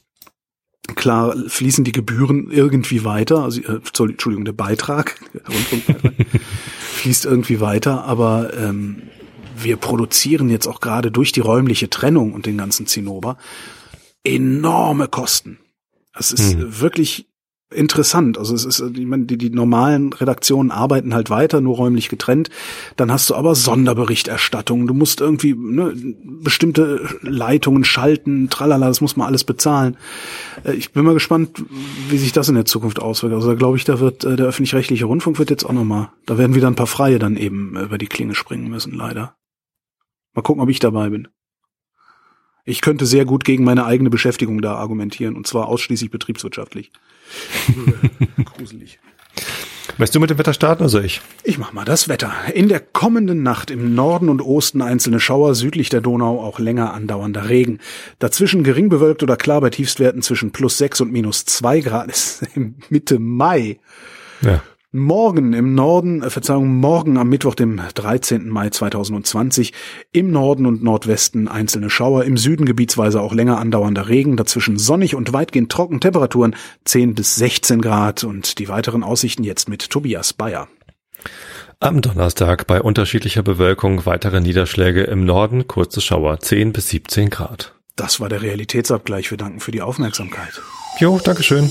Klar 0.94 1.34
fließen 1.48 1.84
die 1.84 1.92
Gebühren 1.92 2.50
irgendwie 2.50 3.04
weiter, 3.04 3.42
also 3.42 3.60
äh, 3.62 3.80
Entschuldigung, 3.84 4.44
der 4.44 4.52
Beitrag, 4.52 5.18
Rundfunkbeitrag 5.48 6.14
fließt 6.78 7.24
irgendwie 7.24 7.60
weiter, 7.60 8.04
aber 8.04 8.54
ähm, 8.56 9.02
wir 9.58 9.76
produzieren 9.76 10.48
jetzt 10.50 10.66
auch 10.66 10.80
gerade 10.80 11.10
durch 11.10 11.32
die 11.32 11.40
räumliche 11.40 11.88
Trennung 11.90 12.32
und 12.32 12.46
den 12.46 12.58
ganzen 12.58 12.86
Zinnober 12.86 13.36
enorme 14.24 15.08
Kosten. 15.08 15.58
Es 16.12 16.32
ist 16.32 16.54
Hm. 16.54 16.80
wirklich 16.80 17.26
interessant. 17.74 18.38
Also 18.38 18.54
es 18.54 18.64
ist, 18.64 18.80
ich 18.80 19.06
meine, 19.06 19.24
die, 19.24 19.36
die 19.36 19.50
normalen 19.50 20.12
Redaktionen 20.12 20.70
arbeiten 20.70 21.14
halt 21.14 21.30
weiter, 21.30 21.60
nur 21.60 21.76
räumlich 21.76 22.08
getrennt. 22.08 22.48
Dann 22.96 23.10
hast 23.10 23.28
du 23.28 23.34
aber 23.34 23.54
Sonderberichterstattung. 23.54 24.86
Du 24.86 24.94
musst 24.94 25.20
irgendwie 25.20 25.54
ne, 25.54 25.92
bestimmte 26.24 27.08
Leitungen 27.22 27.84
schalten, 27.84 28.50
tralala, 28.50 28.86
das 28.86 29.00
muss 29.00 29.16
man 29.16 29.26
alles 29.26 29.44
bezahlen. 29.44 29.96
Äh, 30.64 30.74
Ich 30.74 30.92
bin 30.92 31.04
mal 31.04 31.14
gespannt, 31.14 31.64
wie 32.08 32.18
sich 32.18 32.32
das 32.32 32.48
in 32.48 32.54
der 32.54 32.66
Zukunft 32.66 33.00
auswirkt. 33.00 33.34
Also 33.34 33.48
da 33.48 33.54
glaube 33.54 33.76
ich, 33.76 33.84
da 33.84 33.98
wird 33.98 34.24
äh, 34.24 34.36
der 34.36 34.46
öffentlich-rechtliche 34.46 35.06
Rundfunk 35.06 35.38
wird 35.38 35.50
jetzt 35.50 35.64
auch 35.64 35.72
nochmal, 35.72 36.10
da 36.26 36.38
werden 36.38 36.54
wieder 36.54 36.68
ein 36.68 36.76
paar 36.76 36.86
Freie 36.86 37.18
dann 37.18 37.36
eben 37.36 37.74
äh, 37.76 37.82
über 37.82 37.98
die 37.98 38.06
Klinge 38.06 38.36
springen 38.36 38.68
müssen, 38.68 38.92
leider. 38.92 39.36
Mal 40.34 40.42
gucken, 40.42 40.62
ob 40.62 40.68
ich 40.68 40.78
dabei 40.78 41.10
bin. 41.10 41.28
Ich 42.64 42.80
könnte 42.80 43.06
sehr 43.06 43.24
gut 43.24 43.44
gegen 43.44 43.64
meine 43.64 43.86
eigene 43.86 44.10
Beschäftigung 44.10 44.60
da 44.60 44.74
argumentieren, 44.74 45.36
und 45.36 45.46
zwar 45.46 45.68
ausschließlich 45.68 46.10
betriebswirtschaftlich. 46.10 46.92
Gruselig. 48.44 48.98
Möchtest 49.98 50.14
du 50.14 50.20
mit 50.20 50.28
dem 50.28 50.38
Wetter 50.38 50.52
starten 50.52 50.82
oder 50.82 50.90
soll 50.90 51.04
ich? 51.06 51.22
Ich 51.42 51.56
mach 51.56 51.72
mal 51.72 51.84
das 51.84 52.08
Wetter. 52.08 52.32
In 52.52 52.68
der 52.68 52.80
kommenden 52.80 53.42
Nacht 53.42 53.70
im 53.70 53.94
Norden 53.94 54.28
und 54.28 54.42
Osten 54.42 54.82
einzelne 54.82 55.20
Schauer, 55.20 55.54
südlich 55.54 55.88
der 55.88 56.02
Donau 56.02 56.40
auch 56.40 56.58
länger 56.58 56.92
andauernder 56.92 57.48
Regen. 57.48 57.78
Dazwischen 58.18 58.62
gering 58.62 58.90
bewölkt 58.90 59.22
oder 59.22 59.36
klar 59.36 59.62
bei 59.62 59.70
Tiefstwerten 59.70 60.20
zwischen 60.20 60.50
plus 60.50 60.76
sechs 60.76 61.00
und 61.00 61.12
minus 61.12 61.46
zwei 61.46 61.80
Grad. 61.80 62.08
ist 62.10 62.46
Mitte 62.90 63.18
Mai. 63.18 63.78
Ja. 64.42 64.62
Morgen 64.92 65.52
im 65.52 65.74
Norden, 65.74 66.22
äh, 66.22 66.30
Verzeihung, 66.30 66.76
morgen 66.76 67.18
am 67.18 67.28
Mittwoch, 67.28 67.56
dem 67.56 67.80
13. 67.94 68.48
Mai 68.48 68.70
2020, 68.70 69.72
im 70.12 70.30
Norden 70.30 70.64
und 70.64 70.82
Nordwesten 70.82 71.48
einzelne 71.48 71.90
Schauer, 71.90 72.24
im 72.24 72.36
Süden 72.36 72.66
gebietsweise 72.66 73.20
auch 73.20 73.34
länger 73.34 73.58
andauernder 73.58 74.08
Regen, 74.08 74.36
dazwischen 74.36 74.78
sonnig 74.78 75.16
und 75.16 75.32
weitgehend 75.32 75.72
trocken, 75.72 76.00
Temperaturen 76.00 76.54
10 76.84 77.14
bis 77.16 77.34
16 77.34 77.80
Grad 77.82 78.22
und 78.22 78.60
die 78.60 78.68
weiteren 78.68 79.02
Aussichten 79.02 79.42
jetzt 79.42 79.68
mit 79.68 79.90
Tobias 79.90 80.32
Bayer. 80.32 80.68
Am 81.80 82.00
Donnerstag 82.00 82.66
bei 82.66 82.80
unterschiedlicher 82.80 83.42
Bewölkung 83.42 84.06
weitere 84.06 84.40
Niederschläge 84.40 85.02
im 85.02 85.24
Norden, 85.24 85.66
kurze 85.66 86.00
Schauer 86.00 86.38
10 86.38 86.72
bis 86.72 86.88
17 86.90 87.28
Grad. 87.28 87.74
Das 87.96 88.20
war 88.20 88.28
der 88.28 88.40
Realitätsabgleich. 88.40 89.30
Wir 89.30 89.38
danken 89.38 89.60
für 89.60 89.72
die 89.72 89.82
Aufmerksamkeit. 89.82 90.62
Jo, 91.00 91.18
Dankeschön. 91.18 91.70